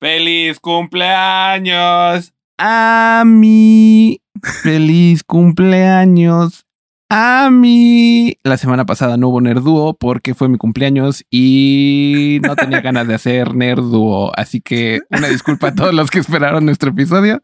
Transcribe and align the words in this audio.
¡Feliz 0.00 0.60
cumpleaños 0.60 2.32
a 2.56 3.22
mí! 3.26 4.22
¡Feliz 4.62 5.22
cumpleaños 5.22 6.64
a 7.10 7.50
mí! 7.50 8.34
La 8.42 8.56
semana 8.56 8.86
pasada 8.86 9.18
no 9.18 9.28
hubo 9.28 9.42
Nerduo 9.42 9.92
porque 9.92 10.34
fue 10.34 10.48
mi 10.48 10.56
cumpleaños 10.56 11.22
y 11.30 12.40
no 12.42 12.56
tenía 12.56 12.80
ganas 12.82 13.08
de 13.08 13.14
hacer 13.14 13.54
Nerduo. 13.54 14.32
Así 14.34 14.62
que 14.62 15.00
una 15.10 15.28
disculpa 15.28 15.68
a 15.68 15.74
todos 15.74 15.92
los 15.92 16.10
que 16.10 16.20
esperaron 16.20 16.64
nuestro 16.64 16.92
episodio. 16.92 17.42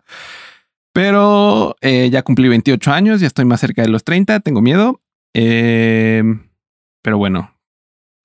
Pero 0.95 1.77
eh, 1.83 2.09
ya 2.11 2.23
cumplí 2.23 2.49
28 2.49 2.91
años, 2.91 3.21
ya 3.21 3.27
estoy 3.27 3.45
más 3.45 3.61
cerca 3.61 3.83
de 3.83 3.89
los 3.89 4.03
30, 4.03 4.41
tengo 4.41 4.63
miedo. 4.63 5.03
Eh, 5.35 6.23
pero 7.03 7.19
bueno, 7.19 7.56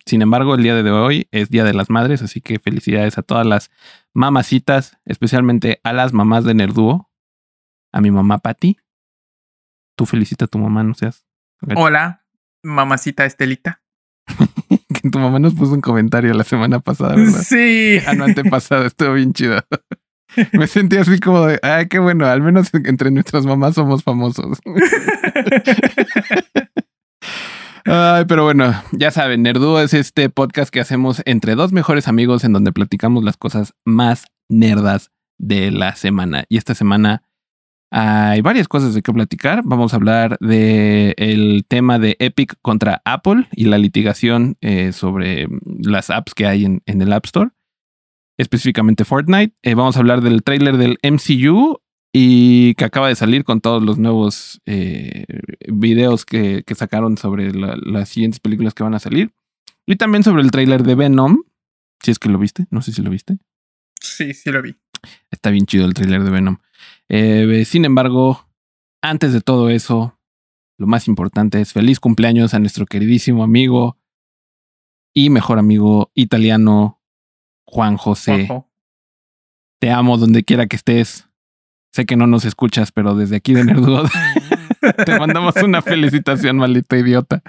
sin 0.06 0.22
embargo, 0.22 0.56
el 0.56 0.64
día 0.64 0.76
de 0.76 0.92
hoy 0.92 1.28
es 1.32 1.50
Día 1.50 1.64
de 1.64 1.74
las 1.74 1.90
Madres, 1.90 2.22
así 2.22 2.42
que 2.42 2.60
felicidades 2.60 3.18
a 3.18 3.22
todas 3.22 3.46
las 3.46 3.72
mamacitas, 4.14 4.98
especialmente 5.06 5.80
a 5.84 5.94
las 5.94 6.14
mamás 6.14 6.44
de 6.44 6.54
Nerduo, 6.54 7.10
a 7.92 8.02
mi 8.02 8.12
mamá 8.12 8.40
Patti. 8.40 8.78
Tú 9.96 10.06
felicita 10.06 10.46
a 10.46 10.48
tu 10.48 10.58
mamá, 10.58 10.84
no 10.84 10.94
seas. 10.94 11.26
Hola, 11.76 12.26
mamacita 12.64 13.26
Estelita. 13.26 13.82
que 15.02 15.10
tu 15.10 15.20
mamá 15.20 15.40
nos 15.40 15.54
puso 15.54 15.74
un 15.74 15.82
comentario 15.82 16.34
la 16.34 16.44
semana 16.44 16.80
pasada, 16.80 17.16
¿verdad? 17.16 17.42
Sí. 17.42 18.00
Ah, 18.08 18.14
no, 18.14 18.26
antepasada, 18.26 18.88
estuvo 18.88 19.14
bien 19.14 19.34
chido. 19.34 19.62
Me 20.54 20.68
sentí 20.68 20.98
así 20.98 21.20
como 21.20 21.46
de, 21.46 21.60
ay, 21.62 21.88
qué 21.88 22.00
bueno, 22.00 22.26
al 22.26 22.42
menos 22.42 22.74
entre 22.74 23.12
nuestras 23.12 23.46
mamás 23.46 23.76
somos 23.76 24.04
famosos. 24.04 24.60
Ay, 27.86 28.26
pero 28.28 28.44
bueno, 28.44 28.74
ya 28.92 29.12
saben, 29.12 29.42
Nerduo 29.42 29.80
es 29.80 29.94
este 29.94 30.30
podcast 30.30 30.72
que 30.72 30.80
hacemos 30.80 31.22
entre 31.26 31.56
dos 31.56 31.72
mejores 31.72 32.08
amigos 32.08 32.44
en 32.44 32.54
donde 32.54 32.72
platicamos 32.72 33.24
las 33.24 33.38
cosas 33.38 33.74
más 33.86 34.28
nerdas 34.50 35.12
de 35.40 35.72
la 35.72 35.96
semana. 35.96 36.46
Y 36.50 36.58
esta 36.58 36.76
semana 36.76 37.24
hay 37.90 38.42
varias 38.42 38.68
cosas 38.68 38.94
de 38.94 39.02
qué 39.02 39.12
platicar. 39.12 39.62
Vamos 39.66 39.94
a 39.94 39.96
hablar 39.98 40.38
del 40.40 41.16
el 41.18 41.66
tema 41.68 41.98
de 41.98 42.16
Epic 42.20 42.56
contra 42.62 43.02
Apple 43.04 43.48
y 43.52 43.66
la 43.66 43.78
litigación 43.78 44.58
eh, 44.62 44.92
sobre 44.94 45.48
las 45.66 46.10
apps 46.10 46.34
que 46.36 46.46
hay 46.46 46.66
en, 46.66 46.84
en, 46.86 47.02
el 47.02 47.12
App 47.12 47.26
Store, 47.26 47.50
específicamente 48.38 49.06
Fortnite. 49.06 49.56
Eh, 49.64 49.74
vamos 49.74 49.98
a 49.98 50.00
hablar 50.00 50.22
del 50.22 50.44
trailer 50.44 50.78
del 50.78 51.00
MCU 51.04 51.82
y 52.14 52.76
que 52.76 52.86
acaba 52.86 53.08
de 53.08 53.16
salir 53.16 53.44
con 53.44 53.62
todos 53.62 53.82
los 53.84 53.98
nuevos 53.98 54.62
eh, 54.66 55.26
videos 55.68 56.26
que, 56.26 56.64
que, 56.66 56.76
sacaron 56.76 57.18
sobre 57.18 57.54
la, 57.54 57.78
las 57.82 58.10
siguientes 58.10 58.40
películas 58.40 58.74
que 58.74 58.84
van 58.84 58.96
a 58.96 59.00
salir. 59.00 59.34
Y 59.86 59.96
también 59.96 60.24
sobre 60.24 60.42
el 60.44 60.52
tráiler 60.52 60.84
de 60.84 60.96
Venom, 60.96 61.44
si 62.02 62.12
es 62.12 62.20
que 62.20 62.30
lo 62.30 62.38
viste, 62.38 62.68
no 62.70 62.82
sé 62.82 62.92
si 62.92 63.02
lo 63.02 63.10
viste. 63.10 63.38
Sí, 64.00 64.34
sí 64.34 64.52
lo 64.52 64.62
vi. 64.62 64.76
Está 65.30 65.52
bien 65.52 65.66
chido 65.66 65.86
el 65.86 65.94
tráiler 65.94 66.24
de 66.24 66.32
Venom. 66.32 66.58
Eh, 67.10 67.64
sin 67.66 67.86
embargo, 67.86 68.48
antes 69.02 69.34
de 69.34 69.42
todo 69.42 69.70
eso, 69.70 70.20
lo 70.78 70.88
más 70.88 71.08
importante 71.08 71.62
es 71.62 71.74
feliz 71.74 72.00
cumpleaños 72.00 72.54
a 72.54 72.60
nuestro 72.60 72.86
queridísimo 72.86 73.44
amigo 73.44 73.98
y 75.14 75.30
mejor 75.30 75.60
amigo 75.60 76.12
italiano, 76.14 77.02
Juan 77.66 77.98
José. 77.98 78.48
Ojo. 78.50 78.70
Te 79.80 79.92
amo 79.92 80.18
donde 80.18 80.44
quiera 80.44 80.68
que 80.68 80.76
estés. 80.76 81.28
Sé 81.92 82.06
que 82.06 82.16
no 82.16 82.26
nos 82.28 82.46
escuchas, 82.46 82.92
pero 82.92 83.16
desde 83.16 83.36
aquí 83.36 83.54
de 83.54 83.66
Nerdudo 83.66 84.06
te 85.06 85.20
mandamos 85.20 85.56
una 85.58 85.82
felicitación, 85.82 86.58
maldito 86.58 86.96
idiota. 86.96 87.42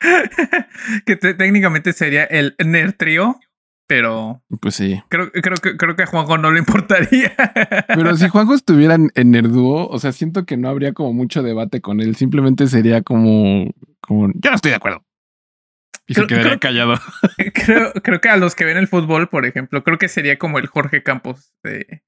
que 1.06 1.16
técnicamente 1.16 1.92
sería 1.92 2.24
el 2.24 2.54
Nerd 2.58 2.94
Trio, 2.96 3.38
pero. 3.86 4.42
Pues 4.60 4.74
sí. 4.74 5.02
Creo, 5.08 5.30
creo, 5.30 5.56
que, 5.56 5.76
creo 5.76 5.96
que 5.96 6.04
a 6.04 6.06
Juanjo 6.06 6.38
no 6.38 6.50
le 6.50 6.60
importaría. 6.60 7.34
pero 7.88 8.16
si 8.16 8.28
Juanjo 8.28 8.54
estuviera 8.54 8.94
en, 8.94 9.10
en 9.14 9.30
Nerduo, 9.30 9.86
o 9.86 9.98
sea, 9.98 10.12
siento 10.12 10.46
que 10.46 10.56
no 10.56 10.70
habría 10.70 10.94
como 10.94 11.12
mucho 11.12 11.42
debate 11.42 11.82
con 11.82 12.00
él. 12.00 12.16
Simplemente 12.16 12.68
sería 12.68 13.02
como. 13.02 13.70
como 14.00 14.28
yo 14.34 14.50
no 14.50 14.56
estoy 14.56 14.70
de 14.70 14.76
acuerdo. 14.76 15.04
Y 16.06 16.14
creo, 16.14 16.26
se 16.26 16.34
quedaría 16.34 16.58
creo, 16.58 16.60
callado. 16.60 16.94
Creo, 17.52 17.92
creo 18.02 18.20
que 18.20 18.28
a 18.30 18.38
los 18.38 18.54
que 18.54 18.64
ven 18.64 18.78
el 18.78 18.88
fútbol, 18.88 19.28
por 19.28 19.44
ejemplo, 19.44 19.84
creo 19.84 19.98
que 19.98 20.08
sería 20.08 20.38
como 20.38 20.58
el 20.58 20.66
Jorge 20.66 21.02
Campos 21.02 21.52
de, 21.62 22.02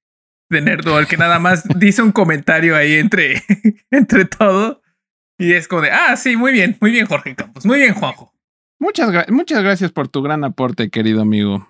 de 0.50 0.60
Nerdo, 0.60 0.98
el 0.98 1.06
que 1.06 1.16
nada 1.16 1.38
más 1.38 1.64
dice 1.78 2.02
un 2.02 2.12
comentario 2.12 2.76
ahí 2.76 2.94
entre, 2.94 3.42
entre 3.90 4.24
todo. 4.24 4.82
Y 5.38 5.52
es 5.52 5.66
como 5.66 5.82
de, 5.82 5.90
ah, 5.90 6.16
sí, 6.16 6.36
muy 6.36 6.52
bien, 6.52 6.76
muy 6.80 6.90
bien, 6.90 7.06
Jorge 7.06 7.34
Campos, 7.34 7.66
muy 7.66 7.78
bien, 7.78 7.94
Juanjo. 7.94 8.32
Muchas, 8.78 9.10
gra 9.10 9.26
muchas 9.30 9.62
gracias 9.62 9.92
por 9.92 10.08
tu 10.08 10.22
gran 10.22 10.44
aporte, 10.44 10.90
querido 10.90 11.22
amigo. 11.22 11.68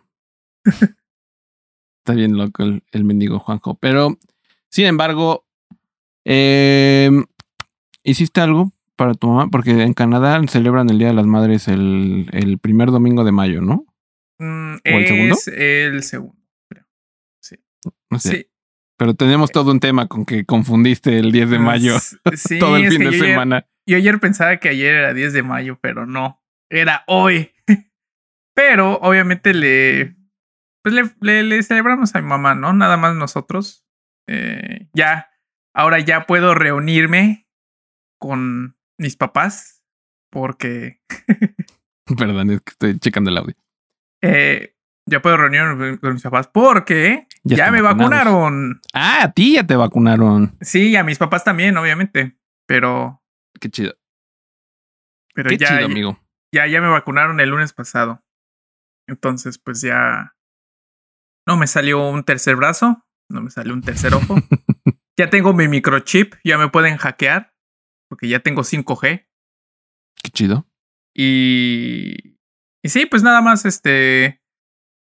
Está 0.64 2.14
bien 2.14 2.36
loco 2.36 2.62
el, 2.62 2.82
el, 2.92 3.04
mendigo 3.04 3.38
Juanjo. 3.38 3.76
Pero, 3.76 4.18
sin 4.68 4.84
embargo, 4.86 5.46
eh, 6.26 7.10
¿hiciste 8.02 8.40
algo 8.40 8.72
para 8.96 9.14
tu 9.14 9.28
mamá? 9.28 9.48
Porque 9.50 9.70
en 9.70 9.94
Canadá 9.94 10.40
celebran 10.46 10.90
el 10.90 10.98
Día 10.98 11.08
de 11.08 11.14
las 11.14 11.26
Madres 11.26 11.68
el, 11.68 12.28
el 12.32 12.58
primer 12.58 12.90
domingo 12.90 13.24
de 13.24 13.32
mayo, 13.32 13.62
¿no? 13.62 13.86
Mm, 14.38 14.74
¿O 14.74 14.98
el 14.98 15.06
segundo? 15.06 15.34
Es 15.34 15.48
el 15.48 16.02
segundo, 16.02 16.42
creo. 16.68 16.84
Sí. 17.40 17.56
No 18.10 18.18
sé. 18.18 18.30
Sí. 18.30 18.46
Pero 18.96 19.14
tenemos 19.14 19.50
todo 19.50 19.72
un 19.72 19.80
tema 19.80 20.06
con 20.06 20.24
que 20.24 20.44
confundiste 20.44 21.18
el 21.18 21.32
10 21.32 21.50
de 21.50 21.58
mayo 21.58 21.98
sí, 21.98 22.18
todo 22.58 22.76
el 22.76 22.88
fin 22.88 23.10
de 23.10 23.18
semana. 23.18 23.56
Ayer, 23.56 23.68
yo 23.86 23.96
ayer 23.96 24.20
pensaba 24.20 24.56
que 24.58 24.68
ayer 24.68 24.94
era 24.94 25.12
10 25.12 25.32
de 25.32 25.42
mayo, 25.42 25.78
pero 25.80 26.06
no. 26.06 26.42
Era 26.70 27.04
hoy. 27.06 27.52
pero 28.54 28.98
obviamente 28.98 29.52
le. 29.52 30.16
Pues 30.82 30.94
le, 30.94 31.10
le, 31.20 31.42
le, 31.42 31.62
celebramos 31.62 32.14
a 32.14 32.20
mi 32.20 32.28
mamá, 32.28 32.54
¿no? 32.54 32.72
Nada 32.72 32.96
más 32.96 33.16
nosotros. 33.16 33.84
Eh, 34.28 34.88
ya. 34.92 35.30
Ahora 35.74 35.98
ya 35.98 36.26
puedo 36.26 36.54
reunirme 36.54 37.48
con 38.20 38.76
mis 38.98 39.16
papás. 39.16 39.82
Porque. 40.30 41.00
Perdón, 42.18 42.50
es 42.50 42.60
que 42.60 42.70
estoy 42.70 42.98
checando 42.98 43.30
el 43.30 43.38
audio. 43.38 43.56
Eh, 44.22 44.73
ya 45.06 45.20
puedo 45.20 45.36
reunirme 45.36 45.98
con 45.98 46.14
mis 46.14 46.22
papás 46.22 46.48
porque 46.48 47.26
ya, 47.42 47.56
ya 47.56 47.70
me 47.70 47.82
vacunados. 47.82 48.24
vacunaron. 48.24 48.80
Ah, 48.92 49.24
a 49.24 49.32
ti 49.32 49.54
ya 49.54 49.66
te 49.66 49.76
vacunaron. 49.76 50.56
Sí, 50.60 50.96
a 50.96 51.04
mis 51.04 51.18
papás 51.18 51.44
también, 51.44 51.76
obviamente. 51.76 52.38
Pero. 52.66 53.22
Qué 53.60 53.70
chido. 53.70 53.94
Pero 55.34 55.50
Qué 55.50 55.58
ya, 55.58 55.68
chido, 55.68 55.86
amigo. 55.86 56.18
Ya, 56.52 56.66
ya 56.66 56.80
me 56.80 56.88
vacunaron 56.88 57.40
el 57.40 57.50
lunes 57.50 57.72
pasado. 57.72 58.24
Entonces, 59.06 59.58
pues 59.58 59.80
ya. 59.82 60.34
No 61.46 61.56
me 61.56 61.66
salió 61.66 62.08
un 62.08 62.24
tercer 62.24 62.56
brazo. 62.56 63.04
No 63.28 63.42
me 63.42 63.50
salió 63.50 63.74
un 63.74 63.82
tercer 63.82 64.14
ojo. 64.14 64.36
ya 65.18 65.28
tengo 65.28 65.52
mi 65.52 65.68
microchip. 65.68 66.34
Ya 66.44 66.56
me 66.56 66.68
pueden 66.68 66.96
hackear. 66.96 67.54
Porque 68.08 68.28
ya 68.28 68.40
tengo 68.40 68.62
5G. 68.62 69.26
Qué 70.22 70.30
chido. 70.30 70.66
Y. 71.14 72.38
Y 72.82 72.88
sí, 72.88 73.06
pues 73.06 73.22
nada 73.22 73.42
más, 73.42 73.66
este. 73.66 74.42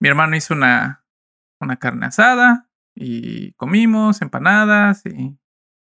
Mi 0.01 0.09
hermano 0.09 0.37
hizo 0.37 0.55
una, 0.55 1.05
una 1.61 1.77
carne 1.77 2.07
asada 2.07 2.69
y 2.95 3.53
comimos 3.53 4.23
empanadas 4.23 5.05
y 5.07 5.39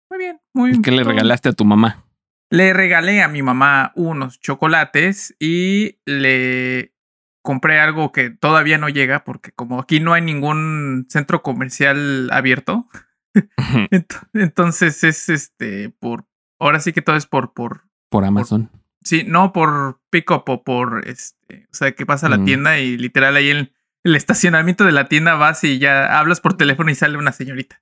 muy 0.10 0.18
bien, 0.18 0.42
muy 0.54 0.70
bien. 0.72 0.82
¿Qué 0.82 0.92
le 0.92 1.04
regalaste 1.04 1.50
a 1.50 1.54
tu 1.54 1.66
mamá? 1.66 2.06
Le 2.50 2.74
regalé 2.74 3.22
a 3.22 3.28
mi 3.28 3.44
mamá 3.44 3.92
unos 3.96 4.40
chocolates 4.40 5.36
y 5.40 6.00
le 6.06 6.96
compré 7.44 7.80
algo 7.80 8.12
que 8.12 8.32
todavía 8.32 8.78
no 8.78 8.90
llega 8.90 9.24
porque 9.24 9.52
como 9.52 9.80
aquí 9.80 10.00
no 10.00 10.14
hay 10.14 10.22
ningún 10.22 11.06
centro 11.10 11.44
comercial 11.44 12.30
abierto, 12.32 12.88
entonces 14.34 15.04
es 15.04 15.30
este 15.30 15.90
por 15.90 16.26
ahora 16.60 16.80
sí 16.80 16.92
que 16.92 17.02
todo 17.02 17.16
es 17.16 17.28
por 17.28 17.54
por 17.54 17.84
por 18.10 18.26
Amazon. 18.26 18.68
Por, 18.68 18.80
sí, 19.04 19.24
no 19.28 19.54
por 19.54 20.02
pick 20.10 20.32
up 20.32 20.44
o 20.48 20.64
por 20.64 21.08
este, 21.08 21.68
o 21.72 21.74
sea, 21.74 21.92
que 21.92 22.06
pasa 22.08 22.28
a 22.28 22.30
la 22.32 22.40
mm. 22.40 22.46
tienda 22.46 22.80
y 22.80 22.98
literal 22.98 23.36
ahí 23.36 23.50
el 23.50 23.74
el 24.04 24.16
estacionamiento 24.16 24.86
de 24.86 24.92
la 24.92 25.08
tienda 25.08 25.36
vas 25.36 25.64
y 25.64 25.80
ya 25.80 26.18
hablas 26.20 26.42
por 26.42 26.56
teléfono 26.56 26.92
y 26.92 26.96
sale 26.96 27.18
una 27.18 27.32
señorita. 27.32 27.82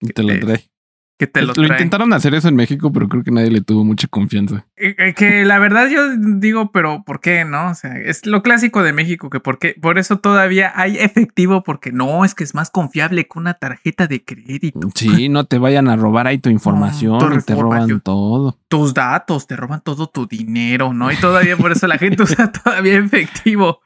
Y 0.00 0.08
te 0.08 0.22
lo 0.22 0.38
trae. 0.38 0.70
Que 1.18 1.26
te 1.26 1.42
lo, 1.42 1.52
lo 1.52 1.66
intentaron 1.66 2.12
hacer 2.12 2.32
eso 2.34 2.46
en 2.46 2.54
México, 2.54 2.92
pero 2.92 3.08
creo 3.08 3.24
que 3.24 3.32
nadie 3.32 3.50
le 3.50 3.60
tuvo 3.60 3.82
mucha 3.82 4.06
confianza. 4.06 4.66
Que 4.76 5.44
la 5.44 5.58
verdad 5.58 5.88
yo 5.88 6.16
digo, 6.16 6.70
pero 6.70 7.02
¿por 7.04 7.20
qué 7.20 7.44
no? 7.44 7.70
O 7.70 7.74
sea, 7.74 7.98
es 7.98 8.24
lo 8.24 8.40
clásico 8.44 8.84
de 8.84 8.92
México, 8.92 9.28
que 9.28 9.40
por 9.40 9.58
qué, 9.58 9.74
por 9.82 9.98
eso 9.98 10.20
todavía 10.20 10.72
hay 10.76 10.96
efectivo, 10.96 11.64
porque 11.64 11.90
no, 11.90 12.24
es 12.24 12.36
que 12.36 12.44
es 12.44 12.54
más 12.54 12.70
confiable 12.70 13.26
que 13.26 13.36
una 13.36 13.54
tarjeta 13.54 14.06
de 14.06 14.24
crédito. 14.24 14.78
Sí, 14.94 15.28
no 15.28 15.44
te 15.46 15.58
vayan 15.58 15.88
a 15.88 15.96
robar 15.96 16.28
ahí 16.28 16.38
tu 16.38 16.50
información, 16.50 17.18
no, 17.18 17.42
te 17.42 17.56
roban 17.56 18.00
todo. 18.00 18.56
Tus 18.68 18.94
datos, 18.94 19.48
te 19.48 19.56
roban 19.56 19.80
todo 19.80 20.06
tu 20.06 20.28
dinero, 20.28 20.92
¿no? 20.92 21.10
Y 21.10 21.16
todavía 21.16 21.56
por 21.56 21.72
eso 21.72 21.88
la 21.88 21.98
gente 21.98 22.22
usa 22.22 22.52
todavía 22.52 22.96
efectivo. 22.96 23.80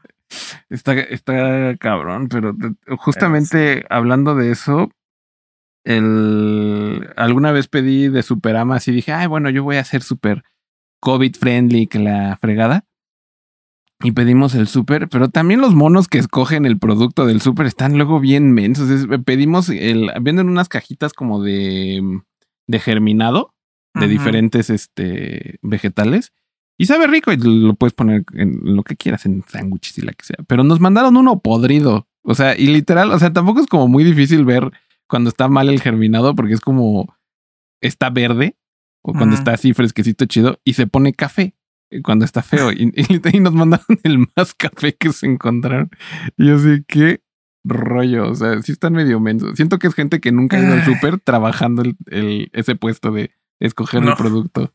Está, 0.71 0.95
está 1.01 1.77
cabrón, 1.79 2.29
pero 2.29 2.55
justamente 2.99 3.85
hablando 3.91 4.35
de 4.35 4.51
eso, 4.53 4.91
el, 5.85 7.11
alguna 7.17 7.53
vez 7.53 7.69
pedí 7.69 8.09
de 8.09 8.23
Superamas 8.23 8.87
y 8.89 8.93
dije, 8.93 9.13
ay, 9.13 9.27
bueno, 9.27 9.51
yo 9.51 9.65
voy 9.65 9.77
a 9.77 9.85
ser 9.85 10.03
super 10.03 10.43
COVID 11.01 11.35
friendly 11.37 11.87
que 11.87 11.99
la 11.99 12.37
fregada. 12.41 12.85
y 14.05 14.11
pedimos 14.13 14.55
el 14.57 14.67
súper, 14.67 15.09
pero 15.09 15.29
también 15.29 15.61
los 15.61 15.75
monos 15.77 16.09
que 16.09 16.19
escogen 16.19 16.67
el 16.67 16.77
producto 16.79 17.25
del 17.25 17.41
súper 17.41 17.67
están 17.67 17.97
luego 17.97 18.19
bien 18.19 18.53
mensos. 18.53 18.91
Es- 18.91 19.07
pedimos 19.25 19.69
el, 19.69 20.11
venden 20.21 20.49
unas 20.49 20.69
cajitas 20.69 21.13
como 21.13 21.41
de, 21.43 22.03
de 22.67 22.79
germinado 22.81 23.55
de 23.95 24.07
diferentes 24.09 24.71
este, 24.71 25.59
vegetales. 25.63 26.33
Y 26.79 26.87
sabe 26.87 27.07
rico 27.07 27.33
y 27.33 27.37
lo 27.37 27.75
puedes 27.75 27.93
poner 27.95 28.25
en 28.35 28.61
lo 28.63 28.83
que 28.83 28.97
quieras, 28.97 29.25
en 29.27 29.43
sándwiches 29.47 29.99
y 29.99 30.03
la 30.03 30.13
que 30.13 30.25
sea. 30.25 30.37
Pero 30.47 30.65
nos 30.65 30.81
mandaron 30.81 31.17
uno 31.17 31.39
podrido. 31.41 32.09
O 32.23 32.35
sea, 32.35 32.57
y 32.59 32.67
literal, 32.69 33.11
o 33.13 33.19
sea, 33.19 33.33
tampoco 33.33 33.61
es 33.61 33.67
como 33.67 33.89
muy 33.89 34.05
difícil 34.05 34.45
ver 34.45 34.71
cuando 35.09 35.29
está 35.31 35.49
mal 35.49 35.69
el 35.69 35.81
germinado 35.81 36.35
porque 36.35 36.55
es 36.55 36.61
como 36.61 37.15
está 37.81 38.11
verde 38.11 38.57
o 39.05 39.13
cuando 39.13 39.35
está 39.37 39.53
así 39.53 39.75
fresquecito 39.75 40.25
chido 40.27 40.61
y 40.65 40.75
se 40.75 40.87
pone 40.87 41.13
café 41.13 41.55
cuando 42.03 42.25
está 42.25 42.43
feo. 42.43 42.73
Y, 42.73 42.93
y- 42.97 43.37
y 43.37 43.41
nos 43.41 43.53
mandaron 43.55 43.85
el 44.05 44.27
más 44.37 44.55
café 44.55 44.95
que 44.95 45.13
se 45.13 45.27
encontraron. 45.27 45.91
Y 46.37 46.47
yo 46.49 46.59
sé 46.59 46.85
qué 46.89 47.23
rollo. 47.65 48.31
O 48.31 48.35
sea, 48.35 48.61
sí 48.63 48.73
están 48.73 48.95
medio 48.95 49.21
mensos. 49.21 49.57
Siento 49.57 49.79
que 49.79 49.87
es 49.89 49.95
gente 49.95 50.21
que 50.21 50.33
nunca 50.33 50.57
ha 50.57 50.61
ido 50.61 50.73
al 50.73 50.81
Ay. 50.81 50.85
súper 50.95 51.21
trabajando 51.21 51.83
el, 51.83 51.97
el- 52.07 52.51
ese 52.53 52.75
puesto 52.77 53.11
de 53.13 53.31
escoger 53.61 54.03
el 54.03 54.15
producto. 54.15 54.73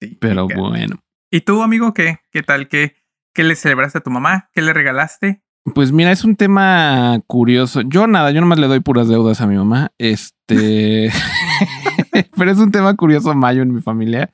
Sí, 0.00 0.16
Pero 0.20 0.46
bueno. 0.48 1.02
¿Y 1.30 1.40
tú, 1.40 1.62
amigo, 1.62 1.94
qué? 1.94 2.18
¿Qué 2.30 2.42
tal? 2.42 2.68
¿Qué, 2.68 2.96
qué 3.34 3.44
le 3.44 3.56
celebraste 3.56 3.98
a 3.98 4.02
tu 4.02 4.10
mamá? 4.10 4.50
¿Qué 4.52 4.62
le 4.62 4.72
regalaste? 4.72 5.42
Pues 5.74 5.92
mira, 5.92 6.12
es 6.12 6.24
un 6.24 6.36
tema 6.36 7.20
curioso. 7.26 7.80
Yo 7.80 8.06
nada, 8.06 8.30
yo 8.30 8.40
nomás 8.40 8.58
le 8.58 8.66
doy 8.66 8.80
puras 8.80 9.08
deudas 9.08 9.40
a 9.40 9.46
mi 9.46 9.56
mamá. 9.56 9.92
Este. 9.98 11.10
Pero 12.36 12.50
es 12.50 12.58
un 12.58 12.70
tema 12.70 12.94
curioso 12.94 13.34
mayo 13.34 13.62
en 13.62 13.74
mi 13.74 13.80
familia. 13.80 14.30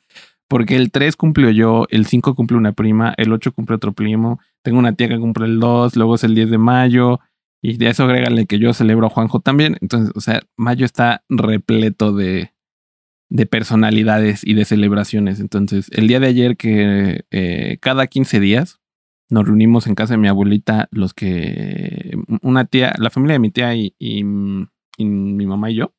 Porque 0.49 0.75
el 0.75 0.91
3 0.91 1.15
cumplió 1.15 1.51
yo, 1.51 1.87
el 1.91 2.07
5 2.07 2.35
cumple 2.35 2.57
una 2.57 2.73
prima, 2.73 3.15
el 3.17 3.33
8 3.33 3.53
cumple 3.53 3.77
otro 3.77 3.93
primo. 3.93 4.41
Tengo 4.63 4.81
una 4.81 4.95
tía 4.95 5.09
que 5.09 5.19
cumple 5.19 5.47
el 5.47 5.61
2, 5.61 5.95
luego 5.95 6.17
es 6.17 6.25
el 6.25 6.35
10 6.35 6.51
de 6.51 6.59
mayo. 6.59 7.21
Y 7.63 7.77
de 7.77 7.89
eso 7.89 8.05
agrégale 8.05 8.47
que 8.47 8.59
yo 8.59 8.73
celebro 8.73 9.07
a 9.07 9.11
Juanjo 9.11 9.39
también. 9.39 9.77
Entonces, 9.81 10.11
o 10.17 10.21
sea, 10.21 10.41
mayo 10.57 10.85
está 10.85 11.23
repleto 11.29 12.13
de, 12.13 12.53
de 13.31 13.47
personalidades 13.47 14.45
y 14.45 14.55
de 14.55 14.65
celebraciones. 14.65 15.41
Entonces, 15.41 15.89
el 15.93 16.09
día 16.09 16.21
de 16.21 16.27
ayer 16.27 16.57
que 16.57 17.25
eh, 17.31 17.79
cada 17.81 18.07
15 18.07 18.41
días 18.41 18.81
nos 19.31 19.47
reunimos 19.47 19.87
en 19.87 19.95
casa 19.95 20.15
de 20.15 20.19
mi 20.19 20.29
abuelita, 20.29 20.89
los 20.91 21.15
que 21.15 22.19
una 22.43 22.65
tía, 22.65 22.93
la 22.99 23.11
familia 23.11 23.35
de 23.35 23.39
mi 23.39 23.51
tía 23.51 23.75
y, 23.77 23.95
y, 23.99 24.25
y 24.99 25.05
mi 25.05 25.47
mamá 25.47 25.71
y 25.71 25.77
yo, 25.77 25.95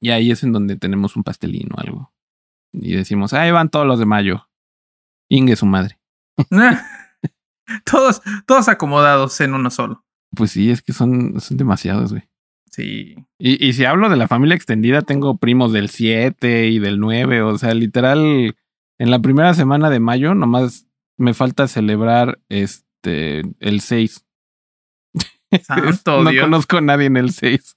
y 0.00 0.10
ahí 0.10 0.30
es 0.30 0.42
en 0.42 0.52
donde 0.52 0.76
tenemos 0.76 1.16
un 1.16 1.22
pastelín 1.22 1.68
o 1.72 1.80
algo. 1.80 2.12
Y 2.72 2.94
decimos, 2.94 3.32
ahí 3.32 3.50
van 3.50 3.70
todos 3.70 3.86
los 3.86 3.98
de 3.98 4.06
mayo. 4.06 4.48
Inge 5.28 5.56
su 5.56 5.66
madre. 5.66 6.00
todos, 7.84 8.22
todos 8.46 8.68
acomodados 8.68 9.40
en 9.40 9.54
uno 9.54 9.70
solo. 9.70 10.04
Pues 10.34 10.52
sí, 10.52 10.70
es 10.70 10.82
que 10.82 10.92
son, 10.92 11.40
son 11.40 11.56
demasiados, 11.56 12.12
güey. 12.12 12.29
Sí. 12.70 13.16
Y, 13.38 13.64
y 13.66 13.72
si 13.72 13.84
hablo 13.84 14.08
de 14.08 14.16
la 14.16 14.28
familia 14.28 14.54
extendida, 14.54 15.02
tengo 15.02 15.36
primos 15.38 15.72
del 15.72 15.88
7 15.88 16.68
y 16.68 16.78
del 16.78 17.00
9. 17.00 17.42
O 17.42 17.58
sea, 17.58 17.74
literal, 17.74 18.54
en 18.98 19.10
la 19.10 19.18
primera 19.18 19.54
semana 19.54 19.90
de 19.90 20.00
mayo, 20.00 20.34
nomás 20.34 20.86
me 21.18 21.34
falta 21.34 21.66
celebrar 21.68 22.38
este 22.48 23.42
el 23.58 23.80
6. 23.80 24.24
Santo 25.62 26.22
no 26.22 26.30
Dios. 26.30 26.44
conozco 26.44 26.76
a 26.76 26.80
nadie 26.80 27.06
en 27.06 27.16
el 27.16 27.32
6. 27.32 27.76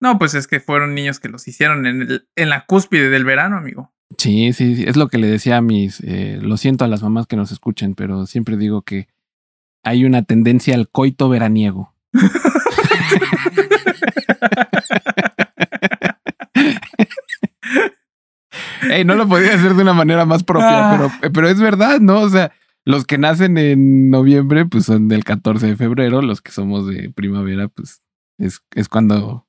No, 0.00 0.18
pues 0.18 0.34
es 0.34 0.46
que 0.46 0.60
fueron 0.60 0.94
niños 0.94 1.20
que 1.20 1.28
los 1.28 1.46
hicieron 1.48 1.86
en, 1.86 2.02
el- 2.02 2.28
en 2.36 2.48
la 2.48 2.64
cúspide 2.66 3.08
del 3.08 3.24
verano, 3.24 3.56
amigo. 3.56 3.92
Sí, 4.18 4.52
sí, 4.52 4.76
sí, 4.76 4.84
es 4.86 4.96
lo 4.96 5.08
que 5.08 5.18
le 5.18 5.26
decía 5.26 5.56
a 5.56 5.62
mis, 5.62 6.00
eh, 6.00 6.38
lo 6.42 6.56
siento 6.58 6.84
a 6.84 6.88
las 6.88 7.02
mamás 7.02 7.26
que 7.26 7.36
nos 7.36 7.50
escuchen, 7.50 7.94
pero 7.94 8.26
siempre 8.26 8.56
digo 8.56 8.82
que 8.82 9.08
hay 9.84 10.04
una 10.04 10.22
tendencia 10.22 10.74
al 10.74 10.88
coito 10.90 11.28
veraniego. 11.28 11.94
Ey, 18.90 19.04
no 19.04 19.14
lo 19.14 19.28
podía 19.28 19.54
hacer 19.54 19.74
de 19.74 19.82
una 19.82 19.92
manera 19.94 20.24
más 20.26 20.42
propia, 20.42 20.90
Ah. 20.92 21.10
pero, 21.20 21.32
pero 21.32 21.48
es 21.48 21.60
verdad, 21.60 22.00
¿no? 22.00 22.20
O 22.20 22.28
sea, 22.28 22.52
los 22.84 23.04
que 23.06 23.16
nacen 23.16 23.56
en 23.58 24.10
noviembre, 24.10 24.66
pues 24.66 24.86
son 24.86 25.08
del 25.08 25.24
14 25.24 25.66
de 25.68 25.76
febrero, 25.76 26.20
los 26.20 26.40
que 26.40 26.50
somos 26.52 26.86
de 26.86 27.10
primavera, 27.10 27.68
pues 27.68 28.02
es, 28.38 28.60
es 28.74 28.88
cuando, 28.88 29.46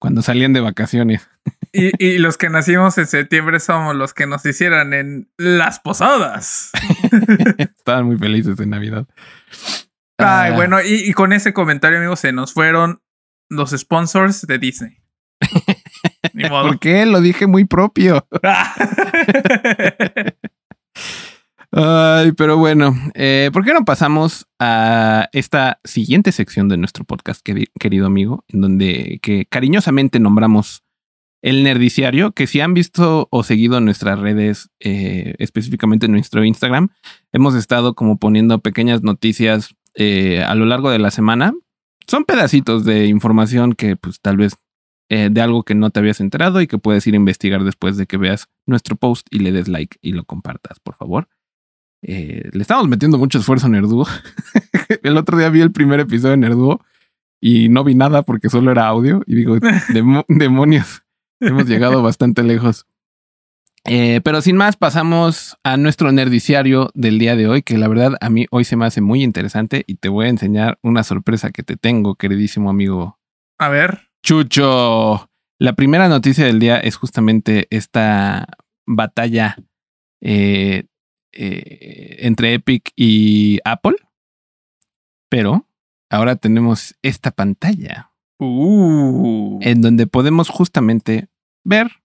cuando 0.00 0.20
salían 0.22 0.52
de 0.52 0.60
vacaciones. 0.60 1.28
Y, 1.72 1.90
y 2.04 2.18
los 2.18 2.36
que 2.36 2.50
nacimos 2.50 2.98
en 2.98 3.06
septiembre 3.06 3.60
somos 3.60 3.94
los 3.96 4.12
que 4.14 4.26
nos 4.26 4.44
hicieron 4.44 4.92
en 4.94 5.30
las 5.38 5.78
posadas. 5.80 6.70
Estaban 7.58 8.06
muy 8.06 8.16
felices 8.18 8.58
en 8.60 8.70
Navidad. 8.70 9.06
Ay, 10.24 10.52
Ah, 10.52 10.56
bueno, 10.56 10.80
y, 10.82 10.94
y 11.08 11.12
con 11.12 11.32
ese 11.32 11.52
comentario, 11.52 11.98
amigos, 11.98 12.20
se 12.20 12.32
nos 12.32 12.52
fueron 12.52 13.00
los 13.48 13.70
sponsors 13.70 14.46
de 14.46 14.58
Disney. 14.58 14.96
Ni 16.34 16.48
modo. 16.48 16.68
¿Por 16.68 16.78
qué? 16.78 17.04
Lo 17.06 17.20
dije 17.20 17.46
muy 17.46 17.64
propio. 17.64 18.26
Ay, 21.74 22.32
pero 22.32 22.58
bueno, 22.58 22.94
eh, 23.14 23.48
¿por 23.52 23.64
qué 23.64 23.72
no 23.72 23.84
pasamos 23.86 24.46
a 24.58 25.28
esta 25.32 25.80
siguiente 25.84 26.30
sección 26.30 26.68
de 26.68 26.76
nuestro 26.76 27.04
podcast, 27.04 27.40
queri- 27.46 27.70
querido 27.80 28.06
amigo, 28.06 28.44
en 28.48 28.60
donde 28.60 29.18
que 29.22 29.46
cariñosamente 29.46 30.20
nombramos 30.20 30.82
el 31.40 31.64
Nerdiciario, 31.64 32.32
que 32.32 32.46
si 32.46 32.60
han 32.60 32.74
visto 32.74 33.26
o 33.30 33.42
seguido 33.42 33.80
nuestras 33.80 34.18
redes, 34.18 34.70
eh, 34.80 35.34
específicamente 35.38 36.06
en 36.06 36.12
nuestro 36.12 36.44
Instagram, 36.44 36.90
hemos 37.32 37.54
estado 37.54 37.94
como 37.94 38.18
poniendo 38.18 38.58
pequeñas 38.60 39.02
noticias 39.02 39.74
eh, 39.94 40.42
a 40.42 40.54
lo 40.54 40.64
largo 40.66 40.90
de 40.90 40.98
la 40.98 41.10
semana. 41.10 41.52
Son 42.06 42.24
pedacitos 42.24 42.84
de 42.84 43.06
información 43.06 43.74
que 43.74 43.96
pues 43.96 44.20
tal 44.20 44.36
vez 44.36 44.54
eh, 45.08 45.28
de 45.30 45.40
algo 45.40 45.62
que 45.62 45.74
no 45.74 45.90
te 45.90 46.00
habías 46.00 46.20
enterado 46.20 46.60
y 46.60 46.66
que 46.66 46.78
puedes 46.78 47.06
ir 47.06 47.14
a 47.14 47.18
investigar 47.18 47.64
después 47.64 47.96
de 47.96 48.06
que 48.06 48.16
veas 48.16 48.48
nuestro 48.66 48.96
post 48.96 49.26
y 49.30 49.38
le 49.40 49.52
des 49.52 49.68
like 49.68 49.98
y 50.02 50.12
lo 50.12 50.24
compartas, 50.24 50.80
por 50.80 50.96
favor. 50.96 51.28
Eh, 52.02 52.50
le 52.52 52.62
estamos 52.62 52.88
metiendo 52.88 53.18
mucho 53.18 53.38
esfuerzo 53.38 53.66
a 53.66 53.68
Nerduo. 53.70 54.06
el 55.02 55.16
otro 55.16 55.38
día 55.38 55.48
vi 55.50 55.60
el 55.60 55.70
primer 55.72 56.00
episodio 56.00 56.32
de 56.32 56.36
Nerduo 56.38 56.80
y 57.40 57.68
no 57.68 57.84
vi 57.84 57.94
nada 57.94 58.22
porque 58.22 58.48
solo 58.48 58.70
era 58.70 58.86
audio 58.88 59.22
y 59.26 59.34
digo, 59.36 59.56
"Demo- 59.92 60.24
demonios, 60.28 61.02
hemos 61.40 61.66
llegado 61.68 62.02
bastante 62.02 62.42
lejos. 62.42 62.86
Eh, 63.84 64.20
pero 64.22 64.40
sin 64.42 64.56
más, 64.56 64.76
pasamos 64.76 65.56
a 65.64 65.76
nuestro 65.76 66.12
nerdiciario 66.12 66.90
del 66.94 67.18
día 67.18 67.34
de 67.34 67.48
hoy, 67.48 67.62
que 67.62 67.78
la 67.78 67.88
verdad 67.88 68.16
a 68.20 68.30
mí 68.30 68.46
hoy 68.50 68.64
se 68.64 68.76
me 68.76 68.86
hace 68.86 69.00
muy 69.00 69.22
interesante 69.24 69.82
y 69.86 69.96
te 69.96 70.08
voy 70.08 70.26
a 70.26 70.30
enseñar 70.30 70.78
una 70.82 71.02
sorpresa 71.02 71.50
que 71.50 71.62
te 71.64 71.76
tengo, 71.76 72.14
queridísimo 72.14 72.70
amigo 72.70 73.18
A 73.58 73.68
ver. 73.68 74.08
Chucho. 74.22 75.28
La 75.58 75.72
primera 75.74 76.08
noticia 76.08 76.44
del 76.44 76.60
día 76.60 76.78
es 76.78 76.96
justamente 76.96 77.66
esta 77.70 78.46
batalla 78.86 79.56
eh, 80.20 80.84
eh, 81.32 82.16
entre 82.20 82.54
Epic 82.54 82.92
y 82.96 83.58
Apple. 83.64 83.96
Pero 85.28 85.66
ahora 86.10 86.36
tenemos 86.36 86.94
esta 87.02 87.30
pantalla 87.30 88.10
Uh. 88.38 89.58
en 89.62 89.80
donde 89.82 90.06
podemos 90.08 90.48
justamente 90.48 91.28
ver. 91.64 92.01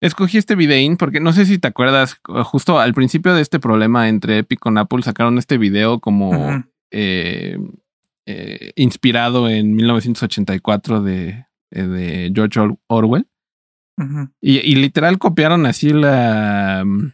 Escogí 0.00 0.36
este 0.38 0.54
videín 0.56 0.96
porque 0.96 1.20
no 1.20 1.32
sé 1.32 1.46
si 1.46 1.58
te 1.58 1.68
acuerdas, 1.68 2.20
justo 2.44 2.78
al 2.78 2.92
principio 2.94 3.34
de 3.34 3.40
este 3.42 3.58
problema 3.58 4.08
entre 4.08 4.38
Epic 4.38 4.58
con 4.58 4.76
Apple 4.78 5.02
sacaron 5.02 5.38
este 5.38 5.56
video 5.56 6.00
como 6.00 6.64
eh, 6.90 7.58
eh, 8.26 8.72
inspirado 8.76 9.48
en 9.48 9.74
1984 9.74 11.02
de, 11.02 11.46
eh, 11.70 11.82
de 11.82 12.32
George 12.34 12.60
Or- 12.60 12.78
Orwell. 12.88 13.26
Y, 14.42 14.58
y 14.58 14.74
literal 14.74 15.18
copiaron 15.18 15.64
así 15.64 15.90
la... 15.90 16.82
mm, 16.84 17.12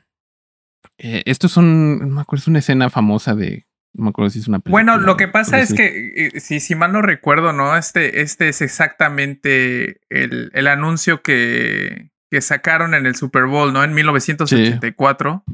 eh, 0.98 1.22
esto 1.26 1.46
es 1.46 1.56
un... 1.56 2.00
No 2.00 2.06
me 2.08 2.20
acuerdo, 2.22 2.42
es 2.42 2.48
una 2.48 2.58
escena 2.58 2.90
famosa 2.90 3.36
de... 3.36 3.66
No 3.94 4.04
me 4.04 4.10
acuerdo 4.10 4.30
si 4.30 4.40
es 4.40 4.48
una 4.48 4.58
película. 4.58 4.82
Bueno, 4.82 4.98
lo 4.98 5.16
que 5.16 5.28
pasa 5.28 5.60
es 5.60 5.74
que, 5.74 6.12
eh, 6.34 6.40
si, 6.40 6.60
si 6.60 6.74
mal 6.74 6.92
no 6.92 7.02
recuerdo, 7.02 7.52
¿no? 7.52 7.76
Este, 7.76 8.22
este 8.22 8.48
es 8.48 8.62
exactamente 8.62 10.00
el, 10.08 10.50
el 10.54 10.66
anuncio 10.66 11.22
que, 11.22 12.10
que 12.32 12.40
sacaron 12.40 12.94
en 12.94 13.04
el 13.04 13.14
Super 13.14 13.44
Bowl, 13.44 13.74
¿no? 13.74 13.84
En 13.84 13.92
1984 13.92 15.44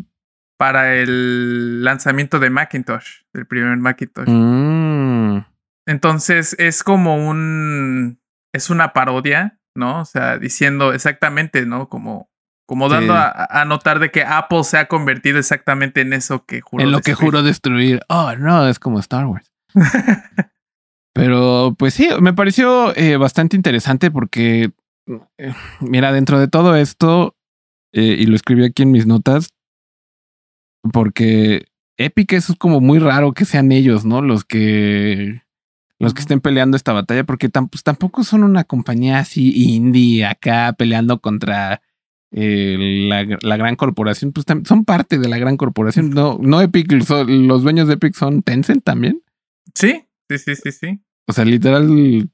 para 0.56 0.94
el 0.94 1.82
lanzamiento 1.82 2.38
de 2.38 2.50
Macintosh, 2.50 3.22
del 3.32 3.46
primer 3.46 3.76
Macintosh. 3.78 4.28
Mm, 4.28 5.44
Entonces 5.86 6.54
es 6.60 6.84
como 6.84 7.16
un. 7.28 8.20
Es 8.54 8.70
una 8.70 8.92
parodia, 8.92 9.58
¿no? 9.74 10.02
O 10.02 10.04
sea, 10.04 10.38
diciendo 10.38 10.92
exactamente, 10.92 11.66
¿no? 11.66 11.88
Como, 11.88 12.30
como 12.64 12.88
dando 12.88 13.12
Sí. 13.14 13.18
a, 13.20 13.60
a 13.60 13.64
notar 13.64 13.98
de 13.98 14.12
que 14.12 14.22
Apple 14.22 14.62
se 14.62 14.78
ha 14.78 14.86
convertido 14.86 15.40
exactamente 15.40 16.00
en 16.02 16.12
eso 16.12 16.44
que 16.46 16.60
juró. 16.60 16.84
en 16.84 16.92
lo 16.92 17.00
que 17.00 17.14
juro 17.14 17.42
destruir. 17.42 18.02
Oh, 18.08 18.32
no, 18.36 18.68
es 18.68 18.78
como 18.78 19.00
Star 19.00 19.26
Wars. 19.26 19.50
Pero 21.12 21.74
pues 21.76 21.94
sí, 21.94 22.08
me 22.20 22.32
pareció 22.32 22.94
eh, 22.96 23.16
bastante 23.16 23.56
interesante 23.56 24.10
porque, 24.12 24.70
mira, 25.80 26.12
dentro 26.12 26.38
de 26.38 26.48
todo 26.48 26.76
esto, 26.76 27.36
eh, 27.92 28.16
y 28.18 28.26
lo 28.26 28.36
escribí 28.36 28.64
aquí 28.64 28.82
en 28.82 28.90
mis 28.90 29.06
notas, 29.06 29.50
porque 30.92 31.66
Epic 31.96 32.32
es 32.32 32.54
como 32.58 32.80
muy 32.80 32.98
raro 32.98 33.32
que 33.32 33.44
sean 33.44 33.72
ellos, 33.72 34.04
¿no? 34.04 34.22
Los 34.22 34.44
que 34.44 35.42
los 36.00 36.14
que 36.14 36.20
estén 36.20 36.40
peleando 36.40 36.76
esta 36.76 36.92
batalla, 36.92 37.24
porque 37.24 37.48
pues, 37.48 37.82
tampoco 37.82 38.22
son 38.22 38.44
una 38.44 38.64
compañía 38.64 39.18
así 39.18 39.52
indie 39.74 40.24
acá 40.24 40.72
peleando 40.78 41.20
contra 41.20 41.82
eh, 42.30 43.08
la, 43.08 43.56
gran 43.56 43.74
corporación, 43.74 44.32
pues 44.32 44.46
son 44.64 44.84
parte 44.84 45.18
de 45.18 45.28
la 45.28 45.38
gran 45.38 45.56
corporación. 45.56 46.10
No, 46.10 46.38
no 46.40 46.60
Epic, 46.60 46.92
los 46.92 47.62
dueños 47.62 47.88
de 47.88 47.94
Epic 47.94 48.14
son 48.14 48.42
Tencent 48.42 48.84
también. 48.84 49.22
Sí, 49.74 50.04
sí, 50.28 50.38
sí, 50.38 50.54
sí, 50.54 50.72
sí. 50.72 51.00
O 51.26 51.32
sea, 51.32 51.44
literal, 51.44 52.30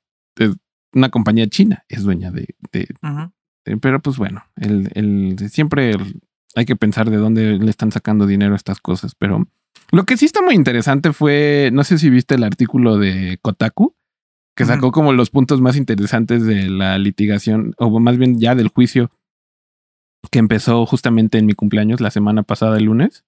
una 0.94 1.10
compañía 1.10 1.46
china 1.48 1.84
es 1.88 2.02
dueña 2.02 2.30
de. 2.30 2.54
pero 3.80 4.00
pues 4.00 4.16
bueno, 4.16 4.44
el, 4.56 4.90
el, 4.94 5.36
siempre 5.50 5.96
hay 6.54 6.64
que 6.64 6.76
pensar 6.76 7.10
de 7.10 7.16
dónde 7.16 7.58
le 7.58 7.70
están 7.70 7.92
sacando 7.92 8.26
dinero 8.26 8.52
a 8.52 8.56
estas 8.56 8.80
cosas. 8.80 9.14
Pero 9.14 9.46
lo 9.90 10.04
que 10.04 10.16
sí 10.16 10.24
está 10.24 10.42
muy 10.42 10.54
interesante 10.54 11.12
fue, 11.12 11.70
no 11.72 11.84
sé 11.84 11.98
si 11.98 12.10
viste 12.10 12.34
el 12.36 12.44
artículo 12.44 12.98
de 12.98 13.38
Kotaku, 13.42 13.94
que 14.56 14.64
sacó 14.64 14.92
como 14.92 15.12
los 15.12 15.30
puntos 15.30 15.60
más 15.60 15.76
interesantes 15.76 16.44
de 16.46 16.68
la 16.68 16.96
litigación, 16.98 17.74
o 17.76 17.98
más 17.98 18.16
bien 18.16 18.38
ya 18.38 18.54
del 18.54 18.68
juicio 18.68 19.10
que 20.30 20.38
empezó 20.38 20.86
justamente 20.86 21.38
en 21.38 21.46
mi 21.46 21.54
cumpleaños 21.54 22.00
la 22.00 22.10
semana 22.10 22.44
pasada, 22.44 22.78
el 22.78 22.84
lunes. 22.84 23.24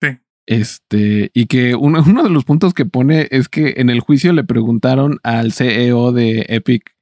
Sí. 0.00 0.18
Este, 0.46 1.30
y 1.34 1.46
que 1.46 1.74
uno, 1.74 2.02
uno 2.06 2.22
de 2.22 2.30
los 2.30 2.44
puntos 2.44 2.72
que 2.72 2.86
pone 2.86 3.28
es 3.30 3.48
que 3.48 3.74
en 3.76 3.90
el 3.90 4.00
juicio 4.00 4.32
le 4.32 4.44
preguntaron 4.44 5.18
al 5.22 5.52
CEO 5.52 6.12
de 6.12 6.46
Epic 6.48 6.96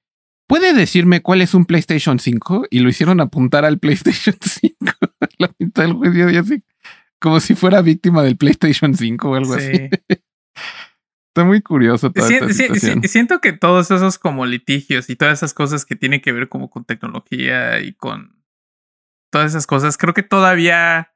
¿puede 0.51 0.75
decirme 0.75 1.23
cuál 1.23 1.43
es 1.43 1.55
un 1.55 1.65
PlayStation 1.65 2.19
5? 2.19 2.67
Y 2.71 2.81
lo 2.81 2.89
hicieron 2.89 3.21
apuntar 3.21 3.65
al 3.65 3.79
PlayStation 3.79 4.35
5 4.41 4.75
la 5.39 5.55
mitad 5.61 5.85
del 5.85 5.93
juicio 5.93 6.41
así, 6.41 6.65
como 7.21 7.39
si 7.39 7.55
fuera 7.55 7.81
víctima 7.83 8.25
del 8.25 8.37
PlayStation 8.37 8.97
5 8.97 9.31
o 9.31 9.35
algo 9.37 9.55
así. 9.55 9.89
Está 11.29 11.45
muy 11.45 11.63
curioso 11.63 12.13
siento 13.09 13.41
que 13.41 13.53
todos 13.53 13.93
esos 13.93 14.19
como 14.19 14.45
litigios 14.45 15.09
y 15.09 15.15
todas 15.15 15.39
esas 15.39 15.55
cosas 15.55 15.85
que 15.85 15.95
tienen 15.95 16.21
que 16.21 16.33
ver 16.33 16.49
como 16.49 16.69
con 16.69 16.85
tecnología 16.85 17.79
y 17.79 17.93
con 17.95 18.45
todas 19.31 19.53
esas 19.53 19.69
cosas, 19.69 19.97
creo 19.97 20.15
que 20.15 20.25
todavía 20.25 21.15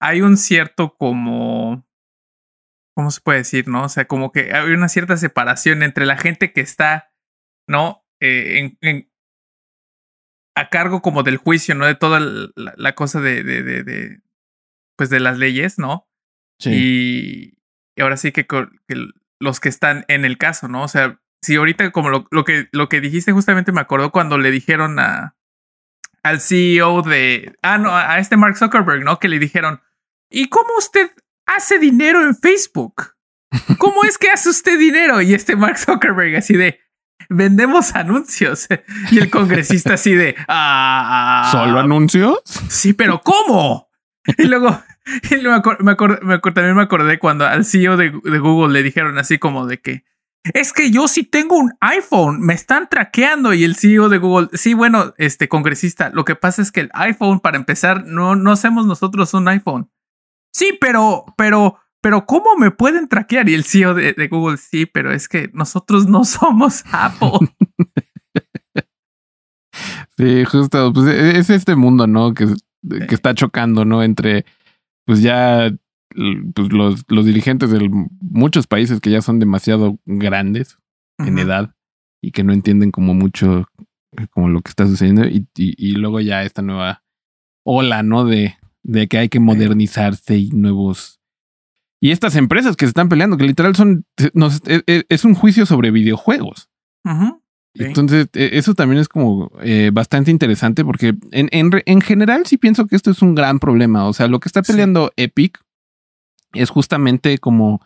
hay 0.00 0.20
un 0.22 0.36
cierto 0.36 0.96
como 0.96 1.86
¿cómo 2.96 3.12
se 3.12 3.20
puede 3.20 3.38
decir, 3.38 3.68
no? 3.68 3.84
O 3.84 3.88
sea, 3.88 4.06
como 4.06 4.32
que 4.32 4.52
hay 4.52 4.72
una 4.72 4.88
cierta 4.88 5.16
separación 5.16 5.84
entre 5.84 6.06
la 6.06 6.16
gente 6.16 6.52
que 6.52 6.60
está, 6.60 7.12
¿no? 7.68 8.03
Eh, 8.26 8.78
en, 8.80 9.10
a 10.56 10.70
cargo 10.70 11.02
como 11.02 11.22
del 11.22 11.36
juicio, 11.36 11.74
¿no? 11.74 11.84
De 11.84 11.94
toda 11.94 12.20
la, 12.54 12.94
cosa 12.94 13.20
de, 13.20 13.42
de, 13.42 13.62
de, 13.62 14.20
pues 14.96 15.10
de 15.10 15.20
las 15.20 15.36
leyes, 15.36 15.78
¿no? 15.78 16.08
Sí. 16.58 17.58
Y, 17.96 18.00
ahora 18.00 18.16
sí 18.16 18.32
que, 18.32 18.46
los 19.40 19.60
que 19.60 19.68
están 19.68 20.06
en 20.08 20.24
el 20.24 20.38
caso, 20.38 20.68
¿no? 20.68 20.84
O 20.84 20.88
sea, 20.88 21.20
si 21.42 21.56
ahorita 21.56 21.90
como 21.92 22.08
lo, 22.08 22.26
lo, 22.30 22.44
que, 22.44 22.68
lo 22.72 22.88
que 22.88 23.02
dijiste 23.02 23.32
justamente 23.32 23.72
me 23.72 23.82
acordó 23.82 24.10
cuando 24.10 24.38
le 24.38 24.50
dijeron 24.50 24.98
a 24.98 25.36
al 26.22 26.40
CEO 26.40 27.02
de, 27.02 27.54
ah, 27.60 27.76
no, 27.76 27.94
a 27.94 28.18
este 28.18 28.38
Mark 28.38 28.56
Zuckerberg, 28.56 29.04
¿no? 29.04 29.18
Que 29.18 29.28
le 29.28 29.38
dijeron, 29.38 29.82
¿y 30.30 30.48
cómo 30.48 30.78
usted 30.78 31.10
hace 31.44 31.78
dinero 31.78 32.24
en 32.24 32.34
Facebook? 32.34 33.14
¿Cómo 33.78 34.04
es 34.04 34.16
que 34.16 34.30
hace 34.30 34.48
usted 34.48 34.78
dinero? 34.78 35.20
Y 35.20 35.34
este 35.34 35.54
Mark 35.54 35.76
Zuckerberg 35.76 36.34
así 36.36 36.54
de, 36.54 36.80
vendemos 37.34 37.94
anuncios. 37.94 38.68
Y 39.10 39.18
el 39.18 39.30
congresista 39.30 39.94
así 39.94 40.14
de, 40.14 40.34
ah, 40.48 41.48
¿solo 41.52 41.80
anuncios? 41.80 42.40
Sí, 42.68 42.92
pero 42.92 43.20
¿cómo? 43.20 43.88
Y 45.30 45.36
luego, 45.36 45.76
me, 45.80 45.96
también 46.52 46.76
me 46.76 46.82
acordé 46.82 47.18
cuando 47.18 47.46
al 47.46 47.64
CEO 47.64 47.96
de, 47.96 48.10
Google 48.10 48.72
le 48.72 48.82
dijeron 48.82 49.18
así 49.18 49.38
como 49.38 49.66
de 49.66 49.80
que, 49.80 50.04
es 50.52 50.72
que 50.72 50.90
yo 50.90 51.08
sí 51.08 51.24
tengo 51.24 51.56
un 51.56 51.72
iPhone, 51.80 52.40
me 52.40 52.54
están 52.54 52.88
traqueando 52.88 53.54
y 53.54 53.64
el 53.64 53.76
CEO 53.76 54.08
de 54.08 54.18
Google, 54.18 54.48
sí, 54.54 54.74
bueno, 54.74 55.14
este 55.18 55.48
congresista, 55.48 56.10
lo 56.10 56.24
que 56.24 56.36
pasa 56.36 56.62
es 56.62 56.70
que 56.70 56.80
el 56.80 56.90
iPhone, 56.94 57.40
para 57.40 57.56
empezar, 57.56 58.04
no, 58.04 58.36
no 58.36 58.52
hacemos 58.52 58.86
nosotros 58.86 59.32
un 59.34 59.48
iPhone. 59.48 59.90
Sí, 60.52 60.76
pero, 60.80 61.24
pero, 61.36 61.78
pero 62.04 62.26
¿cómo 62.26 62.54
me 62.58 62.70
pueden 62.70 63.08
traquear? 63.08 63.48
Y 63.48 63.54
el 63.54 63.64
CEO 63.64 63.94
de, 63.94 64.28
Google, 64.28 64.58
sí, 64.58 64.84
pero 64.84 65.10
es 65.10 65.26
que 65.26 65.48
nosotros 65.54 66.06
no 66.06 66.26
somos 66.26 66.84
Apple. 66.92 67.48
sí, 70.18 70.44
justo, 70.44 70.92
pues 70.92 71.06
e, 71.06 71.38
es 71.38 71.48
este 71.48 71.76
mundo, 71.76 72.06
¿no? 72.06 72.34
Que, 72.34 72.46
que 73.08 73.14
está 73.14 73.32
chocando, 73.32 73.86
¿no? 73.86 74.02
Entre, 74.02 74.44
pues 75.06 75.22
ya 75.22 75.74
pues 76.54 76.72
los, 76.74 77.04
los 77.08 77.24
dirigentes 77.24 77.70
de 77.70 77.88
muchos 78.20 78.66
países 78.66 79.00
que 79.00 79.10
ya 79.10 79.22
son 79.22 79.38
demasiado 79.38 79.98
grandes 80.04 80.76
en 81.16 81.38
edad 81.38 81.74
y 82.22 82.32
que 82.32 82.44
no 82.44 82.52
entienden 82.52 82.90
como 82.90 83.14
mucho 83.14 83.66
eh, 84.18 84.26
como 84.30 84.50
lo 84.50 84.60
que 84.60 84.68
está 84.68 84.86
sucediendo 84.86 85.24
y, 85.24 85.48
y, 85.54 85.92
luego 85.92 86.20
ya 86.20 86.42
esta 86.42 86.60
nueva 86.60 87.02
ola, 87.64 88.02
¿no? 88.02 88.26
De, 88.26 88.58
de 88.82 89.08
que 89.08 89.16
hay 89.16 89.30
que 89.30 89.40
modernizarse 89.40 90.36
y 90.36 90.50
nuevos 90.50 91.22
y 92.04 92.10
estas 92.10 92.36
empresas 92.36 92.76
que 92.76 92.84
se 92.84 92.90
están 92.90 93.08
peleando, 93.08 93.38
que 93.38 93.46
literal 93.46 93.74
son, 93.74 94.04
e, 94.18 94.82
e, 94.86 95.04
es, 95.08 95.24
un 95.24 95.34
juicio 95.34 95.64
sobre 95.64 95.90
videojuegos. 95.90 96.68
Entonces, 97.72 98.28
e, 98.34 98.58
eso 98.58 98.74
también 98.74 99.00
es 99.00 99.08
como 99.08 99.50
eh, 99.62 99.90
bastante 99.90 100.30
interesante 100.30 100.84
porque 100.84 101.14
en, 101.30 101.48
en, 101.50 102.00
general 102.02 102.44
sí 102.44 102.58
pienso 102.58 102.86
que 102.86 102.96
esto 102.96 103.10
es 103.10 103.22
un 103.22 103.34
gran 103.34 103.58
problema. 103.58 104.06
O 104.06 104.12
sea, 104.12 104.28
lo 104.28 104.38
que 104.38 104.50
está 104.50 104.60
peleando 104.60 105.12
Epic 105.16 105.58
es 106.52 106.68
justamente 106.68 107.38
como 107.38 107.80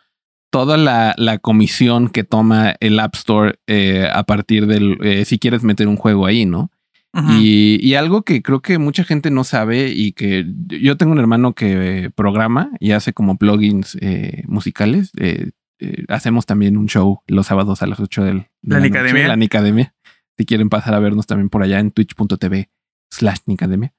toda 0.51 0.77
la, 0.79 1.15
la, 1.17 1.39
comisión 1.39 2.09
que 2.09 2.25
toma 2.25 2.75
el 2.81 2.99
App 2.99 3.15
Store 3.15 3.61
eh, 3.69 4.11
a 4.13 4.25
partir 4.25 4.67
del, 4.67 4.99
eh, 5.01 5.27
si 5.27 5.39
quieres 5.39 5.63
meter 5.63 5.87
un 5.87 5.97
juego 5.97 6.27
ahí, 6.27 6.45
¿no? 6.45 6.73
Y, 7.41 7.95
algo 7.95 8.23
que 8.23 8.43
creo 8.43 8.61
que 8.61 8.79
mucha 8.79 9.05
gente 9.05 9.31
no 9.31 9.45
sabe 9.45 9.89
y 9.89 10.13
que 10.13 10.47
yo 10.69 10.97
tengo 10.97 11.13
un 11.13 11.19
hermano 11.19 11.55
que 11.55 12.11
programa 12.15 12.71
y 12.81 12.93
hace 12.93 13.13
como 13.13 13.37
plugins 13.37 13.97
eh, 14.01 14.45
musicales. 14.47 15.11
Eh, 15.19 15.51
eh, 15.81 16.05
hacemos 16.09 16.47
también 16.47 16.77
un 16.77 16.89
show 16.89 17.21
los 17.27 17.47
sábados 17.47 17.83
a 17.83 17.87
las 17.87 18.01
8 18.01 18.25
del, 18.25 18.47
de 18.63 18.75
la, 18.75 18.81
Nicademia. 18.81 19.29
La 19.29 19.37
Nicademia. 19.37 19.95
Si 20.37 20.45
quieren 20.45 20.69
pasar 20.69 20.95
a 20.95 20.99
vernos 20.99 21.27
también 21.27 21.49
por 21.49 21.63
allá 21.63 21.79
en 21.81 21.91
twitch.tv 21.91 22.71
slash 23.11 23.39
Nicademia. 23.47 23.93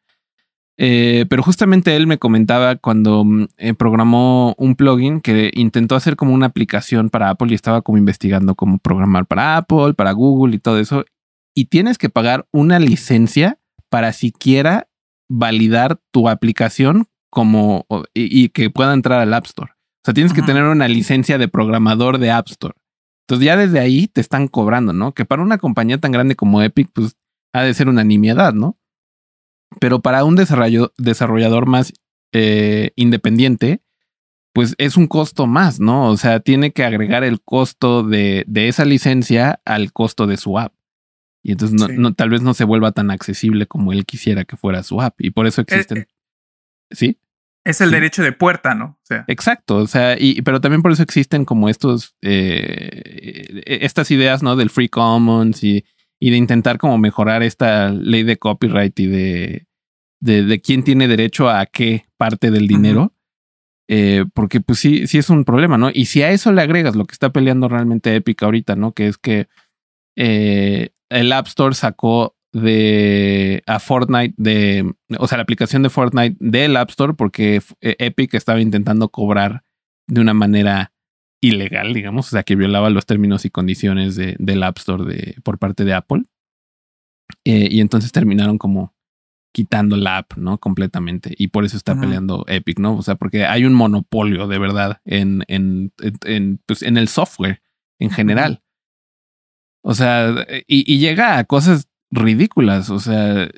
pero 0.78 1.44
justamente 1.44 1.96
él 1.96 2.08
me 2.08 2.20
comentaba 2.20 2.76
cuando 2.76 3.26
mm, 3.26 3.48
programó 3.78 4.56
un 4.58 4.76
plugin 4.76 5.20
que 5.20 5.52
intentó 5.54 5.96
hacer 5.96 6.16
como 6.16 6.34
una 6.34 6.48
aplicación 6.48 7.10
para 7.10 7.30
Apple 7.30 7.52
y 7.52 7.56
estaba 7.56 7.82
como 7.82 7.98
investigando 7.98 8.56
cómo 8.56 8.78
programar 8.78 9.26
para 9.26 9.58
Apple, 9.58 9.94
para 9.94 10.12
Google 10.12 10.56
y 10.56 10.60
todo 10.60 10.80
eso 10.80 11.06
y 11.60 11.66
tienes 11.66 11.98
que 11.98 12.08
pagar 12.08 12.48
una 12.54 12.80
licencia 12.80 13.60
para 13.90 14.14
siquiera 14.14 14.88
validar 15.28 16.00
tu 16.10 16.30
aplicación 16.30 17.08
como 17.30 17.86
y, 18.14 18.48
que 18.48 18.70
pueda 18.70 18.94
entrar 18.94 19.20
al 19.20 19.34
App 19.34 19.46
Store. 19.46 19.74
O 19.74 20.06
sea, 20.06 20.14
tienes 20.14 20.32
que 20.32 20.42
tener 20.42 20.64
una 20.64 20.88
licencia 20.88 21.38
de 21.38 21.50
programador 21.50 22.18
de 22.18 22.32
App 22.32 22.48
Store. 22.48 22.76
Entonces 23.24 23.46
ya 23.46 23.58
desde 23.58 23.82
ahí 23.82 24.08
te 24.08 24.22
están 24.22 24.48
cobrando, 24.48 24.94
¿no? 24.94 25.14
Que 25.14 25.26
para 25.26 25.42
una 25.42 25.58
compañía 25.58 25.98
tan 25.98 26.14
grande 26.14 26.38
como 26.38 26.62
Epic, 26.62 26.92
pues 26.94 27.18
ha 27.52 27.64
de 27.64 27.74
ser 27.74 27.90
una 27.90 28.06
nimiedad, 28.06 28.54
¿no? 28.54 28.78
Pero 29.82 30.00
para 30.00 30.24
un 30.24 30.38
desarrollador 30.38 31.66
más 31.66 31.92
eh, 32.32 32.92
independiente, 32.96 33.82
pues 34.54 34.76
es 34.78 34.96
un 34.96 35.08
costo 35.08 35.46
más, 35.46 35.82
¿no? 35.82 36.08
O 36.08 36.16
sea, 36.16 36.40
tiene 36.40 36.72
que 36.72 36.86
agregar 36.86 37.26
el 37.26 37.42
costo 37.42 38.04
de, 38.04 38.46
de 38.48 38.70
esa 38.70 38.86
licencia 38.86 39.60
al 39.66 39.92
costo 39.92 40.26
de 40.26 40.38
su 40.38 40.58
app. 40.58 40.79
Y 41.42 41.54
entonces 41.54 41.98
no, 41.98 42.14
tal 42.14 42.30
vez 42.30 42.42
no 42.42 42.54
se 42.54 42.66
vuelva 42.66 42.92
tan 42.92 43.12
accesible 43.12 43.66
como 43.66 43.94
él 43.94 44.06
quisiera 44.06 44.44
que 44.46 44.58
fuera 44.58 44.84
su 44.84 45.02
app. 45.02 45.20
Y 45.22 45.32
por 45.32 45.48
eso 45.48 45.62
eh, 45.62 45.66
existen. 45.68 45.98
Eh, 46.00 46.08
¿Sí? 46.92 47.18
Es 47.66 47.82
el 47.82 47.92
derecho 47.92 48.24
de 48.24 48.32
puerta, 48.32 48.74
¿no? 48.74 48.98
O 49.02 49.06
sea. 49.06 49.26
Exacto. 49.28 49.78
O 49.78 49.88
sea, 49.88 50.18
y, 50.20 50.42
pero 50.42 50.60
también 50.60 50.82
por 50.82 50.92
eso 50.92 51.04
existen 51.04 51.46
como 51.46 51.70
estos, 51.70 52.16
eh, 52.22 53.62
estas 53.66 54.12
ideas, 54.12 54.44
¿no? 54.44 54.56
Del 54.56 54.70
free 54.70 54.90
commons 54.90 55.64
y, 55.64 55.86
y, 56.20 56.32
de 56.32 56.38
intentar 56.38 56.78
como 56.78 56.98
mejorar 56.98 57.44
esta 57.44 57.90
ley 57.90 58.24
de 58.24 58.38
copyright 58.38 59.00
y 59.00 59.08
de, 59.08 59.68
de, 60.20 60.44
de 60.44 60.62
quién 60.62 60.84
tiene 60.84 61.08
derecho 61.08 61.50
a 61.50 61.66
qué 61.66 62.06
parte 62.18 62.50
del 62.50 62.68
dinero. 62.68 63.14
porque 64.34 64.62
pues 64.62 64.80
sí, 64.80 65.08
sí 65.08 65.18
es 65.18 65.30
un 65.30 65.46
problema, 65.46 65.78
¿no? 65.78 65.90
Y 65.94 66.06
si 66.06 66.22
a 66.22 66.32
eso 66.32 66.52
le 66.52 66.62
agregas 66.62 66.96
lo 66.96 67.06
que 67.06 67.14
está 67.14 67.32
peleando 67.32 67.68
realmente 67.70 68.16
Epic 68.16 68.42
ahorita, 68.42 68.76
¿no? 68.76 68.94
Que 68.94 69.08
es 69.08 69.18
que 69.18 69.48
eh, 70.20 70.90
el 71.10 71.32
App 71.32 71.48
Store 71.48 71.74
sacó 71.74 72.36
de 72.52 73.64
a 73.66 73.80
Fortnite 73.80 74.34
de, 74.38 74.94
o 75.18 75.28
sea, 75.28 75.38
la 75.38 75.44
aplicación 75.44 75.82
de 75.82 75.90
Fortnite 75.90 76.36
del 76.40 76.76
App 76.76 76.90
Store 76.90 77.14
porque 77.14 77.62
eh, 77.80 77.96
Epic 78.00 78.34
estaba 78.34 78.60
intentando 78.60 79.10
cobrar 79.10 79.64
de 80.08 80.20
una 80.20 80.34
manera 80.34 80.92
ilegal, 81.42 81.94
digamos, 81.94 82.28
o 82.28 82.30
sea, 82.32 82.44
que 82.44 82.58
violaba 82.58 82.90
los 82.90 83.06
términos 83.06 83.46
y 83.46 83.50
condiciones 83.50 84.18
de, 84.18 84.36
del 84.40 84.62
App 84.64 84.78
Store 84.80 85.06
de, 85.06 85.36
por 85.42 85.58
parte 85.58 85.86
de 85.86 85.94
Apple. 85.94 86.24
Eh, 87.46 87.70
y 87.72 87.80
entonces 87.80 88.12
terminaron 88.12 88.58
como 88.58 88.94
quitando 89.54 89.96
la 89.96 90.18
app, 90.18 90.34
¿no? 90.36 90.58
Completamente. 90.58 91.34
Y 91.38 91.48
por 91.48 91.64
eso 91.64 91.78
está 91.78 92.00
peleando 92.00 92.44
Epic, 92.48 92.80
¿no? 92.80 92.98
O 92.98 93.02
sea, 93.02 93.16
porque 93.16 93.46
hay 93.46 93.64
un 93.64 93.74
monopolio 93.74 94.48
de 94.48 94.60
verdad 94.60 95.02
en, 95.06 95.44
en, 95.48 95.94
en, 96.26 96.60
pues, 96.66 96.84
en 96.84 96.98
el 96.98 97.08
software 97.08 97.62
en 98.00 98.12
general. 98.12 98.62
O 99.82 99.94
sea, 99.94 100.46
y, 100.68 100.92
y, 100.92 101.00
llega 101.00 101.38
a 101.38 101.44
cosas 101.46 101.88
ridículas. 102.12 102.90
O 102.90 103.00
sea, 103.00 103.50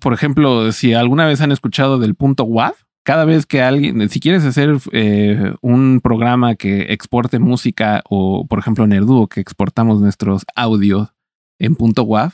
por 0.00 0.12
ejemplo, 0.12 0.72
si 0.72 0.94
alguna 0.94 1.26
vez 1.26 1.40
han 1.40 1.52
escuchado 1.52 1.98
del 1.98 2.14
punto 2.14 2.44
WAV, 2.44 2.74
cada 3.04 3.26
vez 3.26 3.44
que 3.44 3.60
alguien, 3.62 4.08
si 4.08 4.18
quieres 4.18 4.44
hacer 4.44 4.78
eh, 4.92 5.54
un 5.60 6.00
programa 6.02 6.54
que 6.54 6.92
exporte 6.92 7.38
música 7.38 8.02
o, 8.08 8.46
por 8.46 8.58
ejemplo, 8.58 8.86
Nerduo, 8.86 9.28
que 9.28 9.40
exportamos 9.40 10.00
nuestros 10.00 10.44
audios 10.56 11.10
en 11.58 11.76
punto 11.76 12.02
WAV, 12.04 12.32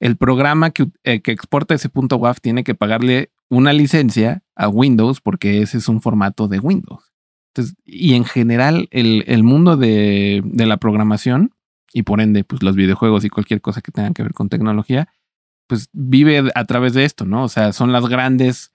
el 0.00 0.16
programa 0.16 0.70
que, 0.70 0.88
eh, 1.04 1.22
que, 1.22 1.30
exporta 1.30 1.74
ese 1.74 1.88
punto 1.88 2.16
WAV 2.16 2.40
tiene 2.40 2.64
que 2.64 2.74
pagarle 2.74 3.30
una 3.48 3.72
licencia 3.72 4.42
a 4.56 4.68
Windows 4.68 5.20
porque 5.20 5.62
ese 5.62 5.78
es 5.78 5.88
un 5.88 6.00
formato 6.00 6.48
de 6.48 6.58
Windows. 6.58 7.12
Entonces, 7.54 7.76
y 7.84 8.14
en 8.14 8.24
general, 8.24 8.88
el, 8.90 9.22
el 9.28 9.44
mundo 9.44 9.76
de, 9.76 10.42
de, 10.44 10.66
la 10.66 10.78
programación 10.78 11.54
y 11.92 12.02
por 12.02 12.20
ende, 12.20 12.44
pues 12.44 12.62
los 12.62 12.76
videojuegos 12.76 13.24
y 13.24 13.30
cualquier 13.30 13.60
cosa 13.60 13.80
que 13.80 13.92
tenga 13.92 14.12
que 14.12 14.22
ver 14.22 14.32
con 14.32 14.48
tecnología, 14.48 15.08
pues 15.66 15.88
vive 15.92 16.50
a 16.54 16.64
través 16.64 16.94
de 16.94 17.04
esto, 17.04 17.24
¿no? 17.24 17.44
O 17.44 17.48
sea, 17.48 17.72
son 17.72 17.92
las 17.92 18.08
grandes 18.08 18.72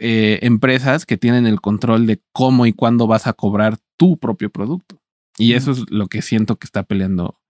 eh, 0.00 0.40
empresas 0.42 1.06
que 1.06 1.16
tienen 1.16 1.46
el 1.46 1.60
control 1.60 2.06
de 2.06 2.20
cómo 2.32 2.66
y 2.66 2.72
cuándo 2.72 3.06
vas 3.06 3.26
a 3.26 3.32
cobrar 3.32 3.78
tu 3.96 4.18
propio 4.18 4.50
producto. 4.50 5.00
Y 5.38 5.54
eso 5.54 5.72
es 5.72 5.90
lo 5.90 6.06
que 6.06 6.22
siento 6.22 6.56
que 6.56 6.66
está 6.66 6.84
peleando 6.84 7.40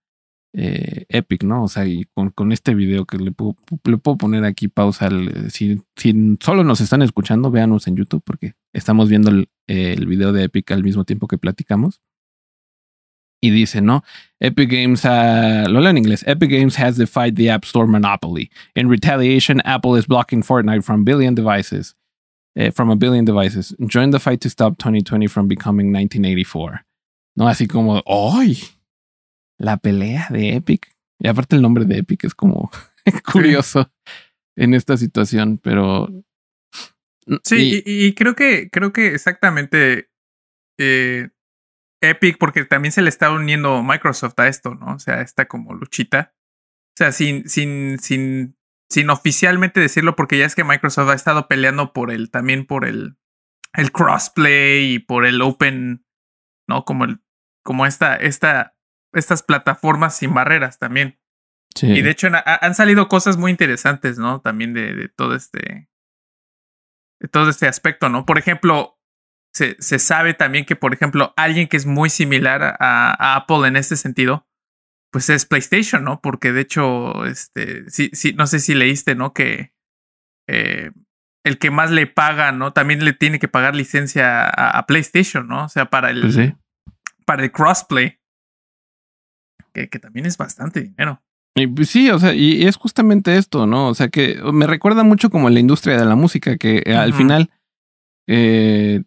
eh, 0.53 1.05
Epic, 1.09 1.43
¿no? 1.43 1.63
O 1.63 1.67
sea, 1.67 1.85
y 1.85 2.05
con, 2.13 2.29
con 2.29 2.51
este 2.51 2.73
video 2.73 3.05
que 3.05 3.17
le 3.17 3.31
puedo, 3.31 3.55
le 3.83 3.97
puedo 3.97 4.17
poner 4.17 4.45
aquí 4.45 4.67
pausa. 4.67 5.09
si, 5.49 5.81
si, 5.95 6.37
solo 6.39 6.63
nos 6.63 6.81
están 6.81 7.01
escuchando, 7.01 7.51
véanos 7.51 7.87
en 7.87 7.97
YouTube 7.97 8.23
porque 8.23 8.53
estamos 8.73 9.09
viendo 9.09 9.29
el, 9.31 9.49
el, 9.67 10.05
video 10.05 10.31
de 10.31 10.43
Epic 10.43 10.71
al 10.71 10.83
mismo 10.83 11.03
tiempo 11.03 11.27
que 11.27 11.37
platicamos. 11.37 12.01
Y 13.45 13.51
dice, 13.51 13.79
¿no? 13.79 14.03
Epic 14.39 14.71
Games, 14.71 15.05
uh, 15.05 15.69
lo 15.69 15.79
leo 15.79 15.91
en 15.91 15.97
inglés. 15.97 16.23
Epic 16.25 16.49
Games 16.49 16.75
has 16.77 16.97
defied 16.97 17.35
the 17.35 17.47
App 17.47 17.63
Store 17.63 17.85
monopoly. 17.85 18.49
In 18.75 18.89
retaliation, 18.89 19.61
Apple 19.65 19.95
is 19.95 20.07
blocking 20.07 20.41
Fortnite 20.41 20.83
from 20.83 21.03
billion 21.03 21.35
devices. 21.35 21.93
Eh, 22.55 22.71
from 22.71 22.89
a 22.89 22.95
billion 22.95 23.23
devices. 23.23 23.75
Join 23.85 24.09
the 24.09 24.19
fight 24.19 24.41
to 24.41 24.49
stop 24.49 24.79
2020 24.79 25.27
from 25.27 25.47
becoming 25.47 25.91
1984. 25.91 26.85
No, 27.35 27.47
así 27.47 27.67
como, 27.67 28.01
¡ay! 28.07 28.57
La 29.59 29.77
pelea 29.77 30.27
de 30.31 30.55
Epic. 30.55 30.95
Y 31.19 31.27
aparte 31.27 31.55
el 31.55 31.61
nombre 31.61 31.85
de 31.85 31.99
Epic 31.99 32.23
es 32.23 32.33
como 32.33 32.71
curioso 33.31 33.91
en 34.55 34.73
esta 34.73 34.97
situación, 34.97 35.59
pero... 35.61 36.09
Sí, 37.43 37.83
y, 37.85 38.13
creo 38.13 38.35
que, 38.35 38.69
creo 38.71 38.91
que 38.91 39.13
exactamente 39.13 40.09
eh, 40.79 41.29
Epic, 42.01 42.37
porque 42.37 42.65
también 42.65 42.91
se 42.91 43.01
le 43.01 43.09
está 43.09 43.31
uniendo 43.31 43.81
Microsoft 43.83 44.39
a 44.39 44.47
esto, 44.47 44.75
¿no? 44.75 44.95
O 44.95 44.99
sea, 44.99 45.21
está 45.21 45.45
como 45.45 45.73
luchita. 45.73 46.33
O 46.93 46.97
sea, 46.97 47.11
sin, 47.11 47.49
sin, 47.49 47.99
sin 47.99 48.55
sin 48.89 49.09
oficialmente 49.09 49.79
decirlo, 49.79 50.15
porque 50.15 50.37
ya 50.37 50.45
es 50.45 50.55
que 50.55 50.63
Microsoft 50.63 51.09
ha 51.09 51.15
estado 51.15 51.47
peleando 51.47 51.93
por 51.93 52.11
el, 52.11 52.29
también 52.29 52.65
por 52.65 52.85
el, 52.85 53.17
el 53.73 53.91
crossplay 53.91 54.93
y 54.93 54.99
por 54.99 55.25
el 55.25 55.41
open, 55.41 56.05
¿no? 56.67 56.85
Como 56.85 57.05
el, 57.05 57.19
como 57.63 57.85
esta, 57.85 58.15
esta, 58.15 58.77
estas 59.13 59.43
plataformas 59.43 60.17
sin 60.17 60.33
barreras 60.33 60.77
también. 60.79 61.19
Sí. 61.75 61.87
Y 61.87 62.01
de 62.01 62.11
hecho 62.11 62.29
han 62.31 62.75
salido 62.75 63.09
cosas 63.09 63.37
muy 63.37 63.51
interesantes, 63.51 64.17
¿no? 64.17 64.39
También 64.39 64.73
de, 64.73 64.93
de, 64.93 65.09
todo 65.09 65.35
este, 65.35 65.89
de 67.19 67.27
todo 67.27 67.49
este 67.49 67.67
aspecto, 67.67 68.07
¿no? 68.07 68.25
Por 68.25 68.37
ejemplo, 68.37 68.94
se, 69.55 69.77
se 69.79 69.99
sabe 69.99 70.33
también 70.33 70.65
que, 70.65 70.75
por 70.75 70.93
ejemplo, 70.93 71.33
alguien 71.37 71.69
que 71.69 71.77
es 71.77 71.85
muy 71.85 72.09
similar 72.09 72.61
a, 72.61 72.75
a 73.17 73.35
Apple 73.37 73.65
en 73.65 73.77
este 73.77 73.95
sentido, 73.95 74.45
pues 75.11 75.29
es 75.29 75.45
PlayStation, 75.45 76.03
¿no? 76.03 76.19
Porque 76.19 76.51
de 76.51 76.59
hecho, 76.59 77.25
este, 77.25 77.89
sí, 77.89 78.09
sí, 78.11 78.33
no 78.33 78.47
sé 78.47 78.59
si 78.59 78.73
leíste, 78.73 79.15
¿no? 79.15 79.33
Que 79.33 79.71
eh, 80.49 80.91
el 81.45 81.57
que 81.57 81.71
más 81.71 81.89
le 81.89 82.05
paga, 82.05 82.51
¿no? 82.51 82.73
También 82.73 83.05
le 83.05 83.13
tiene 83.13 83.39
que 83.39 83.47
pagar 83.47 83.77
licencia 83.77 84.45
a, 84.45 84.85
PlayStation, 84.87 85.47
¿no? 85.47 85.63
O 85.63 85.69
sea, 85.69 85.85
para 85.85 86.09
el, 86.09 86.21
pues 86.21 86.53
para 87.25 87.43
el 87.43 87.51
crossplay. 87.53 88.19
Que, 89.73 89.87
que, 89.87 89.99
también 89.99 90.25
es 90.25 90.37
bastante 90.37 90.81
dinero. 90.81 91.21
Y 91.55 91.67
pues 91.67 91.89
sí, 91.89 92.09
o 92.09 92.19
sea, 92.19 92.33
y 92.33 92.65
es 92.65 92.75
justamente 92.75 93.37
esto, 93.37 93.65
¿no? 93.65 93.87
O 93.87 93.95
sea, 93.95 94.09
que 94.09 94.37
me 94.51 94.67
recuerda 94.67 95.03
mucho 95.03 95.29
como 95.29 95.49
la 95.49 95.61
industria 95.61 95.97
de 95.97 96.05
la 96.05 96.15
música, 96.15 96.57
que 96.57 96.83
al 96.93 97.13
final 97.13 97.49
eh, 98.27 99.03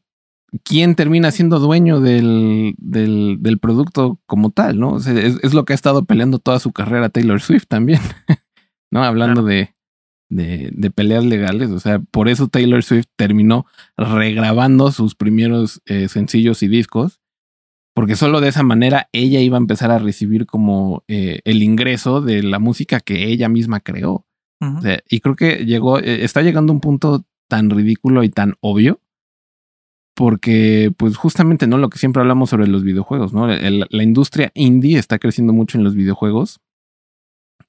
quién 0.64 0.94
termina 0.94 1.30
siendo 1.30 1.58
dueño 1.58 2.00
del, 2.00 2.74
del, 2.78 3.38
del 3.40 3.58
producto 3.58 4.18
como 4.26 4.50
tal, 4.50 4.78
¿no? 4.78 4.94
O 4.94 5.00
sea, 5.00 5.12
es, 5.14 5.38
es, 5.42 5.54
lo 5.54 5.64
que 5.64 5.72
ha 5.72 5.74
estado 5.74 6.04
peleando 6.04 6.38
toda 6.38 6.58
su 6.58 6.72
carrera 6.72 7.10
Taylor 7.10 7.40
Swift 7.40 7.66
también, 7.68 8.00
¿no? 8.90 9.04
Hablando 9.04 9.42
de, 9.42 9.74
de, 10.30 10.70
de, 10.72 10.90
peleas 10.90 11.24
legales, 11.24 11.70
o 11.70 11.80
sea, 11.80 11.98
por 11.98 12.28
eso 12.28 12.48
Taylor 12.48 12.82
Swift 12.82 13.06
terminó 13.16 13.66
regrabando 13.96 14.90
sus 14.90 15.14
primeros 15.14 15.82
eh, 15.86 16.08
sencillos 16.08 16.62
y 16.62 16.68
discos, 16.68 17.20
porque 17.94 18.16
solo 18.16 18.40
de 18.40 18.48
esa 18.48 18.62
manera 18.62 19.08
ella 19.12 19.40
iba 19.40 19.56
a 19.56 19.60
empezar 19.60 19.90
a 19.90 19.98
recibir 19.98 20.46
como 20.46 21.04
eh, 21.08 21.40
el 21.44 21.62
ingreso 21.62 22.20
de 22.20 22.42
la 22.42 22.58
música 22.58 23.00
que 23.00 23.26
ella 23.26 23.48
misma 23.48 23.80
creó. 23.80 24.26
o 24.60 24.80
sea, 24.80 25.00
y 25.08 25.20
creo 25.20 25.36
que 25.36 25.66
llegó, 25.66 25.98
eh, 25.98 26.24
está 26.24 26.42
llegando 26.42 26.72
un 26.72 26.80
punto 26.80 27.24
tan 27.48 27.70
ridículo 27.70 28.22
y 28.22 28.28
tan 28.28 28.54
obvio 28.60 29.00
porque 30.18 30.92
pues 30.96 31.16
justamente 31.16 31.68
no 31.68 31.78
lo 31.78 31.90
que 31.90 31.98
siempre 31.98 32.20
hablamos 32.20 32.50
sobre 32.50 32.66
los 32.66 32.82
videojuegos, 32.82 33.32
¿no? 33.32 33.46
la 33.46 34.02
industria 34.02 34.50
indie 34.54 34.98
está 34.98 35.20
creciendo 35.20 35.52
mucho 35.52 35.78
en 35.78 35.84
los 35.84 35.94
videojuegos. 35.94 36.58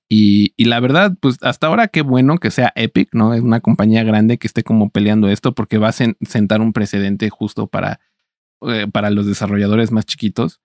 Y, 0.09 0.55
y, 0.57 0.65
la 0.65 0.79
verdad, 0.79 1.15
pues 1.21 1.38
hasta 1.43 1.67
ahora 1.67 1.89
qué 1.89 2.01
bueno 2.01 2.39
que 2.39 2.49
sea 2.49 2.73
Epic, 2.75 3.09
¿no? 3.13 3.35
Es 3.35 3.41
una 3.41 3.59
compañía 3.59 4.03
grande 4.03 4.39
que 4.39 4.47
esté 4.47 4.63
como 4.63 4.89
peleando 4.89 5.29
esto 5.29 5.53
porque 5.53 5.77
va 5.77 5.89
a 5.89 5.91
sentar 5.91 6.62
un 6.62 6.73
precedente 6.73 7.29
justo 7.29 7.67
para, 7.67 7.99
eh, 8.62 8.88
para 8.91 9.12
los 9.12 9.27
desarrolladores 9.27 9.91
más 9.91 10.07
chiquitos 10.07 10.59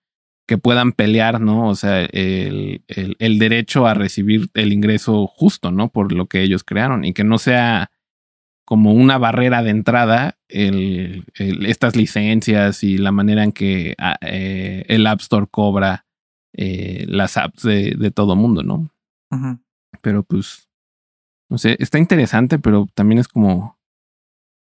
que 0.47 0.57
puedan 0.57 0.91
pelear, 0.91 1.39
¿no? 1.39 1.69
O 1.69 1.75
sea, 1.75 2.01
el, 2.05 2.81
el, 2.87 3.15
el, 3.19 3.37
derecho 3.37 3.85
a 3.85 3.93
recibir 3.93 4.49
el 4.55 4.73
ingreso 4.73 5.27
justo, 5.27 5.69
¿no? 5.69 5.89
Por 5.89 6.13
lo 6.13 6.25
que 6.25 6.41
ellos 6.41 6.63
crearon 6.63 7.05
y 7.05 7.13
que 7.13 7.23
no 7.23 7.37
sea 7.37 7.91
como 8.65 8.93
una 8.93 9.17
barrera 9.19 9.61
de 9.61 9.69
entrada 9.69 10.37
el, 10.49 11.25
estas 11.35 11.95
licencias 11.95 12.83
y 12.83 12.97
la 12.97 13.11
manera 13.11 13.43
en 13.43 13.51
que 13.51 13.95
ah, 13.99 14.17
eh, 14.21 14.83
el 14.87 15.05
App 15.05 15.21
Store 15.21 15.47
cobra 15.49 16.05
eh, 16.53 17.05
las 17.07 17.37
apps 17.37 17.63
de, 17.63 17.95
de 17.97 18.11
todo 18.11 18.35
mundo, 18.35 18.63
¿no? 18.63 18.89
Pero 20.01 20.23
pues, 20.23 20.69
no 21.49 21.57
sé, 21.57 21.75
está 21.79 21.99
interesante, 21.99 22.59
pero 22.59 22.87
también 22.93 23.19
es 23.19 23.27
como, 23.27 23.77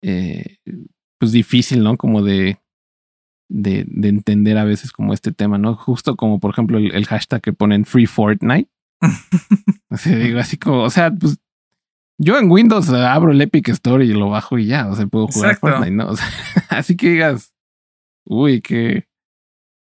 eh, 0.04 0.58
pues 1.18 1.32
difícil, 1.32 1.82
¿no? 1.82 1.96
Como 1.96 2.22
de, 2.22 2.60
de, 3.50 3.86
de, 3.88 4.10
entender 4.10 4.58
a 4.58 4.66
veces 4.66 4.92
como 4.92 5.14
este 5.14 5.32
tema, 5.32 5.58
¿no? 5.58 5.76
Justo 5.76 6.18
como, 6.18 6.40
por 6.40 6.52
ejemplo, 6.52 6.78
el, 6.78 6.94
el 6.94 7.06
hashtag 7.06 7.42
que 7.42 7.54
ponen 7.54 7.86
Free 7.86 8.08
Fortnite. 8.08 8.70
o 9.90 9.96
sea, 9.98 10.18
digo 10.18 10.40
así 10.40 10.58
como, 10.58 10.82
o 10.82 10.90
sea, 10.90 11.12
pues 11.12 11.40
yo 12.20 12.38
en 12.38 12.52
Windows 12.52 12.90
abro 12.90 13.32
el 13.32 13.42
Epic 13.42 13.70
Store 13.70 14.04
y 14.04 14.10
lo 14.10 14.30
bajo 14.30 14.58
y 14.60 14.68
ya, 14.68 14.88
o 14.88 14.96
sea, 14.96 15.08
puedo 15.08 15.28
jugar 15.28 15.58
Fortnite, 15.58 15.92
¿no? 15.92 16.08
O 16.10 16.16
sea, 16.16 16.28
así 16.70 16.98
que 16.98 17.12
digas, 17.12 17.56
uy, 18.26 18.62
qué, 18.62 19.08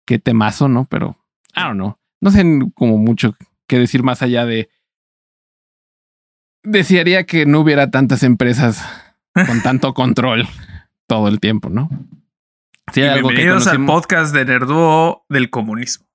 qué 0.07 0.19
temazo, 0.19 0.69
¿no? 0.69 0.85
Pero, 0.89 1.17
I 1.55 1.61
don't 1.61 1.75
know. 1.75 1.97
No 2.21 2.31
sé 2.31 2.43
como 2.73 2.97
mucho 2.97 3.35
qué 3.67 3.77
decir 3.77 4.03
más 4.03 4.21
allá 4.21 4.45
de. 4.45 4.69
Desearía 6.63 7.25
que 7.25 7.45
no 7.45 7.59
hubiera 7.59 7.91
tantas 7.91 8.23
empresas 8.23 8.85
con 9.33 9.61
tanto 9.63 9.93
control 9.93 10.47
todo 11.07 11.27
el 11.27 11.39
tiempo, 11.39 11.69
¿no? 11.69 11.89
Bienvenidos 12.95 13.67
al 13.67 13.85
podcast 13.85 14.33
de 14.33 14.45
Nerduo 14.45 15.25
del 15.29 15.49
comunismo. 15.49 16.08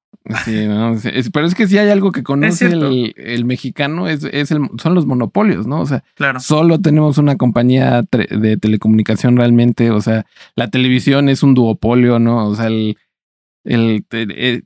Sí, 0.44 0.66
no, 0.66 0.96
pero 1.34 1.46
es 1.46 1.54
que 1.54 1.68
si 1.68 1.76
hay 1.76 1.90
algo 1.90 2.10
que 2.10 2.22
conoce 2.22 2.66
el, 2.66 3.44
mexicano 3.44 4.08
es, 4.08 4.24
es 4.24 4.50
el, 4.50 4.70
son 4.78 4.94
los 4.94 5.04
monopolios, 5.04 5.66
¿no? 5.66 5.82
O 5.82 5.87
sea, 5.87 6.02
solo 6.38 6.80
tenemos 6.80 7.18
una 7.18 7.37
compañía 7.37 8.02
de 8.10 8.56
telecomunicación 8.56 9.37
realmente, 9.37 9.90
o 9.90 10.00
sea, 10.00 10.24
la 10.56 10.70
televisión 10.70 11.28
es 11.28 11.42
un 11.42 11.52
duopolio, 11.52 12.18
¿no? 12.18 12.48
O 12.48 12.54
sea, 12.54 12.68
el, 12.68 12.96
el, 13.64 14.06
eh, 14.12 14.62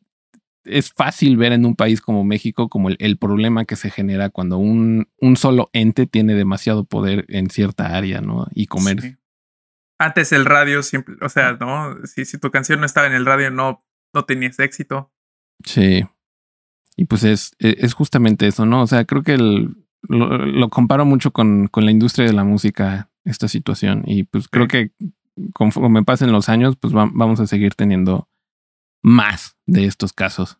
es 0.65 0.93
fácil 0.93 1.37
ver 1.37 1.53
en 1.53 1.67
un 1.67 1.75
país 1.75 2.01
como 2.01 2.23
México 2.23 2.69
como 2.69 2.91
el, 2.91 3.17
problema 3.19 3.65
que 3.65 3.75
se 3.75 3.91
genera 3.91 4.31
cuando 4.31 4.59
un, 4.59 5.09
un, 5.21 5.37
solo 5.37 5.71
ente 5.73 6.07
tiene 6.07 6.35
demasiado 6.35 6.85
poder 6.85 7.25
en 7.29 7.51
cierta 7.51 7.97
área, 7.97 8.21
¿no? 8.21 8.47
Y 8.55 8.67
comercio. 8.67 9.17
Antes 9.99 10.31
el 10.31 10.45
radio 10.45 10.85
siempre, 10.85 11.17
o 11.21 11.29
sea, 11.29 11.55
¿no? 11.55 11.97
Si, 12.07 12.25
si 12.25 12.39
tu 12.39 12.53
canción 12.53 12.79
no 12.79 12.87
estaba 12.87 13.09
en 13.09 13.15
el 13.15 13.27
radio, 13.27 13.51
no, 13.51 13.85
no 14.15 14.25
tenías 14.25 14.61
éxito. 14.61 15.11
Sí. 15.65 16.05
Y 16.97 17.05
pues 17.05 17.25
es, 17.25 17.53
e, 17.59 17.77
es 17.81 17.95
justamente 17.95 18.47
eso, 18.47 18.67
¿no? 18.67 18.83
O 18.83 18.87
sea, 18.87 19.05
creo 19.05 19.23
que 19.23 19.35
el, 19.35 19.77
lo, 20.03 20.69
comparo 20.69 21.05
mucho 21.05 21.33
con, 21.33 21.69
con, 21.69 21.85
la 21.85 21.91
industria 21.91 22.27
de 22.27 22.33
la 22.33 22.45
música, 22.45 23.11
esta 23.25 23.49
situación. 23.49 24.03
Y 24.07 24.25
pues 24.25 24.49
creo 24.49 24.69
que 24.69 24.93
conforme 25.55 26.05
pasen 26.05 26.33
los 26.33 26.49
años, 26.49 26.77
pues 26.77 26.93
vamos 26.93 27.41
a 27.41 27.47
seguir 27.47 27.75
teniendo 27.75 28.29
más 29.03 29.57
de 29.67 29.87
estos 29.87 30.13
casos. 30.13 30.59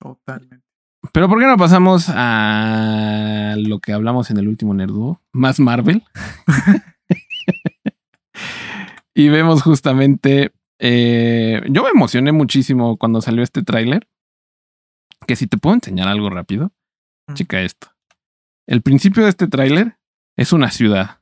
Totalmente. 0.00 0.64
Pero 1.12 1.28
¿por 1.28 1.38
qué 1.38 1.46
no 1.46 1.56
pasamos 1.56 2.06
a 2.08 3.54
lo 3.58 3.78
que 3.78 3.92
hablamos 3.92 4.30
en 4.30 4.38
el 4.38 4.48
último 4.48 4.74
Nerduo? 4.74 5.22
Más 5.32 5.60
Marvel. 5.60 6.02
y 9.14 9.28
vemos 9.28 9.62
justamente... 9.62 10.52
Eh, 10.78 11.62
yo 11.70 11.84
me 11.84 11.90
emocioné 11.90 12.32
muchísimo 12.32 12.98
cuando 12.98 13.22
salió 13.22 13.42
este 13.42 13.62
tráiler. 13.62 14.08
Que 15.26 15.36
si 15.36 15.46
te 15.46 15.58
puedo 15.58 15.74
enseñar 15.74 16.08
algo 16.08 16.30
rápido. 16.30 16.72
Chica 17.34 17.60
esto. 17.60 17.88
El 18.68 18.82
principio 18.82 19.24
de 19.24 19.30
este 19.30 19.48
tráiler 19.48 19.98
es 20.36 20.52
una 20.52 20.70
ciudad. 20.70 21.20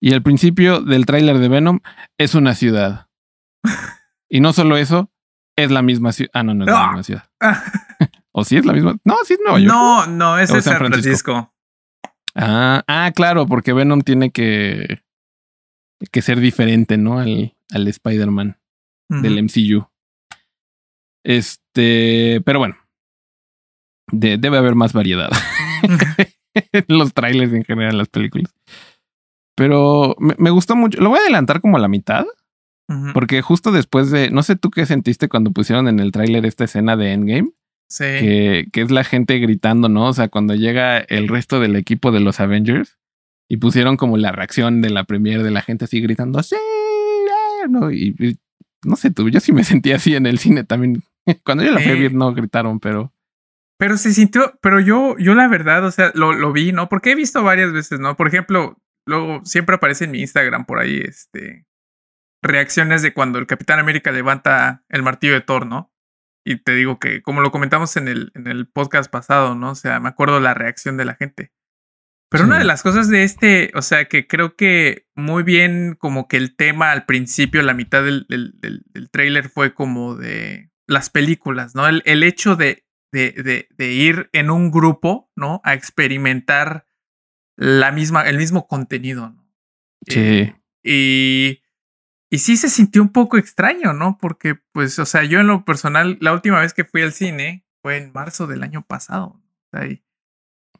Y 0.00 0.12
el 0.12 0.22
principio 0.22 0.80
del 0.80 1.06
tráiler 1.06 1.38
de 1.38 1.48
Venom 1.48 1.80
es 2.18 2.34
una 2.34 2.54
ciudad. 2.54 3.08
y 4.28 4.40
no 4.40 4.52
solo 4.52 4.76
eso, 4.76 5.10
es 5.56 5.70
la 5.70 5.82
misma 5.82 6.12
ciudad. 6.12 6.30
Ah, 6.34 6.42
no, 6.42 6.54
no 6.54 6.64
es 6.64 6.70
la 6.70 6.86
misma 6.86 7.02
ciudad. 7.02 7.30
¿O 8.32 8.44
sí 8.44 8.56
es 8.56 8.64
la 8.64 8.72
misma? 8.72 8.96
No, 9.04 9.16
sí 9.24 9.34
es 9.34 9.40
Nueva 9.42 9.58
York. 9.58 9.74
No, 9.74 10.06
no, 10.06 10.38
es 10.38 10.50
San 10.50 10.76
Francisco. 10.76 11.52
Ah, 12.34 12.84
ah, 12.86 13.10
claro, 13.14 13.46
porque 13.46 13.72
Venom 13.72 14.02
tiene 14.02 14.30
que, 14.30 15.02
que 16.12 16.22
ser 16.22 16.38
diferente, 16.38 16.96
¿no? 16.96 17.18
Al, 17.18 17.56
al 17.72 17.88
Spider-Man 17.88 18.60
del 19.08 19.42
MCU. 19.42 19.88
Este, 21.24 22.40
pero 22.44 22.60
bueno, 22.60 22.76
debe 24.12 24.58
haber 24.58 24.74
más 24.74 24.92
variedad 24.92 25.30
en 26.54 26.84
los 26.88 27.12
trailers 27.14 27.52
en 27.52 27.64
general 27.64 27.92
en 27.92 27.98
las 27.98 28.08
películas. 28.08 28.52
Pero 29.54 30.16
me, 30.18 30.50
gustó 30.50 30.76
mucho. 30.76 31.00
Lo 31.00 31.08
voy 31.08 31.18
a 31.18 31.22
adelantar 31.22 31.60
como 31.60 31.76
a 31.76 31.80
la 31.80 31.88
mitad. 31.88 32.24
Porque 33.12 33.42
justo 33.42 33.70
después 33.70 34.10
de, 34.10 34.30
no 34.30 34.42
sé 34.42 34.56
tú 34.56 34.70
qué 34.70 34.86
sentiste 34.86 35.28
cuando 35.28 35.50
pusieron 35.50 35.88
en 35.88 36.00
el 36.00 36.10
tráiler 36.10 36.46
esta 36.46 36.64
escena 36.64 36.96
de 36.96 37.12
Endgame. 37.12 37.50
Sí. 37.90 38.04
Que, 38.04 38.68
que, 38.72 38.80
es 38.80 38.90
la 38.90 39.04
gente 39.04 39.38
gritando, 39.38 39.90
¿no? 39.90 40.06
O 40.08 40.12
sea, 40.14 40.28
cuando 40.28 40.54
llega 40.54 40.98
el 40.98 41.28
resto 41.28 41.60
del 41.60 41.76
equipo 41.76 42.12
de 42.12 42.20
los 42.20 42.40
Avengers 42.40 42.96
y 43.46 43.58
pusieron 43.58 43.98
como 43.98 44.16
la 44.16 44.32
reacción 44.32 44.80
de 44.80 44.88
la 44.88 45.04
premier 45.04 45.42
de 45.42 45.50
la 45.50 45.60
gente 45.60 45.84
así 45.84 46.00
gritando, 46.00 46.42
sí, 46.42 46.56
no, 47.68 47.90
y, 47.90 48.38
no 48.84 48.96
sé 48.96 49.10
tú, 49.10 49.28
yo 49.28 49.40
sí 49.40 49.52
me 49.52 49.64
sentí 49.64 49.92
así 49.92 50.14
en 50.14 50.26
el 50.26 50.38
cine 50.38 50.64
también. 50.64 51.02
Cuando 51.44 51.64
yo 51.64 51.72
la 51.72 51.80
fui 51.80 51.92
a 51.92 51.94
ver 51.94 52.14
no 52.14 52.32
gritaron, 52.32 52.80
pero... 52.80 53.12
Pero 53.78 53.96
se 53.96 54.12
sintió, 54.12 54.58
pero 54.60 54.80
yo, 54.80 55.16
yo 55.18 55.34
la 55.34 55.46
verdad, 55.46 55.84
o 55.84 55.90
sea, 55.92 56.10
lo, 56.14 56.32
lo 56.32 56.52
vi, 56.52 56.72
¿no? 56.72 56.88
Porque 56.88 57.12
he 57.12 57.14
visto 57.14 57.42
varias 57.44 57.72
veces, 57.72 58.00
¿no? 58.00 58.16
Por 58.16 58.26
ejemplo, 58.26 58.76
luego 59.06 59.44
siempre 59.44 59.76
aparece 59.76 60.04
en 60.04 60.10
mi 60.10 60.20
Instagram 60.20 60.66
por 60.66 60.80
ahí, 60.80 60.98
este, 60.98 61.64
reacciones 62.42 63.02
de 63.02 63.14
cuando 63.14 63.38
el 63.38 63.46
Capitán 63.46 63.78
América 63.78 64.10
levanta 64.10 64.84
el 64.88 65.02
martillo 65.02 65.34
de 65.34 65.40
Thor, 65.40 65.66
¿no? 65.66 65.92
Y 66.44 66.56
te 66.56 66.74
digo 66.74 66.98
que, 66.98 67.22
como 67.22 67.40
lo 67.40 67.50
comentamos 67.50 67.96
en 67.96 68.08
el, 68.08 68.32
en 68.34 68.46
el 68.46 68.66
podcast 68.68 69.10
pasado, 69.10 69.54
¿no? 69.54 69.70
O 69.70 69.74
sea, 69.74 70.00
me 70.00 70.08
acuerdo 70.08 70.40
la 70.40 70.54
reacción 70.54 70.96
de 70.96 71.04
la 71.04 71.14
gente. 71.14 71.52
Pero 72.30 72.44
una 72.44 72.58
de 72.58 72.64
las 72.64 72.82
cosas 72.82 73.08
de 73.08 73.22
este, 73.22 73.70
o 73.74 73.80
sea, 73.80 74.04
que 74.06 74.26
creo 74.26 74.54
que 74.54 75.06
muy 75.14 75.42
bien 75.42 75.94
como 75.98 76.28
que 76.28 76.36
el 76.36 76.56
tema 76.56 76.90
al 76.90 77.06
principio, 77.06 77.62
la 77.62 77.72
mitad 77.72 78.04
del, 78.04 78.26
del, 78.28 78.52
del, 78.60 79.10
trailer 79.10 79.48
fue 79.48 79.72
como 79.72 80.14
de 80.14 80.70
las 80.86 81.08
películas, 81.08 81.74
¿no? 81.74 81.86
El, 81.86 82.02
el 82.04 82.22
hecho 82.22 82.54
de 82.54 82.84
de, 83.12 83.66
de, 83.76 83.92
ir 83.92 84.28
en 84.32 84.50
un 84.50 84.70
grupo, 84.70 85.30
¿no? 85.34 85.60
A 85.64 85.74
experimentar 85.74 86.86
la 87.56 87.90
misma, 87.90 88.28
el 88.28 88.36
mismo 88.38 88.66
contenido, 88.66 89.30
¿no? 89.30 89.48
Sí. 90.06 90.20
Eh, 90.20 90.54
y, 90.82 91.62
y 92.30 92.38
sí 92.38 92.56
se 92.56 92.68
sintió 92.68 93.02
un 93.02 93.10
poco 93.10 93.38
extraño, 93.38 93.92
¿no? 93.92 94.18
Porque, 94.20 94.56
pues, 94.72 94.98
o 94.98 95.06
sea, 95.06 95.24
yo 95.24 95.40
en 95.40 95.46
lo 95.46 95.64
personal, 95.64 96.18
la 96.20 96.32
última 96.32 96.60
vez 96.60 96.74
que 96.74 96.84
fui 96.84 97.02
al 97.02 97.12
cine 97.12 97.64
fue 97.82 97.96
en 97.96 98.12
marzo 98.12 98.46
del 98.46 98.62
año 98.62 98.84
pasado. 98.86 99.40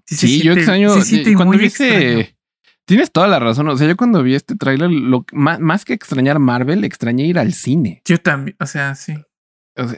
sí, 0.04 0.42
yo 0.42 0.52
extraño. 0.52 0.90
cuando 1.36 1.58
viste, 1.58 2.36
tienes 2.84 3.10
toda 3.10 3.28
la 3.28 3.38
razón. 3.38 3.68
O 3.68 3.76
sea, 3.76 3.88
yo 3.88 3.96
cuando 3.96 4.22
vi 4.22 4.34
este 4.34 4.56
tráiler, 4.56 4.90
más, 5.32 5.58
más 5.58 5.84
que 5.84 5.94
extrañar 5.94 6.38
Marvel, 6.38 6.84
extrañé 6.84 7.26
ir 7.26 7.38
al 7.38 7.54
cine. 7.54 8.02
Yo 8.04 8.18
también, 8.18 8.56
o 8.60 8.66
sea, 8.66 8.94
sí. 8.94 9.14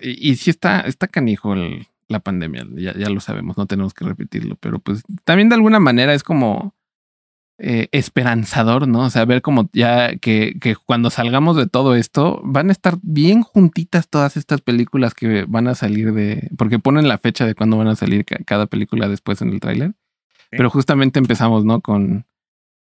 y, 0.03 0.31
y, 0.31 0.37
sí 0.37 0.51
está, 0.51 0.81
está 0.81 1.09
canijo 1.09 1.55
el, 1.55 1.89
la 2.11 2.21
pandemia, 2.21 2.67
ya, 2.75 2.97
ya 2.97 3.09
lo 3.09 3.21
sabemos, 3.21 3.57
no 3.57 3.67
tenemos 3.67 3.95
que 3.95 4.05
repetirlo, 4.05 4.57
pero 4.57 4.79
pues 4.79 5.03
también 5.25 5.49
de 5.49 5.55
alguna 5.55 5.81
manera 5.81 6.15
es 6.15 6.23
como 6.23 6.75
eh, 7.63 7.89
esperanzador, 7.93 8.89
¿no? 8.89 9.05
O 9.05 9.11
sea, 9.11 9.27
ver 9.27 9.43
como 9.43 9.69
ya 9.75 10.17
que, 10.17 10.57
que 10.61 10.77
cuando 10.77 11.11
salgamos 11.11 11.57
de 11.57 11.67
todo 11.67 11.95
esto, 11.95 12.41
van 12.43 12.71
a 12.71 12.73
estar 12.73 12.99
bien 13.03 13.43
juntitas 13.43 14.09
todas 14.09 14.39
estas 14.39 14.63
películas 14.63 15.13
que 15.13 15.45
van 15.47 15.69
a 15.69 15.75
salir 15.75 16.15
de, 16.15 16.49
porque 16.57 16.79
ponen 16.79 17.07
la 17.07 17.19
fecha 17.19 17.45
de 17.45 17.55
cuándo 17.55 17.77
van 17.77 17.89
a 17.89 17.97
salir 17.97 18.25
cada 18.25 18.67
película 18.67 19.09
después 19.09 19.43
en 19.43 19.51
el 19.51 19.61
tráiler. 19.61 19.93
Pero 20.51 20.71
justamente 20.71 21.19
empezamos, 21.19 21.67
¿no? 21.67 21.83
Con, 21.83 22.25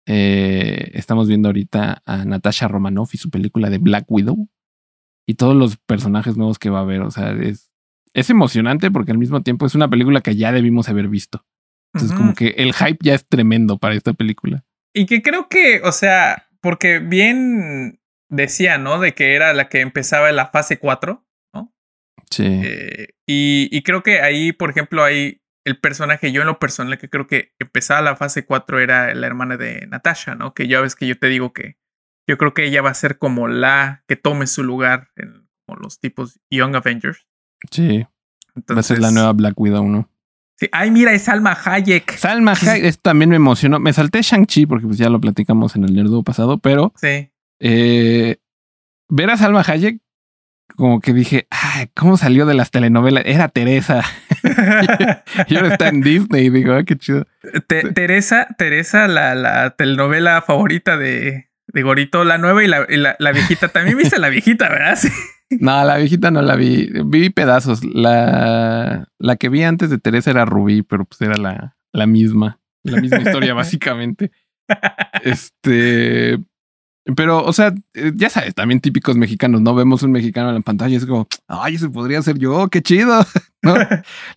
eh, 0.05 0.91
estamos 0.93 1.27
viendo 1.27 1.49
ahorita 1.49 2.01
a 2.05 2.23
Natasha 2.23 2.69
Romanoff 2.69 3.13
y 3.13 3.17
su 3.17 3.29
película 3.29 3.69
de 3.69 3.77
Black 3.77 4.05
Widow 4.07 4.47
y 5.27 5.35
todos 5.35 5.55
los 5.55 5.75
personajes 5.77 6.37
nuevos 6.37 6.59
que 6.59 6.69
va 6.69 6.79
a 6.79 6.83
haber. 6.83 7.01
O 7.01 7.11
sea, 7.11 7.31
es, 7.31 7.70
es 8.13 8.29
emocionante 8.29 8.91
porque 8.91 9.11
al 9.11 9.17
mismo 9.17 9.41
tiempo 9.41 9.65
es 9.65 9.75
una 9.75 9.89
película 9.89 10.21
que 10.21 10.35
ya 10.35 10.51
debimos 10.51 10.89
haber 10.89 11.07
visto. 11.07 11.45
Entonces, 11.93 12.17
como 12.17 12.33
que 12.33 12.55
el 12.57 12.73
hype 12.73 12.99
ya 13.01 13.13
es 13.13 13.27
tremendo 13.27 13.77
para 13.77 13.95
esta 13.95 14.13
película. 14.13 14.63
Y 14.93 15.05
que 15.05 15.21
creo 15.21 15.49
que, 15.49 15.81
o 15.83 15.91
sea, 15.91 16.47
porque 16.61 16.99
bien 16.99 17.99
decía, 18.29 18.77
¿no? 18.77 18.99
De 18.99 19.13
que 19.13 19.35
era 19.35 19.53
la 19.53 19.67
que 19.67 19.81
empezaba 19.81 20.29
en 20.29 20.37
la 20.37 20.47
fase 20.47 20.79
4, 20.79 21.25
¿no? 21.53 21.73
Sí. 22.29 22.45
Eh, 22.45 23.09
y, 23.27 23.67
y, 23.71 23.83
creo 23.83 24.03
que 24.03 24.21
ahí, 24.21 24.53
por 24.53 24.69
ejemplo, 24.69 25.03
hay 25.03 25.41
el 25.65 25.79
personaje, 25.79 26.31
yo 26.31 26.41
en 26.41 26.47
lo 26.47 26.59
personal, 26.59 26.97
que 26.97 27.09
creo 27.09 27.27
que 27.27 27.53
empezaba 27.59 28.01
la 28.01 28.15
fase 28.15 28.45
4 28.45 28.79
era 28.79 29.13
la 29.13 29.27
hermana 29.27 29.57
de 29.57 29.85
Natasha, 29.87 30.35
¿no? 30.35 30.53
Que 30.53 30.67
ya 30.67 30.81
ves 30.81 30.95
que 30.95 31.07
yo 31.07 31.19
te 31.19 31.27
digo 31.27 31.53
que 31.53 31.77
yo 32.27 32.37
creo 32.37 32.53
que 32.53 32.65
ella 32.65 32.81
va 32.81 32.91
a 32.91 32.95
ser 32.95 33.17
como 33.17 33.47
la 33.47 34.03
que 34.07 34.15
tome 34.15 34.47
su 34.47 34.63
lugar 34.63 35.09
en 35.15 35.49
como 35.65 35.79
los 35.79 35.99
tipos 35.99 36.39
Young 36.49 36.75
Avengers. 36.75 37.27
Sí. 37.69 38.05
Entonces, 38.55 38.75
Va 38.75 38.79
a 38.79 38.83
ser 38.83 38.99
la 38.99 39.11
nueva 39.11 39.33
Black 39.33 39.59
Widow, 39.59 39.87
¿no? 39.87 40.09
Sí. 40.57 40.67
Ay, 40.71 40.91
mira, 40.91 41.13
es 41.13 41.23
Salma 41.23 41.57
Hayek. 41.63 42.17
Salma 42.17 42.53
Hayek, 42.53 42.83
esto 42.83 43.01
también 43.01 43.29
me 43.29 43.35
emocionó. 43.35 43.79
Me 43.79 43.93
salté 43.93 44.21
Shang-Chi 44.21 44.65
porque 44.65 44.85
pues 44.85 44.97
ya 44.97 45.09
lo 45.09 45.19
platicamos 45.19 45.75
en 45.75 45.85
el 45.85 45.95
nerdo 45.95 46.23
pasado, 46.23 46.57
pero 46.59 46.93
sí. 46.97 47.31
Eh, 47.59 48.37
ver 49.09 49.29
a 49.29 49.37
Salma 49.37 49.63
Hayek, 49.65 49.99
como 50.75 50.99
que 50.99 51.13
dije, 51.13 51.47
ay, 51.49 51.89
¿cómo 51.95 52.17
salió 52.17 52.45
de 52.45 52.53
las 52.53 52.71
telenovelas? 52.71 53.23
Era 53.25 53.49
Teresa. 53.49 54.03
y 55.47 55.55
ahora 55.55 55.69
está 55.69 55.89
en 55.89 56.01
Disney. 56.01 56.45
Y 56.45 56.49
digo, 56.49 56.73
qué 56.85 56.97
chido. 56.97 57.27
Teresa, 57.67 58.47
Teresa, 58.57 59.07
la, 59.07 59.35
la 59.35 59.71
telenovela 59.71 60.41
favorita 60.41 60.97
de, 60.97 61.49
de 61.67 61.81
Gorito, 61.83 62.23
la 62.23 62.37
nueva 62.37 62.63
y 62.63 62.67
la, 62.67 62.85
la, 62.89 63.15
la 63.19 63.31
viejita. 63.31 63.67
También 63.69 63.97
viste 63.97 64.19
la 64.19 64.29
viejita, 64.29 64.69
¿verdad? 64.69 64.97
Sí. 64.97 65.09
No, 65.59 65.83
la 65.83 65.97
viejita 65.97 66.31
no 66.31 66.41
la 66.41 66.55
vi. 66.55 66.89
Vi 67.05 67.29
pedazos. 67.29 67.83
La, 67.83 69.07
la 69.19 69.35
que 69.35 69.49
vi 69.49 69.63
antes 69.63 69.89
de 69.89 69.97
Teresa 69.99 70.31
era 70.31 70.45
Rubí, 70.45 70.81
pero 70.81 71.05
pues 71.05 71.21
era 71.21 71.35
la, 71.37 71.75
la 71.91 72.07
misma. 72.07 72.59
La 72.83 73.01
misma 73.01 73.19
historia, 73.19 73.53
básicamente. 73.55 74.31
Este. 75.23 76.39
Pero, 77.15 77.43
o 77.43 77.51
sea, 77.51 77.73
eh, 77.95 78.11
ya 78.15 78.29
sabes, 78.29 78.53
también 78.53 78.79
típicos 78.79 79.17
mexicanos, 79.17 79.61
¿no? 79.61 79.73
Vemos 79.73 80.03
un 80.03 80.11
mexicano 80.11 80.49
en 80.49 80.55
la 80.55 80.61
pantalla 80.61 80.93
y 80.93 80.97
es 80.97 81.05
como, 81.05 81.27
ay, 81.47 81.75
ese 81.75 81.89
podría 81.89 82.21
ser 82.21 82.37
yo, 82.37 82.67
qué 82.69 82.81
chido. 82.81 83.25
¿No? 83.63 83.75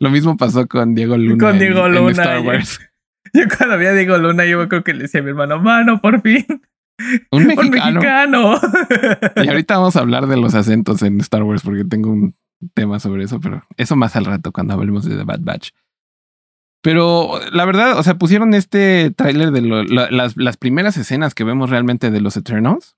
Lo 0.01 0.11
mismo 0.11 0.37
pasó 0.37 0.67
con 0.67 0.95
Diego 0.95 1.17
Luna. 1.17 1.47
Con 1.47 1.59
Diego 1.59 1.89
Luna. 1.89 2.11
Star 2.11 2.41
Wars. 2.41 2.81
Yo, 3.35 3.43
cuando 3.57 3.79
vi 3.79 3.87
a 3.87 3.93
Diego 3.93 4.17
Luna, 4.17 4.47
yo 4.47 4.67
creo 4.69 4.83
que 4.83 4.95
le 4.95 5.03
decía 5.03 5.21
a 5.21 5.23
mi 5.23 5.31
hermano, 5.31 5.59
mano, 5.61 6.01
por 6.01 6.23
fin. 6.23 6.47
Un 7.31 7.47
mexicano. 7.47 8.55
Y 9.37 9.49
ahorita 9.49 9.79
vamos 9.79 9.97
a 9.97 10.01
hablar 10.01 10.27
de 10.27 10.37
los 10.37 10.55
acentos 10.55 11.03
en 11.03 11.21
Star 11.21 11.43
Wars 11.43 11.63
porque 11.63 11.85
tengo 11.85 12.11
un 12.11 12.35
tema 12.75 13.01
sobre 13.01 13.25
eso, 13.25 13.41
pero 13.41 13.65
eso 13.77 13.97
más 13.97 14.17
al 14.17 14.25
rato 14.25 14.53
cuando 14.53 14.75
hablemos 14.75 15.05
de 15.05 15.17
The 15.17 15.25
Bad 15.25 15.41
Batch. 15.41 15.71
Pero 16.83 17.41
la 17.51 17.65
verdad, 17.65 17.99
o 17.99 18.03
sea, 18.03 18.19
pusieron 18.19 18.53
este 18.53 19.11
tráiler 19.11 19.53
de 19.53 19.63
las, 19.63 20.37
las, 20.37 20.57
primeras 20.59 20.99
escenas 20.99 21.35
que 21.35 21.43
vemos 21.43 21.71
realmente 21.71 22.11
de 22.11 22.21
los 22.21 22.37
Eternals. 22.37 22.97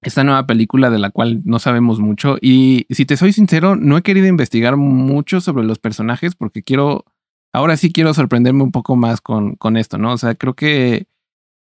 Esta 0.00 0.22
nueva 0.22 0.46
película 0.46 0.90
de 0.90 1.00
la 1.00 1.10
cual 1.10 1.42
no 1.44 1.58
sabemos 1.58 1.98
mucho. 1.98 2.36
Y 2.40 2.86
si 2.90 3.04
te 3.04 3.16
soy 3.16 3.32
sincero, 3.32 3.74
no 3.74 3.96
he 3.96 4.02
querido 4.02 4.28
investigar 4.28 4.76
mucho 4.76 5.40
sobre 5.40 5.64
los 5.64 5.80
personajes 5.80 6.36
porque 6.36 6.62
quiero, 6.62 7.04
ahora 7.52 7.76
sí 7.76 7.92
quiero 7.92 8.14
sorprenderme 8.14 8.62
un 8.62 8.70
poco 8.70 8.94
más 8.94 9.20
con, 9.20 9.56
con 9.56 9.76
esto, 9.76 9.98
¿no? 9.98 10.12
O 10.12 10.18
sea, 10.18 10.36
creo 10.36 10.54
que 10.54 11.08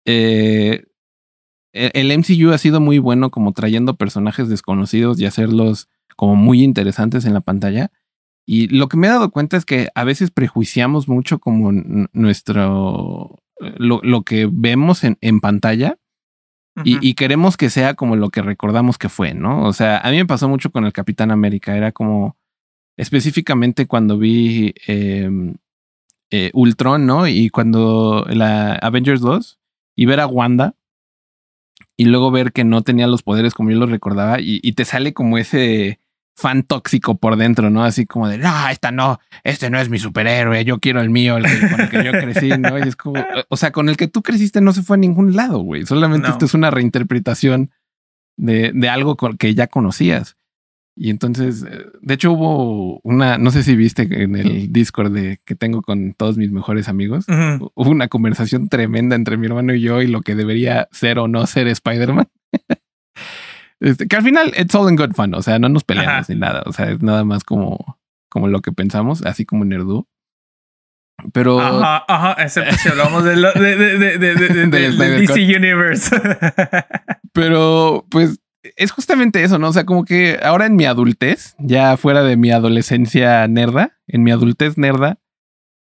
eh, 0.07 0.85
el 1.73 2.17
MCU 2.17 2.53
ha 2.53 2.59
sido 2.59 2.81
muy 2.81 2.99
bueno 2.99 3.31
como 3.31 3.53
trayendo 3.53 3.97
personajes 3.97 4.49
desconocidos 4.49 5.21
y 5.21 5.27
hacerlos 5.27 5.89
como 6.17 6.37
muy 6.37 6.63
interesantes 6.63 7.25
en 7.25 7.35
la 7.35 7.41
pantalla. 7.41 7.91
Y 8.47 8.69
lo 8.69 8.89
que 8.89 8.97
me 8.97 9.07
he 9.07 9.11
dado 9.11 9.31
cuenta 9.31 9.57
es 9.57 9.65
que 9.65 9.89
a 9.95 10.05
veces 10.05 10.31
prejuiciamos 10.31 11.09
mucho 11.09 11.39
como 11.39 11.71
nuestro, 12.13 13.39
lo, 13.59 14.01
lo 14.03 14.23
que 14.23 14.49
vemos 14.51 15.05
en, 15.05 15.19
en 15.21 15.41
pantalla 15.41 15.99
y, 16.85 16.99
y, 17.07 17.15
queremos 17.15 17.57
que 17.57 17.69
sea 17.69 17.95
como 17.95 18.17
lo 18.17 18.31
que 18.31 18.43
recordamos 18.43 18.97
que 18.97 19.09
fue, 19.09 19.35
¿no? 19.35 19.67
O 19.67 19.73
sea, 19.73 19.99
a 19.99 20.11
mí 20.11 20.17
me 20.17 20.27
pasó 20.27 20.49
mucho 20.49 20.71
con 20.71 20.87
el 20.87 20.93
Capitán 20.93 21.31
América, 21.31 21.77
era 21.77 21.93
como 21.93 22.37
específicamente 22.97 23.87
cuando 23.87 24.19
vi 24.19 24.73
em, 24.87 25.57
eh, 26.31 26.51
Ultron, 26.55 27.07
¿no? 27.07 27.27
Y 27.27 27.51
cuando 27.51 28.25
la 28.29 28.75
Avengers 28.75 29.21
2 29.21 29.59
y 29.97 30.07
ver 30.07 30.21
a 30.21 30.27
Wanda 30.27 30.77
y 32.01 32.07
luego 32.07 32.31
ver 32.31 32.53
que 32.53 32.65
no 32.65 32.81
tenía 32.81 33.07
los 33.07 33.23
poderes 33.23 33.53
como 33.53 33.71
yo 33.71 33.77
los 33.77 33.91
recordaba 33.91 34.41
y, 34.41 34.59
y 34.63 34.73
te 34.73 34.87
sale 34.87 35.13
como 35.13 35.37
ese 35.37 36.01
fan 36.35 36.63
tóxico 36.63 37.19
por 37.19 37.37
dentro, 37.37 37.69
¿no? 37.69 37.85
Así 37.85 38.07
como 38.07 38.27
de, 38.27 38.39
no, 38.39 38.69
esta 38.71 38.91
no, 38.91 39.21
este 39.45 39.69
no 39.69 39.79
es 39.79 39.91
mi 39.91 39.99
superhéroe, 39.99 40.65
yo 40.65 40.79
quiero 40.79 41.03
el 41.03 41.11
mío, 41.11 41.37
el 41.37 41.45
con 41.45 41.79
el 41.79 41.91
que 41.91 42.03
yo 42.03 42.13
crecí, 42.13 42.49
¿no? 42.59 42.79
Y 42.79 42.89
es 42.89 42.97
como, 42.97 43.23
o 43.51 43.57
sea, 43.59 43.71
con 43.71 43.91
el 43.91 43.99
que 43.99 44.09
tú 44.09 44.23
creciste 44.23 44.63
no 44.63 44.73
se 44.73 44.83
fue 44.83 44.97
a 44.97 44.99
ningún 44.99 45.37
lado, 45.37 45.59
güey. 45.59 45.85
Solamente 45.85 46.31
esto 46.31 46.47
es 46.47 46.55
una 46.55 46.71
reinterpretación 46.71 47.71
de, 48.39 48.73
de 48.75 48.89
algo 48.89 49.19
que 49.39 49.55
ya 49.55 49.67
conocías. 49.67 50.39
Y 50.97 51.11
entonces, 51.11 51.65
eh, 51.65 51.87
de 52.01 52.15
hecho 52.15 52.33
hubo 52.33 53.01
una, 53.03 53.39
no 53.39 53.51
sé 53.51 53.63
si 53.63 53.77
viste 53.77 54.03
en 54.03 54.37
el 54.37 54.73
Discord 54.73 55.13
de, 55.13 55.41
que 55.45 55.55
tengo 55.55 55.83
con 55.83 56.15
todos 56.15 56.37
mis 56.37 56.51
mejores 56.51 56.89
amigos, 56.89 57.27
hubo 57.29 57.91
una 57.91 58.09
conversación 58.09 58.69
tremenda 58.69 59.17
entre 59.17 59.37
mi 59.37 59.47
hermano 59.47 59.75
y 59.75 59.81
yo 59.81 60.03
y 60.03 60.09
lo 60.09 60.21
que 60.23 60.35
debería 60.35 60.89
ser 60.93 61.19
o 61.19 61.29
no 61.29 61.47
ser 61.47 61.69
Spider-Man. 61.69 62.29
Este, 63.83 64.07
que 64.07 64.17
al 64.17 64.23
final 64.23 64.53
it's 64.59 64.75
all 64.75 64.91
in 64.91 64.97
good 64.97 65.15
fun, 65.15 65.33
o 65.33 65.41
sea, 65.41 65.59
no 65.59 65.71
nos 65.71 65.85
peleamos 65.85 66.29
ni 66.29 66.35
nada, 66.35 66.63
o 66.67 66.73
sea, 66.75 66.91
es 66.91 67.01
nada 67.01 67.25
más 67.25 67.45
como, 67.45 67.99
como 68.29 68.47
lo 68.47 68.61
que 68.61 68.73
pensamos, 68.73 69.25
así 69.25 69.47
como 69.47 69.65
Nerdu. 69.65 70.07
Pero. 71.33 71.61
Ajá, 71.61 72.05
ajá, 72.09 72.43
excepto 72.43 72.77
si 72.77 72.89
hablamos 72.89 73.25
de, 73.25 73.37
lo, 73.37 73.53
de, 73.53 73.77
de, 73.77 74.19
de, 74.19 74.37
de 74.69 75.11
DC 75.21 75.35
Universe. 75.57 76.15
Pero, 77.33 78.07
pues, 78.11 78.41
es 78.77 78.91
justamente 78.91 79.43
eso, 79.43 79.59
¿no? 79.59 79.69
O 79.69 79.73
sea, 79.73 79.85
como 79.85 80.05
que 80.05 80.39
ahora 80.43 80.67
en 80.67 80.77
mi 80.77 80.85
adultez, 80.85 81.55
ya 81.59 81.97
fuera 81.97 82.23
de 82.23 82.37
mi 82.37 82.51
adolescencia 82.51 83.47
nerda, 83.49 83.99
en 84.07 84.23
mi 84.23 84.31
adultez 84.31 84.77
nerda, 84.77 85.19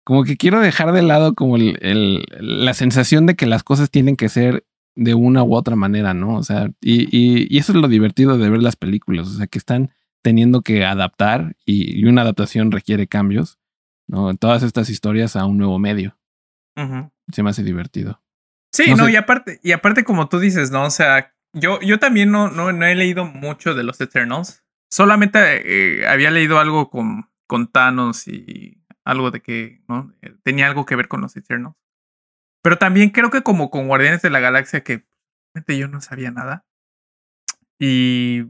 como 0.05 0.25
que 0.25 0.37
quiero 0.37 0.61
dejar 0.61 0.93
de 0.93 1.03
lado 1.03 1.35
como 1.35 1.57
el, 1.57 1.79
el, 1.81 2.25
la 2.39 2.75
sensación 2.75 3.27
de 3.27 3.37
que 3.37 3.47
las 3.47 3.63
cosas 3.63 3.91
tienen 3.91 4.17
que 4.17 4.29
ser 4.29 4.67
de 4.97 5.15
una 5.15 5.43
u 5.43 5.55
otra 5.55 5.77
manera, 5.77 6.15
¿no? 6.15 6.37
O 6.37 6.43
sea, 6.43 6.71
y, 6.81 7.05
y, 7.05 7.47
y, 7.51 7.59
eso 7.59 7.73
es 7.73 7.79
lo 7.79 7.89
divertido 7.89 8.39
de 8.39 8.49
ver 8.49 8.63
las 8.63 8.77
películas, 8.77 9.29
o 9.29 9.33
sea, 9.33 9.47
que 9.47 9.59
están 9.59 9.91
teniendo 10.23 10.63
que 10.63 10.85
adaptar 10.85 11.57
y, 11.67 11.99
y 11.99 12.05
una 12.05 12.23
adaptación 12.23 12.71
requiere 12.71 13.07
cambios, 13.09 13.59
¿no? 14.07 14.35
Todas 14.37 14.63
estas 14.63 14.91
historias 14.91 15.37
a 15.37 15.47
un 15.47 15.59
nuevo 15.59 15.79
medio. 15.79 16.17
Uh 16.77 16.81
-huh. 16.81 17.11
Se 17.33 17.43
me 17.43 17.51
hace 17.51 17.63
divertido. 17.63 18.23
Sí, 18.73 18.91
no, 18.91 18.97
no 18.97 19.07
sé. 19.07 19.13
y 19.13 19.17
aparte, 19.17 19.61
y 19.63 19.73
aparte 19.73 20.05
como 20.05 20.29
tú 20.29 20.39
dices, 20.39 20.71
¿no? 20.71 20.85
O 20.85 20.91
sea, 20.91 21.34
yo, 21.55 21.81
yo 21.81 21.99
también 21.99 22.31
no, 22.31 22.51
no, 22.51 22.73
no 22.73 22.87
he 22.87 22.95
leído 22.95 23.25
mucho 23.25 23.75
de 23.75 23.85
los 23.85 24.01
Eternals. 24.01 24.65
Solamente 24.91 25.39
eh, 25.41 26.07
había 26.07 26.31
leído 26.31 26.59
algo 26.59 26.91
con, 26.91 27.31
con 27.47 27.71
Thanos 27.71 28.29
y 28.29 28.85
algo 29.05 29.31
de 29.31 29.41
que 29.41 29.83
¿no? 29.89 30.13
tenía 30.43 30.67
algo 30.67 30.85
que 30.87 30.97
ver 30.97 31.09
con 31.09 31.21
los 31.21 31.37
Eternals. 31.37 31.77
Pero 32.63 32.79
también 32.79 33.11
creo 33.11 33.31
que 33.31 33.43
como 33.43 33.71
con 33.71 33.89
Guardianes 33.89 34.23
de 34.23 34.31
la 34.31 34.41
Galaxia, 34.41 34.83
que 34.83 35.07
yo 35.69 35.89
no 35.89 36.01
sabía 36.01 36.31
nada. 36.31 36.65
Y 37.79 38.45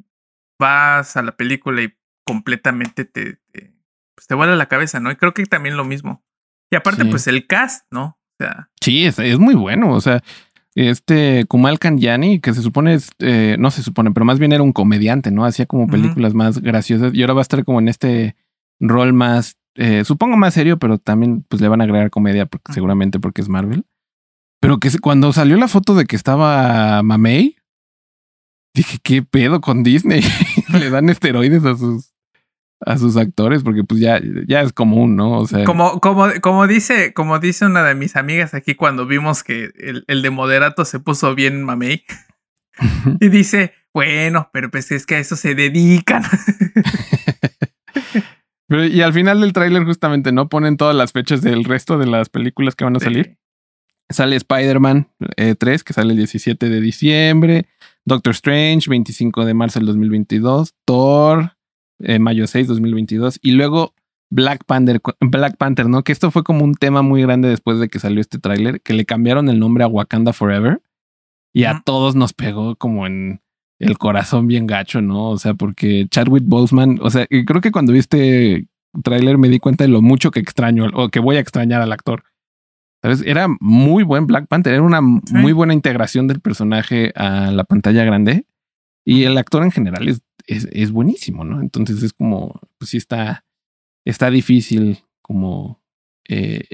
vas 0.59 1.17
a 1.17 1.23
la 1.23 1.37
película 1.37 1.83
y 1.83 1.97
completamente 2.25 3.05
te, 3.05 3.41
te, 3.51 3.75
pues 4.15 4.27
te 4.27 4.35
vuela 4.35 4.57
la 4.57 4.67
cabeza, 4.67 5.01
¿no? 5.01 5.11
Y 5.11 5.17
creo 5.17 5.35
que 5.35 5.45
también 5.47 5.77
lo 5.77 5.85
mismo. 5.85 6.25
Y 6.71 6.77
aparte, 6.77 7.03
sí. 7.03 7.11
pues 7.11 7.27
el 7.27 7.47
cast, 7.47 7.87
¿no? 7.91 8.05
O 8.05 8.37
sea. 8.39 8.71
Sí, 8.81 9.07
es, 9.07 9.19
es 9.19 9.39
muy 9.39 9.55
bueno. 9.55 9.93
O 9.93 10.01
sea, 10.01 10.23
este 10.75 11.45
Kumal 11.47 11.79
Kanjani, 11.79 12.41
que 12.41 12.53
se 12.53 12.63
supone, 12.63 12.95
es, 12.95 13.11
eh, 13.21 13.57
no 13.59 13.71
se 13.71 13.83
supone, 13.83 14.11
pero 14.11 14.27
más 14.27 14.39
bien 14.39 14.53
era 14.53 14.63
un 14.63 14.73
comediante, 14.73 15.31
¿no? 15.31 15.45
Hacía 15.45 15.67
como 15.67 15.87
películas 15.87 16.33
uh 16.33 16.35
-huh. 16.35 16.39
más 16.39 16.59
graciosas 16.61 17.15
y 17.15 17.21
ahora 17.23 17.35
va 17.35 17.41
a 17.41 17.43
estar 17.43 17.65
como 17.65 17.79
en 17.79 17.89
este 17.89 18.37
rol 18.81 19.13
más, 19.13 19.57
eh, 19.77 20.05
supongo 20.05 20.37
más 20.37 20.55
serio, 20.55 20.79
pero 20.79 20.99
también 20.99 21.45
pues 21.49 21.63
le 21.63 21.69
van 21.69 21.81
a 21.81 21.85
agregar 21.85 22.11
comedia 22.11 22.47
porque, 22.47 22.71
uh 22.71 22.73
-huh. 22.73 22.75
seguramente 22.75 23.21
porque 23.21 23.43
es 23.43 23.49
Marvel. 23.49 23.85
Pero 24.61 24.79
que 24.79 24.91
cuando 24.99 25.33
salió 25.33 25.57
la 25.57 25.69
foto 25.69 25.95
de 25.95 26.07
que 26.07 26.17
estaba 26.17 27.03
Mamey, 27.03 27.57
dije, 28.75 28.99
¿qué 29.03 29.23
pedo 29.23 29.61
con 29.61 29.83
Disney? 29.83 30.23
le 30.73 30.91
dan 30.91 31.11
esteroides 31.11 31.65
a 31.65 31.77
sus 31.77 32.14
a 32.81 32.99
sus 32.99 33.17
actores 33.17 33.63
porque 33.63 33.85
pues 33.85 34.01
ya, 34.01 34.21
ya 34.47 34.63
es 34.63 34.73
común, 34.73 35.17
¿no? 35.17 35.39
O 35.39 35.47
sea, 35.47 35.65
como, 35.65 36.01
como, 36.01 36.29
como 36.41 36.67
dice, 36.67 37.15
como 37.15 37.39
dice 37.39 37.67
una 37.67 37.83
de 37.83 37.95
mis 37.95 38.17
amigas 38.17 38.55
aquí 38.55 38.75
cuando 38.75 39.07
vimos 39.07 39.43
que 39.43 39.71
el, 39.79 40.05
el 40.07 40.23
de 40.23 40.31
moderato 40.31 40.85
se 40.85 41.01
puso 41.01 41.35
bien 41.35 41.63
mamey 41.63 42.05
y 43.21 43.29
dice, 43.29 43.73
bueno, 43.93 44.51
pero 44.53 44.71
pues 44.71 44.91
es 44.91 45.07
que 45.07 45.17
a 45.17 45.19
eso 45.19 45.37
se 45.37 45.55
dedican. 45.55 46.25
pero, 48.67 48.85
y 48.85 49.01
al 49.03 49.13
final 49.13 49.41
del 49.41 49.53
tráiler 49.53 49.85
justamente 49.85 50.33
no 50.33 50.49
ponen 50.49 50.77
todas 50.77 50.97
las 50.97 51.13
fechas 51.13 51.43
del 51.43 51.65
resto 51.65 51.99
de 51.99 52.07
las 52.07 52.29
películas 52.29 52.75
que 52.75 52.85
van 52.85 52.97
a 52.97 53.01
salir. 53.01 53.39
Sale 54.11 54.37
Spider-Man 54.37 55.09
eh, 55.37 55.55
3, 55.55 55.83
que 55.83 55.93
sale 55.93 56.11
el 56.11 56.19
17 56.19 56.69
de 56.69 56.81
diciembre. 56.81 57.69
Doctor 58.05 58.33
Strange, 58.33 58.91
25 58.91 59.47
de 59.47 59.55
marzo 59.55 59.79
del 59.79 59.87
2022. 59.87 60.75
Thor, 60.85 61.54
eh, 62.01 62.19
mayo 62.19 62.47
6, 62.47 62.69
2022. 62.69 63.39
Y 63.43 63.53
luego 63.53 63.95
Black 64.31 64.65
Panther, 64.65 65.01
Black 65.21 65.57
Panther, 65.57 65.89
¿no? 65.89 66.03
Que 66.03 66.13
esto 66.13 66.31
fue 66.31 66.43
como 66.43 66.65
un 66.65 66.75
tema 66.75 67.03
muy 67.03 67.23
grande 67.23 67.49
después 67.49 67.79
de 67.79 67.89
que 67.89 67.99
salió 67.99 68.21
este 68.21 68.39
tráiler, 68.39 68.81
que 68.81 68.95
le 68.95 69.05
cambiaron 69.05 69.49
el 69.49 69.59
nombre 69.59 69.85
a 69.85 69.89
Wakanda 69.89 70.33
Forever. 70.33 70.83
Y 71.53 71.65
a 71.65 71.83
todos 71.85 72.17
nos 72.17 72.33
pegó 72.33 72.75
como 72.75 73.07
en 73.07 73.41
el 73.79 73.97
corazón 73.97 74.49
bien 74.49 74.67
gacho, 74.67 75.01
¿no? 75.01 75.31
O 75.31 75.39
sea, 75.39 75.55
porque 75.55 76.07
Chadwick 76.11 76.45
Boseman, 76.45 76.99
o 77.01 77.11
sea, 77.11 77.27
creo 77.29 77.61
que 77.61 77.71
cuando 77.71 77.93
vi 77.93 78.01
este 78.01 78.67
tráiler 79.03 79.39
me 79.39 79.49
di 79.49 79.59
cuenta 79.59 79.85
de 79.85 79.89
lo 79.89 80.03
mucho 80.03 80.31
que 80.31 80.41
extraño 80.41 80.87
o 80.95 81.09
que 81.11 81.21
voy 81.21 81.37
a 81.37 81.41
extrañar 81.41 81.81
al 81.81 81.93
actor. 81.93 82.25
¿Sabes? 83.03 83.23
Era 83.27 83.49
muy 83.61 84.03
buen 84.03 84.27
Black 84.27 84.49
Panther, 84.49 84.73
era 84.73 84.83
una 84.83 85.01
sí. 85.01 85.35
muy 85.35 85.53
buena 85.53 85.75
integración 85.75 86.27
del 86.27 86.41
personaje 86.41 87.13
a 87.15 87.51
la 87.51 87.65
pantalla 87.65 88.03
grande. 88.05 88.47
Y 89.05 89.25
el 89.25 89.37
actor 89.37 89.63
en 89.63 89.71
general 89.71 90.09
es 90.09 90.23
es, 90.47 90.69
es, 90.73 90.91
buenísimo, 90.91 91.45
¿no? 91.45 91.61
Entonces 91.61 92.03
es 92.03 92.13
como, 92.13 92.61
pues 92.79 92.91
sí 92.91 92.97
está, 92.97 93.45
está 94.05 94.31
difícil 94.31 94.99
como 95.23 95.83
eh, 96.29 96.69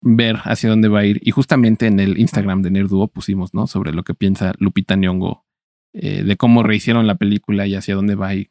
ver 0.00 0.36
hacia 0.44 0.70
dónde 0.70 0.88
va 0.88 1.00
a 1.00 1.04
ir. 1.04 1.20
Y 1.22 1.30
justamente 1.30 1.86
en 1.86 2.00
el 2.00 2.18
Instagram 2.18 2.62
de 2.62 2.70
Nerduo 2.70 3.08
pusimos, 3.08 3.54
¿no? 3.54 3.66
Sobre 3.66 3.92
lo 3.92 4.02
que 4.04 4.14
piensa 4.14 4.54
Lupita 4.58 4.96
Nyong'o 4.96 5.44
eh, 5.92 6.22
de 6.22 6.36
cómo 6.36 6.62
rehicieron 6.62 7.06
la 7.06 7.16
película 7.16 7.66
y 7.66 7.74
hacia 7.74 7.94
dónde 7.94 8.14
va 8.14 8.34
y, 8.34 8.50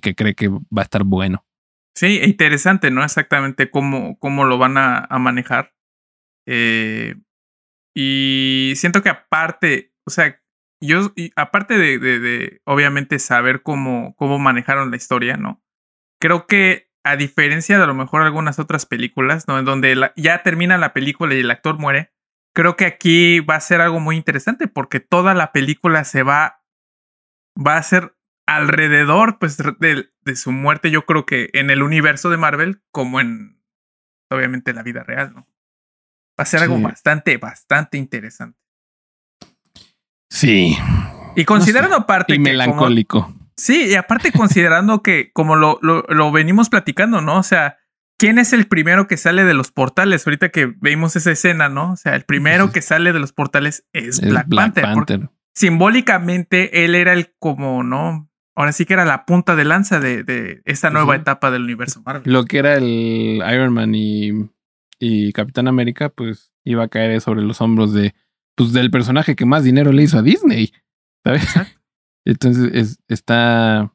que 0.00 0.14
cree 0.16 0.34
que 0.34 0.48
va 0.48 0.60
a 0.78 0.82
estar 0.82 1.04
bueno. 1.04 1.46
Sí, 1.94 2.18
e 2.18 2.26
interesante, 2.26 2.90
¿no? 2.90 3.04
Exactamente 3.04 3.70
cómo, 3.70 4.18
cómo 4.18 4.44
lo 4.44 4.58
van 4.58 4.76
a, 4.76 4.98
a 4.98 5.18
manejar. 5.20 5.72
Eh, 6.46 7.14
y 7.94 8.72
siento 8.74 9.02
que 9.02 9.08
aparte, 9.08 9.92
o 10.04 10.10
sea, 10.10 10.42
yo, 10.80 11.12
y 11.16 11.32
aparte 11.36 11.78
de, 11.78 11.98
de, 11.98 12.18
de, 12.18 12.60
obviamente 12.64 13.18
saber 13.18 13.62
cómo, 13.62 14.14
cómo 14.16 14.38
manejaron 14.38 14.90
la 14.90 14.96
historia, 14.96 15.36
¿no? 15.36 15.62
Creo 16.20 16.46
que 16.46 16.90
a 17.04 17.16
diferencia 17.16 17.76
de 17.76 17.84
a 17.84 17.86
lo 17.86 17.94
mejor 17.94 18.22
algunas 18.22 18.58
otras 18.58 18.86
películas, 18.86 19.46
¿no? 19.46 19.58
En 19.58 19.64
donde 19.64 19.94
la, 19.94 20.12
ya 20.16 20.42
termina 20.42 20.78
la 20.78 20.92
película 20.92 21.34
y 21.34 21.40
el 21.40 21.50
actor 21.50 21.78
muere, 21.78 22.12
creo 22.54 22.76
que 22.76 22.86
aquí 22.86 23.40
va 23.40 23.56
a 23.56 23.60
ser 23.60 23.80
algo 23.80 24.00
muy 24.00 24.16
interesante 24.16 24.68
porque 24.68 25.00
toda 25.00 25.34
la 25.34 25.52
película 25.52 26.04
se 26.04 26.22
va, 26.22 26.62
va 27.54 27.76
a 27.76 27.82
ser 27.82 28.16
alrededor, 28.46 29.38
pues, 29.38 29.56
de, 29.56 30.10
de 30.20 30.36
su 30.36 30.52
muerte, 30.52 30.90
yo 30.90 31.04
creo 31.06 31.26
que 31.26 31.50
en 31.52 31.70
el 31.70 31.82
universo 31.82 32.30
de 32.30 32.36
Marvel, 32.36 32.82
como 32.90 33.20
en, 33.20 33.62
obviamente, 34.30 34.72
la 34.72 34.82
vida 34.82 35.02
real, 35.02 35.34
¿no? 35.34 35.46
Va 36.38 36.42
a 36.42 36.46
ser 36.46 36.60
sí. 36.60 36.64
algo 36.64 36.80
bastante, 36.80 37.36
bastante 37.36 37.96
interesante. 37.96 38.58
Sí. 40.30 40.76
Y 41.36 41.44
considerando 41.44 41.96
no 41.96 41.98
sé. 41.98 42.02
aparte. 42.02 42.34
Y 42.34 42.38
melancólico. 42.38 43.24
Como, 43.24 43.50
sí, 43.56 43.86
y 43.86 43.94
aparte 43.94 44.32
considerando 44.32 45.02
que, 45.02 45.30
como 45.32 45.56
lo, 45.56 45.78
lo, 45.82 46.02
lo, 46.08 46.32
venimos 46.32 46.68
platicando, 46.68 47.20
¿no? 47.20 47.38
O 47.38 47.42
sea, 47.42 47.78
¿quién 48.18 48.38
es 48.38 48.52
el 48.52 48.66
primero 48.66 49.06
que 49.06 49.16
sale 49.16 49.44
de 49.44 49.54
los 49.54 49.70
portales? 49.70 50.26
Ahorita 50.26 50.50
que 50.50 50.74
vimos 50.80 51.16
esa 51.16 51.30
escena, 51.30 51.68
¿no? 51.68 51.92
O 51.92 51.96
sea, 51.96 52.14
el 52.14 52.24
primero 52.24 52.72
que 52.72 52.82
sale 52.82 53.12
de 53.12 53.18
los 53.18 53.32
portales 53.32 53.86
es, 53.92 54.20
es 54.20 54.30
Black, 54.30 54.48
Black, 54.48 54.74
Panther. 54.74 54.84
Panther. 54.84 55.30
Simbólicamente, 55.54 56.84
él 56.84 56.94
era 56.94 57.12
el 57.12 57.32
como, 57.38 57.82
¿no? 57.82 58.28
Ahora 58.56 58.72
sí 58.72 58.86
que 58.86 58.94
era 58.94 59.04
la 59.04 59.24
punta 59.24 59.56
de 59.56 59.64
lanza 59.64 59.98
de, 59.98 60.22
de 60.22 60.62
esta 60.64 60.90
nueva 60.90 61.14
sí. 61.14 61.20
etapa 61.20 61.50
del 61.50 61.64
universo 61.64 62.02
Marvel. 62.04 62.32
Lo 62.32 62.44
que 62.44 62.58
era 62.58 62.74
el 62.74 63.42
Iron 63.52 63.72
Man 63.72 63.94
y, 63.94 64.30
y 64.98 65.32
Capitán 65.32 65.66
América, 65.66 66.08
pues 66.08 66.52
iba 66.64 66.84
a 66.84 66.88
caer 66.88 67.20
sobre 67.20 67.42
los 67.42 67.60
hombros 67.60 67.92
de 67.92 68.14
pues 68.54 68.72
del 68.72 68.90
personaje 68.90 69.36
que 69.36 69.46
más 69.46 69.64
dinero 69.64 69.92
le 69.92 70.02
hizo 70.02 70.18
a 70.18 70.22
Disney, 70.22 70.72
¿sabes? 71.24 71.44
Entonces 72.24 72.70
es, 72.72 72.98
está, 73.08 73.94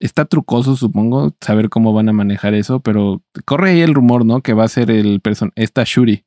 Está 0.00 0.26
trucoso, 0.26 0.76
supongo, 0.76 1.34
saber 1.40 1.70
cómo 1.70 1.92
van 1.92 2.08
a 2.08 2.12
manejar 2.12 2.54
eso, 2.54 2.78
pero 2.80 3.20
corre 3.44 3.70
ahí 3.70 3.80
el 3.80 3.94
rumor, 3.94 4.24
¿no? 4.24 4.42
Que 4.42 4.52
va 4.52 4.62
a 4.62 4.68
ser 4.68 4.92
el 4.92 5.20
person 5.20 5.50
esta 5.56 5.82
Shuri, 5.84 6.24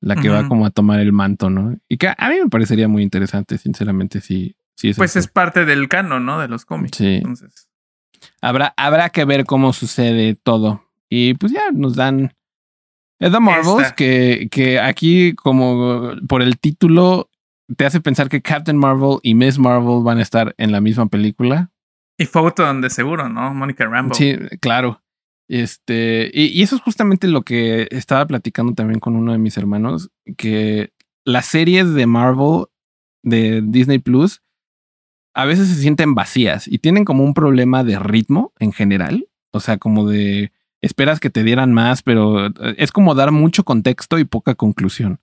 la 0.00 0.14
que 0.14 0.28
va 0.28 0.46
como 0.46 0.64
a 0.64 0.70
tomar 0.70 1.00
el 1.00 1.12
manto, 1.12 1.50
¿no? 1.50 1.76
Y 1.88 1.96
que 1.96 2.06
a 2.06 2.28
mí 2.28 2.36
me 2.40 2.48
parecería 2.48 2.86
muy 2.86 3.02
interesante, 3.02 3.58
sinceramente, 3.58 4.20
si, 4.20 4.54
si 4.76 4.90
es 4.90 4.96
Pues 4.96 5.16
es 5.16 5.26
parte 5.26 5.64
del 5.64 5.88
canon, 5.88 6.24
¿no? 6.24 6.38
De 6.38 6.46
los 6.46 6.64
cómics. 6.64 6.98
Sí. 6.98 7.16
Entonces. 7.16 7.68
Habrá, 8.40 8.74
habrá 8.76 9.10
que 9.10 9.24
ver 9.24 9.44
cómo 9.44 9.72
sucede 9.72 10.36
todo. 10.36 10.84
Y 11.08 11.34
pues 11.34 11.50
ya 11.52 11.72
nos 11.72 11.96
dan. 11.96 12.32
Es 13.20 13.30
The 13.30 13.40
Marvels, 13.40 13.92
que, 13.92 14.48
que 14.50 14.80
aquí, 14.80 15.34
como 15.34 16.12
por 16.26 16.40
el 16.40 16.58
título, 16.58 17.30
te 17.76 17.84
hace 17.84 18.00
pensar 18.00 18.30
que 18.30 18.40
Captain 18.40 18.78
Marvel 18.78 19.18
y 19.22 19.34
Miss 19.34 19.58
Marvel 19.58 20.02
van 20.02 20.18
a 20.18 20.22
estar 20.22 20.54
en 20.56 20.72
la 20.72 20.80
misma 20.80 21.06
película. 21.06 21.70
Y 22.18 22.24
Photon, 22.24 22.80
de 22.80 22.88
seguro, 22.88 23.28
¿no? 23.28 23.52
Mónica 23.54 23.86
Rambo. 23.86 24.14
Sí, 24.14 24.36
claro. 24.60 25.02
Este, 25.48 26.30
y, 26.32 26.46
y, 26.46 26.62
eso 26.62 26.76
es 26.76 26.82
justamente 26.82 27.26
lo 27.26 27.42
que 27.42 27.88
estaba 27.90 28.26
platicando 28.26 28.72
también 28.72 29.00
con 29.00 29.16
uno 29.16 29.32
de 29.32 29.38
mis 29.38 29.56
hermanos, 29.58 30.10
que 30.36 30.92
las 31.24 31.46
series 31.46 31.92
de 31.92 32.06
Marvel 32.06 32.66
de 33.22 33.60
Disney 33.62 33.98
Plus 33.98 34.42
a 35.34 35.44
veces 35.44 35.68
se 35.68 35.74
sienten 35.74 36.14
vacías 36.14 36.66
y 36.66 36.78
tienen 36.78 37.04
como 37.04 37.24
un 37.24 37.34
problema 37.34 37.84
de 37.84 37.98
ritmo 37.98 38.52
en 38.58 38.72
general. 38.72 39.28
O 39.52 39.60
sea, 39.60 39.78
como 39.78 40.08
de 40.08 40.52
esperas 40.82 41.20
que 41.20 41.30
te 41.30 41.44
dieran 41.44 41.72
más, 41.72 42.02
pero 42.02 42.46
eh, 42.46 42.52
es 42.78 42.92
como 42.92 43.14
dar 43.14 43.32
mucho 43.32 43.64
contexto 43.64 44.18
y 44.18 44.24
poca 44.24 44.54
conclusión. 44.54 45.20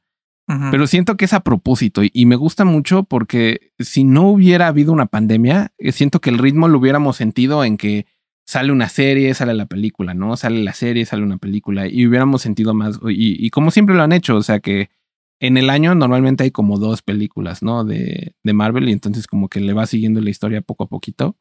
Pero 0.72 0.88
siento 0.88 1.18
que 1.18 1.26
es 1.26 1.34
a 1.34 1.42
propósito 1.42 2.04
y, 2.10 2.26
me 2.26 2.38
gusta 2.38 2.64
mucho 2.64 3.04
porque 3.04 3.74
si 3.80 4.06
no 4.06 4.30
hubiera 4.30 4.68
habido 4.68 4.94
una 4.94 5.08
pandemia, 5.08 5.74
eh, 5.78 5.92
siento 5.92 6.22
que 6.22 6.30
el 6.30 6.38
ritmo 6.38 6.70
lo 6.70 6.80
hubiéramos 6.80 7.18
sentido 7.18 7.66
en 7.66 7.76
que 7.76 8.06
sale 8.46 8.72
una 8.72 8.88
serie, 8.88 9.34
sale 9.34 9.54
la 9.54 9.66
película, 9.66 10.14
¿no? 10.14 10.38
Sale 10.38 10.64
la 10.64 10.72
serie, 10.72 11.06
sale 11.06 11.24
una 11.24 11.38
película 11.38 11.90
y 11.90 12.08
hubiéramos 12.08 12.44
sentido 12.44 12.74
más. 12.74 12.98
Y, 13.10 13.46
y 13.46 13.50
como 13.50 13.72
siempre 13.72 13.94
lo 13.94 14.04
han 14.04 14.14
hecho, 14.14 14.38
o 14.38 14.42
sea 14.42 14.62
que 14.62 14.90
en 15.42 15.58
el 15.58 15.70
año 15.70 15.96
normalmente 15.96 16.46
hay 16.46 16.52
como 16.52 16.80
dos 16.80 17.02
películas, 17.02 17.62
¿no? 17.62 17.84
De, 17.84 18.34
de 18.42 18.54
Marvel 18.54 18.88
y 18.88 18.94
entonces 18.94 19.28
como 19.28 19.50
que 19.50 19.60
le 19.60 19.74
va 19.74 19.86
siguiendo 19.86 20.22
la 20.22 20.30
historia 20.30 20.62
poco 20.62 20.86
a 20.86 20.88
poquito 20.88 21.36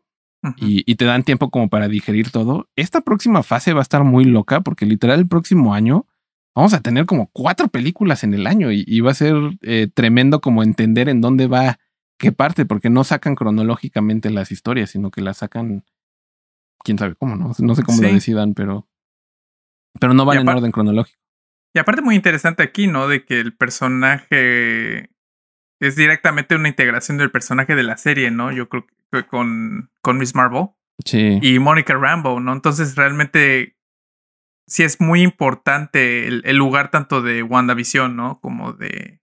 y, 0.56 0.90
y, 0.90 0.94
te 0.96 1.04
dan 1.04 1.22
tiempo 1.22 1.50
como 1.50 1.68
para 1.68 1.88
digerir 1.88 2.30
todo. 2.30 2.68
Esta 2.76 3.00
próxima 3.00 3.42
fase 3.42 3.72
va 3.72 3.80
a 3.80 3.82
estar 3.82 4.04
muy 4.04 4.24
loca 4.24 4.60
porque 4.60 4.86
literal 4.86 5.20
el 5.20 5.28
próximo 5.28 5.74
año 5.74 6.06
vamos 6.56 6.72
a 6.72 6.80
tener 6.80 7.04
como 7.06 7.28
cuatro 7.32 7.68
películas 7.68 8.24
en 8.24 8.34
el 8.34 8.46
año 8.46 8.72
y, 8.72 9.00
va 9.00 9.10
a 9.10 9.14
ser 9.14 9.34
eh, 9.62 9.88
tremendo 9.92 10.40
como 10.40 10.62
entender 10.62 11.08
en 11.08 11.20
dónde 11.20 11.46
va 11.46 11.78
qué 12.18 12.32
parte, 12.32 12.64
porque 12.64 12.88
no 12.88 13.04
sacan 13.04 13.34
cronológicamente 13.34 14.30
las 14.30 14.50
historias, 14.50 14.90
sino 14.90 15.10
que 15.10 15.20
las 15.20 15.36
sacan, 15.36 15.84
quién 16.82 16.98
sabe 16.98 17.14
cómo, 17.14 17.36
no, 17.36 17.52
no 17.56 17.74
sé 17.74 17.82
cómo 17.82 18.00
lo 18.00 18.08
decidan, 18.08 18.54
pero, 18.54 18.88
pero 20.00 20.14
no 20.14 20.24
van 20.24 20.38
en 20.38 20.48
orden 20.48 20.72
cronológico. 20.72 21.20
Y 21.74 21.78
aparte 21.78 22.00
muy 22.00 22.14
interesante 22.14 22.62
aquí, 22.62 22.86
¿no? 22.86 23.06
De 23.06 23.26
que 23.26 23.38
el 23.38 23.54
personaje 23.54 25.10
es 25.78 25.94
directamente 25.94 26.56
una 26.56 26.68
integración 26.68 27.18
del 27.18 27.30
personaje 27.30 27.74
de 27.74 27.82
la 27.82 27.98
serie, 27.98 28.30
¿no? 28.30 28.50
Yo 28.50 28.70
creo 28.70 28.86
que 28.86 28.94
con, 29.28 29.90
con 30.02 30.18
Miss 30.18 30.34
Marvel. 30.34 30.68
Sí. 31.04 31.38
Y 31.42 31.58
Monica 31.58 31.94
Rambo, 31.94 32.40
¿no? 32.40 32.52
Entonces 32.52 32.96
realmente 32.96 33.76
sí 34.66 34.82
es 34.82 35.00
muy 35.00 35.22
importante 35.22 36.26
el, 36.26 36.56
lugar 36.56 36.90
tanto 36.90 37.22
de 37.22 37.42
WandaVision, 37.42 38.16
¿no? 38.16 38.40
Como 38.40 38.72
de, 38.72 39.20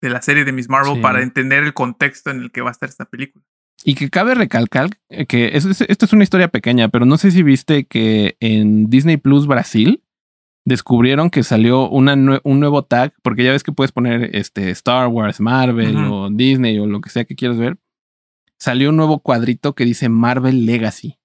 de 0.00 0.10
la 0.10 0.22
serie 0.22 0.44
de 0.44 0.52
Miss 0.52 0.68
Marvel 0.68 1.00
para 1.00 1.22
entender 1.22 1.62
el 1.62 1.74
contexto 1.74 2.30
en 2.30 2.40
el 2.40 2.50
que 2.50 2.60
va 2.60 2.70
a 2.70 2.72
estar 2.72 2.88
esta 2.88 3.04
película. 3.04 3.44
Y 3.84 3.94
que 3.94 4.10
cabe 4.10 4.34
recalcar 4.34 4.90
que 5.28 5.52
esto 5.54 6.04
es 6.04 6.12
una 6.12 6.24
historia 6.24 6.48
pequeña, 6.48 6.88
pero 6.88 7.06
no 7.06 7.16
sé 7.16 7.30
si 7.30 7.44
viste 7.44 7.84
que 7.84 8.36
en 8.40 8.90
Disney 8.90 9.18
Plus 9.18 9.46
Brasil 9.46 10.02
descubrieron 10.64 11.30
que 11.30 11.44
salió 11.44 11.88
una 11.88 12.14
un 12.42 12.60
nuevo 12.60 12.84
tag, 12.84 13.14
porque 13.22 13.44
ya 13.44 13.52
ves 13.52 13.62
que 13.62 13.72
puedes 13.72 13.92
poner 13.92 14.34
este 14.34 14.70
Star 14.70 15.06
Wars, 15.06 15.40
Marvel 15.40 15.96
o 15.96 16.28
Disney 16.28 16.78
o 16.78 16.86
lo 16.86 17.00
que 17.00 17.10
sea 17.10 17.24
que 17.24 17.36
quieras 17.36 17.58
ver. 17.58 17.78
Salió 18.58 18.90
un 18.90 18.96
nuevo 18.96 19.20
cuadrito 19.20 19.74
que 19.74 19.84
dice 19.84 20.08
Marvel 20.08 20.66
Legacy. 20.66 21.18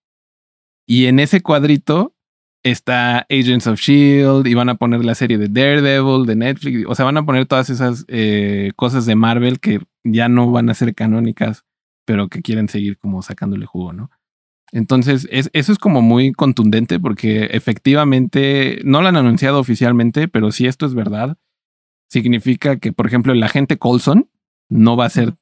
Y 0.86 1.06
en 1.06 1.20
ese 1.20 1.42
cuadrito 1.42 2.16
está 2.64 3.26
Agents 3.30 3.68
of 3.68 3.80
Shield 3.80 4.48
y 4.48 4.54
van 4.54 4.70
a 4.70 4.76
poner 4.76 5.04
la 5.04 5.16
serie 5.16 5.38
de 5.38 5.50
Daredevil 5.50 6.26
de 6.26 6.36
Netflix. 6.36 6.86
O 6.88 6.96
sea, 6.96 7.06
van 7.06 7.18
a 7.18 7.26
poner 7.26 7.46
todas 7.46 7.70
esas 7.70 8.06
eh, 8.08 8.72
cosas 8.76 9.06
de 9.06 9.16
Marvel 9.16 9.60
que 9.60 9.82
ya 10.04 10.30
no 10.30 10.52
van 10.52 10.70
a 10.70 10.74
ser 10.74 10.96
canónicas, 10.96 11.66
pero 12.06 12.30
que 12.30 12.42
quieren 12.42 12.70
seguir 12.70 12.98
como 12.98 13.22
sacándole 13.22 13.66
jugo, 13.66 13.94
¿no? 13.94 14.10
Entonces, 14.72 15.28
es, 15.32 15.52
eso 15.54 15.72
es 15.72 15.78
como 15.78 16.02
muy 16.02 16.32
contundente 16.32 17.00
porque 17.00 17.46
efectivamente 17.52 18.80
no 18.84 19.02
lo 19.02 19.10
han 19.10 19.18
anunciado 19.18 19.60
oficialmente, 19.60 20.28
pero 20.28 20.52
si 20.52 20.66
esto 20.66 20.88
es 20.88 20.96
verdad, 20.96 21.38
significa 22.10 22.78
que, 22.78 22.92
por 22.92 23.06
ejemplo, 23.06 23.34
el 23.34 23.44
agente 23.44 23.78
Colson 23.78 24.30
no 24.70 24.98
va 24.98 25.06
a 25.06 25.12
ser 25.12 25.36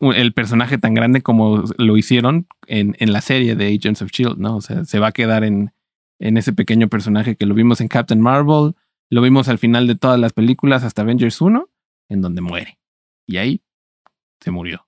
el 0.00 0.32
personaje 0.32 0.78
tan 0.78 0.94
grande 0.94 1.22
como 1.22 1.64
lo 1.76 1.96
hicieron 1.96 2.46
en, 2.66 2.96
en 2.98 3.12
la 3.12 3.20
serie 3.20 3.56
de 3.56 3.74
Agents 3.74 4.02
of 4.02 4.10
Shield, 4.10 4.38
¿no? 4.38 4.56
O 4.56 4.60
sea, 4.60 4.84
se 4.84 4.98
va 4.98 5.08
a 5.08 5.12
quedar 5.12 5.44
en, 5.44 5.72
en 6.18 6.36
ese 6.36 6.52
pequeño 6.52 6.88
personaje 6.88 7.36
que 7.36 7.46
lo 7.46 7.54
vimos 7.54 7.80
en 7.80 7.88
Captain 7.88 8.20
Marvel, 8.20 8.74
lo 9.10 9.22
vimos 9.22 9.48
al 9.48 9.58
final 9.58 9.86
de 9.86 9.94
todas 9.94 10.18
las 10.18 10.32
películas 10.32 10.84
hasta 10.84 11.02
Avengers 11.02 11.40
1, 11.40 11.68
en 12.08 12.20
donde 12.20 12.40
muere. 12.40 12.78
Y 13.26 13.38
ahí 13.38 13.62
se 14.40 14.50
murió. 14.50 14.86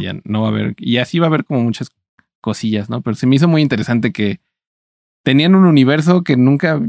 ya 0.00 0.14
no 0.24 0.42
va 0.42 0.48
a 0.48 0.50
haber, 0.50 0.74
y 0.78 0.98
así 0.98 1.18
va 1.18 1.26
a 1.26 1.28
haber 1.28 1.44
como 1.44 1.62
muchas 1.62 1.90
cosillas, 2.40 2.90
¿no? 2.90 3.02
Pero 3.02 3.14
se 3.14 3.26
me 3.26 3.36
hizo 3.36 3.48
muy 3.48 3.62
interesante 3.62 4.12
que 4.12 4.40
tenían 5.22 5.54
un 5.54 5.64
universo 5.64 6.22
que 6.22 6.36
nunca, 6.36 6.80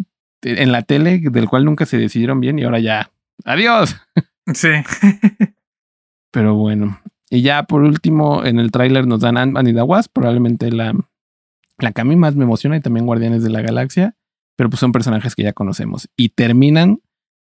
en 0.41 0.71
la 0.71 0.81
tele, 0.81 1.19
del 1.19 1.47
cual 1.47 1.65
nunca 1.65 1.85
se 1.85 1.97
decidieron 1.97 2.39
bien 2.39 2.59
y 2.59 2.63
ahora 2.63 2.79
ya, 2.79 3.11
adiós. 3.45 3.95
Sí. 4.53 4.69
Pero 6.31 6.55
bueno, 6.55 6.99
y 7.29 7.41
ya 7.41 7.63
por 7.63 7.83
último, 7.83 8.43
en 8.45 8.59
el 8.59 8.71
tráiler 8.71 9.07
nos 9.07 9.21
dan 9.21 9.37
Ant-Man 9.37 9.67
y 9.67 9.73
the 9.73 9.81
Wasp, 9.81 10.11
probablemente 10.13 10.71
la 10.71 10.93
la 11.77 11.91
que 11.91 12.01
a 12.01 12.05
mí 12.05 12.15
más 12.15 12.35
me 12.35 12.43
emociona 12.43 12.77
y 12.77 12.81
también 12.81 13.05
Guardianes 13.05 13.43
de 13.43 13.49
la 13.49 13.61
Galaxia, 13.61 14.15
pero 14.55 14.69
pues 14.69 14.79
son 14.79 14.91
personajes 14.91 15.35
que 15.35 15.43
ya 15.43 15.53
conocemos. 15.53 16.09
Y 16.15 16.29
terminan 16.29 17.01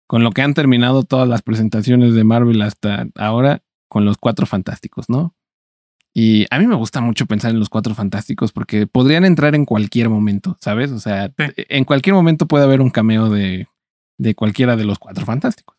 con 0.07 0.23
lo 0.23 0.31
que 0.33 0.43
han 0.43 0.55
terminado 0.55 1.03
todas 1.03 1.29
las 1.29 1.43
presentaciones 1.43 2.15
de 2.15 2.25
Marvel 2.25 2.63
hasta 2.63 3.07
ahora, 3.17 3.63
con 3.89 4.05
los 4.05 4.19
cuatro 4.19 4.47
fantásticos, 4.47 5.09
¿no? 5.09 5.35
Y 6.13 6.47
a 6.51 6.59
mí 6.59 6.67
me 6.67 6.75
gusta 6.75 7.01
mucho 7.01 7.27
pensar 7.27 7.53
en 7.53 7.61
los 7.61 7.69
cuatro 7.69 7.95
fantásticos 7.95 8.53
porque 8.53 8.89
podrían 8.89 9.25
entrar 9.25 9.55
en 9.55 9.65
cualquier 9.65 10.09
momento, 10.09 10.57
¿sabes? 10.61 10.91
O 10.91 10.99
sea, 10.99 11.33
en 11.39 11.85
cualquier 11.85 12.15
momento 12.15 12.47
puede 12.47 12.65
haber 12.65 12.81
un 12.81 12.91
cameo 12.91 13.31
de, 13.31 13.69
de 14.19 14.35
cualquiera 14.35 14.77
de 14.77 14.85
los 14.85 14.99
cuatro 14.99 15.25
fantásticos. 15.25 15.77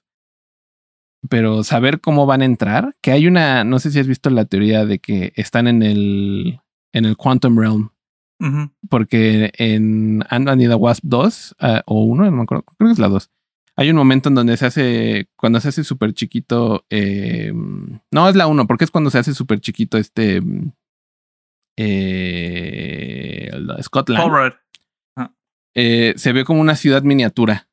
Pero 1.30 1.64
saber 1.64 2.02
cómo 2.02 2.26
van 2.26 2.42
a 2.42 2.46
entrar, 2.46 2.96
que 3.02 3.12
hay 3.12 3.28
una, 3.28 3.64
no 3.64 3.80
sé 3.80 3.92
si 3.92 4.00
has 4.00 4.08
visto 4.08 4.30
la 4.30 4.46
teoría 4.46 4.86
de 4.86 5.00
que 5.00 5.34
están 5.36 5.68
en 5.68 5.84
el, 5.84 6.62
en 6.94 7.06
el 7.06 7.18
Quantum 7.18 7.58
Realm. 7.58 7.90
Porque 8.90 9.52
en 9.60 10.24
Ant-Man 10.28 10.62
y 10.62 10.68
the 10.68 10.74
Wasp 10.74 11.04
2 11.06 11.58
ah, 11.60 11.84
o 11.86 12.06
1, 12.06 12.26
no 12.26 12.32
me 12.32 12.42
acuerdo, 12.42 12.64
creo 12.76 12.88
que 12.88 12.94
es 12.94 13.00
la 13.00 13.08
2. 13.08 13.30
Hay 13.76 13.92
un 13.92 13.96
momento 13.96 14.30
en 14.30 14.36
donde 14.36 14.58
se 14.58 14.66
hace, 14.66 15.30
cuando 15.36 15.60
se 15.60 15.68
hace 15.70 15.84
súper 15.84 16.14
chiquito, 16.14 16.86
eh, 16.90 17.54
no 17.54 18.30
es 18.30 18.36
la 18.36 18.48
1, 18.48 18.66
porque 18.66 18.84
es 18.84 18.90
cuando 18.90 19.12
se 19.12 19.20
hace 19.20 19.36
súper 19.36 19.60
chiquito 19.60 20.00
este 20.00 20.42
eh, 21.78 23.52
Scotland. 23.84 24.54
Eh, 25.76 26.14
se 26.18 26.34
ve 26.34 26.44
como 26.44 26.62
una 26.62 26.76
ciudad 26.76 27.04
miniatura 27.04 27.70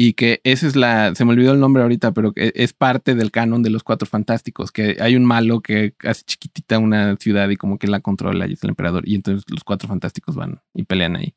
y 0.00 0.12
que 0.12 0.40
esa 0.44 0.68
es 0.68 0.76
la, 0.76 1.12
se 1.16 1.24
me 1.24 1.32
olvidó 1.32 1.52
el 1.52 1.58
nombre 1.58 1.82
ahorita, 1.82 2.12
pero 2.12 2.32
es 2.36 2.72
parte 2.72 3.16
del 3.16 3.32
canon 3.32 3.64
de 3.64 3.70
los 3.70 3.82
Cuatro 3.82 4.06
Fantásticos, 4.06 4.70
que 4.70 4.96
hay 5.00 5.16
un 5.16 5.24
malo 5.24 5.60
que 5.60 5.96
hace 6.04 6.22
chiquitita 6.22 6.78
una 6.78 7.16
ciudad 7.16 7.48
y 7.48 7.56
como 7.56 7.80
que 7.80 7.88
la 7.88 7.98
controla 7.98 8.46
y 8.46 8.52
es 8.52 8.62
el 8.62 8.70
emperador, 8.70 9.08
y 9.08 9.16
entonces 9.16 9.44
los 9.48 9.64
Cuatro 9.64 9.88
Fantásticos 9.88 10.36
van 10.36 10.60
y 10.72 10.84
pelean 10.84 11.16
ahí. 11.16 11.34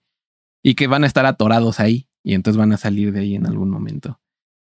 Y 0.62 0.76
que 0.76 0.86
van 0.86 1.04
a 1.04 1.08
estar 1.08 1.26
atorados 1.26 1.80
ahí, 1.80 2.08
y 2.22 2.36
entonces 2.36 2.60
van 2.60 2.72
a 2.72 2.78
salir 2.78 3.12
de 3.14 3.22
ahí 3.22 3.34
en 3.34 3.48
algún 3.48 3.72
momento. 3.72 4.22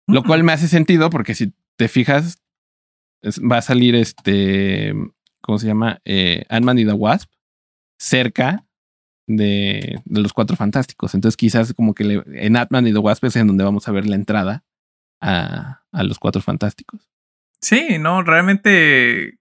Lo 0.07 0.23
cual 0.23 0.45
me 0.45 0.53
hace 0.53 0.69
sentido 0.69 1.09
porque 1.09 1.35
si 1.35 1.55
te 1.77 1.89
fijas, 1.89 2.43
va 3.25 3.57
a 3.57 3.63
salir 3.63 3.95
este, 3.95 4.93
¿cómo 5.41 5.59
se 5.59 5.67
llama? 5.67 6.03
Eh, 6.05 6.45
Ant-Man 6.51 6.79
y 6.79 6.85
Wasp 6.85 7.31
cerca 7.99 8.67
de, 9.29 10.03
los 10.07 10.33
cuatro 10.33 10.57
fantásticos. 10.57 11.15
Entonces, 11.15 11.37
quizás 11.37 11.73
como 11.75 11.95
que 11.95 12.23
en 12.27 12.57
Atman 12.57 12.87
y 12.87 12.93
The 12.93 12.99
Wasp 12.99 13.25
es 13.25 13.37
en 13.37 13.47
donde 13.47 13.65
vamos 13.65 13.87
a 13.87 13.93
ver 13.93 14.07
la 14.07 14.17
entrada 14.17 14.65
a, 15.21 15.85
a 15.93 16.03
los 16.03 16.19
cuatro 16.19 16.43
fantásticos. 16.43 17.09
Sí, 17.61 17.99
no, 17.99 18.23
realmente. 18.23 19.39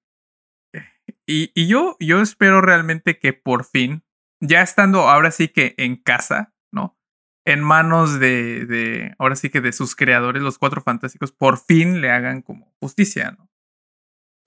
Y, 1.25 1.51
y, 1.55 1.67
yo, 1.67 1.97
yo 1.99 2.21
espero 2.21 2.61
realmente 2.61 3.17
que 3.17 3.33
por 3.33 3.65
fin, 3.65 4.03
ya 4.41 4.61
estando 4.61 5.09
ahora 5.09 5.31
sí 5.31 5.47
que 5.47 5.73
en 5.77 5.95
casa, 5.95 6.53
¿no? 6.71 6.97
En 7.45 7.61
manos 7.61 8.19
de, 8.19 8.65
de 8.65 9.15
ahora 9.17 9.35
sí 9.35 9.49
que 9.49 9.61
de 9.61 9.73
sus 9.73 9.95
creadores, 9.95 10.41
los 10.41 10.57
cuatro 10.57 10.81
fantásticos, 10.81 11.31
por 11.31 11.57
fin 11.57 12.01
le 12.01 12.11
hagan 12.11 12.41
como 12.41 12.73
justicia, 12.79 13.31
¿no? 13.31 13.49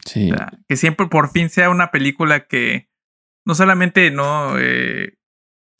Sí. 0.04 0.32
que 0.66 0.76
siempre 0.76 1.08
por 1.08 1.30
fin 1.30 1.50
sea 1.50 1.68
una 1.68 1.90
película 1.90 2.46
que 2.46 2.88
no 3.46 3.54
solamente 3.54 4.10
no 4.10 4.58
eh, 4.58 5.18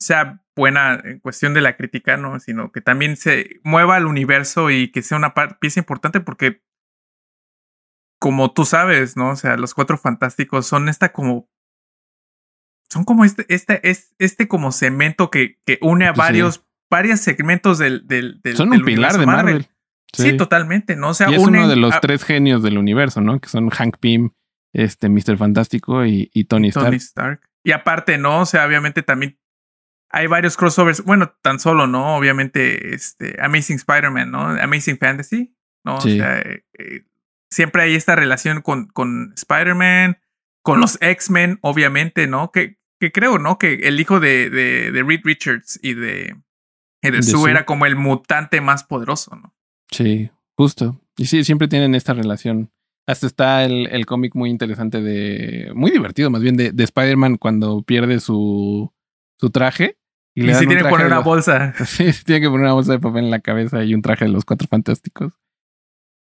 sea 0.01 0.43
buena 0.55 0.99
en 1.03 1.19
cuestión 1.19 1.53
de 1.53 1.61
la 1.61 1.77
crítica, 1.77 2.17
¿no? 2.17 2.39
Sino 2.39 2.71
que 2.71 2.81
también 2.81 3.15
se 3.15 3.59
mueva 3.63 3.95
al 3.95 4.07
universo 4.07 4.71
y 4.71 4.91
que 4.91 5.01
sea 5.01 5.17
una 5.17 5.33
pieza 5.59 5.79
importante 5.79 6.19
porque 6.19 6.63
como 8.19 8.51
tú 8.53 8.65
sabes, 8.65 9.15
¿no? 9.15 9.31
O 9.31 9.35
sea, 9.35 9.57
los 9.57 9.73
cuatro 9.73 9.97
fantásticos 9.97 10.67
son 10.67 10.89
esta 10.89 11.11
como 11.11 11.49
son 12.89 13.05
como 13.05 13.23
este, 13.23 13.45
este, 13.47 13.89
es 13.89 14.13
este 14.19 14.47
como 14.47 14.71
cemento 14.71 15.31
que, 15.31 15.59
que 15.65 15.77
une 15.81 16.07
a 16.07 16.11
varios, 16.11 16.65
varios 16.89 17.21
segmentos 17.21 17.77
del, 17.77 18.05
del, 18.05 18.41
del 18.41 18.57
Son 18.57 18.71
un 18.73 18.83
pilar 18.83 19.17
de 19.17 19.25
Marvel. 19.25 19.67
Sí. 20.13 20.35
totalmente, 20.35 20.97
¿no? 20.97 21.09
O 21.09 21.13
sea, 21.13 21.31
y 21.31 21.35
es 21.35 21.39
uno 21.39 21.69
de 21.69 21.77
los 21.77 22.01
tres 22.01 22.25
genios 22.25 22.61
del 22.63 22.77
universo, 22.77 23.21
¿no? 23.21 23.39
Que 23.39 23.47
son 23.47 23.69
Hank 23.69 23.97
Pym, 23.99 24.31
este, 24.73 25.07
Mr. 25.07 25.37
Fantástico 25.37 26.05
y, 26.05 26.29
y 26.33 26.43
Tony, 26.45 26.67
Stark. 26.67 26.87
Tony 26.87 26.97
Stark. 26.97 27.41
Y 27.63 27.71
aparte, 27.71 28.17
¿no? 28.17 28.41
O 28.41 28.45
sea, 28.45 28.65
obviamente 28.65 29.03
también 29.03 29.39
hay 30.11 30.27
varios 30.27 30.57
crossovers. 30.57 31.03
Bueno, 31.03 31.33
tan 31.41 31.59
solo, 31.59 31.87
¿no? 31.87 32.15
Obviamente, 32.15 32.93
este, 32.93 33.35
Amazing 33.41 33.77
Spider-Man, 33.77 34.31
¿no? 34.31 34.41
Amazing 34.41 34.97
Fantasy, 34.97 35.55
¿no? 35.83 35.95
O 35.95 36.01
sea, 36.01 36.39
eh, 36.39 36.65
eh, 36.77 37.05
siempre 37.49 37.83
hay 37.83 37.95
esta 37.95 38.15
relación 38.15 38.61
con, 38.61 38.87
con 38.87 39.33
Spider-Man, 39.35 40.19
con 40.63 40.79
los 40.79 40.97
X-Men, 41.01 41.59
obviamente, 41.61 42.27
¿no? 42.27 42.51
Que, 42.51 42.77
que 42.99 43.11
creo, 43.11 43.39
¿no? 43.39 43.57
Que 43.57 43.73
el 43.73 43.99
hijo 43.99 44.19
de, 44.19 44.49
de, 44.49 44.91
de 44.91 45.03
Reed 45.03 45.21
Richards 45.23 45.79
y 45.81 45.93
de, 45.93 46.35
de, 47.01 47.23
Sue 47.23 47.49
era 47.49 47.65
como 47.65 47.85
el 47.85 47.95
mutante 47.95 48.61
más 48.61 48.83
poderoso, 48.83 49.35
¿no? 49.35 49.55
Sí, 49.89 50.29
justo. 50.55 51.01
Y 51.17 51.25
sí, 51.25 51.43
siempre 51.43 51.67
tienen 51.67 51.95
esta 51.95 52.13
relación. 52.13 52.71
Hasta 53.07 53.27
está 53.27 53.63
el, 53.63 53.87
el 53.87 54.05
cómic 54.05 54.35
muy 54.35 54.49
interesante 54.49 55.01
de. 55.01 55.71
Muy 55.73 55.91
divertido, 55.91 56.29
más 56.29 56.41
bien, 56.41 56.55
de, 56.55 56.71
de 56.71 56.83
Spider-Man 56.83 57.37
cuando 57.37 57.81
pierde 57.81 58.19
su, 58.19 58.93
su 59.39 59.49
traje. 59.49 59.97
Y, 60.33 60.43
le 60.43 60.57
tiene 60.57 60.77
que 60.77 60.85
poner 60.85 61.07
una 61.07 61.19
bolsa. 61.19 61.73
Sí, 61.85 62.11
tiene 62.25 62.41
que 62.41 62.47
poner 62.47 62.65
una 62.65 62.73
bolsa 62.73 62.93
de 62.93 62.99
papel 62.99 63.25
en 63.25 63.31
la 63.31 63.39
cabeza 63.39 63.83
y 63.83 63.93
un 63.93 64.01
traje 64.01 64.25
de 64.25 64.31
los 64.31 64.45
cuatro 64.45 64.67
fantásticos. 64.67 65.33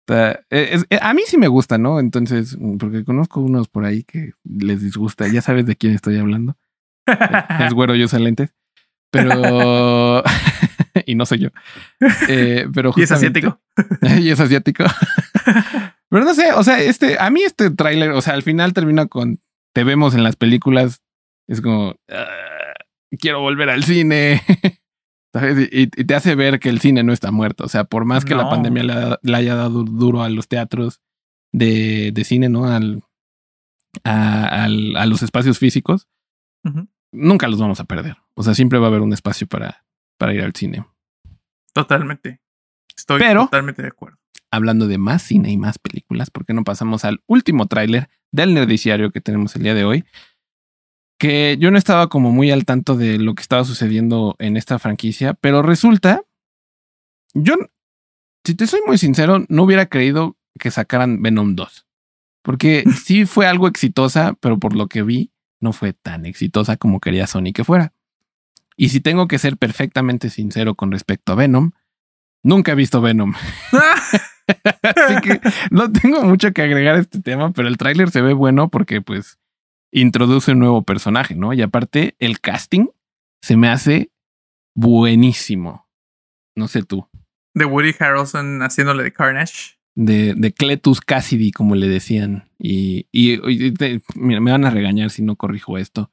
E, 0.09 0.79
e, 0.89 0.99
a 1.01 1.13
mí 1.13 1.21
sí 1.25 1.37
me 1.37 1.47
gusta, 1.47 1.77
¿no? 1.77 1.99
Entonces, 1.99 2.57
porque 2.79 3.05
conozco 3.05 3.39
unos 3.39 3.69
por 3.69 3.85
ahí 3.85 4.03
que 4.03 4.33
les 4.43 4.81
disgusta. 4.81 5.27
Ya 5.27 5.41
sabes 5.41 5.65
de 5.65 5.75
quién 5.75 5.93
estoy 5.93 6.17
hablando. 6.17 6.57
es 7.05 7.73
güero, 7.73 7.95
yo 7.95 8.05
uso 8.05 8.19
lentes. 8.19 8.53
Pero. 9.11 10.23
y 11.05 11.15
no 11.15 11.25
soy 11.25 11.39
yo. 11.39 11.49
Eh, 12.27 12.67
pero 12.73 12.93
y 12.95 13.03
es 13.03 13.11
asiático. 13.11 13.61
y 14.19 14.29
es 14.29 14.39
asiático. 14.39 14.83
pero 16.09 16.25
no 16.25 16.33
sé, 16.33 16.51
o 16.53 16.63
sea, 16.63 16.81
este, 16.81 17.17
a 17.19 17.29
mí 17.29 17.43
este 17.43 17.69
tráiler, 17.69 18.11
o 18.11 18.21
sea, 18.21 18.33
al 18.33 18.43
final 18.43 18.73
termina 18.73 19.05
con 19.05 19.39
te 19.73 19.83
vemos 19.83 20.15
en 20.15 20.23
las 20.23 20.35
películas. 20.35 21.01
Es 21.47 21.61
como 21.61 21.95
ah, 22.09 22.52
quiero 23.19 23.41
volver 23.41 23.69
al 23.69 23.83
cine. 23.83 24.41
Y, 25.71 25.87
te 25.87 26.13
hace 26.13 26.35
ver 26.35 26.59
que 26.59 26.69
el 26.69 26.79
cine 26.79 27.01
no 27.01 27.11
está 27.11 27.31
muerto. 27.31 27.63
O 27.63 27.67
sea, 27.67 27.85
por 27.85 28.05
más 28.05 28.23
que 28.23 28.35
la 28.35 28.51
pandemia 28.51 29.17
le, 29.19 29.35
haya 29.35 29.55
dado 29.55 29.83
duro 29.83 30.21
a 30.21 30.29
los 30.29 30.47
teatros 30.47 31.01
de, 31.51 32.11
de 32.11 32.23
cine, 32.23 32.49
¿no? 32.49 32.67
Al, 32.67 33.01
a, 34.03 34.65
a, 34.65 35.05
los 35.07 35.23
espacios 35.23 35.57
físicos, 35.57 36.07
nunca 37.11 37.47
los 37.47 37.59
vamos 37.59 37.79
a 37.79 37.85
perder. 37.85 38.17
O 38.35 38.43
sea, 38.43 38.53
siempre 38.53 38.77
va 38.77 38.85
a 38.85 38.89
haber 38.89 39.01
un 39.01 39.11
espacio 39.11 39.47
para, 39.47 39.85
para 40.19 40.35
ir 40.35 40.41
al 40.41 40.53
cine. 40.53 40.85
Totalmente. 41.73 42.39
Estoy 42.95 43.21
totalmente 43.33 43.81
de 43.81 43.87
acuerdo. 43.87 44.19
Hablando 44.51 44.87
de 44.87 44.99
más 44.99 45.23
cine 45.23 45.51
y 45.51 45.57
más 45.57 45.79
películas, 45.79 46.29
¿por 46.29 46.45
qué 46.45 46.53
no 46.53 46.63
pasamos 46.63 47.05
al 47.05 47.23
último 47.25 47.65
tráiler 47.65 48.09
del 48.31 48.53
Nerdiciario 48.53 49.11
que 49.11 49.19
tenemos 49.19 49.55
el 49.55 49.63
día 49.63 49.73
de 49.73 49.83
hoy? 49.83 50.05
Que 51.23 51.55
yo 51.57 51.71
no 51.71 51.77
estaba 51.77 52.09
como 52.09 52.33
muy 52.33 52.51
al 52.51 52.65
tanto 52.65 52.97
de 52.97 53.17
lo 53.17 53.33
que 53.33 53.41
estaba 53.41 53.63
sucediendo 53.63 54.35
en 54.39 54.57
esta 54.57 54.77
franquicia, 54.77 55.33
pero 55.35 55.61
resulta, 55.61 56.21
yo, 57.33 57.55
si 58.43 58.55
te 58.55 58.67
soy 58.67 58.81
muy 58.85 58.97
sincero, 58.97 59.45
no 59.47 59.63
hubiera 59.63 59.85
creído 59.85 60.35
que 60.59 60.69
sacaran 60.69 61.21
Venom 61.21 61.55
2, 61.55 61.87
porque 62.41 62.83
sí 63.05 63.25
fue 63.25 63.47
algo 63.47 63.69
exitosa, 63.69 64.35
pero 64.41 64.59
por 64.59 64.75
lo 64.75 64.87
que 64.87 65.01
vi, 65.01 65.31
no 65.61 65.71
fue 65.71 65.93
tan 65.93 66.25
exitosa 66.25 66.75
como 66.75 66.99
quería 66.99 67.25
Sony 67.25 67.53
que 67.55 67.63
fuera. 67.63 67.93
Y 68.75 68.89
si 68.89 68.99
tengo 68.99 69.29
que 69.29 69.39
ser 69.39 69.55
perfectamente 69.55 70.29
sincero 70.29 70.75
con 70.75 70.91
respecto 70.91 71.31
a 71.31 71.35
Venom, 71.35 71.71
nunca 72.43 72.73
he 72.73 72.75
visto 72.75 72.99
Venom. 72.99 73.33
Así 74.83 75.21
que 75.21 75.39
no 75.71 75.89
tengo 75.89 76.21
mucho 76.23 76.51
que 76.51 76.63
agregar 76.63 76.95
a 76.95 76.99
este 76.99 77.21
tema, 77.21 77.53
pero 77.53 77.69
el 77.69 77.77
tráiler 77.77 78.11
se 78.11 78.21
ve 78.21 78.33
bueno 78.33 78.67
porque 78.67 78.99
pues 79.01 79.39
introduce 79.93 80.51
un 80.51 80.59
nuevo 80.59 80.81
personaje, 80.81 81.35
¿no? 81.35 81.53
Y 81.53 81.61
aparte, 81.61 82.15
el 82.19 82.41
casting 82.41 82.87
se 83.41 83.55
me 83.55 83.69
hace 83.69 84.11
buenísimo. 84.75 85.87
No 86.55 86.67
sé 86.67 86.83
tú. 86.83 87.07
De 87.53 87.65
Woody 87.65 87.95
Harrelson 87.97 88.61
haciéndole 88.61 89.03
de 89.03 89.13
Carnage. 89.13 89.77
De, 89.95 90.33
de 90.33 90.51
Cletus 90.51 91.01
Cassidy, 91.01 91.51
como 91.51 91.75
le 91.75 91.87
decían. 91.87 92.49
Y, 92.57 93.07
y, 93.11 93.39
mira, 94.15 94.41
me 94.41 94.51
van 94.51 94.65
a 94.65 94.71
regañar 94.71 95.11
si 95.11 95.21
no 95.21 95.35
corrijo 95.35 95.77
esto. 95.77 96.11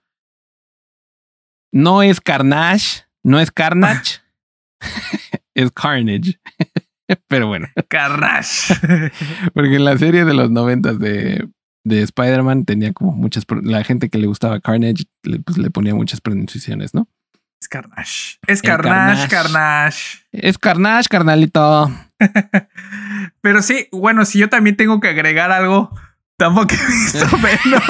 No 1.72 2.02
es 2.02 2.20
Carnage, 2.20 3.04
no 3.22 3.40
es 3.40 3.50
Carnage, 3.50 4.20
es 5.54 5.70
Carnage. 5.72 6.38
Pero 7.28 7.46
bueno. 7.46 7.68
Carnage. 7.88 8.74
Porque 9.54 9.76
en 9.76 9.84
la 9.84 9.96
serie 9.98 10.24
de 10.24 10.34
los 10.34 10.50
noventas 10.50 10.98
de 10.98 11.48
de 11.84 12.02
Spider-Man 12.02 12.64
tenía 12.64 12.92
como 12.92 13.12
muchas, 13.12 13.44
la 13.62 13.84
gente 13.84 14.08
que 14.08 14.18
le 14.18 14.26
gustaba 14.26 14.60
Carnage, 14.60 15.04
le, 15.22 15.40
pues 15.40 15.58
le 15.58 15.70
ponía 15.70 15.94
muchas 15.94 16.20
pronunciaciones, 16.20 16.94
¿no? 16.94 17.08
Es 17.60 17.68
Carnage. 17.68 18.38
Es 18.46 18.62
Carnage, 18.62 19.28
Carnage, 19.28 20.26
Es 20.32 20.58
Carnage, 20.58 21.08
carnalito. 21.08 21.90
Pero 23.42 23.62
sí, 23.62 23.88
bueno, 23.92 24.24
si 24.24 24.38
yo 24.38 24.48
también 24.48 24.76
tengo 24.76 25.00
que 25.00 25.08
agregar 25.08 25.52
algo, 25.52 25.90
tampoco 26.36 26.74
he 26.74 26.86
visto 26.86 27.26
Venom. 27.42 27.82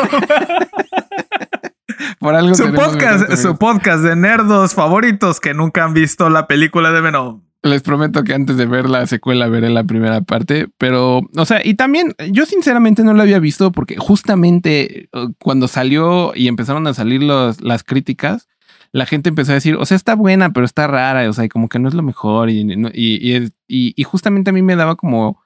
Por 2.19 2.35
algo 2.35 2.55
su 2.55 2.73
podcast, 2.73 3.33
su 3.37 3.57
podcast 3.59 4.03
de 4.03 4.17
nerdos 4.17 4.75
favoritos 4.75 5.41
que 5.41 5.55
nunca 5.55 5.85
han 5.85 5.95
visto 5.95 6.31
la 6.31 6.49
película 6.49 6.91
de 6.91 7.01
Venom. 7.01 7.43
Les 7.63 7.83
prometo 7.83 8.25
que 8.25 8.33
antes 8.33 8.57
de 8.57 8.65
ver 8.65 8.89
la 8.89 9.07
secuela 9.07 9.47
veré 9.47 9.69
la 9.69 9.85
primera 9.85 10.23
parte, 10.23 10.69
pero, 10.79 11.21
o 11.37 11.45
sea, 11.45 11.61
y 11.63 11.75
también 11.75 12.15
yo 12.31 12.47
sinceramente 12.47 13.05
no 13.05 13.13
la 13.13 13.25
había 13.25 13.39
visto 13.39 13.71
porque 13.71 13.97
justamente 13.99 15.11
uh, 15.13 15.33
cuando 15.39 15.69
salió 15.69 16.33
y 16.35 16.49
empezaron 16.49 16.87
a 16.87 16.95
salir 16.95 17.23
las 17.23 17.85
críticas, 17.85 18.49
la 18.93 19.05
gente 19.05 19.29
empezó 19.29 19.53
a 19.53 19.57
decir, 19.57 19.77
o 19.77 19.85
sea, 19.85 19.97
está 19.97 20.15
buena, 20.15 20.53
pero 20.53 20.65
está 20.65 20.87
rara, 20.87 21.29
o 21.29 21.33
sea, 21.35 21.45
y 21.45 21.49
como 21.51 21.69
que 21.69 21.79
no 21.79 21.89
es 21.89 21.95
lo 21.95 22.03
mejor 22.03 22.49
y, 22.49 22.63
y, 22.95 23.53
y, 23.69 24.03
justamente 24.05 24.51
a 24.51 24.53
mí 24.53 24.63
me 24.63 24.75
daba 24.75 24.97
como, 24.97 25.43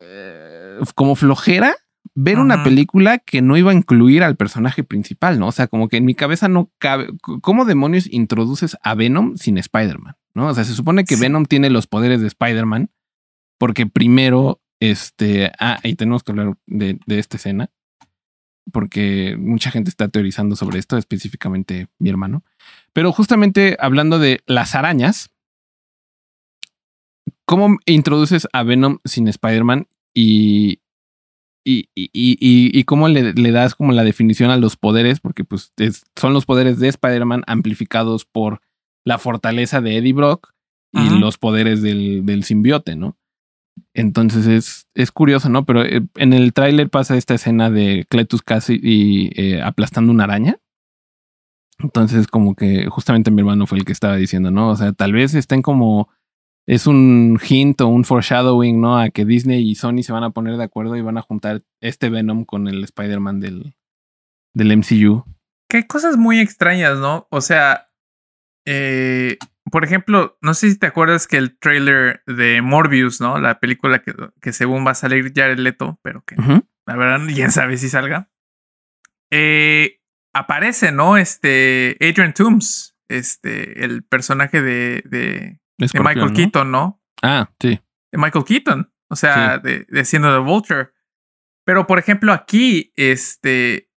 eh, 0.00 0.78
como 0.94 1.16
flojera 1.16 1.74
ver 2.14 2.38
una 2.38 2.62
película 2.62 3.18
que 3.18 3.42
no 3.42 3.56
iba 3.56 3.72
a 3.72 3.74
incluir 3.74 4.22
al 4.22 4.36
personaje 4.36 4.84
principal, 4.84 5.38
¿no? 5.38 5.48
O 5.48 5.52
sea, 5.52 5.66
como 5.66 5.88
que 5.88 5.96
en 5.96 6.04
mi 6.04 6.14
cabeza 6.14 6.48
no 6.48 6.70
cabe, 6.78 7.08
¿cómo 7.40 7.64
demonios 7.64 8.06
introduces 8.12 8.76
a 8.82 8.94
Venom 8.94 9.36
sin 9.36 9.58
Spider-Man? 9.58 10.14
¿No? 10.34 10.48
O 10.48 10.54
sea, 10.54 10.64
se 10.64 10.74
supone 10.74 11.04
que 11.04 11.16
Venom 11.16 11.46
tiene 11.46 11.70
los 11.70 11.86
poderes 11.86 12.20
de 12.20 12.26
Spider-Man 12.26 12.90
porque 13.58 13.86
primero, 13.86 14.60
este, 14.80 15.52
ah, 15.58 15.80
y 15.82 15.94
tenemos 15.94 16.22
que 16.22 16.32
hablar 16.32 16.58
de, 16.66 16.98
esta 17.06 17.36
escena 17.36 17.70
porque 18.72 19.36
mucha 19.38 19.70
gente 19.70 19.90
está 19.90 20.08
teorizando 20.08 20.56
sobre 20.56 20.78
esto, 20.78 20.96
específicamente 20.96 21.88
mi 21.98 22.10
hermano. 22.10 22.44
Pero 22.92 23.12
justamente 23.12 23.76
hablando 23.78 24.18
de 24.18 24.40
las 24.46 24.74
arañas, 24.74 25.30
¿cómo 27.44 27.78
introduces 27.84 28.48
a 28.52 28.62
Venom 28.62 28.98
sin 29.04 29.28
Spider-Man 29.28 29.86
y, 30.14 30.80
y, 31.64 31.88
y, 31.94 32.10
y, 32.12 32.84
cómo 32.84 33.08
le, 33.08 33.34
le, 33.34 33.50
das 33.52 33.74
como 33.74 33.92
la 33.92 34.02
definición 34.02 34.50
a 34.50 34.56
los 34.56 34.76
poderes? 34.76 35.20
Porque 35.20 35.44
pues 35.44 35.72
son 36.16 36.32
los 36.32 36.46
poderes 36.46 36.78
de 36.78 36.88
Spider-Man 36.88 37.44
amplificados 37.46 38.24
por 38.24 38.60
la 39.04 39.18
fortaleza 39.18 39.80
de 39.80 39.98
Eddie 39.98 40.12
Brock 40.12 40.52
y 40.92 41.18
los 41.18 41.38
poderes 41.38 41.82
del, 41.82 42.24
del, 42.24 42.44
simbiote, 42.44 42.94
¿no? 42.94 43.16
Entonces 43.94 44.46
es, 44.46 44.86
es 44.94 45.10
curioso, 45.10 45.48
¿no? 45.48 45.64
Pero 45.64 45.84
eh, 45.84 46.02
en 46.14 46.32
el 46.32 46.52
tráiler 46.52 46.88
pasa 46.88 47.16
esta 47.16 47.34
escena 47.34 47.68
de 47.68 48.06
Cletus 48.08 48.42
casi 48.42 48.78
y, 48.80 49.32
eh, 49.34 49.60
aplastando 49.60 50.12
una 50.12 50.24
araña. 50.24 50.58
Entonces, 51.80 52.28
como 52.28 52.54
que 52.54 52.86
justamente 52.88 53.32
mi 53.32 53.40
hermano 53.40 53.66
fue 53.66 53.78
el 53.78 53.84
que 53.84 53.92
estaba 53.92 54.16
diciendo, 54.16 54.50
¿no? 54.50 54.70
O 54.70 54.76
sea, 54.76 54.92
tal 54.92 55.12
vez 55.12 55.34
estén 55.34 55.62
como. 55.62 56.08
Es 56.66 56.86
un 56.86 57.38
hint 57.46 57.80
o 57.82 57.88
un 57.88 58.04
foreshadowing, 58.04 58.80
¿no? 58.80 58.96
A 58.98 59.10
que 59.10 59.26
Disney 59.26 59.68
y 59.68 59.74
Sony 59.74 60.02
se 60.02 60.12
van 60.12 60.24
a 60.24 60.30
poner 60.30 60.56
de 60.56 60.64
acuerdo 60.64 60.96
y 60.96 61.02
van 61.02 61.18
a 61.18 61.22
juntar 61.22 61.62
este 61.82 62.08
Venom 62.08 62.44
con 62.44 62.68
el 62.68 62.84
Spider-Man 62.84 63.40
del, 63.40 63.74
del 64.54 64.78
MCU. 64.78 65.24
Qué 65.68 65.86
cosas 65.86 66.16
muy 66.16 66.40
extrañas, 66.40 66.98
¿no? 66.98 67.26
O 67.30 67.42
sea, 67.42 67.88
eh, 68.64 69.38
por 69.70 69.84
ejemplo, 69.84 70.38
no 70.42 70.54
sé 70.54 70.70
si 70.70 70.78
te 70.78 70.86
acuerdas 70.86 71.26
que 71.26 71.36
el 71.36 71.58
trailer 71.58 72.22
de 72.26 72.60
Morbius, 72.62 73.20
¿no? 73.20 73.38
La 73.38 73.60
película 73.60 74.00
que, 74.00 74.14
que 74.40 74.52
según 74.52 74.86
va 74.86 74.92
a 74.92 74.94
salir 74.94 75.32
ya 75.32 75.46
el 75.46 75.64
Leto, 75.64 75.98
pero 76.02 76.22
que 76.24 76.36
la 76.36 76.96
verdad 76.96 77.26
quién 77.26 77.50
sabe 77.50 77.76
si 77.78 77.88
salga. 77.88 78.30
Eh, 79.30 80.00
aparece, 80.34 80.92
¿no? 80.92 81.16
Este 81.16 81.96
Adrian 82.00 82.34
Toomes, 82.34 82.96
este, 83.08 83.84
el 83.84 84.04
personaje 84.04 84.60
de, 84.62 85.02
de, 85.06 85.60
de 85.78 86.00
Michael 86.00 86.32
Keaton, 86.34 86.70
¿no? 86.70 87.02
Ah, 87.22 87.50
sí. 87.58 87.80
De 88.12 88.18
Michael 88.18 88.44
Keaton, 88.44 88.92
o 89.08 89.16
sea, 89.16 89.58
de, 89.58 89.86
de 89.88 90.04
siendo 90.04 90.32
The 90.32 90.38
Vulture. 90.44 90.90
Pero, 91.64 91.86
por 91.86 91.98
ejemplo, 91.98 92.32
aquí, 92.32 92.92
este, 92.96 93.90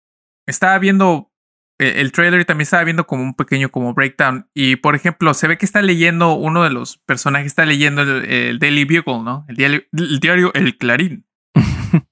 estaba 0.45 0.77
viendo 0.77 1.33
eh, 1.77 1.95
el 1.97 2.11
trailer 2.11 2.41
y 2.41 2.45
también 2.45 2.63
estaba 2.63 2.83
viendo 2.83 3.05
como 3.05 3.23
un 3.23 3.33
pequeño 3.33 3.69
como 3.69 3.93
breakdown. 3.93 4.49
Y 4.53 4.77
por 4.77 4.95
ejemplo, 4.95 5.33
se 5.33 5.47
ve 5.47 5.57
que 5.57 5.65
está 5.65 5.81
leyendo 5.81 6.33
uno 6.33 6.63
de 6.63 6.69
los 6.69 6.97
personajes, 6.99 7.47
está 7.47 7.65
leyendo 7.65 8.01
el, 8.01 8.59
Daily 8.59 8.85
Bugle, 8.85 9.23
¿no? 9.23 9.45
El 9.49 9.55
diario, 9.55 9.83
el, 9.91 10.19
diario 10.19 10.53
el 10.53 10.77
Clarín. 10.77 11.25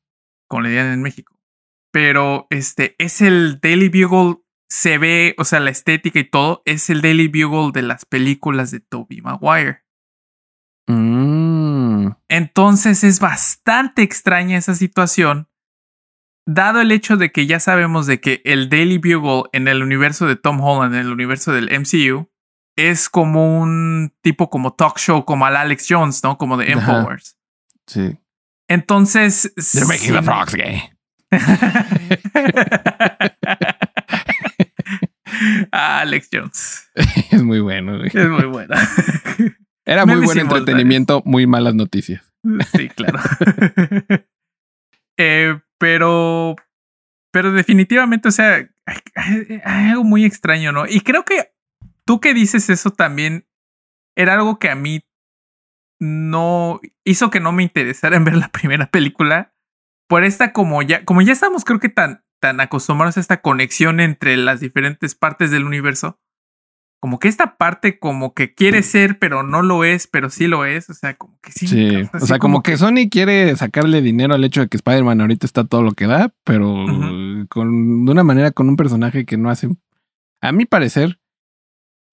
como 0.47 0.61
le 0.61 0.69
dirían 0.69 0.93
en 0.93 1.01
México. 1.01 1.37
Pero 1.91 2.47
este 2.49 2.95
es 2.97 3.21
el 3.21 3.59
Daily 3.61 3.89
Bugle. 3.89 4.39
Se 4.69 4.97
ve, 4.97 5.35
o 5.37 5.45
sea, 5.45 5.59
la 5.59 5.69
estética 5.69 6.19
y 6.19 6.23
todo, 6.23 6.63
es 6.65 6.89
el 6.89 7.01
Daily 7.01 7.27
Bugle 7.27 7.71
de 7.73 7.83
las 7.83 8.05
películas 8.05 8.71
de 8.71 8.79
Toby 8.79 9.21
Maguire. 9.21 9.83
Mm. 10.87 12.07
Entonces 12.27 13.03
es 13.03 13.19
bastante 13.19 14.01
extraña 14.01 14.57
esa 14.57 14.73
situación 14.73 15.47
dado 16.45 16.81
el 16.81 16.91
hecho 16.91 17.17
de 17.17 17.31
que 17.31 17.45
ya 17.45 17.59
sabemos 17.59 18.07
de 18.07 18.19
que 18.19 18.41
el 18.45 18.69
Daily 18.69 18.97
Bugle 18.97 19.49
en 19.53 19.67
el 19.67 19.81
universo 19.81 20.27
de 20.27 20.35
Tom 20.35 20.61
Holland, 20.61 20.95
en 20.95 21.01
el 21.01 21.11
universo 21.11 21.51
del 21.51 21.69
MCU, 21.69 22.29
es 22.75 23.09
como 23.09 23.59
un 23.59 24.13
tipo 24.21 24.49
como 24.49 24.73
talk 24.73 24.97
show, 24.97 25.25
como 25.25 25.45
al 25.45 25.55
Alex 25.55 25.85
Jones, 25.89 26.23
¿no? 26.23 26.37
Como 26.37 26.57
de 26.57 26.71
Infowars. 26.71 27.37
Sí. 27.87 28.17
Entonces. 28.67 29.53
They're 29.55 29.87
making 29.87 30.13
the 30.13 30.23
frogs 30.23 30.55
gay. 30.55 30.81
Alex 35.71 36.29
Jones. 36.31 36.89
Es 37.31 37.43
muy 37.43 37.59
bueno. 37.59 38.03
Es 38.03 38.15
muy 38.15 38.45
bueno. 38.45 38.75
Era 39.85 40.05
muy 40.05 40.23
buen 40.23 40.39
entretenimiento, 40.39 41.21
muy 41.25 41.45
malas 41.45 41.75
noticias. 41.75 42.23
Sí, 42.73 42.87
claro. 42.89 43.19
eh, 45.17 45.59
pero, 45.83 46.55
pero 47.33 47.51
definitivamente, 47.51 48.29
o 48.29 48.31
sea, 48.31 48.69
hay, 48.85 49.61
algo 49.65 50.05
muy 50.05 50.23
extraño, 50.23 50.71
¿no? 50.71 50.85
Y 50.87 51.01
creo 51.01 51.25
que 51.25 51.53
tú 52.05 52.21
que 52.21 52.33
dices 52.33 52.69
eso 52.69 52.91
también 52.91 53.49
era 54.15 54.35
algo 54.35 54.59
que 54.59 54.69
a 54.69 54.75
mí 54.75 55.01
no 55.99 56.79
hizo 57.03 57.29
que 57.29 57.41
no 57.41 57.51
me 57.51 57.63
interesara 57.63 58.15
en 58.15 58.23
ver 58.23 58.37
la 58.37 58.47
primera 58.47 58.91
película 58.91 59.53
por 60.07 60.23
esta 60.23 60.53
como 60.53 60.81
ya 60.83 61.03
como 61.03 61.21
ya 61.21 61.33
estamos 61.33 61.65
creo 61.65 61.79
que 61.81 61.89
tan 61.89 62.23
tan 62.41 62.61
acostumbrados 62.61 63.17
a 63.17 63.19
esta 63.19 63.41
conexión 63.41 63.99
entre 63.99 64.37
las 64.37 64.61
diferentes 64.61 65.15
partes 65.15 65.51
del 65.51 65.65
universo 65.65 66.17
como 67.03 67.19
que 67.19 67.27
esta 67.27 67.57
parte 67.57 67.99
como 67.99 68.33
que 68.33 68.53
quiere 68.53 68.81
ser, 68.81 69.19
pero 69.19 69.43
no 69.43 69.61
lo 69.61 69.83
es, 69.83 70.07
pero 70.07 70.29
sí 70.29 70.47
lo 70.47 70.63
es. 70.63 70.89
O 70.89 70.93
sea, 70.93 71.15
como 71.15 71.37
que 71.41 71.51
sí. 71.51 71.67
sí. 71.67 71.89
O 72.13 72.25
sea, 72.25 72.39
como, 72.39 72.63
que... 72.63 72.77
Sony 72.77 73.09
quiere 73.11 73.53
sacarle 73.57 74.01
dinero 74.01 74.33
al 74.33 74.43
hecho 74.45 74.61
de 74.61 74.69
que 74.69 74.77
Spider-Man 74.77 75.19
ahorita 75.19 75.45
está 75.45 75.65
todo 75.65 75.81
lo 75.83 75.91
que 75.91 76.07
da, 76.07 76.33
pero 76.45 76.85
con, 77.49 78.05
de 78.05 78.11
una 78.13 78.23
manera 78.23 78.51
con 78.51 78.69
un 78.69 78.77
personaje 78.77 79.25
que 79.25 79.35
no 79.35 79.49
hace, 79.49 79.67
a 80.39 80.53
mi 80.53 80.63
parecer, 80.63 81.19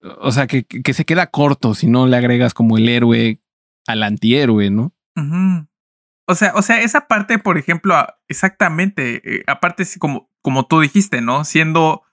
o 0.01 0.33
sea, 0.33 0.45
que, 0.45 0.65
que 0.65 0.93
se 0.93 1.05
queda 1.05 1.27
corto 1.27 1.73
si 1.73 1.87
no 1.87 2.05
le 2.05 2.17
agregas 2.17 2.53
como 2.53 2.77
el 2.77 2.89
héroe 2.89 3.39
al 3.87 4.03
antihéroe, 4.03 4.71
¿no? 4.71 4.93
O 6.27 6.35
sea, 6.35 6.51
o 6.53 6.61
sea, 6.61 6.81
esa 6.81 7.07
parte, 7.07 7.39
por 7.39 7.57
ejemplo, 7.57 7.95
exactamente, 8.27 9.21
eh, 9.23 9.43
aparte, 9.47 9.85
como, 9.99 10.29
como 10.41 10.67
tú 10.67 10.81
dijiste, 10.81 11.21
¿no? 11.21 11.45
Siendo 11.45 12.03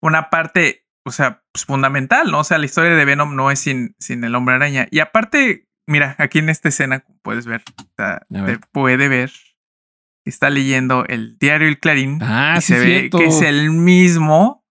una 0.00 0.30
parte 0.30 0.81
o 1.04 1.10
sea, 1.10 1.42
pues 1.52 1.64
fundamental, 1.64 2.30
¿no? 2.30 2.40
O 2.40 2.44
sea, 2.44 2.58
la 2.58 2.66
historia 2.66 2.94
de 2.94 3.04
Venom 3.04 3.34
no 3.34 3.50
es 3.50 3.60
sin, 3.60 3.96
sin 3.98 4.24
el 4.24 4.34
hombre 4.34 4.54
araña. 4.54 4.86
Y 4.90 5.00
aparte, 5.00 5.68
mira, 5.86 6.14
aquí 6.18 6.38
en 6.38 6.48
esta 6.48 6.68
escena, 6.68 7.04
puedes 7.22 7.46
ver, 7.46 7.62
te 7.96 8.58
puede 8.72 9.08
ver, 9.08 9.32
está 10.24 10.50
leyendo 10.50 11.04
el 11.06 11.38
diario 11.38 11.68
El 11.68 11.78
Clarín. 11.78 12.18
Ah, 12.22 12.54
y 12.58 12.60
se 12.62 12.78
ve 12.78 13.10
que 13.10 13.26
es 13.26 13.42
el 13.42 13.70
mismo 13.70 14.64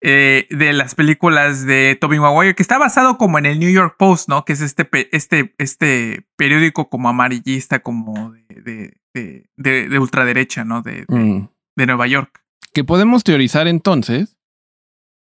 eh, 0.00 0.46
de 0.50 0.72
las 0.72 0.94
películas 0.94 1.66
de 1.66 1.96
Tobey 2.00 2.20
Maguire, 2.20 2.54
que 2.54 2.62
está 2.62 2.78
basado 2.78 3.18
como 3.18 3.38
en 3.38 3.46
el 3.46 3.58
New 3.58 3.70
York 3.70 3.96
Post, 3.98 4.28
¿no? 4.28 4.44
Que 4.44 4.52
es 4.52 4.60
este, 4.60 4.88
este, 5.10 5.54
este 5.58 6.28
periódico 6.36 6.88
como 6.88 7.08
amarillista, 7.08 7.80
como 7.80 8.32
de, 8.48 8.96
de, 9.12 9.48
de, 9.56 9.98
ultraderecha, 9.98 10.64
¿no? 10.64 10.82
De, 10.82 11.04
mm. 11.08 11.48
de 11.76 11.86
Nueva 11.86 12.06
York. 12.06 12.44
Que 12.72 12.84
podemos 12.84 13.24
teorizar 13.24 13.66
entonces 13.66 14.37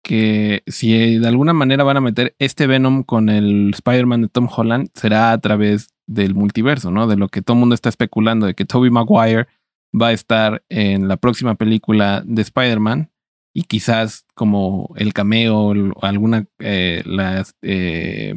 que 0.06 0.62
si 0.68 1.18
de 1.18 1.28
alguna 1.28 1.51
manera 1.51 1.84
van 1.84 1.97
a 1.97 2.01
meter 2.01 2.36
este 2.38 2.68
Venom 2.68 3.01
con 3.01 3.28
el 3.28 3.72
Spider-Man 3.74 4.22
de 4.22 4.28
Tom 4.28 4.47
Holland, 4.56 4.89
será 4.93 5.32
a 5.32 5.39
través 5.39 5.89
del 6.06 6.36
multiverso, 6.36 6.91
¿no? 6.91 7.08
De 7.08 7.18
lo 7.18 7.28
que 7.28 7.41
todo 7.41 7.56
el 7.56 7.62
mundo 7.62 7.74
está 7.74 7.89
especulando, 7.89 8.45
de 8.45 8.53
que 8.53 8.66
Tobey 8.66 8.91
Maguire 8.91 9.47
va 9.99 10.10
a 10.10 10.12
estar 10.12 10.64
en 10.70 11.08
la 11.08 11.18
próxima 11.18 11.56
película 11.56 12.22
de 12.24 12.43
Spider-Man 12.43 13.10
y 13.51 13.64
quizás 13.64 14.28
como 14.36 14.93
el 14.95 15.12
cameo 15.12 15.58
o 15.58 16.06
alguna 16.06 16.45
eh, 16.60 17.03
eh, 17.64 18.36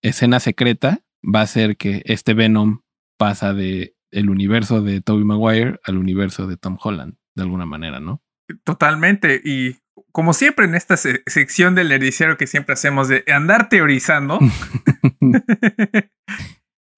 escena 0.00 0.40
secreta 0.40 1.00
va 1.22 1.42
a 1.42 1.46
ser 1.46 1.76
que 1.76 2.00
este 2.06 2.32
Venom 2.32 2.80
pasa 3.18 3.52
de 3.52 3.94
el 4.10 4.30
universo 4.30 4.80
de 4.80 5.02
Tobey 5.02 5.24
Maguire 5.24 5.80
al 5.84 5.98
universo 5.98 6.46
de 6.46 6.56
Tom 6.56 6.78
Holland, 6.82 7.16
de 7.36 7.42
alguna 7.42 7.66
manera, 7.66 8.00
¿no? 8.00 8.22
Totalmente. 8.64 9.42
Y 9.44 9.76
como 10.12 10.32
siempre 10.32 10.64
en 10.64 10.74
esta 10.74 10.96
sección 10.96 11.74
del 11.74 11.88
nerdiciero 11.88 12.36
que 12.36 12.46
siempre 12.46 12.74
hacemos 12.74 13.08
de 13.08 13.24
andar 13.32 13.68
teorizando, 13.68 14.38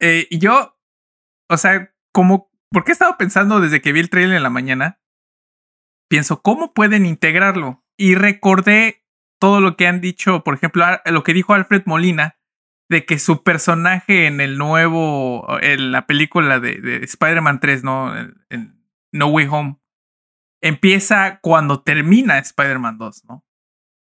eh, 0.00 0.28
yo, 0.30 0.78
o 1.48 1.56
sea, 1.56 1.94
como, 2.12 2.50
porque 2.70 2.92
he 2.92 2.94
estado 2.94 3.16
pensando 3.18 3.60
desde 3.60 3.80
que 3.80 3.92
vi 3.92 4.00
el 4.00 4.10
trailer 4.10 4.36
en 4.36 4.42
la 4.42 4.50
mañana, 4.50 5.00
pienso, 6.08 6.42
¿cómo 6.42 6.74
pueden 6.74 7.06
integrarlo? 7.06 7.84
Y 7.96 8.14
recordé 8.14 9.04
todo 9.40 9.60
lo 9.60 9.76
que 9.76 9.86
han 9.86 10.00
dicho, 10.00 10.44
por 10.44 10.54
ejemplo, 10.54 10.84
lo 11.04 11.24
que 11.24 11.34
dijo 11.34 11.54
Alfred 11.54 11.82
Molina, 11.86 12.38
de 12.88 13.04
que 13.04 13.18
su 13.18 13.42
personaje 13.42 14.26
en 14.26 14.40
el 14.40 14.58
nuevo, 14.58 15.46
en 15.60 15.92
la 15.92 16.06
película 16.06 16.60
de, 16.60 17.00
Spider-Man 17.04 17.60
3, 17.60 17.84
¿no? 17.84 18.14
en 18.16 18.86
No 19.12 19.28
Way 19.28 19.46
Home, 19.50 19.81
empieza 20.62 21.40
cuando 21.42 21.82
termina 21.82 22.38
Spider-Man 22.38 22.98
2, 22.98 23.24
¿no? 23.28 23.44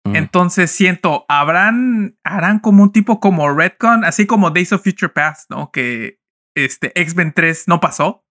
Mm. 0.06 0.16
Entonces 0.16 0.72
siento, 0.72 1.26
habrán, 1.30 2.18
harán 2.24 2.60
como 2.60 2.84
un 2.84 2.92
tipo 2.92 3.20
como 3.20 3.50
Redcon, 3.52 4.04
así 4.04 4.28
como 4.28 4.52
Days 4.52 4.74
of 4.74 4.84
Future 4.84 5.10
Past, 5.10 5.50
¿no? 5.50 5.72
Que 5.72 6.20
este 6.56 6.92
X-Men 7.00 7.34
3 7.34 7.68
no 7.68 7.80
pasó. 7.80 8.26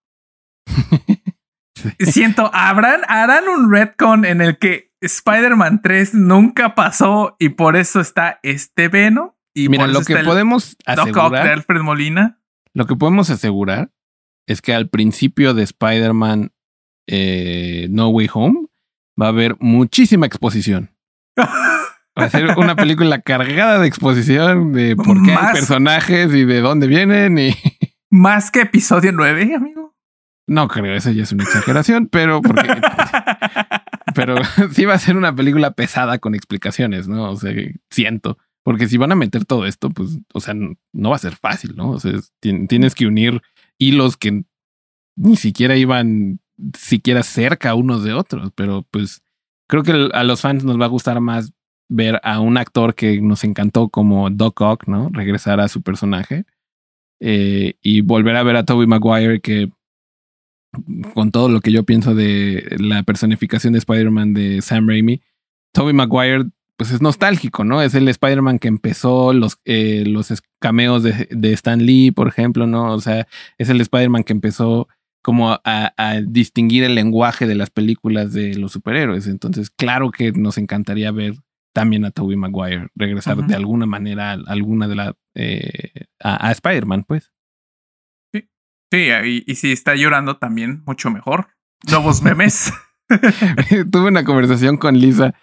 Siento, 1.98 2.50
habrán, 2.52 3.00
harán 3.08 3.48
un 3.48 3.72
Redcon 3.72 4.24
en 4.24 4.40
el 4.40 4.58
que 4.58 4.92
Spider-Man 5.00 5.80
3 5.82 6.14
nunca 6.14 6.74
pasó 6.74 7.34
y 7.38 7.50
por 7.50 7.76
eso 7.76 8.00
está 8.00 8.38
este 8.42 8.88
Veno. 8.88 9.36
Y 9.54 9.68
Mira, 9.68 9.86
lo 9.86 10.02
que 10.02 10.16
podemos 10.18 10.76
asegurar. 10.86 11.48
Alfred 11.48 11.80
Molina. 11.80 12.40
Lo 12.74 12.86
que 12.86 12.96
podemos 12.96 13.28
asegurar 13.30 13.90
es 14.46 14.62
que 14.62 14.74
al 14.74 14.88
principio 14.88 15.54
de 15.54 15.62
Spider-Man 15.64 16.52
eh, 17.07 17.86
No 17.90 18.09
Way 18.09 18.28
Home, 18.32 18.66
va 19.20 19.26
a 19.26 19.30
haber 19.30 19.57
muchísima 19.61 20.26
exposición. 20.26 20.90
Va 22.18 22.24
a 22.24 22.30
ser 22.30 22.59
una 22.59 22.76
película 22.76 23.22
cargada 23.22 23.78
de 23.78 23.88
exposición 23.88 24.74
de 24.74 24.96
por 24.96 25.22
qué 25.22 25.32
hay 25.32 25.55
personajes 25.55 26.34
y 26.34 26.44
de 26.44 26.61
dónde 26.61 26.86
vienen 26.86 27.38
y... 27.38 27.55
Más 28.11 28.50
que 28.50 28.61
episodio 28.61 29.12
9, 29.12 29.55
amigo. 29.55 29.96
No 30.46 30.68
creo, 30.68 30.94
eso 30.94 31.11
ya 31.11 31.22
es 31.22 31.32
una 31.32 31.44
exageración, 31.44 32.09
pero 32.09 32.42
porque... 32.42 32.68
pero 34.14 34.36
sí 34.72 34.84
va 34.84 34.92
a 34.92 34.98
ser 34.98 35.16
una 35.16 35.34
película 35.34 35.70
pesada 35.70 36.18
con 36.18 36.34
explicaciones, 36.34 37.09
¿no? 37.09 37.30
O 37.30 37.36
sea, 37.36 37.55
siento. 37.88 38.36
Porque 38.62 38.88
si 38.88 38.98
van 38.98 39.12
a 39.12 39.16
meter 39.16 39.46
todo 39.46 39.64
esto, 39.64 39.88
pues, 39.88 40.18
o 40.34 40.40
sea, 40.40 40.53
no 40.53 41.11
va 41.11 41.16
a 41.16 41.20
ser 41.20 41.34
fácil, 41.34 41.74
¿no? 41.76 41.92
O 41.92 41.98
sea, 41.98 42.12
tienes 42.40 42.94
que 42.94 43.07
unir 43.07 43.40
hilos 43.78 44.18
que 44.18 44.44
ni 45.16 45.36
siquiera 45.36 45.76
iban 45.76 46.41
siquiera 46.76 47.22
cerca 47.22 47.74
unos 47.74 48.05
de 48.05 48.12
otros, 48.12 48.53
pero 48.55 48.86
pues 48.90 49.22
creo 49.68 49.82
que 49.82 50.11
a 50.12 50.24
los 50.24 50.40
fans 50.40 50.64
nos 50.64 50.80
va 50.80 50.86
a 50.86 50.88
gustar 50.88 51.20
más 51.20 51.53
ver 51.88 52.20
a 52.22 52.40
un 52.40 52.57
actor 52.57 52.94
que 52.94 53.20
nos 53.20 53.44
encantó 53.44 53.88
como 53.88 54.30
Doc 54.30 54.61
Ock, 54.61 54.86
¿no? 54.86 55.11
Regresar 55.12 55.61
a 55.61 55.68
su 55.68 55.82
personaje 55.82 56.44
eh, 57.20 57.74
y 57.82 58.00
volver 58.00 58.36
a 58.36 58.42
ver 58.42 58.57
a 58.57 58.64
Tobey 58.64 58.86
Maguire 58.86 59.40
que 59.40 59.70
con 61.14 61.30
todo 61.30 61.48
lo 61.50 61.61
que 61.61 61.70
yo 61.70 61.84
pienso 61.84 62.14
de 62.14 62.76
la 62.78 63.03
personificación 63.03 63.74
de 63.74 63.78
Spider-Man 63.80 64.32
de 64.32 64.62
Sam 64.62 64.88
Raimi, 64.88 65.20
Tobey 65.72 65.92
Maguire 65.92 66.46
pues 66.76 66.90
es 66.90 67.03
nostálgico, 67.03 67.62
¿no? 67.62 67.82
Es 67.82 67.94
el 67.94 68.09
Spider-Man 68.09 68.59
que 68.59 68.68
empezó 68.68 69.32
los, 69.32 69.59
eh, 69.64 70.05
los 70.07 70.32
cameos 70.59 71.03
de, 71.03 71.28
de 71.30 71.53
Stan 71.53 71.84
Lee, 71.84 72.11
por 72.11 72.26
ejemplo, 72.26 72.66
¿no? 72.66 72.92
O 72.94 73.00
sea, 73.00 73.28
es 73.59 73.68
el 73.68 73.80
Spider-Man 73.80 74.24
que 74.24 74.32
empezó 74.32 74.88
como 75.23 75.61
a, 75.64 76.20
distinguir 76.27 76.85
el 76.85 76.95
lenguaje 76.95 77.47
de 77.47 77.55
las 77.55 77.70
películas 77.70 78.33
de 78.33 78.55
los 78.57 78.73
superhéroes. 78.73 79.27
Entonces, 79.27 79.70
claro 79.70 80.11
que 80.11 80.33
nos 80.33 80.59
encantaría 80.59 81.11
ver 81.12 81.35
también 81.73 82.05
a 82.05 82.11
Tobey 82.11 82.37
Maguire 82.37 82.89
regresar 82.95 83.37
de 83.37 83.55
alguna 83.55 83.87
manera 83.87 84.33
a 84.33 84.39
alguna 84.49 84.89
de 84.89 84.95
la 84.95 85.16
eh, 85.35 86.07
a, 86.20 86.51
Spider-Man, 86.51 87.05
pues. 87.05 87.33
Sí, 88.33 88.49
sí 88.91 89.09
y, 89.25 89.45
y, 89.47 89.55
si 89.55 89.73
está 89.73 89.95
llorando 89.95 90.37
también, 90.37 90.83
mucho 90.85 91.11
mejor. 91.11 91.49
Nuevos 91.89 92.20
memes. 92.23 92.73
Tuve 93.91 94.09
una 94.09 94.25
conversación 94.25 94.77
con 94.77 94.99
Lisa 94.99 95.35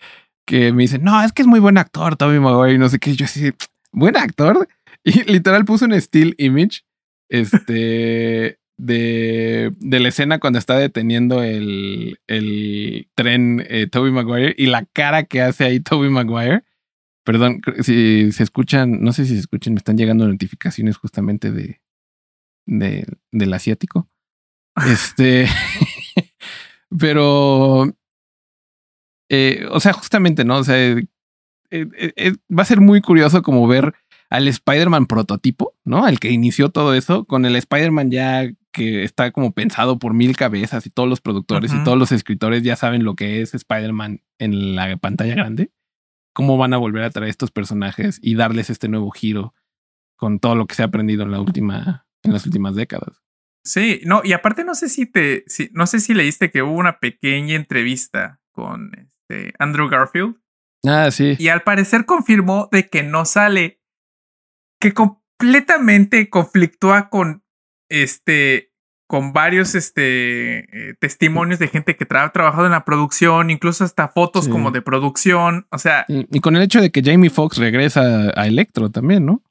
que 0.45 0.73
me 0.73 0.83
dice, 0.83 0.99
no, 0.99 1.21
es 1.23 1.31
que 1.31 1.43
es 1.43 1.47
muy 1.47 1.59
buen 1.59 1.77
actor, 1.77 2.15
Tobey 2.15 2.39
Maguire, 2.39 2.75
y 2.75 2.77
no 2.79 2.89
sé 2.89 2.99
qué. 2.99 3.15
Yo 3.15 3.25
así, 3.25 3.51
buen 3.91 4.17
actor. 4.17 4.67
Y 5.03 5.23
literal 5.23 5.63
puso 5.63 5.85
un 5.85 5.93
still 5.93 6.35
image 6.37 6.81
este, 7.29 8.58
de, 8.79 9.73
de 9.77 9.99
la 9.99 10.07
escena 10.07 10.39
cuando 10.39 10.57
está 10.57 10.77
deteniendo 10.77 11.43
el, 11.43 12.17
el 12.27 13.09
tren 13.13 13.65
eh, 13.67 13.87
Toby 13.87 14.09
Maguire 14.09 14.55
y 14.57 14.67
la 14.67 14.85
cara 14.85 15.23
que 15.23 15.41
hace 15.41 15.65
ahí 15.65 15.81
Toby 15.81 16.09
Maguire. 16.09 16.63
Perdón, 17.25 17.61
si 17.81 18.31
se 18.31 18.41
escuchan, 18.41 19.01
no 19.01 19.11
sé 19.11 19.25
si 19.25 19.33
se 19.33 19.41
escuchan, 19.41 19.73
me 19.73 19.79
están 19.79 19.97
llegando 19.97 20.25
notificaciones 20.25 20.95
justamente 20.95 21.51
de, 21.51 21.81
de 22.65 23.05
del 23.31 23.53
asiático. 23.53 24.09
Este, 24.89 25.45
pero, 26.97 27.93
eh, 29.27 29.67
o 29.71 29.81
sea, 29.81 29.91
justamente, 29.91 30.45
¿no? 30.45 30.59
O 30.59 30.63
sea, 30.63 30.77
eh, 30.77 32.33
va 32.49 32.61
a 32.63 32.65
ser 32.65 32.79
muy 32.79 33.01
curioso 33.01 33.41
como 33.41 33.67
ver 33.67 33.93
al 34.29 34.47
Spider-Man 34.47 35.07
prototipo, 35.07 35.75
¿no? 35.83 36.05
Al 36.05 36.21
que 36.21 36.31
inició 36.31 36.69
todo 36.69 36.93
eso, 36.93 37.25
con 37.25 37.45
el 37.45 37.57
Spider-Man 37.57 38.09
ya 38.09 38.49
que 38.79 39.03
está 39.03 39.31
como 39.31 39.51
pensado 39.51 39.99
por 39.99 40.13
mil 40.13 40.37
cabezas 40.37 40.85
y 40.85 40.89
todos 40.89 41.09
los 41.09 41.19
productores 41.19 41.73
y 41.73 41.83
todos 41.83 41.97
los 41.97 42.13
escritores 42.13 42.63
ya 42.63 42.77
saben 42.77 43.03
lo 43.03 43.13
que 43.13 43.41
es 43.41 43.53
Spider-Man 43.53 44.21
en 44.37 44.75
la 44.75 44.95
pantalla 44.95 45.35
grande. 45.35 45.73
¿Cómo 46.33 46.57
van 46.57 46.73
a 46.73 46.77
volver 46.77 47.03
a 47.03 47.09
traer 47.09 47.29
estos 47.29 47.51
personajes 47.51 48.19
y 48.21 48.35
darles 48.35 48.69
este 48.69 48.87
nuevo 48.87 49.11
giro 49.11 49.53
con 50.15 50.39
todo 50.39 50.55
lo 50.55 50.65
que 50.65 50.75
se 50.75 50.83
ha 50.83 50.85
aprendido 50.85 51.23
en 51.23 51.31
la 51.31 51.41
última, 51.41 52.07
en 52.23 52.31
las 52.31 52.45
últimas 52.45 52.73
décadas? 52.75 53.21
Sí, 53.65 53.99
no, 54.05 54.21
y 54.23 54.31
aparte 54.31 54.63
no 54.63 54.75
sé 54.75 54.87
si 54.87 55.05
te, 55.05 55.43
si, 55.47 55.69
no 55.73 55.85
sé 55.85 55.99
si 55.99 56.13
leíste 56.13 56.49
que 56.49 56.61
hubo 56.63 56.71
una 56.71 56.99
pequeña 56.99 57.55
entrevista 57.55 58.39
con 58.53 58.91
este 58.95 59.53
Andrew 59.59 59.89
Garfield. 59.89 60.37
Ah, 60.87 61.11
sí. 61.11 61.35
Y 61.37 61.49
al 61.49 61.63
parecer 61.63 62.05
confirmó 62.05 62.69
de 62.71 62.87
que 62.87 63.03
no 63.03 63.25
sale 63.25 63.81
que 64.79 64.93
completamente 64.93 66.29
conflictúa 66.29 67.09
con 67.09 67.43
este 67.89 68.68
con 69.09 69.33
varios 69.33 69.73
este 69.73 70.59
eh, 70.59 70.93
testimonios 70.99 71.59
de 71.59 71.67
gente 71.67 71.97
que 71.97 72.05
ha 72.09 72.29
trabajado 72.29 72.65
en 72.67 72.71
la 72.71 72.85
producción, 72.85 73.49
incluso 73.49 73.83
hasta 73.83 74.07
fotos 74.07 74.47
como 74.47 74.71
de 74.71 74.81
producción, 74.81 75.65
o 75.71 75.79
sea, 75.79 76.05
y, 76.07 76.39
con 76.39 76.55
el 76.55 76.61
hecho 76.61 76.79
de 76.79 76.91
que 76.91 77.01
Jamie 77.03 77.29
Foxx 77.29 77.57
regresa 77.57 78.31
a 78.35 78.47
Electro 78.47 78.89
también, 78.89 79.25
¿no? 79.25 79.43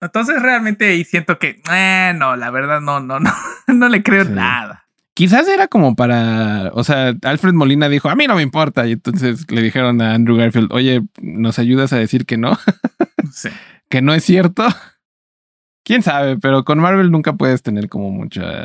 Entonces 0.00 0.40
realmente 0.40 0.88
ahí 0.88 1.04
siento 1.04 1.38
que 1.38 1.62
eh, 1.72 2.12
no, 2.14 2.36
la 2.36 2.50
verdad 2.50 2.80
no, 2.80 3.00
no, 3.00 3.18
no, 3.18 3.32
no 3.66 3.88
le 3.88 4.02
creo 4.02 4.24
nada. 4.24 4.84
Quizás 5.14 5.48
era 5.48 5.66
como 5.66 5.96
para, 5.96 6.70
o 6.74 6.84
sea, 6.84 7.14
Alfred 7.22 7.54
Molina 7.54 7.88
dijo, 7.88 8.10
a 8.10 8.14
mí 8.14 8.26
no 8.26 8.36
me 8.36 8.42
importa, 8.42 8.86
y 8.86 8.92
entonces 8.92 9.50
le 9.50 9.62
dijeron 9.62 10.02
a 10.02 10.12
Andrew 10.12 10.36
Garfield, 10.36 10.70
oye, 10.72 11.02
¿nos 11.22 11.58
ayudas 11.58 11.94
a 11.94 11.98
decir 11.98 12.26
que 12.26 12.36
no? 12.36 12.58
Sí 13.32 13.48
que 13.88 14.02
no 14.02 14.14
es 14.14 14.24
cierto. 14.24 14.66
Quién 15.84 16.02
sabe, 16.02 16.36
pero 16.38 16.64
con 16.64 16.80
Marvel 16.80 17.10
nunca 17.10 17.34
puedes 17.34 17.62
tener 17.62 17.88
como 17.88 18.10
mucha. 18.10 18.64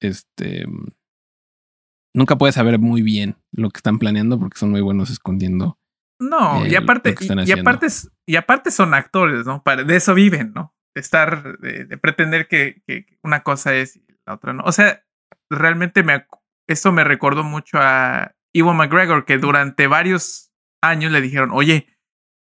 Este. 0.00 0.66
Nunca 2.14 2.36
puedes 2.36 2.54
saber 2.54 2.78
muy 2.78 3.02
bien 3.02 3.36
lo 3.52 3.70
que 3.70 3.78
están 3.78 3.98
planeando 3.98 4.38
porque 4.38 4.58
son 4.58 4.70
muy 4.70 4.80
buenos 4.80 5.10
escondiendo. 5.10 5.78
No, 6.18 6.66
y 6.66 6.74
aparte, 6.74 7.14
y, 7.44 7.52
aparte, 7.52 7.88
y 8.24 8.36
aparte 8.36 8.70
son 8.70 8.94
actores, 8.94 9.44
¿no? 9.44 9.62
De 9.86 9.96
eso 9.96 10.14
viven, 10.14 10.52
¿no? 10.54 10.74
De 10.94 11.02
estar, 11.02 11.58
de, 11.58 11.98
pretender 11.98 12.48
que, 12.48 12.82
una 13.22 13.42
cosa 13.42 13.74
es 13.74 13.96
y 13.96 14.06
la 14.24 14.34
otra 14.34 14.54
no. 14.54 14.62
O 14.64 14.72
sea, 14.72 15.04
realmente 15.50 16.02
me, 16.02 16.26
eso 16.66 16.90
me 16.90 17.04
recordó 17.04 17.44
mucho 17.44 17.78
a 17.78 18.34
Iwan 18.54 18.78
McGregor, 18.78 19.26
que 19.26 19.36
durante 19.36 19.86
varios 19.88 20.54
años 20.82 21.12
le 21.12 21.20
dijeron, 21.20 21.50
oye, 21.52 21.86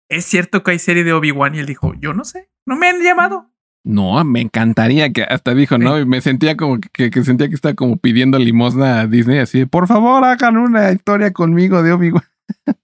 ¿es 0.07 0.25
cierto 0.25 0.61
que 0.61 0.71
hay 0.71 0.79
serie 0.79 1.03
de 1.03 1.13
Obi-Wan? 1.13 1.55
Y 1.55 1.59
él 1.59 1.65
dijo, 1.65 1.93
yo 1.99 2.13
no 2.13 2.25
sé, 2.25 2.51
no 2.67 2.75
me 2.75 2.87
han 2.87 3.01
llamado. 3.01 3.52
No, 3.85 4.23
me 4.23 4.39
encantaría 4.39 5.11
que 5.11 5.23
hasta 5.23 5.53
dijo, 5.53 5.77
¿no? 5.77 5.99
Y 5.99 6.05
me 6.05 6.21
sentía 6.21 6.55
como 6.55 6.79
que, 6.79 7.11
sentía 7.23 7.49
que 7.49 7.55
estaba 7.55 7.73
como 7.73 7.97
pidiendo 7.97 8.39
limosna 8.39 9.01
a 9.01 9.07
Disney, 9.07 9.39
así, 9.39 9.65
por 9.65 9.87
favor, 9.87 10.23
hagan 10.23 10.57
una 10.57 10.91
historia 10.91 11.33
conmigo 11.33 11.83
de 11.83 11.93
Obi-Wan. 11.93 12.23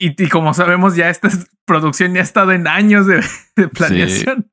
Y, 0.00 0.14
y, 0.22 0.28
como 0.28 0.54
sabemos, 0.54 0.94
ya 0.94 1.10
esta 1.10 1.28
producción 1.64 2.14
ya 2.14 2.20
ha 2.20 2.22
estado 2.22 2.52
en 2.52 2.68
años 2.68 3.06
de, 3.06 3.20
planeación. 3.68 4.48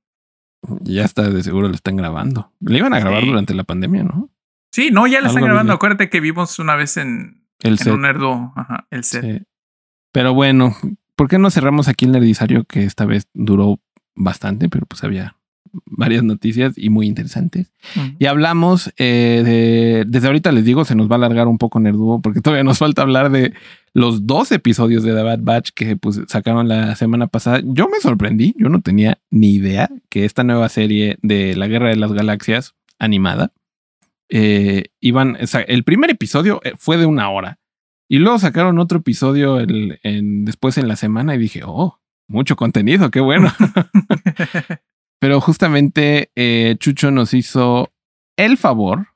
Ya 0.81 1.05
está, 1.05 1.29
de 1.29 1.43
seguro 1.43 1.67
lo 1.67 1.75
están 1.75 1.95
grabando. 1.95 2.51
Le 2.59 2.79
iban 2.79 2.95
a 2.95 2.99
grabar 2.99 3.23
durante 3.23 3.53
la 3.53 3.63
pandemia, 3.63 4.03
¿no? 4.03 4.31
Sí, 4.71 4.89
no, 4.91 5.05
ya 5.05 5.21
lo 5.21 5.27
están 5.27 5.43
grabando. 5.43 5.71
Acuérdate 5.71 6.09
que 6.09 6.19
vimos 6.19 6.57
una 6.57 6.75
vez 6.75 6.97
en, 6.97 7.45
el 7.61 7.77
en 7.79 7.93
un 7.93 8.01
nerdo, 8.01 8.53
ajá, 8.55 8.87
el 8.89 9.03
set. 9.03 9.45
Pero 10.11 10.33
bueno, 10.33 10.75
¿por 11.15 11.27
qué 11.27 11.37
no 11.37 11.51
cerramos 11.51 11.87
aquí 11.87 12.05
el 12.05 12.11
nerdizario 12.11 12.65
que 12.65 12.83
esta 12.83 13.05
vez 13.05 13.27
duró 13.33 13.79
bastante, 14.16 14.70
pero 14.70 14.86
pues 14.86 15.03
había 15.03 15.36
varias 15.86 16.24
noticias 16.24 16.74
y 16.78 16.89
muy 16.89 17.07
interesantes. 17.07 17.72
Y 18.18 18.26
hablamos 18.26 18.93
eh, 18.97 19.41
de, 19.43 20.05
desde 20.07 20.28
ahorita 20.28 20.51
les 20.51 20.66
digo, 20.66 20.86
se 20.86 20.95
nos 20.95 21.09
va 21.09 21.16
a 21.16 21.18
alargar 21.18 21.47
un 21.47 21.57
poco 21.57 21.80
Nerduo 21.80 22.22
porque 22.22 22.41
todavía 22.41 22.63
nos 22.63 22.78
falta 22.78 23.01
hablar 23.01 23.32
de 23.32 23.53
los 23.93 24.26
dos 24.26 24.51
episodios 24.51 25.03
de 25.03 25.13
The 25.13 25.22
Bad 25.22 25.39
Batch 25.41 25.70
que 25.76 25.97
pues 25.97 26.22
sacaron 26.28 26.68
la 26.68 26.95
semana 26.95 27.28
pasada. 27.28 27.61
Yo 27.63 27.88
me 27.89 27.99
sorprendí, 27.99 28.55
yo 28.57 28.70
no 28.70 28.82
tenía 28.82 29.20
ni 29.30 29.55
idea 29.55 29.89
que 30.09 30.26
esta 30.26 30.43
nueva 30.43 30.70
serie 30.70 31.18
de 31.22 31.55
la 31.55 31.68
Guerra 31.68 31.89
de 31.89 31.97
las 31.97 32.13
Galaxias 32.13 32.76
animada 32.99 33.51
eh, 34.30 34.86
iban, 35.01 35.38
el 35.68 35.84
primer 35.84 36.09
episodio 36.09 36.59
eh, 36.63 36.74
fue 36.78 36.97
de 36.97 37.05
una 37.05 37.30
hora 37.30 37.59
y 38.07 38.20
luego 38.20 38.39
sacaron 38.39 38.80
otro 38.80 38.99
episodio 38.99 39.59
en, 39.59 40.45
después 40.45 40.78
en 40.78 40.88
la 40.88 40.95
semana 40.95 41.36
y 41.36 41.38
dije, 41.38 41.61
oh, 41.66 41.99
mucho 42.28 42.55
contenido, 42.55 43.11
qué 43.11 43.19
bueno. 43.19 43.51
Pero 45.19 45.41
justamente 45.41 46.32
eh, 46.36 46.76
Chucho 46.80 47.11
nos 47.11 47.34
hizo 47.34 47.93
el 48.38 48.57
favor 48.57 49.07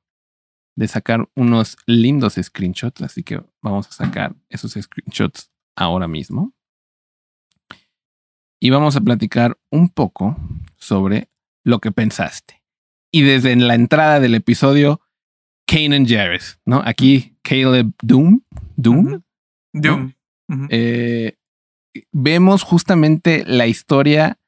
de 0.75 0.87
sacar 0.87 1.29
unos 1.35 1.77
lindos 1.85 2.35
screenshots, 2.41 3.01
así 3.01 3.23
que 3.23 3.41
vamos 3.61 3.87
a 3.87 3.91
sacar 3.91 4.35
esos 4.49 4.71
screenshots 4.71 5.51
ahora 5.75 6.07
mismo. 6.07 6.53
Y 8.61 8.69
vamos 8.69 8.95
a 8.95 9.01
platicar 9.01 9.57
un 9.71 9.89
poco 9.89 10.37
sobre 10.77 11.29
lo 11.63 11.79
que 11.79 11.91
pensaste. 11.91 12.63
Y 13.11 13.23
desde 13.23 13.55
la 13.55 13.75
entrada 13.75 14.19
del 14.19 14.35
episodio, 14.35 15.01
Kanan 15.65 16.05
Jarrus, 16.07 16.59
¿no? 16.65 16.81
Aquí 16.85 17.37
Caleb 17.41 17.93
Doom, 18.01 18.41
Doom, 18.75 19.21
Doom. 19.73 20.13
Eh, 20.69 21.37
vemos 22.11 22.63
justamente 22.63 23.43
la 23.45 23.67
historia 23.67 24.39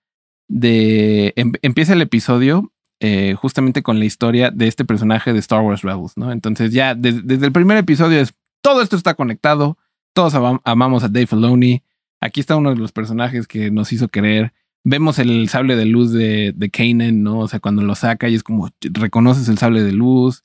de. 0.48 1.34
Em, 1.36 1.54
empieza 1.62 1.94
el 1.94 2.02
episodio 2.02 2.72
eh, 3.00 3.36
justamente 3.36 3.84
con 3.84 4.00
la 4.00 4.06
historia 4.06 4.52
de 4.52 4.68
este 4.68 4.86
personaje 4.86 5.34
de 5.34 5.40
Star 5.40 5.62
Wars 5.62 5.82
Rebels, 5.82 6.18
¿no? 6.18 6.32
Entonces, 6.32 6.72
ya 6.72 6.96
desde 6.96 7.46
el 7.46 7.52
primer 7.52 7.78
episodio 7.78 8.20
es 8.20 8.34
todo 8.62 8.82
esto 8.82 8.96
está 8.96 9.16
conectado. 9.16 9.78
Todos 10.14 10.34
amamos 10.64 11.04
a 11.04 11.08
Dave 11.08 11.28
Filoni. 11.28 11.84
Aquí 12.20 12.42
está 12.42 12.56
uno 12.58 12.70
de 12.70 12.76
los 12.76 12.92
personajes 12.92 13.48
que 13.48 13.72
nos 13.72 13.92
hizo 13.94 14.10
querer. 14.10 14.54
Vemos 14.84 15.20
el 15.20 15.48
sable 15.50 15.76
de 15.76 15.86
luz 15.86 16.12
de, 16.12 16.54
de 16.56 16.70
Kanan, 16.70 17.24
¿no? 17.24 17.40
O 17.40 17.48
sea, 17.48 17.60
cuando 17.60 17.82
lo 17.82 17.96
saca 17.96 18.30
y 18.30 18.36
es 18.36 18.44
como 18.44 18.70
reconoces 18.82 19.48
el 19.48 19.58
sable 19.58 19.84
de 19.84 19.94
luz 19.94 20.44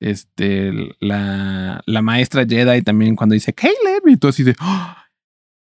este, 0.00 0.72
la, 1.00 1.82
la 1.86 2.02
maestra 2.02 2.46
Jedi 2.46 2.82
también 2.82 3.16
cuando 3.16 3.34
dice 3.34 3.52
Caleb 3.52 4.06
y 4.06 4.16
todo 4.16 4.30
así 4.30 4.42
de 4.42 4.54
¡Oh! 4.60 4.95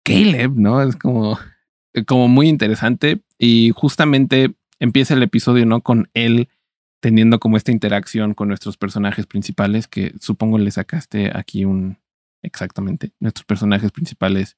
Caleb, 0.07 0.53
¿no? 0.55 0.81
Es 0.81 0.95
como, 0.95 1.37
como 2.05 2.27
muy 2.27 2.47
interesante 2.47 3.21
y 3.37 3.71
justamente 3.75 4.55
empieza 4.79 5.13
el 5.13 5.23
episodio, 5.23 5.65
¿no? 5.65 5.81
Con 5.81 6.09
él 6.13 6.49
teniendo 6.99 7.39
como 7.39 7.57
esta 7.57 7.71
interacción 7.71 8.33
con 8.33 8.47
nuestros 8.47 8.77
personajes 8.77 9.27
principales, 9.27 9.87
que 9.87 10.13
supongo 10.19 10.57
le 10.57 10.71
sacaste 10.71 11.31
aquí 11.35 11.65
un 11.65 11.97
exactamente 12.41 13.11
nuestros 13.19 13.45
personajes 13.45 13.91
principales. 13.91 14.57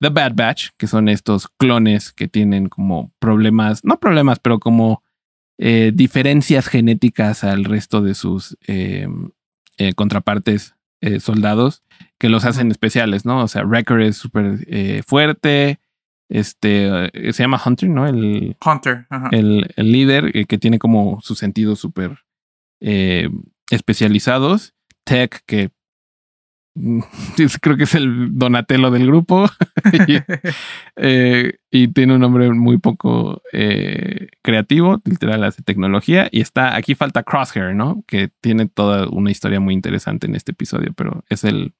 The 0.00 0.08
Bad 0.08 0.34
Batch, 0.34 0.70
que 0.76 0.88
son 0.88 1.08
estos 1.08 1.48
clones 1.48 2.12
que 2.12 2.26
tienen 2.26 2.68
como 2.68 3.12
problemas, 3.20 3.84
no 3.84 4.00
problemas, 4.00 4.40
pero 4.40 4.58
como 4.58 5.02
eh, 5.58 5.92
diferencias 5.94 6.66
genéticas 6.66 7.44
al 7.44 7.64
resto 7.64 8.02
de 8.02 8.14
sus 8.14 8.58
eh, 8.66 9.06
eh, 9.78 9.94
contrapartes 9.94 10.74
soldados 11.20 11.82
que 12.18 12.28
los 12.28 12.44
hacen 12.44 12.70
especiales, 12.70 13.24
¿no? 13.24 13.42
O 13.42 13.48
sea, 13.48 13.64
Wrecker 13.64 14.00
es 14.00 14.16
súper 14.16 14.66
fuerte. 15.06 15.80
Este 16.28 17.10
se 17.32 17.42
llama 17.42 17.60
Hunter, 17.64 17.88
¿no? 17.88 18.06
El 18.06 18.56
Hunter, 18.64 19.06
El, 19.32 19.66
líder 19.76 20.46
que 20.46 20.58
tiene 20.58 20.78
como 20.78 21.20
su 21.20 21.34
sentido 21.34 21.76
súper 21.76 22.18
especializados. 23.70 24.74
Tech, 25.04 25.42
que 25.46 25.72
creo 27.60 27.76
que 27.76 27.84
es 27.84 27.94
el 27.94 28.38
Donatello 28.38 28.90
del 28.90 29.06
grupo. 29.06 29.46
y, 30.08 30.18
eh, 30.96 31.58
y, 31.70 31.88
tiene 31.88 32.14
un 32.14 32.20
nombre 32.20 32.50
muy 32.52 32.78
poco 32.78 33.42
eh, 33.52 34.28
creativo, 34.42 35.00
literal 35.04 35.44
hace 35.44 35.62
tecnología. 35.62 36.28
Y 36.30 36.40
está, 36.40 36.76
aquí 36.76 36.94
falta 36.94 37.22
Crosshair, 37.22 37.74
¿no? 37.74 38.04
Que 38.06 38.30
tiene 38.40 38.66
toda 38.66 39.08
una 39.08 39.30
historia 39.30 39.60
muy 39.60 39.74
interesante 39.74 40.26
en 40.26 40.34
este 40.34 40.52
episodio, 40.52 40.92
pero 40.94 41.24
es 41.28 41.44
el, 41.44 41.74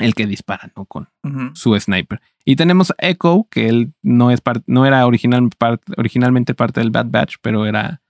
el 0.00 0.14
que 0.14 0.26
dispara, 0.26 0.72
¿no? 0.76 0.84
Con 0.84 1.08
su 1.54 1.78
sniper. 1.78 2.20
Y 2.44 2.56
tenemos 2.56 2.94
Echo, 2.98 3.46
que 3.50 3.68
él 3.68 3.92
no 4.02 4.30
es 4.30 4.40
no 4.66 4.86
era 4.86 5.06
original, 5.06 5.50
originalmente 5.96 6.54
parte 6.54 6.80
del 6.80 6.90
Bad 6.90 7.06
Batch, 7.10 7.36
pero 7.42 7.66
era, 7.66 8.00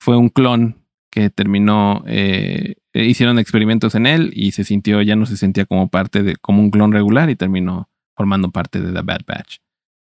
fue 0.00 0.16
un 0.16 0.28
clon 0.28 0.86
que 1.16 1.30
terminó, 1.30 2.02
eh, 2.06 2.74
hicieron 3.04 3.38
experimentos 3.38 3.94
en 3.94 4.06
él 4.06 4.32
y 4.34 4.52
se 4.52 4.64
sintió, 4.64 5.02
ya 5.02 5.16
no 5.16 5.26
se 5.26 5.36
sentía 5.36 5.66
como 5.66 5.88
parte 5.88 6.22
de, 6.22 6.36
como 6.36 6.60
un 6.60 6.70
clon 6.70 6.92
regular 6.92 7.30
y 7.30 7.36
terminó 7.36 7.88
formando 8.14 8.50
parte 8.50 8.80
de 8.80 8.92
The 8.92 9.02
Bad 9.02 9.22
Batch. 9.26 9.58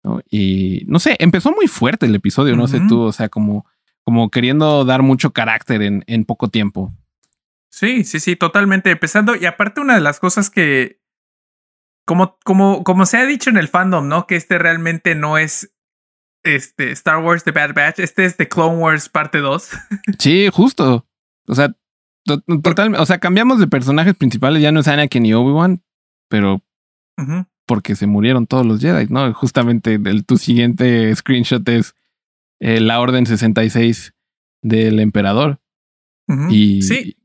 ¿no? 0.03 0.20
Y 0.31 0.85
no 0.87 0.99
sé, 0.99 1.16
empezó 1.18 1.53
muy 1.53 1.66
fuerte 1.66 2.07
el 2.07 2.14
episodio, 2.14 2.57
no 2.57 2.68
sé 2.68 2.81
tú, 2.89 3.01
o 3.03 3.12
sea, 3.12 3.28
como, 3.28 3.66
como 4.03 4.31
queriendo 4.31 4.85
dar 4.85 5.03
mucho 5.03 5.33
carácter 5.33 5.83
en, 5.83 6.05
en 6.07 6.24
poco 6.24 6.49
tiempo. 6.49 6.93
Sí, 7.70 8.05
sí, 8.05 8.18
sí, 8.18 8.37
totalmente. 8.37 8.91
Empezando, 8.91 9.37
y 9.37 9.47
aparte 9.47 9.81
una 9.81 9.95
de 9.95 10.01
las 10.01 10.18
cosas 10.18 10.51
que 10.51 11.01
como, 12.11 12.39
como, 12.45 12.83
como 12.83 13.07
se 13.07 13.18
ha 13.18 13.26
dicho 13.26 13.51
en 13.51 13.57
el 13.57 13.68
fandom, 13.68 14.09
¿no? 14.09 14.26
Que 14.26 14.35
este 14.35 14.59
realmente 14.59 15.14
no 15.14 15.39
es 15.39 15.72
este 16.43 16.91
Star 16.91 17.18
Wars 17.18 17.45
The 17.45 17.53
Bad 17.53 17.74
Batch, 17.74 18.01
este 18.01 18.24
es 18.24 18.37
The 18.37 18.49
Clone 18.49 18.78
Wars 18.78 19.09
parte 19.09 19.39
2. 19.39 19.70
Sí, 20.18 20.49
justo. 20.53 21.07
O 21.47 21.55
sea, 21.55 21.72
total, 22.39 22.95
o 22.95 23.07
sea, 23.07 23.18
cambiamos 23.18 23.59
de 23.59 23.66
personajes 23.66 24.14
principales, 24.14 24.62
ya 24.62 24.72
no 24.72 24.81
es 24.81 24.89
Anakin 24.89 25.26
y 25.26 25.35
Obi-Wan, 25.35 25.83
pero 26.28 26.62
porque 27.66 27.95
se 27.95 28.07
murieron 28.07 28.47
todos 28.47 28.66
los 28.66 28.81
Jedi, 28.81 29.07
¿no? 29.11 29.33
Justamente 29.35 29.95
el, 29.95 30.24
tu 30.24 30.39
siguiente 30.39 31.14
screenshot 31.14 31.68
es 31.68 31.95
eh, 32.59 32.81
la 32.81 33.01
Orden 33.01 33.26
66 33.26 34.12
del 34.62 34.99
Emperador. 34.99 35.61
Y, 36.49 36.83
sí. 36.83 37.16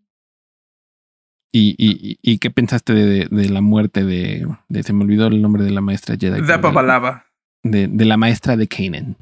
¿Y, 1.51 1.75
y, 1.77 2.17
y 2.21 2.39
qué 2.39 2.49
pensaste 2.49 2.93
de, 2.93 3.27
de, 3.29 3.49
la 3.49 3.61
muerte 3.61 4.03
de, 4.03 4.47
de, 4.67 4.83
Se 4.83 4.93
me 4.93 5.03
olvidó 5.03 5.27
el 5.27 5.41
nombre 5.41 5.63
de 5.63 5.71
la 5.71 5.81
maestra 5.81 6.15
Jedi. 6.19 6.41
De 6.41 6.57
Balaba. 6.57 7.25
De, 7.63 7.87
de 7.87 8.05
la 8.05 8.17
maestra 8.17 8.57
de 8.57 8.67
Kanan. 8.67 9.15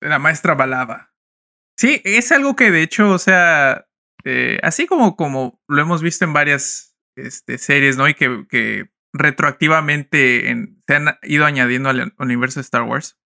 De 0.00 0.08
la 0.08 0.18
maestra 0.18 0.54
Balaba. 0.54 1.10
Sí, 1.76 2.00
es 2.04 2.32
algo 2.32 2.54
que 2.56 2.70
de 2.70 2.82
hecho, 2.82 3.10
o 3.10 3.18
sea, 3.18 3.86
eh, 4.24 4.58
así 4.62 4.86
como, 4.86 5.16
como 5.16 5.60
lo 5.68 5.80
hemos 5.80 6.02
visto 6.02 6.24
en 6.24 6.32
varias 6.32 6.96
este, 7.16 7.58
series, 7.58 7.96
¿no? 7.96 8.08
Y 8.08 8.14
que, 8.14 8.46
que 8.48 8.90
retroactivamente 9.12 10.50
en, 10.50 10.80
se 10.86 10.96
han 10.96 11.18
ido 11.22 11.44
añadiendo 11.44 11.88
al 11.88 12.14
universo 12.18 12.60
de 12.60 12.64
Star 12.64 12.82
Wars. 12.82 13.18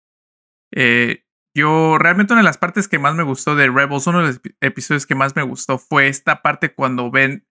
Eh, 0.74 1.24
yo 1.54 1.98
realmente 1.98 2.32
una 2.32 2.42
de 2.42 2.46
las 2.46 2.58
partes 2.58 2.88
que 2.88 2.98
más 2.98 3.14
me 3.14 3.22
gustó 3.22 3.54
de 3.54 3.68
Rebels, 3.68 4.06
uno 4.06 4.20
de 4.20 4.28
los 4.28 4.40
episodios 4.60 5.06
que 5.06 5.14
más 5.14 5.36
me 5.36 5.42
gustó 5.42 5.78
fue 5.78 6.08
esta 6.08 6.40
parte 6.42 6.74
cuando 6.74 7.10
ven 7.10 7.46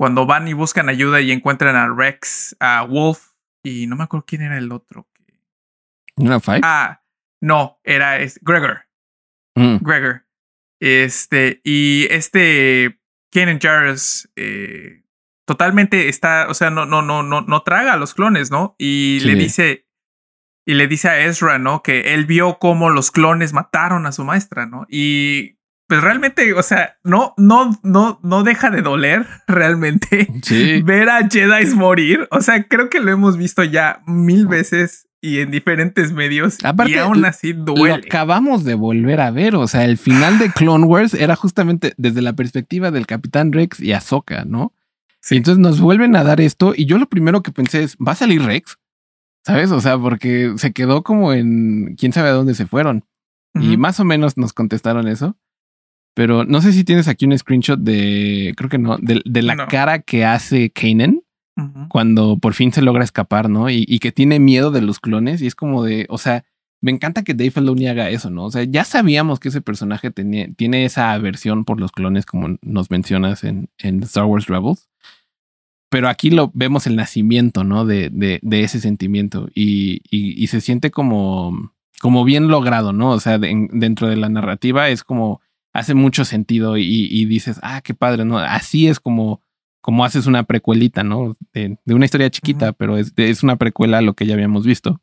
cuando 0.00 0.24
van 0.24 0.48
y 0.48 0.54
buscan 0.54 0.88
ayuda 0.88 1.20
y 1.20 1.30
encuentran 1.30 1.76
a 1.76 1.94
Rex, 1.94 2.56
a 2.58 2.84
Wolf 2.84 3.32
y 3.62 3.86
no 3.86 3.96
me 3.96 4.04
acuerdo 4.04 4.24
quién 4.26 4.40
era 4.40 4.56
el 4.56 4.72
otro. 4.72 5.06
¿No 6.16 6.26
era 6.26 6.40
Five? 6.40 6.60
Ah, 6.62 7.02
no, 7.42 7.78
era 7.84 8.16
Gregor. 8.40 8.86
Mm. 9.56 9.76
Gregor. 9.82 10.24
Este, 10.80 11.60
y 11.62 12.06
este 12.10 13.00
Kenan 13.30 13.60
Jarrus 13.60 14.30
eh, 14.36 15.04
totalmente 15.46 16.08
está, 16.08 16.46
o 16.48 16.54
sea, 16.54 16.70
no, 16.70 16.86
no, 16.86 17.02
no, 17.02 17.22
no, 17.22 17.42
no 17.42 17.62
traga 17.62 17.92
a 17.92 17.96
los 17.96 18.14
clones, 18.14 18.50
¿no? 18.50 18.74
Y 18.78 19.20
le 19.20 19.34
dice, 19.34 19.86
y 20.66 20.74
le 20.74 20.88
dice 20.88 21.08
a 21.08 21.20
Ezra, 21.20 21.58
¿no? 21.58 21.82
Que 21.82 22.14
él 22.14 22.26
vio 22.26 22.58
cómo 22.58 22.90
los 22.90 23.10
clones 23.10 23.52
mataron 23.52 24.06
a 24.06 24.12
su 24.12 24.24
maestra, 24.24 24.66
¿no? 24.66 24.86
Y 24.88 25.58
pues 25.90 26.02
realmente, 26.02 26.54
o 26.54 26.62
sea, 26.62 26.98
no, 27.02 27.34
no, 27.36 27.76
no, 27.82 28.20
no 28.22 28.44
deja 28.44 28.70
de 28.70 28.80
doler 28.80 29.26
realmente 29.48 30.28
ver 30.84 31.10
a 31.10 31.28
Jedi 31.28 31.74
morir. 31.74 32.28
O 32.30 32.40
sea, 32.40 32.62
creo 32.68 32.88
que 32.88 33.00
lo 33.00 33.10
hemos 33.10 33.36
visto 33.36 33.64
ya 33.64 34.00
mil 34.06 34.46
veces 34.46 35.09
y 35.20 35.40
en 35.40 35.50
diferentes 35.50 36.12
medios 36.12 36.58
y 36.86 36.94
aún 36.94 37.24
así 37.24 37.52
duele. 37.52 37.88
Lo 37.88 37.94
acabamos 37.94 38.64
de 38.64 38.74
volver 38.74 39.20
a 39.20 39.30
ver. 39.30 39.54
O 39.54 39.66
sea, 39.66 39.84
el 39.84 39.98
final 39.98 40.38
de 40.38 40.50
Clone 40.50 40.86
Wars 40.86 41.14
era 41.14 41.36
justamente 41.36 41.92
desde 41.98 42.22
la 42.22 42.32
perspectiva 42.32 42.90
del 42.90 43.06
Capitán 43.06 43.52
Rex 43.52 43.80
y 43.80 43.92
Ahsoka, 43.92 44.44
¿no? 44.44 44.72
Sí. 45.22 45.36
entonces 45.36 45.60
nos 45.60 45.80
vuelven 45.80 46.16
a 46.16 46.24
dar 46.24 46.40
esto 46.40 46.72
y 46.74 46.86
yo 46.86 46.96
lo 46.96 47.06
primero 47.06 47.42
que 47.42 47.52
pensé 47.52 47.82
es, 47.82 47.96
¿va 47.96 48.12
a 48.12 48.16
salir 48.16 48.42
Rex? 48.42 48.78
¿Sabes? 49.44 49.70
O 49.70 49.80
sea, 49.80 49.98
porque 49.98 50.54
se 50.56 50.72
quedó 50.72 51.02
como 51.02 51.34
en 51.34 51.94
quién 51.96 52.14
sabe 52.14 52.30
a 52.30 52.32
dónde 52.32 52.54
se 52.54 52.66
fueron. 52.66 53.04
Y 53.54 53.76
más 53.76 53.98
o 53.98 54.04
menos 54.04 54.36
nos 54.36 54.52
contestaron 54.52 55.08
eso. 55.08 55.36
Pero 56.14 56.44
no 56.44 56.62
sé 56.62 56.72
si 56.72 56.84
tienes 56.84 57.08
aquí 57.08 57.26
un 57.26 57.36
screenshot 57.36 57.80
de, 57.80 58.54
creo 58.56 58.70
que 58.70 58.78
no, 58.78 58.96
de, 58.98 59.20
de 59.24 59.42
la 59.42 59.66
cara 59.66 60.00
que 60.00 60.24
hace 60.24 60.70
Kanan 60.70 61.22
cuando 61.88 62.38
por 62.38 62.54
fin 62.54 62.72
se 62.72 62.82
logra 62.82 63.04
escapar, 63.04 63.48
¿no? 63.48 63.70
Y, 63.70 63.84
y, 63.88 63.98
que 63.98 64.12
tiene 64.12 64.38
miedo 64.38 64.70
de 64.70 64.82
los 64.82 65.00
clones 65.00 65.42
y 65.42 65.46
es 65.46 65.54
como 65.54 65.84
de, 65.84 66.06
o 66.08 66.18
sea, 66.18 66.44
me 66.80 66.90
encanta 66.90 67.22
que 67.22 67.34
Dave 67.34 67.50
Filoni 67.50 67.88
haga 67.88 68.08
eso, 68.08 68.30
¿no? 68.30 68.44
O 68.44 68.50
sea, 68.50 68.64
ya 68.64 68.84
sabíamos 68.84 69.38
que 69.38 69.48
ese 69.48 69.60
personaje 69.60 70.10
tiene 70.10 70.84
esa 70.84 71.12
aversión 71.12 71.64
por 71.64 71.78
los 71.78 71.92
clones 71.92 72.24
como 72.24 72.56
nos 72.62 72.90
mencionas 72.90 73.44
en, 73.44 73.68
Star 73.78 74.24
Wars 74.24 74.46
Rebels. 74.46 74.88
Pero 75.90 76.08
aquí 76.08 76.30
lo 76.30 76.52
vemos 76.54 76.86
el 76.86 76.96
nacimiento, 76.96 77.64
¿no? 77.64 77.84
De, 77.84 78.10
de, 78.10 78.38
de 78.42 78.62
ese 78.62 78.80
sentimiento 78.80 79.48
y, 79.54 80.02
y, 80.08 80.42
y, 80.42 80.46
se 80.46 80.60
siente 80.60 80.90
como, 80.90 81.72
como 82.00 82.24
bien 82.24 82.48
logrado, 82.48 82.92
¿no? 82.92 83.10
O 83.10 83.20
sea, 83.20 83.38
dentro 83.38 84.08
de 84.08 84.16
la 84.16 84.28
narrativa 84.28 84.88
es 84.88 85.04
como 85.04 85.40
hace 85.72 85.94
mucho 85.94 86.24
sentido 86.24 86.76
y, 86.76 87.24
dices, 87.26 87.58
ah, 87.62 87.80
qué 87.82 87.94
padre, 87.94 88.24
¿no? 88.24 88.38
Así 88.38 88.88
es 88.88 89.00
como, 89.00 89.40
como 89.80 90.04
haces 90.04 90.26
una 90.26 90.44
precuelita, 90.44 91.02
¿no? 91.02 91.36
De, 91.52 91.78
una 91.86 92.04
historia 92.04 92.30
chiquita, 92.30 92.72
pero 92.72 92.96
es, 92.96 93.12
es, 93.16 93.42
una 93.42 93.56
precuela 93.56 93.98
a 93.98 94.02
lo 94.02 94.14
que 94.14 94.26
ya 94.26 94.34
habíamos 94.34 94.66
visto. 94.66 95.00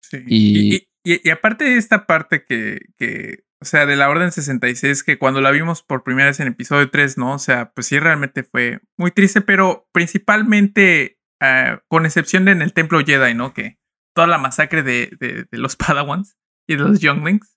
Sí. 0.00 0.24
Y, 0.26 0.88
y, 1.04 1.30
aparte 1.30 1.64
de 1.64 1.76
esta 1.76 2.06
parte 2.06 2.44
que, 2.44 2.80
que, 2.96 3.44
o 3.60 3.64
sea, 3.64 3.86
de 3.86 3.96
la 3.96 4.08
Orden 4.08 4.30
66, 4.30 5.02
que 5.02 5.18
cuando 5.18 5.40
la 5.40 5.50
vimos 5.50 5.82
por 5.82 6.04
primera 6.04 6.28
vez 6.28 6.40
en 6.40 6.48
episodio 6.48 6.90
3, 6.90 7.18
¿no? 7.18 7.34
O 7.34 7.38
sea, 7.38 7.72
pues 7.72 7.86
sí, 7.86 7.98
realmente 7.98 8.44
fue 8.44 8.80
muy 8.96 9.10
triste, 9.10 9.40
pero 9.40 9.88
principalmente, 9.92 11.18
uh, 11.40 11.78
con 11.88 12.06
excepción 12.06 12.44
de 12.44 12.52
en 12.52 12.62
el 12.62 12.72
Templo 12.72 13.00
Jedi, 13.04 13.34
¿no? 13.34 13.52
Que 13.52 13.78
toda 14.14 14.26
la 14.26 14.38
masacre 14.38 14.82
de, 14.82 15.10
de, 15.18 15.46
de 15.50 15.58
los 15.58 15.76
Padawans 15.76 16.36
y 16.68 16.76
de 16.76 16.82
los 16.82 17.00
Younglings 17.00 17.52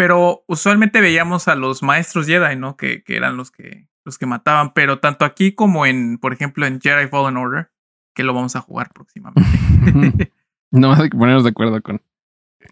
pero 0.00 0.44
usualmente 0.48 1.02
veíamos 1.02 1.46
a 1.46 1.54
los 1.54 1.82
maestros 1.82 2.26
Jedi, 2.26 2.56
¿no? 2.56 2.78
Que, 2.78 3.02
que, 3.04 3.18
eran 3.18 3.36
los 3.36 3.50
que, 3.50 3.86
los 4.04 4.18
que 4.18 4.26
mataban, 4.26 4.72
pero 4.72 4.98
tanto 4.98 5.24
aquí 5.24 5.52
como 5.52 5.86
en, 5.86 6.18
por 6.18 6.32
ejemplo, 6.32 6.66
en 6.66 6.80
Jedi 6.80 7.08
Fallen 7.08 7.36
Order, 7.36 7.70
que 8.14 8.22
lo 8.22 8.34
vamos 8.34 8.56
a 8.56 8.60
jugar 8.60 8.90
próximamente. 8.92 10.32
no 10.70 10.92
hay 10.92 11.10
que 11.10 11.16
ponernos 11.16 11.44
de 11.44 11.50
acuerdo 11.50 11.80
con 11.82 12.02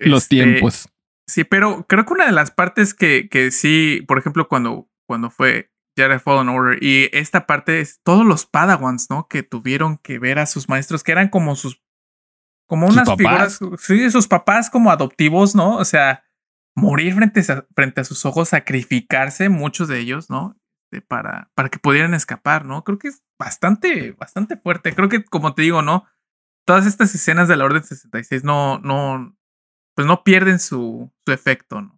los 0.01 0.25
este, 0.25 0.37
tiempos. 0.37 0.89
Sí, 1.27 1.45
pero 1.45 1.87
creo 1.87 2.07
que 2.07 2.13
una 2.15 2.27
de 2.27 2.33
las 2.33 2.51
partes 2.51 2.95
que, 2.95 3.29
que 3.29 3.51
sí, 3.51 4.03
por 4.09 4.19
ejemplo, 4.19 4.49
cuando, 4.49 4.89
cuando 5.07 5.31
fue 5.31 5.71
Jedi 5.97 6.19
Fallen 6.19 6.49
Order 6.49 6.83
y 6.83 7.11
esta 7.13 7.47
parte 7.47 7.81
es 7.81 8.01
todos 8.03 8.25
los 8.25 8.47
Padawans, 8.47 9.11
¿no? 9.11 9.27
Que 9.29 9.43
tuvieron 9.43 9.99
que 9.99 10.19
ver 10.19 10.39
a 10.39 10.47
sus 10.47 10.69
maestros, 10.69 11.03
que 11.03 11.13
eran 11.13 11.29
como 11.29 11.57
sus, 11.57 11.83
como 12.67 12.87
unas 12.87 13.09
figuras, 13.17 13.59
sí, 13.79 14.11
sus 14.11 14.29
papás 14.29 14.71
como 14.71 14.91
adoptivos, 14.91 15.55
¿no? 15.55 15.77
O 15.77 15.85
sea, 15.85 16.25
morir 16.75 17.15
frente 17.15 17.41
a, 17.53 17.67
frente 17.75 18.01
a 18.01 18.05
sus 18.05 18.25
ojos, 18.25 18.51
sacrificarse, 18.51 19.49
muchos 19.49 19.89
de 19.89 19.99
ellos, 19.99 20.31
¿no? 20.31 20.58
Para, 21.07 21.51
para 21.55 21.69
que 21.69 21.79
pudieran 21.79 22.15
escapar, 22.15 22.65
¿no? 22.65 22.83
Creo 22.83 22.99
que 22.99 23.09
es 23.09 23.23
bastante, 23.39 24.13
bastante 24.13 24.57
fuerte. 24.57 24.95
Creo 24.95 25.09
que, 25.09 25.25
como 25.25 25.55
te 25.55 25.63
digo, 25.63 25.83
¿no? 25.83 26.05
Todas 26.67 26.87
estas 26.87 27.15
escenas 27.15 27.49
de 27.49 27.57
la 27.57 27.65
Orden 27.65 27.85
66 27.85 28.45
no, 28.45 28.79
no, 28.79 29.37
pues 29.95 30.07
no 30.07 30.25
pierden 30.25 30.59
su, 30.59 31.11
efecto. 31.27 31.93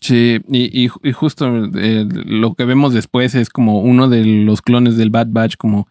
Sí, 0.00 0.40
y, 0.48 0.84
y, 0.84 1.12
justo 1.12 1.46
eh, 1.74 2.06
lo 2.08 2.54
que 2.54 2.64
vemos 2.64 2.94
después 2.94 3.34
es 3.34 3.48
como 3.50 3.80
uno 3.80 4.08
de 4.08 4.24
los 4.24 4.62
clones 4.62 4.96
del 4.96 5.10
Bad 5.10 5.28
Batch, 5.30 5.56
como 5.56 5.88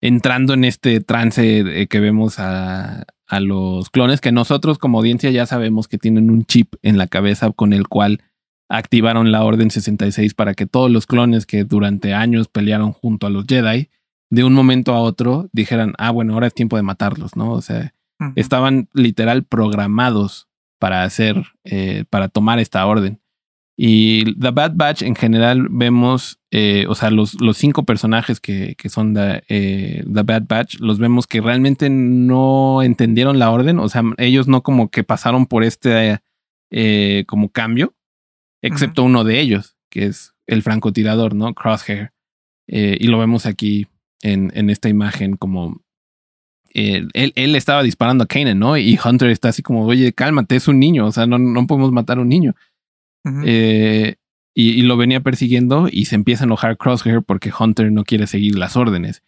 entrando 0.00 0.54
en 0.54 0.64
este 0.64 1.00
trance 1.00 1.88
que 1.88 2.00
vemos 2.00 2.38
a, 2.38 3.04
a 3.28 3.40
los 3.40 3.90
clones 3.90 4.20
que 4.20 4.32
nosotros 4.32 4.78
como 4.78 4.98
audiencia 4.98 5.30
ya 5.30 5.46
sabemos 5.46 5.86
que 5.86 5.98
tienen 5.98 6.30
un 6.30 6.44
chip 6.44 6.74
en 6.82 6.96
la 6.96 7.06
cabeza 7.06 7.50
con 7.52 7.72
el 7.72 7.86
cual 7.86 8.22
activaron 8.68 9.32
la 9.32 9.44
Orden 9.44 9.70
66 9.70 10.34
para 10.34 10.54
que 10.54 10.66
todos 10.66 10.90
los 10.90 11.06
clones 11.06 11.46
que 11.46 11.64
durante 11.64 12.14
años 12.14 12.48
pelearon 12.48 12.92
junto 12.92 13.26
a 13.26 13.30
los 13.30 13.46
Jedi, 13.46 13.88
de 14.30 14.44
un 14.44 14.52
momento 14.52 14.94
a 14.94 15.00
otro 15.00 15.48
dijeran, 15.52 15.94
ah, 15.98 16.10
bueno, 16.10 16.34
ahora 16.34 16.46
es 16.46 16.54
tiempo 16.54 16.76
de 16.76 16.82
matarlos, 16.82 17.34
¿no? 17.34 17.52
O 17.52 17.62
sea, 17.62 17.94
estaban 18.34 18.88
literal 18.92 19.44
programados 19.44 20.48
para 20.78 21.04
hacer, 21.04 21.44
eh, 21.64 22.04
para 22.10 22.28
tomar 22.28 22.58
esta 22.58 22.84
orden. 22.86 23.20
Y 23.80 24.34
The 24.34 24.50
Bad 24.50 24.72
Batch 24.74 25.02
en 25.02 25.14
general 25.14 25.68
vemos, 25.70 26.40
eh, 26.50 26.84
o 26.88 26.96
sea, 26.96 27.10
los, 27.10 27.40
los 27.40 27.56
cinco 27.56 27.84
personajes 27.84 28.40
que, 28.40 28.74
que 28.76 28.88
son 28.88 29.14
The, 29.14 29.44
eh, 29.48 30.04
The 30.12 30.22
Bad 30.24 30.42
Batch, 30.48 30.80
los 30.80 30.98
vemos 30.98 31.28
que 31.28 31.40
realmente 31.40 31.88
no 31.88 32.82
entendieron 32.82 33.38
la 33.38 33.50
orden, 33.52 33.78
o 33.78 33.88
sea, 33.88 34.02
ellos 34.16 34.48
no 34.48 34.64
como 34.64 34.90
que 34.90 35.04
pasaron 35.04 35.46
por 35.46 35.62
este 35.62 36.20
eh, 36.70 37.24
como 37.28 37.50
cambio, 37.50 37.94
excepto 38.62 39.04
uno 39.04 39.24
de 39.24 39.40
ellos, 39.40 39.76
que 39.90 40.06
es 40.06 40.34
el 40.46 40.62
francotirador, 40.62 41.34
¿no? 41.34 41.54
Crosshair. 41.54 42.12
y 42.66 43.06
lo 43.06 43.18
vemos 43.18 43.46
aquí 43.46 43.86
en, 44.22 44.50
en 44.54 44.70
esta 44.70 44.88
imagen 44.88 45.36
como 45.36 45.82
él, 46.70 47.10
él, 47.14 47.56
estaba 47.56 47.82
disparando 47.82 48.24
a 48.24 48.26
Kanan, 48.26 48.58
¿no? 48.58 48.76
Y 48.76 48.98
Hunter 49.02 49.30
está 49.30 49.48
así 49.48 49.62
como, 49.62 49.84
oye, 49.84 50.12
cálmate, 50.12 50.56
es 50.56 50.68
un 50.68 50.78
niño, 50.78 51.06
o 51.06 51.12
sea, 51.12 51.26
no, 51.26 51.38
no 51.38 51.66
podemos 51.66 51.92
matar 51.92 52.18
a 52.18 52.20
un 52.20 52.28
niño. 52.28 52.54
Eh, 53.44 54.16
y, 54.54 54.82
lo 54.82 54.96
venía 54.96 55.20
persiguiendo 55.20 55.88
y 55.90 56.06
se 56.06 56.14
empieza 56.14 56.44
a 56.44 56.46
enojar 56.46 56.78
Crosshair 56.78 57.22
porque 57.22 57.52
Hunter 57.56 57.92
no 57.92 58.04
quiere 58.04 58.26
seguir 58.26 58.56
las 58.58 58.76
órdenes. 58.76 59.22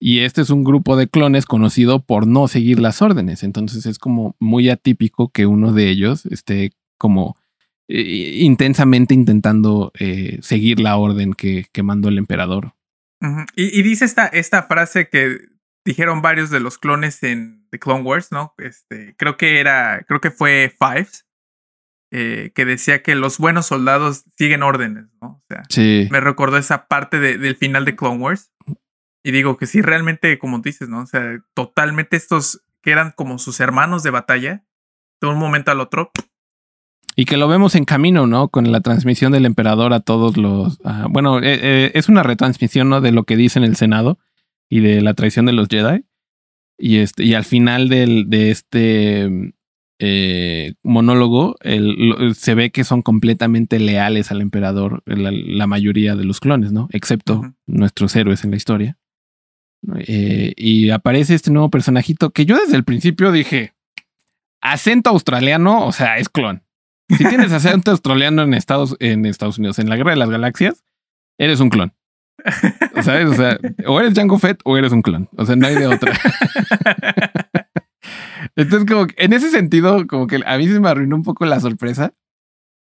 Y 0.00 0.20
este 0.20 0.40
es 0.40 0.50
un 0.50 0.64
grupo 0.64 0.96
de 0.96 1.06
clones 1.06 1.44
conocido 1.44 2.02
por 2.02 2.26
no 2.26 2.48
seguir 2.48 2.80
las 2.80 3.02
órdenes. 3.02 3.42
Entonces 3.42 3.86
es 3.86 3.98
como 3.98 4.34
muy 4.40 4.70
atípico 4.70 5.28
que 5.28 5.46
uno 5.46 5.72
de 5.72 5.88
ellos 5.90 6.26
esté 6.26 6.72
como 6.98 7.36
eh, 7.94 8.38
intensamente 8.38 9.12
intentando 9.12 9.92
eh, 9.98 10.38
seguir 10.40 10.80
la 10.80 10.96
orden 10.96 11.34
que, 11.34 11.66
que 11.72 11.82
mandó 11.82 12.08
el 12.08 12.16
emperador. 12.16 12.72
y, 13.54 13.78
y, 13.78 13.82
dice 13.82 14.06
esta, 14.06 14.26
esta 14.28 14.62
frase 14.62 15.10
que 15.10 15.40
dijeron 15.84 16.22
varios 16.22 16.48
de 16.48 16.60
los 16.60 16.78
clones 16.78 17.22
en 17.22 17.68
The 17.70 17.78
Clone 17.78 18.02
Wars, 18.02 18.32
¿no? 18.32 18.54
Este, 18.56 19.14
creo 19.18 19.36
que 19.36 19.60
era, 19.60 20.04
creo 20.08 20.22
que 20.22 20.30
fue 20.30 20.74
Fives, 20.78 21.26
eh, 22.10 22.52
que 22.54 22.64
decía 22.64 23.02
que 23.02 23.14
los 23.14 23.36
buenos 23.36 23.66
soldados 23.66 24.24
siguen 24.38 24.62
órdenes, 24.62 25.04
¿no? 25.20 25.42
O 25.42 25.44
sea, 25.50 25.62
me 26.10 26.20
recordó 26.20 26.56
esa 26.56 26.88
parte 26.88 27.20
del 27.20 27.56
final 27.56 27.84
de 27.84 27.94
Clone 27.94 28.22
Wars. 28.22 28.54
Y 29.22 29.32
digo 29.32 29.58
que 29.58 29.66
sí, 29.66 29.82
realmente, 29.82 30.38
como 30.38 30.60
dices, 30.60 30.88
¿no? 30.88 31.02
O 31.02 31.06
sea, 31.06 31.42
totalmente 31.52 32.16
estos 32.16 32.64
que 32.82 32.90
eran 32.90 33.12
como 33.12 33.38
sus 33.38 33.60
hermanos 33.60 34.02
de 34.02 34.10
batalla, 34.10 34.64
de 35.20 35.28
un 35.28 35.38
momento 35.38 35.70
al 35.70 35.80
otro. 35.80 36.10
Y 37.14 37.26
que 37.26 37.36
lo 37.36 37.48
vemos 37.48 37.74
en 37.74 37.84
camino, 37.84 38.26
¿no? 38.26 38.48
Con 38.48 38.72
la 38.72 38.80
transmisión 38.80 39.32
del 39.32 39.44
emperador 39.44 39.92
a 39.92 40.00
todos 40.00 40.36
los... 40.36 40.78
bueno, 41.10 41.38
eh, 41.40 41.58
eh, 41.62 41.92
es 41.94 42.08
una 42.08 42.22
retransmisión, 42.22 42.88
¿no? 42.88 43.00
De 43.00 43.12
lo 43.12 43.24
que 43.24 43.36
dice 43.36 43.58
en 43.58 43.64
el 43.64 43.76
Senado 43.76 44.18
y 44.70 44.80
de 44.80 45.02
la 45.02 45.14
traición 45.14 45.46
de 45.46 45.52
los 45.52 45.68
Jedi. 45.68 46.04
Y, 46.78 46.96
este, 46.98 47.24
y 47.24 47.34
al 47.34 47.44
final 47.44 47.88
del, 47.90 48.30
de 48.30 48.50
este 48.50 49.52
eh, 49.98 50.72
monólogo, 50.82 51.56
se 52.34 52.54
ve 52.54 52.70
que 52.70 52.82
son 52.82 53.02
completamente 53.02 53.78
leales 53.78 54.30
al 54.30 54.40
emperador, 54.40 55.02
la, 55.04 55.66
mayoría 55.66 56.16
de 56.16 56.24
los 56.24 56.40
clones, 56.40 56.72
¿no? 56.72 56.88
Excepto 56.92 57.54
nuestros 57.66 58.16
héroes 58.16 58.42
en 58.44 58.50
la 58.50 58.56
historia. 58.56 58.98
Y 60.56 60.90
aparece 60.90 61.34
este 61.34 61.50
nuevo 61.50 61.68
personajito 61.68 62.30
que 62.30 62.46
yo 62.46 62.56
desde 62.58 62.76
el 62.76 62.84
principio 62.84 63.32
dije, 63.32 63.74
acento 64.62 65.10
australiano, 65.10 65.86
o 65.86 65.92
sea, 65.92 66.16
es 66.16 66.28
clon. 66.28 66.61
Si 67.16 67.24
tienes 67.24 67.52
acento 67.52 67.90
australiano 67.90 68.42
en 68.42 68.54
Estados, 68.54 68.96
en 69.00 69.26
Estados 69.26 69.58
Unidos, 69.58 69.78
en 69.78 69.88
la 69.88 69.96
Guerra 69.96 70.12
de 70.12 70.16
las 70.18 70.30
Galaxias, 70.30 70.84
eres 71.38 71.60
un 71.60 71.70
clon. 71.70 71.92
¿Sabes? 73.02 73.28
O 73.28 73.34
sea, 73.34 73.58
o 73.86 74.00
eres 74.00 74.14
Jango 74.14 74.38
Fett 74.38 74.60
o 74.64 74.76
eres 74.76 74.92
un 74.92 75.02
clon. 75.02 75.28
O 75.36 75.44
sea, 75.46 75.56
no 75.56 75.66
hay 75.66 75.74
de 75.76 75.86
otra. 75.86 76.12
Entonces, 78.56 78.90
como 78.90 79.06
que 79.06 79.14
en 79.18 79.32
ese 79.32 79.50
sentido, 79.50 80.06
como 80.06 80.26
que 80.26 80.40
a 80.44 80.58
mí 80.58 80.66
se 80.68 80.80
me 80.80 80.88
arruinó 80.88 81.16
un 81.16 81.22
poco 81.22 81.46
la 81.46 81.60
sorpresa. 81.60 82.14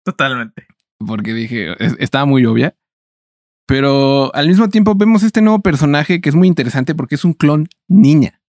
Totalmente. 0.04 0.66
Porque 0.98 1.34
dije, 1.34 1.74
estaba 2.02 2.24
muy 2.24 2.44
obvia. 2.46 2.74
Pero 3.66 4.34
al 4.34 4.48
mismo 4.48 4.68
tiempo 4.68 4.94
vemos 4.96 5.22
este 5.22 5.42
nuevo 5.42 5.60
personaje 5.60 6.20
que 6.20 6.28
es 6.28 6.34
muy 6.34 6.48
interesante 6.48 6.94
porque 6.94 7.14
es 7.14 7.24
un 7.24 7.34
clon 7.34 7.68
niña. 7.86 8.40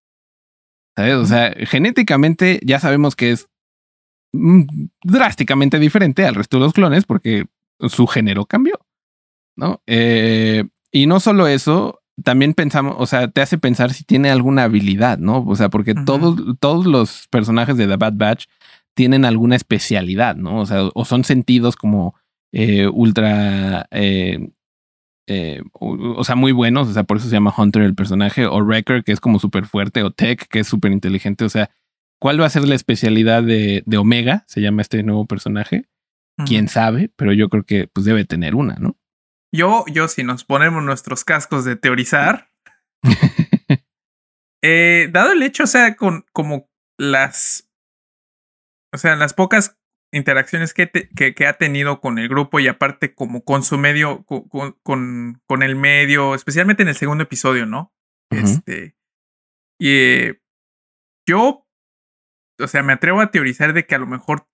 ¿Sabes? 0.95 1.15
O 1.15 1.25
sea, 1.25 1.53
genéticamente 1.67 2.59
ya 2.63 2.79
sabemos 2.79 3.15
que 3.15 3.31
es 3.31 3.47
drásticamente 4.33 5.79
diferente 5.79 6.25
al 6.25 6.35
resto 6.35 6.57
de 6.57 6.65
los 6.65 6.73
clones 6.73 7.05
porque 7.05 7.45
su 7.79 8.07
género 8.07 8.45
cambió. 8.45 8.79
¿No? 9.55 9.81
Eh, 9.85 10.63
y 10.91 11.07
no 11.07 11.19
solo 11.19 11.47
eso, 11.47 12.01
también 12.23 12.53
pensamos, 12.53 12.95
o 12.97 13.05
sea, 13.05 13.27
te 13.29 13.41
hace 13.41 13.57
pensar 13.57 13.93
si 13.93 14.03
tiene 14.03 14.31
alguna 14.31 14.63
habilidad, 14.63 15.17
¿no? 15.17 15.43
O 15.45 15.55
sea, 15.55 15.69
porque 15.69 15.93
todos, 15.93 16.39
todos 16.59 16.85
los 16.85 17.27
personajes 17.29 17.77
de 17.77 17.87
The 17.87 17.97
Bad 17.97 18.13
Batch 18.15 18.45
tienen 18.93 19.25
alguna 19.25 19.55
especialidad, 19.55 20.35
¿no? 20.35 20.59
O 20.59 20.65
sea, 20.65 20.89
o 20.93 21.05
son 21.05 21.23
sentidos 21.23 21.75
como 21.75 22.15
eh, 22.51 22.87
ultra, 22.87 23.87
eh, 23.91 24.49
eh, 25.27 25.61
o, 25.73 26.23
sea, 26.23 26.35
muy 26.35 26.51
buenos, 26.51 26.89
o 26.89 26.93
sea, 26.93 27.03
por 27.03 27.17
eso 27.17 27.27
se 27.27 27.33
llama 27.33 27.53
Hunter 27.55 27.83
el 27.83 27.95
personaje, 27.95 28.45
o 28.45 28.61
Wrecker, 28.61 29.03
que 29.03 29.13
es 29.13 29.19
como 29.19 29.39
súper 29.39 29.65
fuerte, 29.65 30.03
o 30.03 30.11
Tech, 30.11 30.47
que 30.47 30.59
es 30.59 30.67
súper 30.67 30.91
inteligente, 30.91 31.45
o 31.45 31.49
sea, 31.49 31.69
¿cuál 32.21 32.39
va 32.39 32.45
a 32.45 32.51
ser 32.51 32.67
la 32.67 32.75
especialidad 32.75 33.43
de, 33.43 33.83
de 33.85 33.97
Omega? 33.97 34.45
Se 34.47 34.61
llama 34.61 34.83
este 34.83 35.01
nuevo 35.03 35.25
personaje. 35.25 35.89
Quién 36.45 36.69
sabe, 36.69 37.11
pero 37.17 37.33
yo 37.33 37.49
creo 37.49 37.63
que 37.65 37.87
pues 37.87 38.05
debe 38.05 38.25
tener 38.25 38.55
una, 38.55 38.75
¿no? 38.75 38.97
Yo, 39.53 39.85
yo, 39.91 40.07
si 40.07 40.23
nos 40.23 40.43
ponemos 40.43 40.81
nuestros 40.81 41.23
cascos 41.23 41.65
de 41.65 41.75
teorizar, 41.75 42.49
eh, 44.63 45.09
dado 45.11 45.33
el 45.33 45.43
hecho, 45.43 45.63
o 45.63 45.67
sea, 45.67 45.95
con 45.95 46.25
como 46.31 46.69
las, 46.97 47.69
o 48.93 48.97
sea, 48.97 49.15
las 49.17 49.33
pocas 49.33 49.77
interacciones 50.11 50.73
que, 50.73 50.89
que, 50.89 51.47
ha 51.47 51.53
tenido 51.53 52.01
con 52.01 52.17
el 52.17 52.27
grupo 52.27 52.59
y 52.59 52.67
aparte 52.67 53.13
como 53.13 53.43
con 53.43 53.63
su 53.63 53.77
medio, 53.77 54.23
con, 54.25 54.47
con, 54.83 55.41
con 55.45 55.63
el 55.63 55.75
medio, 55.75 56.33
especialmente 56.33 56.83
en 56.83 56.89
el 56.89 56.95
segundo 56.95 57.23
episodio, 57.23 57.65
¿no? 57.65 57.93
Este, 58.31 58.95
y 59.79 59.89
eh, 59.89 60.41
yo, 61.27 61.60
o 62.59 62.67
sea, 62.67 62.83
me 62.83 62.93
atrevo 62.93 63.21
a 63.21 63.31
teorizar 63.31 63.73
de 63.73 63.85
que 63.85 63.95
a 63.95 63.99
lo 63.99 64.07
mejor 64.07 64.47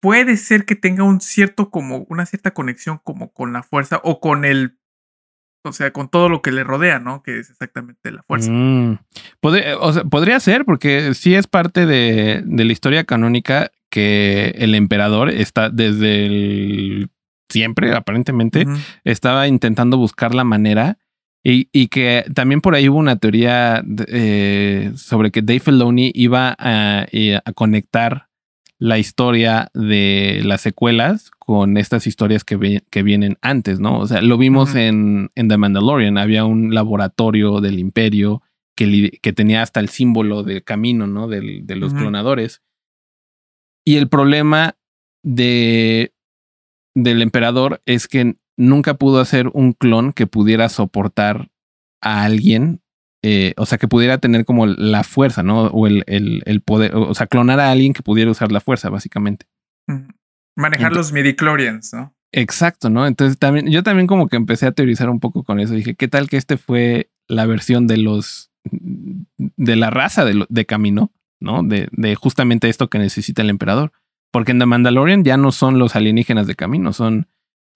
puede 0.00 0.36
ser 0.36 0.64
que 0.64 0.76
tenga 0.76 1.04
un 1.04 1.20
cierto 1.20 1.70
como 1.70 2.06
una 2.08 2.26
cierta 2.26 2.52
conexión 2.52 3.00
como 3.02 3.32
con 3.32 3.52
la 3.52 3.62
fuerza 3.62 4.00
o 4.04 4.20
con 4.20 4.44
el 4.44 4.78
o 5.64 5.72
sea, 5.72 5.92
con 5.92 6.08
todo 6.08 6.28
lo 6.28 6.42
que 6.42 6.52
le 6.52 6.62
rodea, 6.62 7.00
¿no? 7.00 7.24
Que 7.24 7.40
es 7.40 7.50
exactamente 7.50 8.12
la 8.12 8.22
fuerza. 8.22 8.52
Mm. 8.52 8.98
podría 9.40 10.38
ser, 10.38 10.64
porque 10.64 11.12
sí 11.14 11.34
es 11.34 11.48
parte 11.48 11.86
de, 11.86 12.42
de, 12.44 12.64
la 12.64 12.72
historia 12.72 13.02
canónica 13.02 13.72
que 13.90 14.54
el 14.58 14.76
emperador 14.76 15.28
está 15.28 15.68
desde 15.68 16.26
el 16.26 17.10
siempre, 17.48 17.94
aparentemente, 17.94 18.66
estaba 19.04 19.48
intentando 19.48 19.96
buscar 19.96 20.34
la 20.34 20.44
manera. 20.44 20.98
Y, 21.48 21.68
y, 21.70 21.86
que 21.86 22.24
también 22.34 22.60
por 22.60 22.74
ahí 22.74 22.88
hubo 22.88 22.98
una 22.98 23.20
teoría 23.20 23.84
eh, 24.08 24.90
sobre 24.96 25.30
que 25.30 25.42
Dave 25.42 25.60
Filoni 25.60 26.10
iba 26.12 26.56
a, 26.58 27.06
eh, 27.12 27.38
a 27.44 27.52
conectar 27.52 28.26
la 28.80 28.98
historia 28.98 29.70
de 29.72 30.40
las 30.44 30.62
secuelas 30.62 31.30
con 31.38 31.76
estas 31.76 32.08
historias 32.08 32.42
que, 32.42 32.82
que 32.90 33.02
vienen 33.04 33.38
antes, 33.42 33.78
¿no? 33.78 34.00
O 34.00 34.08
sea, 34.08 34.22
lo 34.22 34.38
vimos 34.38 34.74
en, 34.74 35.30
en, 35.36 35.46
The 35.46 35.56
Mandalorian, 35.56 36.18
había 36.18 36.44
un 36.44 36.74
laboratorio 36.74 37.60
del 37.60 37.78
imperio 37.78 38.42
que, 38.74 39.16
que 39.22 39.32
tenía 39.32 39.62
hasta 39.62 39.78
el 39.78 39.88
símbolo 39.88 40.42
del 40.42 40.64
camino, 40.64 41.06
¿no? 41.06 41.28
De, 41.28 41.60
de 41.62 41.76
los 41.76 41.94
clonadores. 41.94 42.60
Y 43.84 43.98
el 43.98 44.08
problema 44.08 44.76
de, 45.22 46.12
del 46.96 47.22
emperador 47.22 47.82
es 47.86 48.08
que 48.08 48.34
nunca 48.56 48.94
pudo 48.94 49.20
hacer 49.20 49.48
un 49.52 49.72
clon 49.72 50.12
que 50.12 50.26
pudiera 50.26 50.68
soportar 50.68 51.50
a 52.00 52.24
alguien 52.24 52.80
eh, 53.28 53.54
o 53.56 53.66
sea, 53.66 53.76
que 53.78 53.88
pudiera 53.88 54.18
tener 54.18 54.44
como 54.44 54.66
la 54.66 55.02
fuerza, 55.02 55.42
¿no? 55.42 55.66
O 55.66 55.88
el, 55.88 56.04
el, 56.06 56.60
poder, 56.60 56.94
o 56.94 57.12
sea, 57.12 57.26
clonar 57.26 57.58
a 57.58 57.72
alguien 57.72 57.92
que 57.92 58.04
pudiera 58.04 58.30
usar 58.30 58.52
la 58.52 58.60
fuerza, 58.60 58.88
básicamente. 58.88 59.46
Manejar 60.54 60.92
los 60.92 61.12
midichlorians, 61.12 61.92
¿no? 61.92 62.14
Exacto, 62.30 62.88
¿no? 62.88 63.04
Entonces 63.04 63.36
también, 63.36 63.68
yo 63.68 63.82
también 63.82 64.06
como 64.06 64.28
que 64.28 64.36
empecé 64.36 64.66
a 64.66 64.72
teorizar 64.72 65.10
un 65.10 65.18
poco 65.18 65.42
con 65.42 65.58
eso. 65.58 65.74
Dije, 65.74 65.96
¿qué 65.96 66.06
tal 66.06 66.28
que 66.28 66.36
este 66.36 66.56
fue 66.56 67.10
la 67.26 67.46
versión 67.46 67.88
de 67.88 67.96
los, 67.96 68.52
de 68.64 69.74
la 69.74 69.90
raza 69.90 70.24
de, 70.24 70.46
de 70.48 70.66
Camino, 70.66 71.12
¿no? 71.40 71.64
De, 71.64 71.88
de 71.90 72.14
justamente 72.14 72.68
esto 72.68 72.88
que 72.88 73.00
necesita 73.00 73.42
el 73.42 73.50
emperador. 73.50 73.90
Porque 74.30 74.52
en 74.52 74.60
The 74.60 74.66
Mandalorian 74.66 75.24
ya 75.24 75.36
no 75.36 75.50
son 75.50 75.80
los 75.80 75.96
alienígenas 75.96 76.46
de 76.46 76.54
Camino, 76.54 76.92
son 76.92 77.26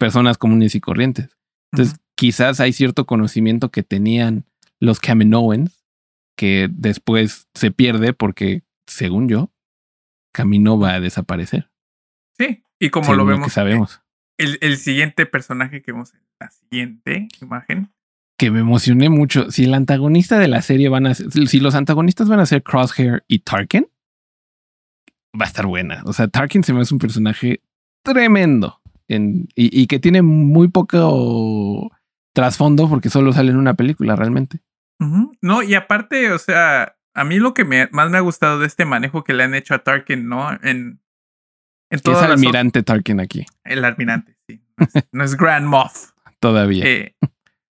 personas 0.00 0.38
comunes 0.38 0.74
y 0.74 0.80
corrientes. 0.80 1.36
Entonces, 1.72 2.00
quizás 2.16 2.58
hay 2.58 2.72
cierto 2.72 3.06
conocimiento 3.06 3.70
que 3.70 3.82
tenían 3.82 4.46
los 4.80 4.98
Kaminoans, 4.98 5.84
que 6.36 6.68
después 6.72 7.48
se 7.54 7.70
pierde 7.70 8.14
porque, 8.14 8.62
según 8.86 9.28
yo, 9.28 9.52
Camino 10.32 10.78
va 10.78 10.94
a 10.94 11.00
desaparecer. 11.00 11.70
Sí, 12.38 12.64
y 12.80 12.88
como 12.88 13.14
lo 13.14 13.26
vemos, 13.26 13.48
que 13.48 13.52
sabemos. 13.52 14.00
El, 14.38 14.56
el, 14.62 14.78
siguiente 14.78 15.26
personaje 15.26 15.82
que 15.82 15.92
vemos 15.92 16.14
en 16.14 16.20
la 16.40 16.50
siguiente 16.50 17.28
imagen. 17.42 17.92
Que 18.38 18.50
me 18.50 18.60
emocioné 18.60 19.10
mucho. 19.10 19.50
Si 19.50 19.64
el 19.64 19.74
antagonista 19.74 20.38
de 20.38 20.48
la 20.48 20.62
serie 20.62 20.88
van 20.88 21.06
a 21.06 21.14
ser, 21.14 21.30
si 21.30 21.60
los 21.60 21.74
antagonistas 21.74 22.28
van 22.28 22.40
a 22.40 22.46
ser 22.46 22.62
Crosshair 22.62 23.22
y 23.28 23.40
Tarkin, 23.40 23.86
va 25.38 25.44
a 25.44 25.48
estar 25.48 25.66
buena. 25.66 26.02
O 26.06 26.14
sea, 26.14 26.28
Tarkin 26.28 26.64
se 26.64 26.72
me 26.72 26.80
hace 26.80 26.94
un 26.94 27.00
personaje 27.00 27.60
tremendo. 28.02 28.79
En, 29.14 29.48
y, 29.54 29.82
y 29.82 29.86
que 29.86 29.98
tiene 29.98 30.22
muy 30.22 30.68
poco 30.68 31.90
trasfondo 32.32 32.88
porque 32.88 33.10
solo 33.10 33.32
sale 33.32 33.50
en 33.50 33.56
una 33.56 33.74
película 33.74 34.16
realmente. 34.16 34.60
No, 35.40 35.62
y 35.62 35.74
aparte, 35.74 36.30
o 36.32 36.38
sea, 36.38 36.96
a 37.14 37.24
mí 37.24 37.38
lo 37.38 37.54
que 37.54 37.64
me, 37.64 37.88
más 37.90 38.10
me 38.10 38.18
ha 38.18 38.20
gustado 38.20 38.58
de 38.58 38.66
este 38.66 38.84
manejo 38.84 39.24
que 39.24 39.32
le 39.32 39.44
han 39.44 39.54
hecho 39.54 39.74
a 39.74 39.78
Tarkin, 39.78 40.28
¿no? 40.28 40.52
En, 40.52 41.00
en 41.90 42.00
Que 42.00 42.12
es 42.12 42.18
almirante 42.18 42.82
Tarkin 42.82 43.18
aquí, 43.20 43.46
El 43.64 43.84
almirante, 43.84 44.36
sí. 44.46 44.62
No 44.76 44.86
es, 44.86 45.08
no 45.12 45.24
es 45.24 45.36
Grand 45.36 45.66
Moff. 45.66 46.10
todavía. 46.38 46.84
eh, 46.86 47.14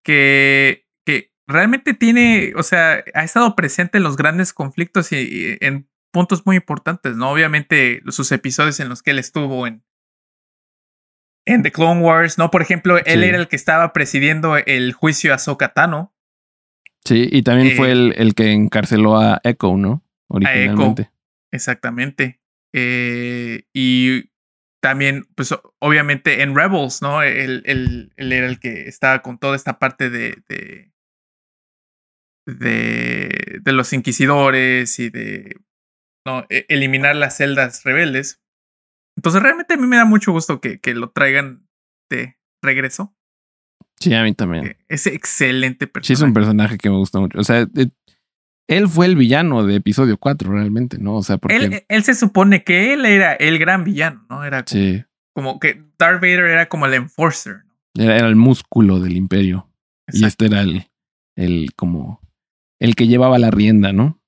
que, 0.02 0.86
que 1.06 1.32
realmente 1.46 1.94
tiene, 1.94 2.52
o 2.56 2.62
sea, 2.62 3.04
ha 3.14 3.24
estado 3.24 3.54
presente 3.54 3.98
en 3.98 4.04
los 4.04 4.16
grandes 4.16 4.52
conflictos 4.52 5.12
y, 5.12 5.16
y 5.16 5.56
en 5.60 5.88
puntos 6.12 6.44
muy 6.44 6.56
importantes, 6.56 7.16
¿no? 7.16 7.30
Obviamente 7.30 8.02
sus 8.08 8.32
episodios 8.32 8.80
en 8.80 8.88
los 8.88 9.02
que 9.02 9.12
él 9.12 9.18
estuvo 9.20 9.66
en, 9.68 9.84
en 11.46 11.62
The 11.62 11.72
Clone 11.72 12.00
Wars, 12.02 12.38
¿no? 12.38 12.50
Por 12.50 12.62
ejemplo, 12.62 12.98
él 12.98 13.04
Sí. 13.22 13.24
era 13.28 13.38
el 13.38 13.48
que 13.48 13.56
estaba 13.56 13.92
presidiendo 13.92 14.56
el 14.56 14.92
juicio 14.92 15.32
a 15.32 15.36
Ahsoka 15.36 15.72
Tano. 15.72 16.14
Sí, 17.04 17.28
y 17.32 17.42
también 17.42 17.68
eh, 17.68 17.76
fue 17.76 17.90
el, 17.92 18.14
el 18.16 18.34
que 18.34 18.52
encarceló 18.52 19.18
a 19.18 19.40
Echo, 19.42 19.76
¿no? 19.76 20.04
Originalmente. 20.28 21.10
Exactamente. 21.52 22.40
Eh, 22.74 23.62
y 23.74 24.30
también, 24.82 25.24
pues 25.34 25.54
obviamente 25.80 26.42
en 26.42 26.54
Rebels, 26.54 27.02
¿no? 27.02 27.22
Él, 27.22 27.62
él- 27.66 28.12
él 28.16 28.32
era 28.32 28.46
el 28.46 28.60
que 28.60 28.86
estaba 28.88 29.22
con 29.22 29.38
toda 29.38 29.56
esta 29.56 29.78
parte 29.78 30.08
de, 30.10 30.42
de, 30.48 30.92
de, 32.46 33.60
de 33.62 33.72
los 33.72 33.92
inquisidores 33.92 34.98
y 34.98 35.10
de 35.10 35.56
¿no? 36.26 36.46
E- 36.50 36.66
eliminar 36.68 37.16
las 37.16 37.36
celdas 37.36 37.82
rebeldes. 37.84 38.39
Entonces 39.20 39.42
realmente 39.42 39.74
a 39.74 39.76
mí 39.76 39.86
me 39.86 39.96
da 39.96 40.06
mucho 40.06 40.32
gusto 40.32 40.60
que, 40.62 40.80
que 40.80 40.94
lo 40.94 41.10
traigan 41.10 41.66
de 42.08 42.38
regreso. 42.62 43.14
Sí, 44.00 44.14
a 44.14 44.22
mí 44.22 44.32
también. 44.32 44.64
que 44.64 44.78
Es 44.88 45.06
excelente 45.06 45.84
Sí, 45.84 45.90
personaje. 45.92 46.12
es 46.14 46.20
un 46.22 46.32
personaje 46.32 46.78
que 46.78 46.88
me 46.88 46.96
gusta 46.96 47.20
mucho. 47.20 47.38
O 47.38 47.44
sea, 47.44 47.60
eh, 47.76 47.88
él 48.66 48.88
fue 48.88 49.04
el 49.04 49.16
villano 49.16 49.64
de 49.66 49.76
episodio 49.76 50.16
4 50.16 50.50
realmente, 50.50 50.96
¿no? 50.98 51.16
O 51.16 51.22
sea, 51.22 51.36
porque... 51.36 51.56
él, 51.56 51.84
él 51.86 52.02
se 52.04 52.14
supone 52.14 52.64
que 52.64 52.94
él 52.94 53.04
era 53.04 53.34
el 53.34 53.58
gran 53.58 53.84
villano, 53.84 54.24
¿no? 54.30 54.42
Era 54.42 54.64
como, 54.64 54.68
sí, 54.80 55.04
como 55.34 55.60
que 55.60 55.84
Darth 55.98 56.20
Vader 56.22 56.44
era 56.46 56.68
como 56.70 56.86
el 56.86 56.94
enforcer. 56.94 57.64
¿no? 57.94 58.02
era, 58.04 58.16
era 58.16 58.26
el 58.28 58.36
músculo 58.36 59.00
del 59.00 59.16
imperio. 59.18 59.68
Y 60.08 60.16
Exacto. 60.24 60.26
este 60.28 60.46
era 60.46 60.60
el, 60.62 60.86
el 61.36 61.74
como... 61.76 62.20
El 62.78 62.94
que 62.94 63.06
llevaba 63.06 63.38
la 63.38 63.50
rienda, 63.50 63.92
¿no? 63.92 64.18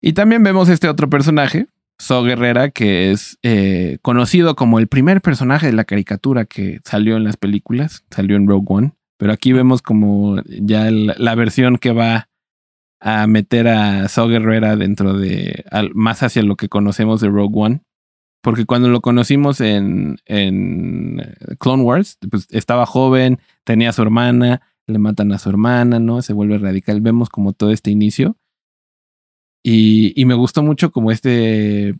Y 0.00 0.14
también 0.14 0.42
vemos 0.42 0.68
este 0.68 0.88
otro 0.88 1.08
personaje, 1.08 1.68
So 1.98 2.22
Guerrera, 2.22 2.70
que 2.70 3.10
es 3.10 3.38
eh, 3.42 3.98
conocido 4.02 4.54
como 4.54 4.78
el 4.78 4.86
primer 4.86 5.22
personaje 5.22 5.66
de 5.66 5.72
la 5.72 5.84
caricatura 5.84 6.44
que 6.44 6.80
salió 6.84 7.16
en 7.16 7.24
las 7.24 7.36
películas, 7.36 8.04
salió 8.10 8.36
en 8.36 8.46
Rogue 8.46 8.66
One, 8.68 8.92
pero 9.18 9.32
aquí 9.32 9.52
vemos 9.52 9.80
como 9.80 10.36
ya 10.46 10.88
el- 10.88 11.14
la 11.16 11.34
versión 11.34 11.78
que 11.78 11.92
va 11.92 12.28
a 13.00 13.26
meter 13.26 13.68
a 13.68 14.08
So 14.08 14.28
Guerrera 14.28 14.76
dentro 14.76 15.14
de, 15.14 15.64
al- 15.70 15.94
más 15.94 16.22
hacia 16.22 16.42
lo 16.42 16.56
que 16.56 16.68
conocemos 16.68 17.20
de 17.22 17.28
Rogue 17.28 17.54
One, 17.58 17.80
porque 18.42 18.66
cuando 18.66 18.88
lo 18.90 19.00
conocimos 19.00 19.60
en, 19.62 20.18
en 20.26 21.22
Clone 21.58 21.82
Wars, 21.82 22.18
pues 22.30 22.46
estaba 22.50 22.84
joven, 22.86 23.38
tenía 23.64 23.88
a 23.88 23.92
su 23.92 24.02
hermana, 24.02 24.60
le 24.86 24.98
matan 24.98 25.32
a 25.32 25.38
su 25.38 25.48
hermana, 25.48 25.98
¿no? 25.98 26.20
Se 26.22 26.32
vuelve 26.34 26.58
radical, 26.58 27.00
vemos 27.00 27.28
como 27.30 27.54
todo 27.54 27.70
este 27.70 27.90
inicio. 27.90 28.36
Y, 29.68 30.12
y 30.14 30.26
me 30.26 30.34
gustó 30.34 30.62
mucho 30.62 30.92
como 30.92 31.10
este, 31.10 31.96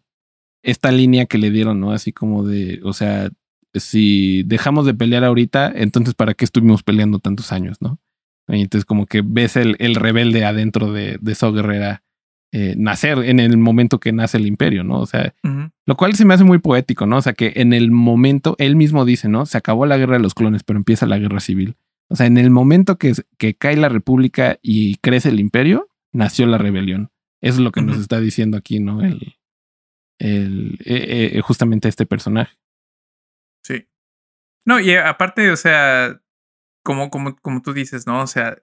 esta 0.63 0.93
línea 0.93 1.27
que 1.27 1.37
le 1.37 1.51
dieron, 1.51 1.81
¿no? 1.81 1.91
Así 1.91 2.13
como 2.13 2.45
de, 2.45 2.81
o 2.85 2.93
sea, 2.93 3.29
si 3.75 4.45
dejamos 4.45 4.87
de 4.87 4.95
pelear 4.95 5.25
ahorita, 5.25 5.73
entonces 5.75 6.15
¿para 6.15 6.35
qué 6.35 6.45
estuvimos 6.45 6.85
peleando 6.85 7.19
tantos 7.19 7.51
años, 7.51 7.79
no? 7.81 7.99
Y 8.47 8.61
entonces 8.61 8.85
como 8.85 9.07
que 9.07 9.21
ves 9.21 9.57
el, 9.57 9.75
el 9.81 9.97
rebelde 9.97 10.45
adentro 10.45 10.93
de, 10.93 11.19
de 11.21 11.35
So 11.35 11.53
Guerrera 11.53 12.05
eh, 12.53 12.77
nacer 12.79 13.19
en 13.19 13.41
el 13.41 13.57
momento 13.57 13.99
que 13.99 14.13
nace 14.13 14.37
el 14.37 14.47
imperio, 14.47 14.85
¿no? 14.85 15.01
O 15.01 15.07
sea, 15.07 15.35
lo 15.87 15.97
cual 15.97 16.15
se 16.15 16.25
me 16.25 16.35
hace 16.35 16.45
muy 16.45 16.59
poético, 16.59 17.05
¿no? 17.05 17.17
O 17.17 17.23
sea, 17.23 17.33
que 17.33 17.53
en 17.57 17.73
el 17.73 17.91
momento, 17.91 18.55
él 18.61 18.77
mismo 18.77 19.05
dice, 19.05 19.29
¿no? 19.29 19.45
Se 19.45 19.59
acabó 19.59 19.87
la 19.87 19.99
guerra 19.99 20.19
de 20.19 20.23
los 20.23 20.35
clones, 20.35 20.63
pero 20.63 20.77
empieza 20.77 21.05
la 21.05 21.19
guerra 21.19 21.41
civil. 21.41 21.75
O 22.09 22.15
sea, 22.15 22.27
en 22.27 22.39
el 22.39 22.51
momento 22.51 22.97
que, 22.97 23.15
que 23.39 23.55
cae 23.55 23.77
la 23.77 23.89
república 23.89 24.61
y 24.63 24.99
crece 24.99 25.31
el 25.31 25.41
imperio, 25.41 25.89
nació 26.13 26.47
la 26.47 26.59
rebelión. 26.59 27.11
Eso 27.41 27.55
es 27.55 27.61
lo 27.61 27.73
que 27.73 27.83
nos 27.83 27.99
está 27.99 28.21
diciendo 28.21 28.57
aquí, 28.57 28.81
¿no? 28.81 29.03
El, 29.03 29.37
el, 30.19 30.79
eh, 30.85 31.33
eh, 31.35 31.41
justamente 31.43 31.89
este 31.89 32.07
personaje. 32.07 32.57
Sí. 33.63 33.89
No, 34.65 34.81
y 34.81 34.95
aparte, 34.95 35.51
o 35.51 35.57
sea, 35.57 36.21
como, 36.83 37.11
como, 37.11 37.37
como 37.37 37.63
tú 37.63 37.73
dices, 37.73 38.07
¿no? 38.07 38.23
O 38.23 38.27
sea, 38.27 38.59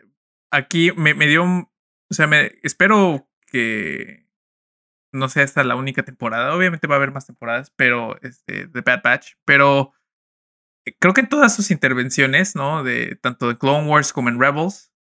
aquí 0.51 0.91
me, 0.93 1.13
me 1.13 1.28
dio 1.28 1.43
un. 1.43 1.69
O 2.09 2.13
sea, 2.13 2.28
me 2.28 2.51
espero 2.63 3.30
que 3.47 4.28
no 5.11 5.30
sea 5.30 5.43
esta 5.43 5.63
la 5.63 5.76
única 5.76 6.03
temporada. 6.03 6.55
Obviamente 6.55 6.88
va 6.88 6.95
a 6.95 6.97
haber 6.97 7.11
más 7.11 7.28
temporadas, 7.28 7.71
pero 7.76 8.19
este, 8.21 8.67
de 8.67 8.82
Bad 8.82 9.01
Batch. 9.03 9.34
Pero 9.45 9.93
eh, 10.86 10.95
creo 10.99 11.13
que 11.13 11.21
en 11.21 11.30
todas 11.30 11.55
sus 11.55 11.71
intervenciones, 11.71 12.55
¿no? 12.55 12.84
De 12.84 13.15
tanto 13.15 13.47
de 13.47 13.57
Clone 13.57 13.88
Wars 13.88 14.13
como 14.13 14.30
en 14.30 14.39
Rebels. 14.39 14.92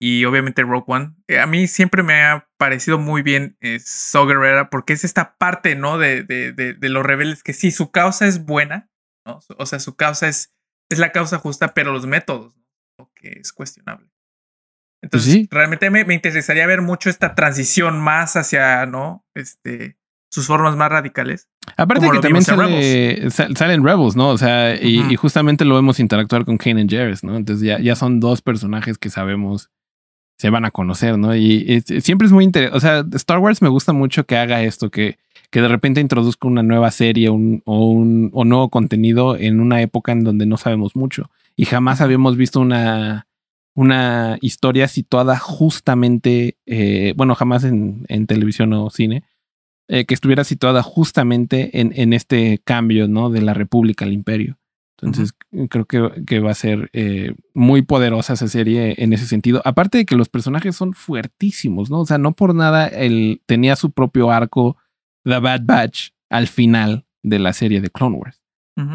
Y 0.00 0.24
obviamente 0.26 0.62
Rogue 0.62 0.84
One. 0.86 1.14
eh, 1.26 1.40
a 1.40 1.46
mí 1.46 1.66
siempre 1.66 2.04
me 2.04 2.22
ha 2.22 2.48
parecido 2.56 2.98
muy 2.98 3.22
bien 3.22 3.56
eh, 3.60 3.80
Gerrera 3.80 4.70
porque 4.70 4.92
es 4.92 5.02
esta 5.02 5.36
parte, 5.36 5.74
¿no? 5.74 5.98
De, 5.98 6.22
de, 6.22 6.52
de, 6.52 6.74
de 6.74 6.88
los 6.88 7.04
rebeldes 7.04 7.42
que 7.42 7.52
sí, 7.52 7.72
su 7.72 7.90
causa 7.90 8.26
es 8.26 8.44
buena, 8.44 8.88
¿no? 9.26 9.40
O 9.56 9.66
sea, 9.66 9.80
su 9.80 9.96
causa 9.96 10.28
es, 10.28 10.54
es 10.88 10.98
la 11.00 11.10
causa 11.10 11.38
justa, 11.38 11.74
pero 11.74 11.92
los 11.92 12.06
métodos, 12.06 12.56
¿no? 12.56 12.64
Lo 12.98 13.10
que 13.14 13.40
es 13.40 13.52
cuestionable. 13.52 14.08
Entonces, 15.02 15.32
sí. 15.32 15.48
realmente 15.50 15.90
me, 15.90 16.04
me 16.04 16.14
interesaría 16.14 16.66
ver 16.66 16.82
mucho 16.82 17.10
esta 17.10 17.34
transición 17.34 18.00
más 18.00 18.36
hacia, 18.36 18.86
¿no? 18.86 19.24
Este, 19.34 19.96
sus 20.30 20.46
formas 20.46 20.76
más 20.76 20.90
radicales. 20.90 21.48
Aparte 21.76 22.08
que 22.10 22.18
también 22.20 22.44
sale, 22.44 23.30
sal- 23.30 23.56
salen 23.56 23.84
Rebels, 23.84 24.16
¿no? 24.16 24.30
O 24.30 24.38
sea, 24.38 24.74
y, 24.74 25.00
y 25.12 25.16
justamente 25.16 25.64
lo 25.64 25.74
vemos 25.74 26.00
interactuar 26.00 26.44
con 26.44 26.56
Kanan 26.56 26.88
Jarrus, 26.88 27.22
¿no? 27.24 27.36
Entonces 27.36 27.66
ya, 27.66 27.78
ya 27.78 27.94
son 27.96 28.20
dos 28.20 28.42
personajes 28.42 28.98
que 28.98 29.10
sabemos 29.10 29.70
se 30.38 30.50
van 30.50 30.64
a 30.64 30.70
conocer, 30.70 31.18
¿no? 31.18 31.34
Y 31.34 31.82
siempre 32.00 32.26
es 32.26 32.32
muy 32.32 32.44
interesante. 32.44 32.76
O 32.76 32.80
sea, 32.80 33.04
Star 33.14 33.38
Wars 33.40 33.60
me 33.60 33.68
gusta 33.68 33.92
mucho 33.92 34.24
que 34.24 34.36
haga 34.36 34.62
esto, 34.62 34.88
que, 34.90 35.18
que 35.50 35.60
de 35.60 35.68
repente 35.68 36.00
introduzca 36.00 36.46
una 36.46 36.62
nueva 36.62 36.90
serie 36.92 37.28
o 37.28 37.34
un 37.34 38.30
o 38.32 38.44
nuevo 38.44 38.68
contenido 38.68 39.36
en 39.36 39.60
una 39.60 39.82
época 39.82 40.12
en 40.12 40.22
donde 40.22 40.46
no 40.46 40.56
sabemos 40.56 40.94
mucho. 40.94 41.30
Y 41.56 41.64
jamás 41.64 42.00
habíamos 42.00 42.36
visto 42.36 42.60
una, 42.60 43.26
una 43.74 44.38
historia 44.40 44.86
situada 44.86 45.38
justamente, 45.38 46.56
eh, 46.66 47.14
bueno, 47.16 47.34
jamás 47.34 47.64
en, 47.64 48.04
en 48.08 48.28
televisión 48.28 48.72
o 48.74 48.90
cine, 48.90 49.24
eh, 49.88 50.04
que 50.04 50.14
estuviera 50.14 50.44
situada 50.44 50.84
justamente 50.84 51.80
en, 51.80 51.92
en 51.96 52.12
este 52.12 52.60
cambio, 52.62 53.08
¿no? 53.08 53.28
De 53.30 53.40
la 53.40 53.54
República 53.54 54.04
al 54.04 54.12
Imperio. 54.12 54.56
Entonces, 55.06 55.32
creo 55.70 55.84
que, 55.84 56.24
que 56.26 56.40
va 56.40 56.50
a 56.50 56.54
ser 56.54 56.90
eh, 56.92 57.34
muy 57.54 57.82
poderosa 57.82 58.32
esa 58.32 58.48
serie 58.48 58.94
en 58.98 59.12
ese 59.12 59.26
sentido. 59.26 59.62
Aparte 59.64 59.98
de 59.98 60.04
que 60.06 60.16
los 60.16 60.28
personajes 60.28 60.74
son 60.74 60.92
fuertísimos, 60.94 61.88
¿no? 61.90 62.00
O 62.00 62.06
sea, 62.06 62.18
no 62.18 62.32
por 62.32 62.54
nada 62.54 62.88
él 62.88 63.40
tenía 63.46 63.76
su 63.76 63.92
propio 63.92 64.30
arco, 64.30 64.76
The 65.24 65.38
Bad 65.38 65.62
Batch, 65.64 66.10
al 66.30 66.48
final 66.48 67.06
de 67.22 67.38
la 67.38 67.52
serie 67.52 67.80
de 67.80 67.90
Clone 67.90 68.16
Wars. 68.16 68.42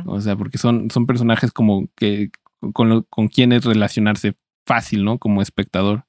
O 0.06 0.20
sea, 0.22 0.36
porque 0.36 0.58
son, 0.58 0.89
son 0.91 1.06
personajes 1.06 1.51
como 1.51 1.88
que 1.95 2.32
con, 2.74 2.89
lo- 2.89 3.04
con 3.06 3.28
quienes 3.28 3.66
relacionarse 3.66 4.34
fácil, 4.66 5.04
¿no? 5.04 5.18
Como 5.20 5.41
espectador. 5.41 6.06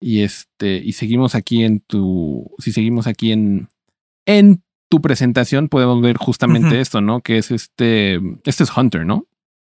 Y 0.00 0.20
este, 0.22 0.76
y 0.76 0.92
seguimos 0.92 1.34
aquí 1.34 1.64
en 1.64 1.80
tu, 1.80 2.50
si 2.58 2.70
seguimos 2.72 3.06
aquí 3.08 3.32
en, 3.32 3.68
en 4.26 4.62
tu 4.88 5.00
presentación, 5.00 5.68
podemos 5.68 6.00
ver 6.00 6.16
justamente 6.16 6.80
esto, 6.80 7.00
¿no? 7.00 7.20
Que 7.20 7.38
es 7.38 7.50
este, 7.50 8.20
este 8.44 8.64
es 8.64 8.76
Hunter, 8.76 9.04
¿no? 9.04 9.26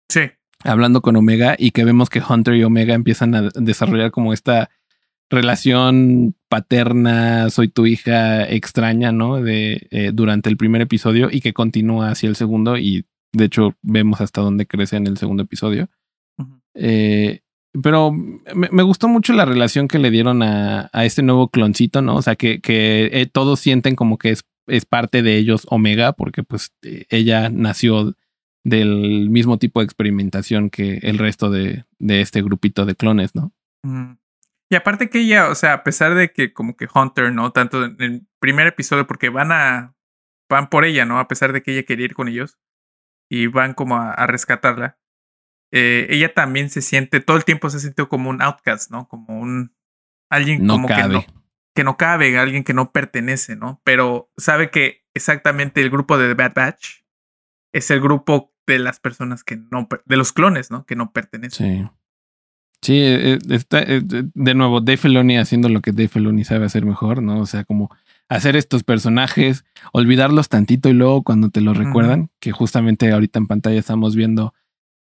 Sí. 0.10 0.22
Hablando 0.64 1.02
con 1.02 1.16
Omega 1.16 1.56
y 1.58 1.72
que 1.72 1.86
vemos 1.86 2.10
que 2.10 2.22
Hunter 2.28 2.56
y 2.56 2.64
Omega 2.64 2.94
empiezan 2.94 3.36
a 3.36 3.50
desarrollar 3.56 4.12
como 4.12 4.34
esta 4.34 4.70
relación 5.30 6.36
paterna, 6.50 7.50
soy 7.50 7.70
tu 7.70 7.86
hija 7.86 8.48
extraña, 8.48 9.12
¿no? 9.12 9.42
De 9.42 9.88
eh, 9.92 10.12
durante 10.14 10.50
el 10.50 10.58
primer 10.58 10.82
episodio 10.82 11.30
y 11.32 11.42
que 11.42 11.54
continúa 11.54 12.10
hacia 12.10 12.28
el 12.28 12.36
segundo 12.36 12.78
y 12.78 13.06
de 13.32 13.46
hecho 13.46 13.76
vemos 13.82 14.22
hasta 14.22 14.42
dónde 14.42 14.68
crece 14.68 14.98
en 14.98 15.08
el 15.08 15.18
segundo 15.18 15.44
episodio. 15.44 15.88
Eh, 16.74 17.42
pero 17.82 18.12
me, 18.12 18.70
me 18.72 18.84
gustó 18.84 19.08
mucho 19.08 19.34
la 19.34 19.46
relación 19.46 19.88
que 19.88 20.00
le 20.00 20.12
dieron 20.12 20.44
a, 20.44 20.90
a 20.92 21.06
este 21.06 21.24
nuevo 21.24 21.48
cloncito, 21.48 22.02
¿no? 22.02 22.16
O 22.16 22.22
sea, 22.22 22.36
que, 22.36 22.60
que 22.60 23.10
eh, 23.14 23.26
todos 23.26 23.60
sienten 23.62 23.96
como 23.96 24.18
que 24.18 24.32
es, 24.32 24.44
es 24.68 24.86
parte 24.86 25.22
de 25.22 25.38
ellos 25.38 25.66
Omega, 25.70 26.14
porque 26.14 26.44
pues 26.44 26.74
eh, 26.84 27.06
ella 27.10 27.50
nació 27.50 28.16
del 28.64 29.30
mismo 29.30 29.58
tipo 29.58 29.80
de 29.80 29.86
experimentación 29.86 30.70
que 30.70 31.00
el 31.02 31.18
resto 31.18 31.50
de, 31.50 31.86
de 32.00 32.22
este 32.22 32.42
grupito 32.42 32.86
de 32.86 32.96
clones, 32.96 33.34
¿no? 33.36 33.54
Y 34.70 34.76
aparte 34.76 35.10
que 35.10 35.20
ella, 35.20 35.50
o 35.50 35.56
sea, 35.56 35.74
a 35.74 35.84
pesar 35.84 36.16
de 36.16 36.32
que 36.32 36.54
como 36.54 36.78
que 36.78 36.88
Hunter, 36.94 37.34
¿no? 37.34 37.52
Tanto 37.52 37.84
en 37.84 37.96
el 38.00 38.28
primer 38.40 38.68
episodio, 38.68 39.08
porque 39.08 39.30
van 39.30 39.52
a, 39.52 39.96
van 40.50 40.70
por 40.70 40.86
ella, 40.86 41.06
¿no? 41.06 41.20
A 41.20 41.28
pesar 41.28 41.54
de 41.54 41.64
que 41.64 41.74
ella 41.74 41.84
quería 41.84 42.06
ir 42.06 42.14
con 42.14 42.28
ellos. 42.28 42.58
y 43.30 43.48
van 43.48 43.74
como 43.74 43.96
a, 43.96 44.28
rescatarla. 44.28 45.00
Eh, 45.72 46.08
ella 46.10 46.34
también 46.34 46.70
se 46.70 46.82
siente, 46.82 47.22
todo 47.22 47.38
el 47.38 47.46
tiempo 47.46 47.70
se 47.70 47.78
ha 47.78 47.80
sentido 47.80 48.10
como 48.10 48.30
un 48.30 48.42
outcast, 48.42 48.92
¿no? 48.92 49.08
Como 49.08 49.40
un 49.40 49.74
alguien 50.30 50.68
como 50.68 50.88
que 50.88 51.04
no, 51.04 51.26
que 51.74 51.84
no 51.84 51.98
cabe, 51.98 52.38
alguien 52.38 52.64
que 52.64 52.74
no 52.74 52.92
pertenece, 52.92 53.56
¿no? 53.56 53.82
Pero 53.84 54.30
sabe 54.38 54.70
que 54.70 55.04
exactamente 55.14 55.82
el 55.82 55.90
grupo 55.90 56.18
de 56.18 56.28
The 56.28 56.34
Bad 56.34 56.54
Batch 56.56 57.04
es 57.74 57.92
el 57.92 58.02
grupo 58.02 58.54
de 58.68 58.80
las 58.80 59.00
personas 59.00 59.44
que 59.44 59.58
no, 59.58 59.88
de 60.06 60.18
los 60.18 60.34
clones, 60.34 60.72
¿no? 60.72 60.86
Que 60.86 60.96
no 60.96 61.12
pertenecen. 61.12 61.86
Sí. 61.86 61.92
Sí, 62.84 63.00
eh, 63.00 63.38
está, 63.50 63.86
de 63.86 64.54
nuevo, 64.56 64.82
Dave 64.82 64.98
Filoni 64.98 65.38
haciendo 65.38 65.70
lo 65.70 65.82
que 65.82 65.92
Dave 65.92 66.08
Filoni 66.08 66.44
sabe 66.44 66.66
hacer 66.66 66.84
mejor, 66.84 67.22
¿no? 67.22 67.40
O 67.40 67.46
sea, 67.46 67.64
como 67.64 67.92
hacer 68.28 68.56
estos 68.56 68.84
personajes, 68.84 69.66
olvidarlos 69.94 70.50
tantito 70.50 70.90
y 70.90 70.94
luego 70.94 71.22
cuando 71.22 71.50
te 71.50 71.62
los 71.62 71.78
recuerdan, 71.78 72.32
que 72.40 72.52
justamente 72.52 73.12
ahorita 73.12 73.38
en 73.38 73.46
pantalla 73.46 73.78
estamos 73.78 74.16
viendo 74.16 74.56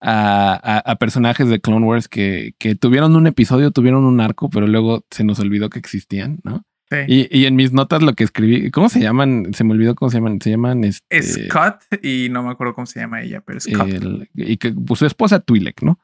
a, 0.02 0.96
personajes 1.00 1.50
de 1.50 1.60
Clone 1.60 1.86
Wars 1.86 2.08
que, 2.08 2.54
que, 2.60 2.76
tuvieron 2.76 3.16
un 3.16 3.28
episodio, 3.28 3.72
tuvieron 3.72 4.06
un 4.06 4.22
arco, 4.22 4.50
pero 4.50 4.68
luego 4.68 5.06
se 5.12 5.24
nos 5.24 5.40
olvidó 5.40 5.70
que 5.70 5.80
existían, 5.80 6.40
¿no? 6.44 6.64
Y, 7.08 7.28
y, 7.38 7.46
en 7.46 7.56
mis 7.58 7.74
notas 7.74 8.02
lo 8.02 8.14
que 8.14 8.24
escribí, 8.24 8.72
¿cómo 8.72 8.88
se 8.88 9.02
llaman? 9.02 9.54
Se 9.54 9.66
me 9.66 9.74
olvidó 9.74 9.94
cómo 9.94 10.10
se 10.10 10.18
llaman. 10.18 10.40
Se 10.40 10.52
llaman 10.52 10.86
este, 10.86 11.22
Scott 11.22 11.84
y 12.02 12.30
no 12.30 12.44
me 12.44 12.52
acuerdo 12.52 12.74
cómo 12.76 12.86
se 12.86 13.02
llama 13.02 13.22
ella, 13.22 13.42
pero 13.46 13.60
Scott. 13.60 13.90
y 14.34 14.56
que 14.56 14.72
pues, 14.72 15.00
su 15.00 15.06
esposa 15.06 15.42
Twi'lek, 15.42 15.82
¿no? 15.82 16.00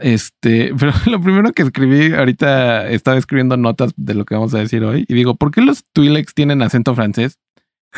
Este, 0.00 0.72
pero 0.78 0.92
lo 1.06 1.20
primero 1.20 1.52
que 1.52 1.62
escribí 1.62 2.14
ahorita 2.14 2.88
estaba 2.88 3.18
escribiendo 3.18 3.58
notas 3.58 3.92
de 3.96 4.14
lo 4.14 4.24
que 4.24 4.34
vamos 4.34 4.54
a 4.54 4.58
decir 4.58 4.82
hoy 4.82 5.04
y 5.08 5.14
digo, 5.14 5.36
¿por 5.36 5.50
qué 5.50 5.60
los 5.60 5.84
Twi'leks 5.92 6.32
tienen 6.32 6.62
acento 6.62 6.94
francés, 6.94 7.38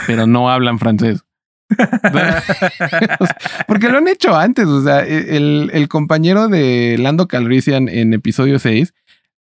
pero 0.09 0.27
no 0.27 0.51
hablan 0.51 0.81
francés? 0.81 1.25
Porque 3.66 3.89
lo 3.89 3.99
han 3.99 4.09
hecho 4.09 4.37
antes. 4.37 4.66
O 4.66 4.83
sea, 4.83 5.05
e, 5.07 5.37
el, 5.37 5.71
el 5.73 5.89
compañero 5.89 6.49
de 6.49 6.97
Lando 6.99 7.29
Calrissian 7.29 7.89
en 7.89 8.12
episodio 8.12 8.59
6 8.59 8.93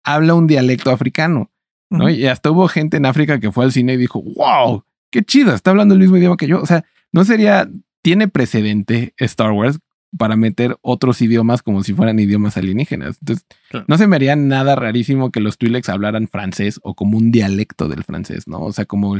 habla 0.05 0.35
un 0.35 0.47
dialecto 0.47 0.91
africano, 0.91 1.51
¿no? 1.91 2.09
Y 2.09 2.27
hasta 2.27 2.51
hubo 2.51 2.68
gente 2.68 2.97
en 2.97 3.07
África 3.07 3.41
que 3.41 3.51
fue 3.53 3.64
al 3.64 3.72
cine 3.72 3.95
y 3.95 3.97
dijo, 3.97 4.22
wow, 4.22 4.85
qué 5.11 5.22
chido, 5.22 5.55
está 5.55 5.70
hablando 5.70 5.95
el 5.95 6.01
mismo 6.01 6.16
idioma 6.16 6.37
que 6.37 6.47
yo. 6.47 6.61
O 6.61 6.66
sea, 6.66 6.85
no 7.12 7.24
sería, 7.24 7.68
tiene 8.03 8.29
precedente 8.29 9.14
Star 9.18 9.51
Wars 9.51 9.79
para 10.16 10.37
meter 10.37 10.77
otros 10.83 11.20
idiomas 11.20 11.62
como 11.62 11.83
si 11.83 11.93
fueran 11.93 12.18
idiomas 12.18 12.57
alienígenas. 12.57 13.18
Entonces, 13.20 13.47
no 13.87 13.99
se 13.99 14.07
me 14.07 14.16
haría 14.16 14.37
nada 14.37 14.77
rarísimo 14.77 15.31
que 15.31 15.41
los 15.41 15.59
Twi'leks 15.59 15.89
hablaran 15.89 16.29
francés 16.29 16.81
o 16.83 16.95
como 16.95 17.18
un 17.18 17.31
dialecto 17.31 17.89
del 17.89 18.05
francés, 18.05 18.47
¿no? 18.47 18.61
O 18.61 18.72
sea, 18.72 18.85
como 18.85 19.18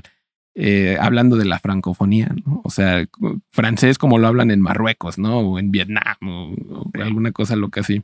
eh, 0.59 0.97
hablando 0.99 1.37
de 1.37 1.45
la 1.45 1.59
francofonía, 1.59 2.35
¿no? 2.47 2.63
O 2.65 2.71
sea, 2.71 3.05
francés 3.51 3.99
como 3.99 4.17
lo 4.17 4.27
hablan 4.27 4.51
en 4.51 4.63
Marruecos, 4.63 5.19
¿no? 5.19 5.41
O 5.41 5.59
en 5.59 5.71
Vietnam 5.71 6.17
o, 6.27 6.91
alguna 6.95 7.31
cosa 7.33 7.57
loca 7.57 7.83
así. 7.83 8.03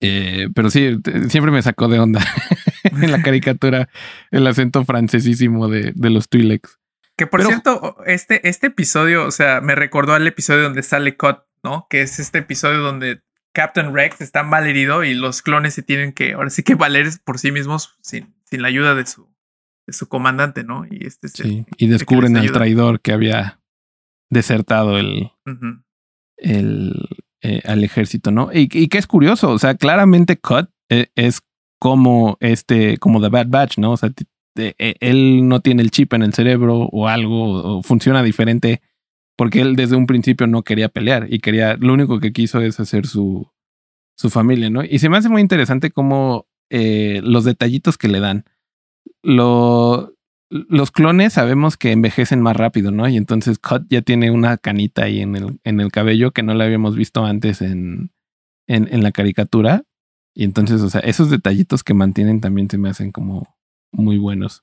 Eh, 0.00 0.48
pero 0.54 0.70
sí, 0.70 0.96
siempre 1.28 1.50
me 1.50 1.60
sacó 1.60 1.88
de 1.88 1.98
onda 1.98 2.24
en 2.84 3.10
la 3.10 3.20
caricatura 3.20 3.88
el 4.30 4.46
acento 4.46 4.84
francesísimo 4.84 5.66
de, 5.66 5.92
de 5.92 6.10
los 6.10 6.28
Twi'leks. 6.28 6.78
Que 7.16 7.26
por 7.26 7.42
cierto, 7.42 7.96
este, 8.06 8.48
este 8.48 8.68
episodio, 8.68 9.26
o 9.26 9.32
sea, 9.32 9.60
me 9.60 9.74
recordó 9.74 10.14
al 10.14 10.26
episodio 10.28 10.62
donde 10.62 10.84
sale 10.84 11.16
Cut, 11.16 11.38
¿no? 11.64 11.88
Que 11.90 12.02
es 12.02 12.20
este 12.20 12.38
episodio 12.38 12.78
donde 12.78 13.22
Captain 13.52 13.92
Rex 13.92 14.20
está 14.20 14.44
mal 14.44 14.68
herido 14.68 15.02
y 15.02 15.14
los 15.14 15.42
clones 15.42 15.74
se 15.74 15.82
tienen 15.82 16.12
que, 16.12 16.34
ahora 16.34 16.50
sí 16.50 16.62
que 16.62 16.76
valer 16.76 17.08
por 17.24 17.40
sí 17.40 17.50
mismos 17.50 17.98
sin, 18.02 18.34
sin 18.44 18.62
la 18.62 18.68
ayuda 18.68 18.94
de 18.94 19.04
su, 19.04 19.31
de 19.86 19.92
su 19.92 20.08
comandante, 20.08 20.64
¿no? 20.64 20.84
Y 20.88 21.06
este 21.06 21.28
sí, 21.28 21.66
y 21.76 21.86
descubren 21.88 22.36
al 22.36 22.52
traidor 22.52 23.00
que 23.00 23.12
había 23.12 23.60
desertado 24.30 24.98
el, 24.98 25.30
el 26.36 27.08
eh, 27.42 27.60
al 27.64 27.82
ejército, 27.84 28.30
¿no? 28.30 28.50
Y, 28.52 28.68
y, 28.72 28.88
que 28.88 28.98
es 28.98 29.06
curioso, 29.06 29.50
o 29.50 29.58
sea, 29.58 29.74
claramente 29.74 30.38
Cut 30.38 30.70
eh, 30.88 31.08
es 31.16 31.40
como 31.80 32.36
este, 32.40 32.98
como 32.98 33.20
The 33.20 33.28
Bad 33.28 33.48
Batch, 33.48 33.78
¿no? 33.78 33.92
O 33.92 33.96
sea, 33.96 34.12
e, 34.56 34.94
él 35.00 35.48
no 35.48 35.60
tiene 35.60 35.82
el 35.82 35.90
chip 35.90 36.12
en 36.12 36.22
el 36.22 36.34
cerebro 36.34 36.88
o 36.92 37.08
algo, 37.08 37.78
o 37.78 37.82
funciona 37.82 38.22
diferente, 38.22 38.80
porque 39.36 39.60
él 39.60 39.74
desde 39.74 39.96
un 39.96 40.06
principio 40.06 40.46
no 40.46 40.62
quería 40.62 40.88
pelear 40.88 41.26
y 41.28 41.40
quería, 41.40 41.76
lo 41.76 41.92
único 41.92 42.20
que 42.20 42.32
quiso 42.32 42.60
es 42.60 42.78
hacer 42.78 43.06
su, 43.06 43.50
su 44.16 44.30
familia, 44.30 44.70
¿no? 44.70 44.84
Y 44.84 45.00
se 45.00 45.08
me 45.08 45.16
hace 45.16 45.28
muy 45.28 45.40
interesante 45.40 45.90
cómo 45.90 46.46
eh, 46.70 47.20
los 47.24 47.44
detallitos 47.44 47.98
que 47.98 48.08
le 48.08 48.20
dan. 48.20 48.44
Lo, 49.22 50.14
los 50.50 50.90
clones 50.90 51.34
sabemos 51.34 51.76
que 51.76 51.92
envejecen 51.92 52.40
más 52.40 52.56
rápido, 52.56 52.90
¿no? 52.90 53.08
Y 53.08 53.16
entonces 53.16 53.58
Cut 53.58 53.86
ya 53.88 54.02
tiene 54.02 54.30
una 54.30 54.56
canita 54.56 55.04
ahí 55.04 55.20
en 55.20 55.36
el, 55.36 55.60
en 55.64 55.80
el 55.80 55.92
cabello 55.92 56.32
que 56.32 56.42
no 56.42 56.54
la 56.54 56.64
habíamos 56.64 56.96
visto 56.96 57.24
antes 57.24 57.62
en, 57.62 58.10
en, 58.66 58.88
en 58.92 59.02
la 59.02 59.12
caricatura. 59.12 59.84
Y 60.34 60.44
entonces, 60.44 60.80
o 60.80 60.90
sea, 60.90 61.00
esos 61.00 61.30
detallitos 61.30 61.84
que 61.84 61.94
mantienen 61.94 62.40
también 62.40 62.68
se 62.68 62.78
me 62.78 62.88
hacen 62.88 63.12
como 63.12 63.56
muy 63.92 64.18
buenos. 64.18 64.62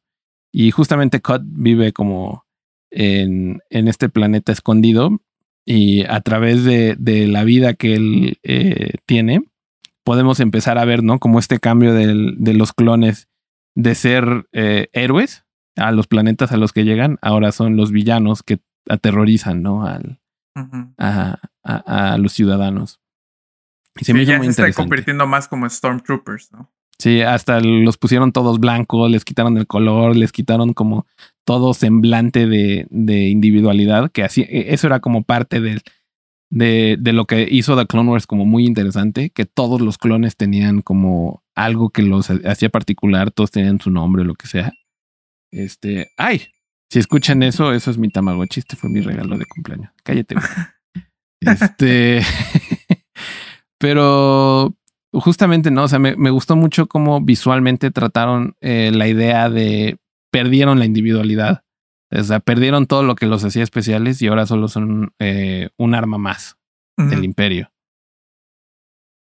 Y 0.52 0.72
justamente 0.72 1.22
Cut 1.22 1.44
vive 1.46 1.94
como 1.94 2.46
en, 2.92 3.62
en 3.70 3.88
este 3.88 4.10
planeta 4.10 4.52
escondido 4.52 5.22
y 5.66 6.04
a 6.06 6.22
través 6.22 6.64
de, 6.64 6.96
de 6.98 7.28
la 7.28 7.44
vida 7.44 7.76
que 7.76 7.94
él 7.94 8.40
eh, 8.44 8.94
tiene, 9.06 9.44
podemos 10.04 10.40
empezar 10.40 10.80
a 10.80 10.86
ver, 10.86 11.04
¿no? 11.04 11.20
Como 11.20 11.38
este 11.38 11.60
cambio 11.60 11.94
de 11.94 12.54
los 12.54 12.74
clones 12.74 13.29
de 13.80 13.96
ser 13.96 14.48
eh, 14.52 14.90
héroes 14.92 15.46
a 15.78 15.92
los 15.92 16.08
planetas 16.08 16.52
a 16.52 16.58
los 16.58 16.74
que 16.74 16.84
llegan, 16.84 17.18
ahora 17.22 17.54
son 17.54 17.78
los 17.78 17.92
villanos 17.92 18.44
que 18.44 18.60
aterrorizan, 18.90 19.62
¿no? 19.62 19.86
Al, 19.86 20.20
a, 20.98 21.40
a, 21.64 22.18
los 22.18 22.34
ciudadanos. 22.34 23.00
Y 23.96 24.04
se 24.04 24.14
me 24.14 24.26
ya 24.26 24.42
se 24.44 24.50
está 24.50 24.74
convirtiendo 24.74 25.26
más 25.26 25.48
como 25.48 25.70
Stormtroopers, 25.70 26.52
¿no? 26.52 26.70
Sí, 26.98 27.22
hasta 27.22 27.62
los 27.62 27.98
pusieron 27.98 28.34
todos 28.34 28.60
blancos, 28.60 29.10
les 29.10 29.24
quitaron 29.24 29.58
el 29.58 29.68
color, 29.68 30.18
les 30.18 30.34
quitaron 30.34 30.74
como 30.74 31.08
todo 31.46 31.74
semblante 31.74 32.46
de, 32.46 32.88
de 32.90 33.30
individualidad, 33.30 34.12
que 34.12 34.24
así, 34.24 34.42
e, 34.42 34.74
eso 34.74 34.88
era 34.88 35.00
como 35.00 35.24
parte 35.24 35.62
de, 35.62 35.82
de, 36.50 36.98
de, 37.00 37.14
lo 37.14 37.26
que 37.26 37.48
hizo 37.50 37.78
The 37.78 37.88
Clone 37.88 38.12
Wars 38.12 38.28
como 38.28 38.46
muy 38.46 38.66
interesante, 38.66 39.30
que 39.30 39.46
todos 39.46 39.80
los 39.80 39.98
clones 39.98 40.36
tenían 40.36 40.82
como 40.82 41.42
algo 41.64 41.90
que 41.90 42.02
los 42.02 42.30
hacía 42.30 42.70
particular, 42.70 43.32
todos 43.32 43.52
tenían 43.52 43.80
su 43.80 43.92
nombre, 43.92 44.24
lo 44.24 44.36
que 44.36 44.48
sea. 44.48 44.74
Este, 45.52 46.12
ay, 46.18 46.44
si 46.90 47.00
escuchan 47.00 47.44
eso, 47.44 47.74
eso 47.74 47.92
es 47.92 47.98
mi 47.98 48.10
Tamagotchi, 48.10 48.62
este 48.62 48.76
fue 48.76 48.90
mi 48.90 49.02
regalo 49.02 49.38
de 49.38 49.46
cumpleaños. 49.46 49.92
Cállate. 50.04 50.36
este, 51.42 52.22
pero 53.78 54.76
justamente 55.12 55.72
no, 55.72 55.84
o 55.84 55.88
sea, 55.88 56.00
me, 56.00 56.30
gustó 56.30 56.56
mucho 56.56 56.88
cómo 56.88 57.22
visualmente 57.22 57.92
trataron 57.92 58.56
eh, 58.62 58.92
la 58.94 59.08
idea 59.08 59.50
de 59.50 59.98
perdieron 60.32 60.80
la 60.80 60.86
individualidad. 60.86 61.64
O 62.12 62.24
sea, 62.24 62.40
perdieron 62.40 62.88
todo 62.88 63.04
lo 63.04 63.16
que 63.16 63.28
los 63.28 63.44
hacía 63.44 63.64
especiales 63.64 64.22
y 64.22 64.28
ahora 64.28 64.48
solo 64.48 64.68
son 64.68 65.14
eh, 65.20 65.70
un 65.78 65.94
arma 65.94 66.18
más 66.18 66.58
del 66.98 67.24
imperio. 67.24 67.72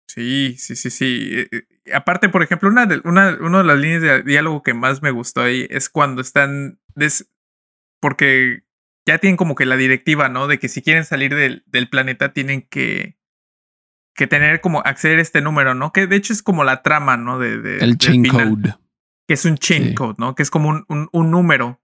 Sí, 0.09 0.57
sí, 0.57 0.77
sí, 0.77 0.91
sí. 0.91 1.47
Aparte, 1.95 2.29
por 2.29 2.43
ejemplo, 2.43 2.69
una 2.69 2.87
de, 2.87 3.01
una, 3.05 3.37
una 3.41 3.59
de 3.59 3.65
las 3.65 3.79
líneas 3.79 4.03
de 4.03 4.23
diálogo 4.23 4.63
que 4.63 4.75
más 4.75 5.03
me 5.03 5.11
gustó 5.11 5.43
ahí 5.43 5.67
es 5.71 5.89
cuando 5.89 6.21
están. 6.21 6.79
porque 8.01 8.63
ya 9.07 9.19
tienen 9.19 9.37
como 9.37 9.55
que 9.55 9.67
la 9.67 9.77
directiva, 9.77 10.29
¿no? 10.29 10.47
De 10.47 10.59
que 10.59 10.69
si 10.69 10.83
quieren 10.83 11.05
salir 11.05 11.35
del, 11.35 11.65
del 11.67 11.89
planeta 11.89 12.33
tienen 12.33 12.63
que 12.63 13.21
que 14.21 14.27
tener 14.27 14.61
como 14.61 14.81
acceder 14.81 15.19
a 15.19 15.23
este 15.23 15.41
número, 15.41 15.75
¿no? 15.75 15.93
Que 15.93 16.07
de 16.07 16.17
hecho 16.17 16.35
es 16.35 16.43
como 16.43 16.63
la 16.63 16.83
trama, 16.83 17.17
¿no? 17.17 17.39
De, 17.39 17.79
el 17.79 17.97
chain 17.97 18.29
code. 18.29 18.75
Que 19.27 19.33
es 19.35 19.47
un 19.47 19.57
chain 19.57 19.95
code, 19.95 20.17
¿no? 20.19 20.35
Que 20.35 20.43
es 20.43 20.51
como 20.51 20.69
un, 20.69 21.09
un, 21.11 21.31
número. 21.31 21.81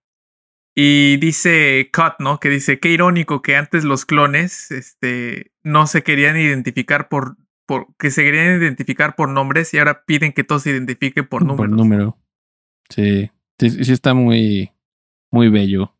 Y 0.74 1.16
dice 1.16 1.88
Cut, 1.94 2.16
¿no? 2.18 2.38
Que 2.38 2.50
dice, 2.50 2.78
qué 2.78 2.90
irónico 2.90 3.40
que 3.40 3.56
antes 3.56 3.84
los 3.84 4.04
clones 4.04 4.70
este, 4.70 5.52
no 5.62 5.86
se 5.86 6.02
querían 6.02 6.36
identificar 6.36 7.08
por, 7.08 7.38
por, 7.66 7.88
que 7.98 8.10
se 8.10 8.22
querían 8.22 8.60
identificar 8.60 9.16
por 9.16 9.28
nombres 9.28 9.74
y 9.74 9.78
ahora 9.78 10.04
piden 10.06 10.32
que 10.32 10.44
todos 10.44 10.62
se 10.62 10.70
identifiquen 10.70 11.26
por 11.26 11.42
números. 11.42 11.68
Por 11.68 11.76
número. 11.76 12.16
Sí, 12.88 13.30
sí, 13.58 13.84
sí 13.84 13.92
está 13.92 14.14
muy, 14.14 14.70
muy 15.30 15.48
bello 15.48 15.96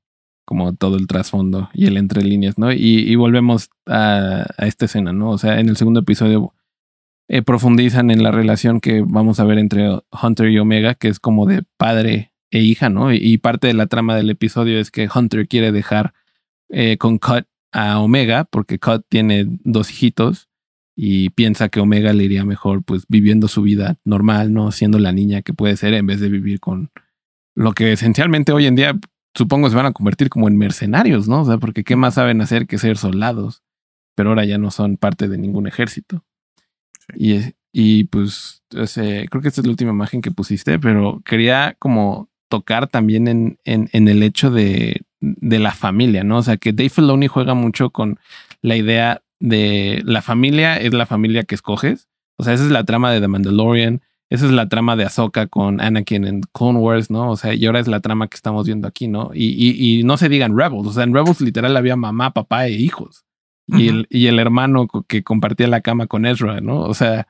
como 0.46 0.74
todo 0.76 0.96
el 0.96 1.08
trasfondo 1.08 1.68
y 1.74 1.86
el 1.86 1.96
entre 1.96 2.22
líneas, 2.22 2.56
¿no? 2.56 2.72
Y, 2.72 3.14
volvemos 3.16 3.68
a, 3.84 4.46
esta 4.58 4.84
escena, 4.86 5.12
¿no? 5.12 5.30
O 5.30 5.38
sea, 5.38 5.58
en 5.58 5.68
el 5.68 5.76
segundo 5.76 6.00
episodio 6.00 6.54
eh, 7.28 7.42
profundizan 7.42 8.12
en 8.12 8.22
la 8.22 8.30
relación 8.30 8.80
que 8.80 9.02
vamos 9.04 9.40
a 9.40 9.44
ver 9.44 9.58
entre 9.58 9.98
Hunter 10.22 10.48
y 10.50 10.58
Omega, 10.60 10.94
que 10.94 11.08
es 11.08 11.18
como 11.18 11.46
de 11.46 11.64
padre 11.76 12.32
e 12.52 12.60
hija, 12.60 12.88
¿no? 12.88 13.12
Y, 13.12 13.38
parte 13.38 13.66
de 13.66 13.74
la 13.74 13.88
trama 13.88 14.14
del 14.14 14.30
episodio 14.30 14.78
es 14.78 14.92
que 14.92 15.08
Hunter 15.12 15.48
quiere 15.48 15.72
dejar 15.72 16.14
eh, 16.68 16.96
con 16.96 17.18
Cut 17.18 17.46
a 17.72 17.98
Omega, 17.98 18.44
porque 18.44 18.78
Cut 18.78 19.04
tiene 19.08 19.46
dos 19.64 19.90
hijitos 19.90 20.48
y 20.96 21.28
piensa 21.30 21.68
que 21.68 21.78
Omega 21.78 22.14
le 22.14 22.24
iría 22.24 22.44
mejor, 22.44 22.82
pues 22.82 23.04
viviendo 23.08 23.48
su 23.48 23.60
vida 23.60 23.98
normal, 24.04 24.54
¿no? 24.54 24.72
Siendo 24.72 24.98
la 24.98 25.12
niña 25.12 25.42
que 25.42 25.52
puede 25.52 25.76
ser 25.76 25.92
en 25.92 26.06
vez 26.06 26.20
de 26.20 26.30
vivir 26.30 26.58
con 26.58 26.90
lo 27.54 27.72
que 27.72 27.92
esencialmente 27.92 28.52
hoy 28.52 28.66
en 28.66 28.76
día 28.76 28.98
supongo 29.34 29.68
se 29.68 29.76
van 29.76 29.86
a 29.86 29.92
convertir 29.92 30.30
como 30.30 30.48
en 30.48 30.56
mercenarios, 30.56 31.28
¿no? 31.28 31.42
O 31.42 31.44
sea, 31.44 31.58
porque 31.58 31.84
qué 31.84 31.96
más 31.96 32.14
saben 32.14 32.40
hacer 32.40 32.66
que 32.66 32.78
ser 32.78 32.96
soldados, 32.96 33.62
pero 34.14 34.30
ahora 34.30 34.46
ya 34.46 34.56
no 34.56 34.70
son 34.70 34.96
parte 34.96 35.28
de 35.28 35.36
ningún 35.36 35.66
ejército. 35.66 36.24
Y, 37.14 37.40
y 37.72 38.04
pues 38.04 38.62
creo 38.70 39.42
que 39.42 39.48
esta 39.48 39.60
es 39.60 39.66
la 39.66 39.70
última 39.70 39.90
imagen 39.90 40.22
que 40.22 40.30
pusiste, 40.30 40.78
pero 40.78 41.20
quería 41.24 41.76
como 41.78 42.30
tocar 42.48 42.88
también 42.88 43.28
en, 43.28 43.58
en, 43.64 43.90
en 43.92 44.08
el 44.08 44.22
hecho 44.22 44.50
de, 44.50 45.02
de, 45.20 45.58
la 45.58 45.72
familia, 45.72 46.24
¿no? 46.24 46.38
O 46.38 46.42
sea, 46.42 46.56
que 46.56 46.72
Dave 46.72 46.88
Filoni 46.88 47.26
juega 47.26 47.54
mucho 47.54 47.90
con 47.90 48.18
la 48.62 48.76
idea 48.76 49.22
de 49.40 50.02
la 50.04 50.22
familia 50.22 50.76
es 50.76 50.94
la 50.94 51.06
familia 51.06 51.44
que 51.44 51.54
escoges. 51.54 52.08
O 52.38 52.44
sea, 52.44 52.54
esa 52.54 52.64
es 52.64 52.70
la 52.70 52.84
trama 52.84 53.10
de 53.12 53.20
The 53.20 53.28
Mandalorian. 53.28 54.02
Esa 54.28 54.46
es 54.46 54.52
la 54.52 54.68
trama 54.68 54.96
de 54.96 55.04
Ahsoka 55.04 55.46
con 55.46 55.80
Anakin 55.80 56.26
en 56.26 56.40
Clone 56.52 56.80
Wars, 56.80 57.10
¿no? 57.10 57.30
O 57.30 57.36
sea, 57.36 57.54
y 57.54 57.64
ahora 57.66 57.78
es 57.78 57.86
la 57.86 58.00
trama 58.00 58.26
que 58.26 58.34
estamos 58.34 58.66
viendo 58.66 58.88
aquí, 58.88 59.06
¿no? 59.06 59.30
Y, 59.32 59.46
y, 59.46 60.00
y 60.00 60.02
no 60.02 60.16
se 60.16 60.28
digan 60.28 60.56
Rebels. 60.58 60.88
O 60.88 60.92
sea, 60.92 61.04
en 61.04 61.14
Rebels 61.14 61.40
literal 61.40 61.76
había 61.76 61.94
mamá, 61.94 62.32
papá 62.32 62.66
e 62.66 62.72
hijos. 62.72 63.24
y, 63.68 63.88
el, 63.88 64.06
y 64.10 64.26
el 64.26 64.38
hermano 64.38 64.88
que 65.08 65.22
compartía 65.22 65.68
la 65.68 65.80
cama 65.80 66.06
con 66.06 66.26
Ezra, 66.26 66.60
¿no? 66.60 66.80
O 66.80 66.94
sea, 66.94 67.28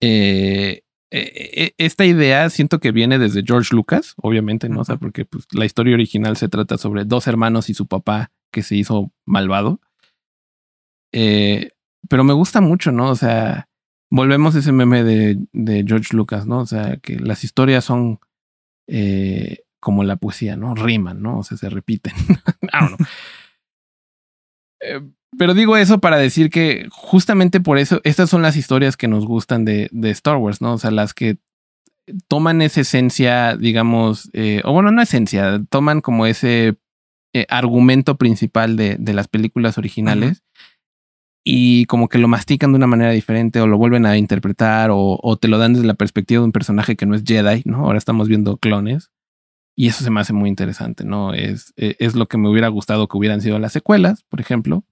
eh, 0.00 0.82
eh, 1.10 1.72
esta 1.78 2.04
idea 2.04 2.50
siento 2.50 2.80
que 2.80 2.92
viene 2.92 3.18
desde 3.18 3.42
George 3.44 3.74
Lucas, 3.74 4.14
obviamente, 4.16 4.68
¿no? 4.68 4.80
O 4.80 4.84
sea, 4.84 4.96
porque 4.96 5.24
pues, 5.24 5.46
la 5.52 5.64
historia 5.64 5.94
original 5.94 6.36
se 6.36 6.48
trata 6.48 6.78
sobre 6.78 7.04
dos 7.04 7.26
hermanos 7.26 7.70
y 7.70 7.74
su 7.74 7.86
papá 7.86 8.30
que 8.52 8.62
se 8.62 8.76
hizo 8.76 9.12
malvado. 9.24 9.80
Eh, 11.12 11.70
pero 12.08 12.24
me 12.24 12.32
gusta 12.32 12.60
mucho, 12.60 12.92
¿no? 12.92 13.10
O 13.10 13.16
sea, 13.16 13.68
volvemos 14.10 14.54
a 14.54 14.58
ese 14.60 14.72
meme 14.72 15.04
de, 15.04 15.38
de 15.52 15.84
George 15.86 16.16
Lucas, 16.16 16.46
¿no? 16.46 16.60
O 16.60 16.66
sea, 16.66 16.96
que 16.96 17.18
las 17.18 17.44
historias 17.44 17.84
son 17.84 18.20
eh, 18.86 19.64
como 19.80 20.02
la 20.04 20.16
poesía, 20.16 20.56
¿no? 20.56 20.74
Riman, 20.74 21.22
¿no? 21.22 21.38
O 21.38 21.44
sea, 21.44 21.56
se 21.56 21.68
repiten. 21.68 22.14
Know. 22.72 22.96
Eh, 24.80 25.00
pero 25.36 25.54
digo 25.54 25.76
eso 25.76 25.98
para 25.98 26.18
decir 26.18 26.50
que 26.50 26.86
justamente 26.92 27.58
por 27.58 27.78
eso, 27.78 28.00
estas 28.04 28.30
son 28.30 28.42
las 28.42 28.56
historias 28.56 28.96
que 28.96 29.08
nos 29.08 29.26
gustan 29.26 29.64
de, 29.64 29.88
de 29.90 30.10
Star 30.10 30.36
Wars, 30.36 30.60
¿no? 30.60 30.74
O 30.74 30.78
sea, 30.78 30.92
las 30.92 31.14
que 31.14 31.38
toman 32.28 32.62
esa 32.62 32.82
esencia, 32.82 33.56
digamos, 33.56 34.30
eh, 34.34 34.62
o 34.62 34.72
bueno, 34.72 34.92
no 34.92 35.02
esencia, 35.02 35.60
toman 35.68 36.00
como 36.00 36.26
ese 36.26 36.76
argumento 37.48 38.18
principal 38.18 38.76
de, 38.76 38.98
de, 39.00 39.12
las 39.14 39.26
películas 39.26 39.78
originales 39.78 40.44
y 41.50 41.86
como 41.86 42.10
que 42.10 42.18
lo 42.18 42.28
mastican 42.28 42.72
de 42.72 42.76
una 42.76 42.86
manera 42.86 43.10
diferente 43.10 43.58
o 43.62 43.66
lo 43.66 43.78
vuelven 43.78 44.04
a 44.04 44.18
interpretar 44.18 44.90
o, 44.90 45.18
o, 45.22 45.36
te 45.38 45.48
lo 45.48 45.56
dan 45.56 45.72
desde 45.72 45.86
la 45.86 45.94
perspectiva 45.94 46.42
de 46.42 46.44
un 46.44 46.52
personaje 46.52 46.94
que 46.94 47.06
no 47.06 47.14
es 47.14 47.22
Jedi, 47.24 47.62
¿no? 47.64 47.86
Ahora 47.86 47.96
estamos 47.96 48.28
viendo 48.28 48.58
clones. 48.58 49.10
Y 49.74 49.86
eso 49.86 50.04
se 50.04 50.10
me 50.10 50.20
hace 50.20 50.34
muy 50.34 50.50
interesante, 50.50 51.06
¿no? 51.06 51.32
Es, 51.32 51.72
e, 51.78 51.96
es 52.00 52.14
lo 52.14 52.26
que 52.28 52.36
me 52.36 52.50
hubiera 52.50 52.68
gustado 52.68 53.08
que 53.08 53.16
hubieran 53.16 53.40
sido 53.40 53.58
las 53.58 53.72
secuelas, 53.72 54.24
por 54.24 54.42
ejemplo. 54.42 54.84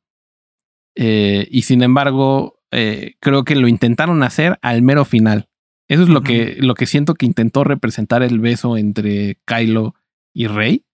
Eh, 0.95 1.47
y 1.51 1.63
sin 1.63 1.83
embargo, 1.83 2.59
eh, 2.71 3.17
creo 3.21 3.45
que 3.45 3.55
lo 3.55 3.69
intentaron 3.69 4.23
hacer 4.23 4.59
al 4.63 4.81
mero 4.81 5.05
final. 5.05 5.51
Eso 5.89 6.05
es 6.05 6.09
lo, 6.09 6.21
uh 6.21 6.23
-huh. 6.23 6.27
que, 6.27 6.57
lo 6.59 6.73
que 6.73 6.87
siento 6.87 7.17
que 7.17 7.27
intentó 7.27 7.65
representar 7.65 8.23
el 8.23 8.41
beso 8.41 8.79
entre 8.79 9.39
Kylo 9.45 9.95
y 10.33 10.47
Rey, 10.47 10.87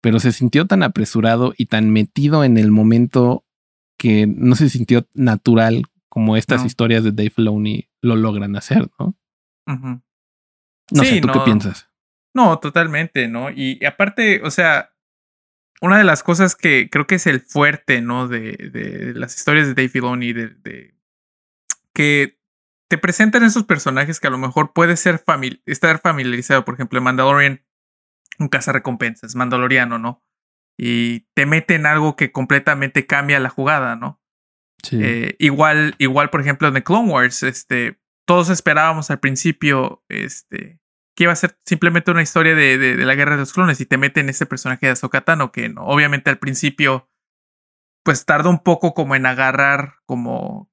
pero 0.00 0.20
se 0.20 0.30
sintió 0.30 0.68
tan 0.68 0.84
apresurado 0.84 1.52
y 1.58 1.66
tan 1.66 1.90
metido 1.90 2.44
en 2.44 2.58
el 2.58 2.70
momento 2.70 3.43
que 3.98 4.26
no 4.26 4.56
se 4.56 4.68
sintió 4.68 5.06
natural 5.14 5.84
como 6.08 6.36
estas 6.36 6.60
no. 6.60 6.66
historias 6.66 7.04
de 7.04 7.12
Dave 7.12 7.30
Filoni 7.30 7.88
lo 8.00 8.16
logran 8.16 8.56
hacer, 8.56 8.88
¿no? 8.98 9.16
Uh 9.66 9.72
-huh. 9.72 10.02
No 10.92 11.02
sí, 11.02 11.10
sé, 11.10 11.20
¿tú 11.20 11.28
no. 11.28 11.32
qué 11.32 11.40
piensas? 11.40 11.90
No, 12.34 12.58
totalmente, 12.58 13.28
¿no? 13.28 13.50
Y, 13.50 13.78
y, 13.80 13.84
aparte, 13.84 14.42
o 14.42 14.50
sea, 14.50 14.92
una 15.80 15.98
de 15.98 16.04
las 16.04 16.22
cosas 16.22 16.56
que 16.56 16.88
creo 16.90 17.06
que 17.06 17.16
es 17.16 17.26
el 17.26 17.40
fuerte, 17.40 18.00
¿no? 18.00 18.28
De, 18.28 18.52
de 18.72 19.14
las 19.14 19.34
historias 19.36 19.66
de 19.66 19.74
Dave 19.74 19.88
Filoni, 19.88 20.32
de, 20.32 20.48
de, 20.48 20.94
que 21.92 22.38
te 22.88 22.98
presentan 22.98 23.44
esos 23.44 23.64
personajes 23.64 24.20
que 24.20 24.26
a 24.26 24.30
lo 24.30 24.38
mejor 24.38 24.72
puedes 24.72 25.00
ser 25.00 25.18
famili 25.18 25.62
estar 25.66 26.00
familiarizado. 26.00 26.64
Por 26.64 26.74
ejemplo, 26.74 27.00
Mandalorian, 27.00 27.64
un 28.38 28.48
cazarrecompensas, 28.48 29.34
Mandaloriano, 29.34 29.98
¿no? 29.98 30.22
Y 30.76 31.26
te 31.34 31.46
meten 31.46 31.86
algo 31.86 32.16
que 32.16 32.32
completamente 32.32 33.06
cambia 33.06 33.40
la 33.40 33.48
jugada, 33.48 33.96
¿no? 33.96 34.20
Sí. 34.82 34.98
Eh, 35.02 35.36
igual, 35.38 35.94
igual, 35.98 36.30
por 36.30 36.40
ejemplo, 36.40 36.68
en 36.68 36.74
The 36.74 36.82
Clone 36.82 37.10
Wars, 37.10 37.42
este, 37.42 38.00
todos 38.26 38.50
esperábamos 38.50 39.10
al 39.10 39.20
principio, 39.20 40.04
este, 40.08 40.80
que 41.16 41.24
iba 41.24 41.32
a 41.32 41.36
ser 41.36 41.58
simplemente 41.64 42.10
una 42.10 42.22
historia 42.22 42.54
de, 42.54 42.76
de, 42.76 42.96
de, 42.96 43.04
la 43.04 43.14
guerra 43.14 43.32
de 43.32 43.38
los 43.38 43.52
clones 43.52 43.80
y 43.80 43.86
te 43.86 43.98
meten 43.98 44.28
este 44.28 44.46
personaje 44.46 44.86
de 44.86 44.92
Ahsoka 44.92 45.20
Tano 45.20 45.52
que 45.52 45.68
no, 45.68 45.86
obviamente 45.86 46.28
al 46.28 46.38
principio 46.38 47.08
pues 48.04 48.26
tarda 48.26 48.50
un 48.50 48.58
poco 48.58 48.92
como 48.92 49.16
en 49.16 49.24
agarrar 49.24 49.94
como 50.04 50.70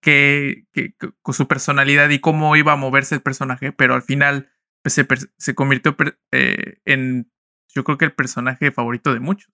con 1.22 1.34
su 1.34 1.48
personalidad 1.48 2.10
y 2.10 2.20
cómo 2.20 2.56
iba 2.58 2.74
a 2.74 2.78
moverse 2.78 3.16
el 3.16 3.22
personaje, 3.22 3.72
pero 3.72 3.96
al 3.96 4.02
final 4.02 4.52
pues, 4.84 4.94
se, 4.94 5.08
se 5.38 5.56
convirtió 5.56 5.96
eh, 6.32 6.80
en 6.86 7.32
yo 7.74 7.86
creo 7.86 7.98
que 7.98 8.06
el 8.06 8.14
personaje 8.14 8.72
favorito 8.72 9.14
de 9.14 9.22
muchos. 9.22 9.50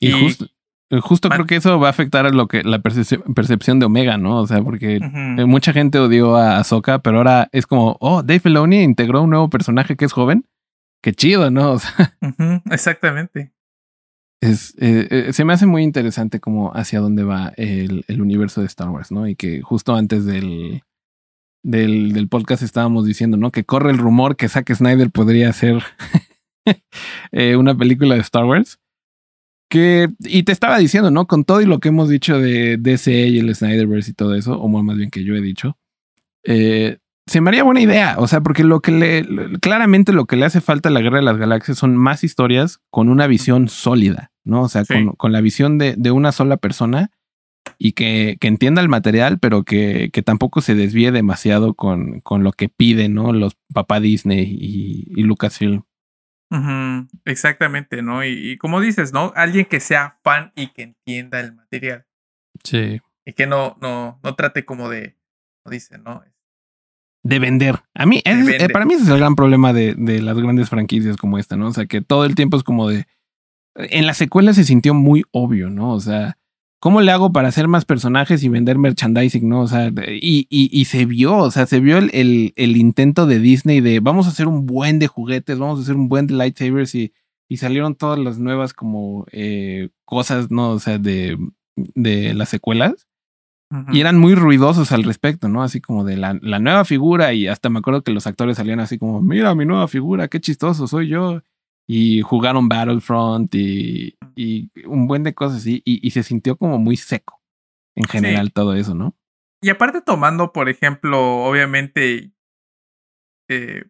Y, 0.00 0.08
y 0.08 0.22
justo, 0.22 0.46
justo 1.02 1.28
creo 1.28 1.46
que 1.46 1.56
eso 1.56 1.78
va 1.78 1.88
a 1.88 1.90
afectar 1.90 2.26
a 2.26 2.30
lo 2.30 2.48
que 2.48 2.62
la 2.62 2.80
percepción, 2.80 3.22
percepción 3.34 3.78
de 3.78 3.86
Omega, 3.86 4.16
¿no? 4.18 4.40
O 4.40 4.46
sea, 4.46 4.62
porque 4.62 4.98
uh 4.98 5.00
-huh. 5.00 5.46
mucha 5.46 5.72
gente 5.72 5.98
odió 5.98 6.36
a 6.36 6.58
Ahsoka, 6.58 7.00
pero 7.00 7.18
ahora 7.18 7.48
es 7.52 7.66
como, 7.66 7.96
oh, 8.00 8.22
Dave 8.22 8.40
Filoni 8.40 8.82
integró 8.82 9.22
un 9.22 9.30
nuevo 9.30 9.50
personaje 9.50 9.96
que 9.96 10.04
es 10.04 10.12
joven. 10.12 10.46
Qué 11.02 11.12
chido, 11.12 11.50
¿no? 11.50 11.72
O 11.74 11.78
sea, 11.78 12.16
uh 12.20 12.26
-huh. 12.26 12.62
exactamente. 12.70 13.52
Es, 14.40 14.74
eh, 14.78 15.08
eh, 15.10 15.32
se 15.32 15.44
me 15.44 15.54
hace 15.54 15.64
muy 15.64 15.82
interesante 15.82 16.38
como 16.38 16.72
hacia 16.74 17.00
dónde 17.00 17.24
va 17.24 17.52
el, 17.56 18.04
el, 18.08 18.20
universo 18.20 18.60
de 18.60 18.66
Star 18.66 18.90
Wars, 18.90 19.10
¿no? 19.10 19.26
Y 19.26 19.36
que 19.36 19.62
justo 19.62 19.94
antes 19.94 20.26
del, 20.26 20.82
del, 21.62 22.12
del 22.12 22.28
podcast 22.28 22.62
estábamos 22.62 23.06
diciendo, 23.06 23.38
¿no? 23.38 23.50
Que 23.50 23.64
corre 23.64 23.90
el 23.90 23.98
rumor 23.98 24.36
que 24.36 24.50
Zack 24.50 24.74
Snyder 24.74 25.10
podría 25.10 25.48
hacer 25.48 25.82
eh, 27.32 27.56
una 27.56 27.74
película 27.74 28.16
de 28.16 28.20
Star 28.20 28.44
Wars. 28.44 28.78
Que, 29.74 30.08
y 30.20 30.44
te 30.44 30.52
estaba 30.52 30.78
diciendo, 30.78 31.10
¿no? 31.10 31.26
Con 31.26 31.42
todo 31.42 31.60
y 31.60 31.66
lo 31.66 31.80
que 31.80 31.88
hemos 31.88 32.08
dicho 32.08 32.38
de 32.38 32.76
DC 32.76 33.10
y 33.26 33.40
el 33.40 33.52
Snyderverse 33.52 34.12
y 34.12 34.14
todo 34.14 34.36
eso, 34.36 34.56
o 34.56 34.68
más 34.68 34.96
bien 34.96 35.10
que 35.10 35.24
yo 35.24 35.34
he 35.34 35.40
dicho, 35.40 35.76
eh, 36.44 36.98
se 37.26 37.40
me 37.40 37.50
haría 37.50 37.64
buena 37.64 37.80
idea. 37.80 38.14
O 38.18 38.28
sea, 38.28 38.40
porque 38.40 38.62
lo 38.62 38.78
que 38.78 38.92
le, 38.92 39.58
claramente 39.58 40.12
lo 40.12 40.26
que 40.26 40.36
le 40.36 40.44
hace 40.44 40.60
falta 40.60 40.90
a 40.90 40.92
la 40.92 41.00
guerra 41.00 41.16
de 41.16 41.24
las 41.24 41.38
galaxias 41.38 41.76
son 41.76 41.96
más 41.96 42.22
historias 42.22 42.78
con 42.90 43.08
una 43.08 43.26
visión 43.26 43.66
sólida, 43.66 44.30
¿no? 44.44 44.62
O 44.62 44.68
sea, 44.68 44.84
sí. 44.84 44.94
con, 44.94 45.16
con, 45.16 45.32
la 45.32 45.40
visión 45.40 45.76
de, 45.76 45.96
de, 45.98 46.12
una 46.12 46.30
sola 46.30 46.56
persona 46.56 47.10
y 47.76 47.94
que, 47.94 48.36
que 48.38 48.46
entienda 48.46 48.80
el 48.80 48.88
material, 48.88 49.40
pero 49.40 49.64
que, 49.64 50.10
que, 50.12 50.22
tampoco 50.22 50.60
se 50.60 50.76
desvíe 50.76 51.10
demasiado 51.10 51.74
con, 51.74 52.20
con 52.20 52.44
lo 52.44 52.52
que 52.52 52.68
piden, 52.68 53.14
¿no? 53.14 53.32
Los 53.32 53.56
papá 53.72 53.98
Disney 53.98 54.56
y, 54.56 55.20
y 55.20 55.24
Lucasfilm. 55.24 55.82
Uh 56.54 56.60
-huh. 56.60 57.08
Exactamente, 57.24 58.02
¿no? 58.02 58.24
Y, 58.24 58.52
y, 58.52 58.58
como 58.58 58.80
dices, 58.80 59.12
¿no? 59.12 59.32
Alguien 59.34 59.64
que 59.64 59.80
sea 59.80 60.18
fan 60.22 60.52
y 60.54 60.68
que 60.68 60.82
entienda 60.82 61.40
el 61.40 61.54
material. 61.54 62.06
Sí. 62.62 63.00
Y 63.26 63.32
que 63.32 63.46
no, 63.46 63.76
no, 63.80 64.20
no 64.22 64.34
trate 64.34 64.64
como 64.64 64.88
de, 64.88 65.16
como 65.62 65.72
dicen, 65.72 66.02
¿no? 66.04 66.22
De 67.24 67.38
vender. 67.38 67.80
A 67.94 68.06
mí, 68.06 68.22
es, 68.24 68.48
eh, 68.48 68.68
para 68.68 68.84
mí 68.84 68.94
ese 68.94 69.04
es 69.04 69.08
el 69.08 69.18
gran 69.18 69.34
problema 69.34 69.72
de, 69.72 69.94
de, 69.94 70.20
las 70.20 70.38
grandes 70.38 70.68
franquicias 70.68 71.16
como 71.16 71.38
esta, 71.38 71.56
¿no? 71.56 71.68
O 71.68 71.72
sea, 71.72 71.86
que 71.86 72.02
todo 72.02 72.26
el 72.26 72.34
tiempo 72.34 72.56
es 72.56 72.62
como 72.62 72.88
de... 72.88 73.06
En 73.74 74.06
la 74.06 74.14
secuela 74.14 74.52
se 74.52 74.64
sintió 74.64 74.94
muy 74.94 75.24
obvio, 75.32 75.70
¿no? 75.70 75.92
O 75.92 76.00
sea, 76.00 76.36
¿cómo 76.84 77.00
le 77.00 77.10
hago 77.12 77.32
para 77.32 77.48
hacer 77.48 77.66
más 77.66 77.86
personajes 77.86 78.44
y 78.44 78.50
vender 78.50 78.76
merchandising, 78.76 79.48
no? 79.48 79.62
O 79.62 79.66
sea, 79.66 79.88
y, 79.88 80.46
y, 80.50 80.68
y 80.70 80.84
se 80.84 81.06
vio, 81.06 81.34
o 81.38 81.50
sea, 81.50 81.64
se 81.64 81.80
vio 81.80 81.96
el, 81.96 82.10
el, 82.12 82.52
el, 82.56 82.76
intento 82.76 83.24
de 83.24 83.38
Disney 83.38 83.80
de 83.80 84.00
vamos 84.00 84.26
a 84.26 84.28
hacer 84.28 84.48
un 84.48 84.66
buen 84.66 84.98
de 84.98 85.06
juguetes, 85.06 85.58
vamos 85.58 85.78
a 85.78 85.82
hacer 85.82 85.94
un 85.94 86.10
buen 86.10 86.26
de 86.26 86.34
lightsabers 86.34 86.94
y, 86.94 87.14
y 87.48 87.56
salieron 87.56 87.94
todas 87.94 88.18
las 88.18 88.38
nuevas 88.38 88.74
como 88.74 89.24
eh, 89.32 89.88
cosas, 90.04 90.50
¿no? 90.50 90.72
O 90.72 90.78
sea, 90.78 90.98
de, 90.98 91.38
de 91.74 92.34
las 92.34 92.50
secuelas. 92.50 93.08
Uh 93.70 93.76
-huh. 93.76 93.94
Y 93.96 94.00
eran 94.00 94.18
muy 94.18 94.34
ruidosos 94.34 94.92
al 94.92 95.04
respecto, 95.04 95.48
¿no? 95.48 95.62
Así 95.62 95.80
como 95.80 96.04
de 96.04 96.18
la, 96.18 96.38
la, 96.42 96.58
nueva 96.58 96.84
figura 96.84 97.32
y 97.32 97.46
hasta 97.46 97.70
me 97.70 97.78
acuerdo 97.78 98.02
que 98.02 98.12
los 98.12 98.26
actores 98.26 98.58
salían 98.58 98.80
así 98.80 98.98
como, 98.98 99.22
mira 99.22 99.54
mi 99.54 99.64
nueva 99.64 99.88
figura, 99.88 100.28
qué 100.28 100.38
chistoso 100.38 100.86
soy 100.86 101.08
yo 101.08 101.40
y 101.86 102.22
jugaron 102.22 102.68
Battlefront 102.68 103.54
y, 103.54 104.16
y 104.34 104.70
un 104.86 105.06
buen 105.06 105.22
de 105.22 105.34
cosas 105.34 105.58
así, 105.58 105.82
y, 105.84 106.06
y, 106.06 106.10
se 106.10 106.22
sintió 106.22 106.56
como 106.56 106.78
muy 106.78 106.96
seco 106.96 107.42
en 107.94 108.04
general 108.04 108.46
sí. 108.46 108.52
todo 108.52 108.74
eso, 108.74 108.94
¿no? 108.94 109.16
Y 109.62 109.70
aparte 109.70 110.00
tomando, 110.00 110.52
por 110.52 110.68
ejemplo, 110.68 111.44
obviamente, 111.44 112.32
eh, 113.48 113.84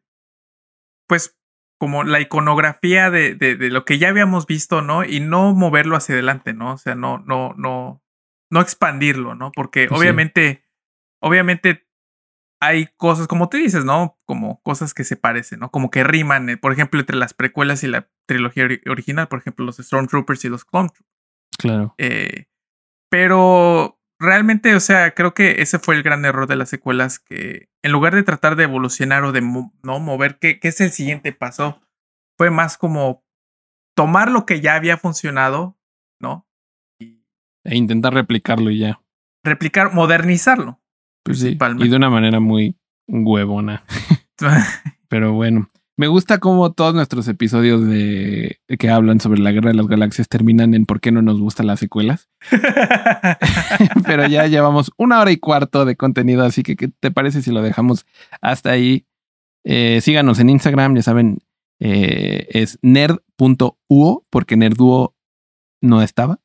pues 1.09 1.37
como 1.79 2.05
la 2.05 2.21
iconografía 2.21 3.11
de, 3.11 3.35
de, 3.35 3.57
de, 3.57 3.71
lo 3.71 3.85
que 3.85 3.99
ya 3.99 4.09
habíamos 4.09 4.47
visto, 4.47 4.83
¿no? 4.83 5.05
Y 5.05 5.21
no 5.21 5.53
moverlo 5.53 5.97
hacia 5.97 6.15
adelante, 6.15 6.55
¿no? 6.55 6.75
O 6.75 6.79
sea, 6.79 6.95
no, 6.95 7.19
no, 7.19 7.55
no, 7.57 8.03
no 8.51 8.61
expandirlo, 8.61 9.35
¿no? 9.35 9.53
Porque 9.53 9.89
obviamente, 9.91 10.65
obviamente 11.21 11.87
hay 12.65 12.89
cosas, 12.97 13.27
como 13.27 13.49
tú 13.49 13.57
dices, 13.57 13.85
¿no? 13.85 14.19
Como 14.25 14.61
cosas 14.63 14.95
que 14.95 15.05
se 15.05 15.17
parecen, 15.17 15.61
¿no? 15.61 15.71
Como 15.71 15.91
que 15.91 16.05
riman, 16.05 16.49
eh, 16.49 16.57
por 16.57 16.73
ejemplo, 16.73 17.01
entre 17.01 17.17
las 17.17 17.35
precuelas 17.35 17.85
y 17.85 17.89
la 17.89 18.09
trilogía 18.27 18.67
original, 18.87 19.29
por 19.29 19.39
ejemplo, 19.39 19.65
los 19.65 19.77
Stormtroopers 19.77 20.45
y 20.45 20.49
los 20.49 20.65
Clone. 20.65 20.91
Claro. 21.59 21.95
Eh, 21.99 22.47
pero 23.11 24.01
realmente, 24.19 24.75
o 24.75 24.81
sea, 24.81 25.15
creo 25.15 25.35
que 25.35 25.63
ese 25.63 25.79
fue 25.79 25.95
el 25.95 26.03
gran 26.03 26.25
error 26.25 26.47
de 26.47 26.57
las 26.57 26.69
secuelas, 26.69 27.19
que 27.19 27.69
en 27.83 27.93
lugar 27.93 28.15
de 28.15 28.23
tratar 28.23 28.57
de 28.57 28.65
evolucionar 28.65 29.25
o 29.25 29.33
de 29.33 29.41
no 29.41 30.01
mover, 30.01 30.39
¿qué, 30.39 30.59
qué 30.59 30.69
es 30.69 30.81
el 30.81 30.91
siguiente 30.91 31.33
paso? 31.33 31.81
Fue 32.37 32.51
más 32.51 32.79
como 32.79 33.25
tomar 33.95 34.31
lo 34.31 34.47
que 34.47 34.61
ya 34.61 34.75
había 34.75 34.97
funcionado, 34.97 35.79
¿no? 36.21 36.49
E 36.99 37.77
intentar 37.77 38.13
replicarlo 38.13 38.71
y 38.71 38.81
ya. 38.81 39.01
Replicar, 39.43 39.93
modernizarlo. 39.95 40.81
Pues 41.25 41.41
sí. 41.41 41.59
Y 41.79 41.89
de 41.89 41.97
una 41.97 42.11
manera 42.11 42.39
muy 42.39 42.77
huevona. 43.09 43.85
Pero 45.09 45.33
bueno. 45.33 45.69
Me 45.97 46.09
gusta 46.09 46.39
cómo 46.39 46.73
todos 46.73 46.93
nuestros 46.93 47.29
episodios 47.29 47.87
de 47.87 48.59
que 48.81 48.91
hablan 48.91 49.21
sobre 49.21 49.41
la 49.41 49.53
guerra 49.53 49.71
de 49.71 49.77
las 49.77 49.87
galaxias 49.87 50.29
terminan 50.29 50.75
en 50.75 50.87
por 50.87 51.01
qué 51.01 51.13
no 51.13 51.23
nos 51.23 51.39
gustan 51.39 51.69
las 51.69 51.79
secuelas. 51.79 52.29
Pero 54.05 54.27
ya 54.27 54.49
llevamos 54.49 54.91
una 54.97 55.21
hora 55.21 55.31
y 55.31 55.37
cuarto 55.37 55.85
de 55.85 55.95
contenido, 55.95 56.45
así 56.45 56.65
que 56.65 56.75
¿qué 56.75 56.89
te 56.89 57.13
parece 57.13 57.43
si 57.43 57.53
lo 57.53 57.63
dejamos 57.63 58.07
hasta 58.41 58.73
ahí? 58.73 59.07
Eh, 59.65 60.01
síganos 60.03 60.41
en 60.41 60.51
Instagram, 60.51 60.97
ya 60.97 61.03
saben, 61.03 61.39
eh, 61.79 62.49
es 62.51 62.79
nerd.uo, 62.83 64.27
porque 64.31 64.57
nerduo 64.57 65.15
no 65.81 66.03
estaba. 66.03 66.41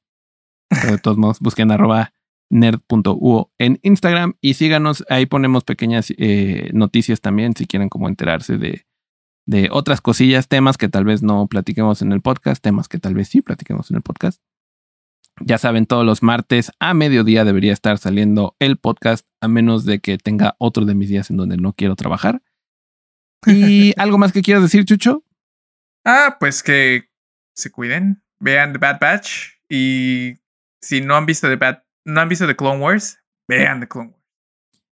Pero 0.70 0.92
de 0.92 1.00
todos 1.00 1.18
modos, 1.18 1.40
busquen 1.40 1.72
arroba 1.72 2.14
nerd.uo 2.50 3.52
en 3.58 3.80
Instagram 3.84 4.36
y 4.42 4.56
síganos. 4.56 5.06
Ahí 5.10 5.26
ponemos 5.26 5.64
pequeñas 5.64 6.12
eh, 6.18 6.70
noticias 6.74 7.22
también 7.22 7.56
si 7.56 7.68
quieren 7.68 7.90
como 7.90 8.08
enterarse 8.08 8.58
de, 8.58 8.86
de 9.46 9.70
otras 9.72 10.02
cosillas, 10.02 10.48
temas 10.48 10.78
que 10.78 10.90
tal 10.90 11.06
vez 11.06 11.24
no 11.24 11.48
platiquemos 11.48 12.02
en 12.02 12.12
el 12.12 12.22
podcast, 12.22 12.62
temas 12.62 12.88
que 12.88 13.00
tal 13.00 13.14
vez 13.16 13.30
sí 13.30 13.42
platiquemos 13.42 13.90
en 13.92 13.98
el 13.98 14.04
podcast. 14.04 14.42
Ya 15.42 15.58
saben, 15.58 15.86
todos 15.86 16.06
los 16.06 16.22
martes 16.22 16.72
a 16.80 16.94
mediodía 16.94 17.46
debería 17.46 17.72
estar 17.72 17.98
saliendo 17.98 18.56
el 18.60 18.78
podcast, 18.78 19.26
a 19.42 19.48
menos 19.48 19.86
de 19.86 20.00
que 20.00 20.18
tenga 20.18 20.56
otro 20.60 20.86
de 20.86 20.96
mis 20.96 21.10
días 21.10 21.30
en 21.30 21.38
donde 21.38 21.58
no 21.58 21.74
quiero 21.74 21.96
trabajar. 21.96 22.42
¿Y 23.46 23.94
algo 23.98 24.18
más 24.18 24.34
que 24.34 24.42
quieras 24.42 24.64
decir, 24.64 24.84
Chucho? 24.86 25.24
Ah, 26.06 26.38
pues 26.40 26.62
que 26.62 27.10
se 27.56 27.72
cuiden, 27.72 28.22
vean 28.40 28.74
The 28.74 28.80
Bad 28.80 29.00
Batch 29.00 29.60
y 29.70 30.36
si 30.82 31.02
no 31.02 31.16
han 31.16 31.26
visto 31.26 31.48
The 31.48 31.56
Bad 31.56 31.84
no 32.10 32.22
han 32.22 32.30
visto 32.30 32.48
The 32.48 32.56
Clone 32.56 32.80
Wars, 32.80 33.20
vean 33.48 33.80
The 33.80 33.88
Clone 33.88 34.10
Wars. 34.10 34.20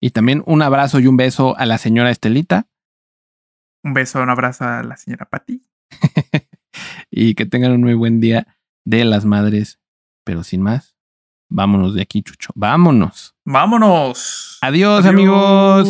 Y 0.00 0.10
también 0.10 0.42
un 0.46 0.62
abrazo 0.62 0.98
y 0.98 1.06
un 1.06 1.16
beso 1.16 1.56
a 1.56 1.64
la 1.66 1.78
señora 1.78 2.10
Estelita. 2.10 2.66
Un 3.84 3.94
beso, 3.94 4.20
un 4.22 4.30
abrazo 4.30 4.64
a 4.64 4.82
la 4.82 4.96
señora 4.96 5.26
Patty. 5.26 5.62
y 7.10 7.34
que 7.34 7.46
tengan 7.46 7.72
un 7.72 7.82
muy 7.82 7.94
buen 7.94 8.20
día 8.20 8.58
de 8.84 9.04
las 9.04 9.24
madres. 9.24 9.78
Pero 10.24 10.42
sin 10.42 10.62
más, 10.62 10.96
vámonos 11.48 11.94
de 11.94 12.02
aquí, 12.02 12.22
Chucho. 12.22 12.50
Vámonos. 12.54 13.34
Vámonos. 13.44 14.58
Adiós, 14.60 15.04
Adiós. 15.04 15.12
amigos. 15.12 15.88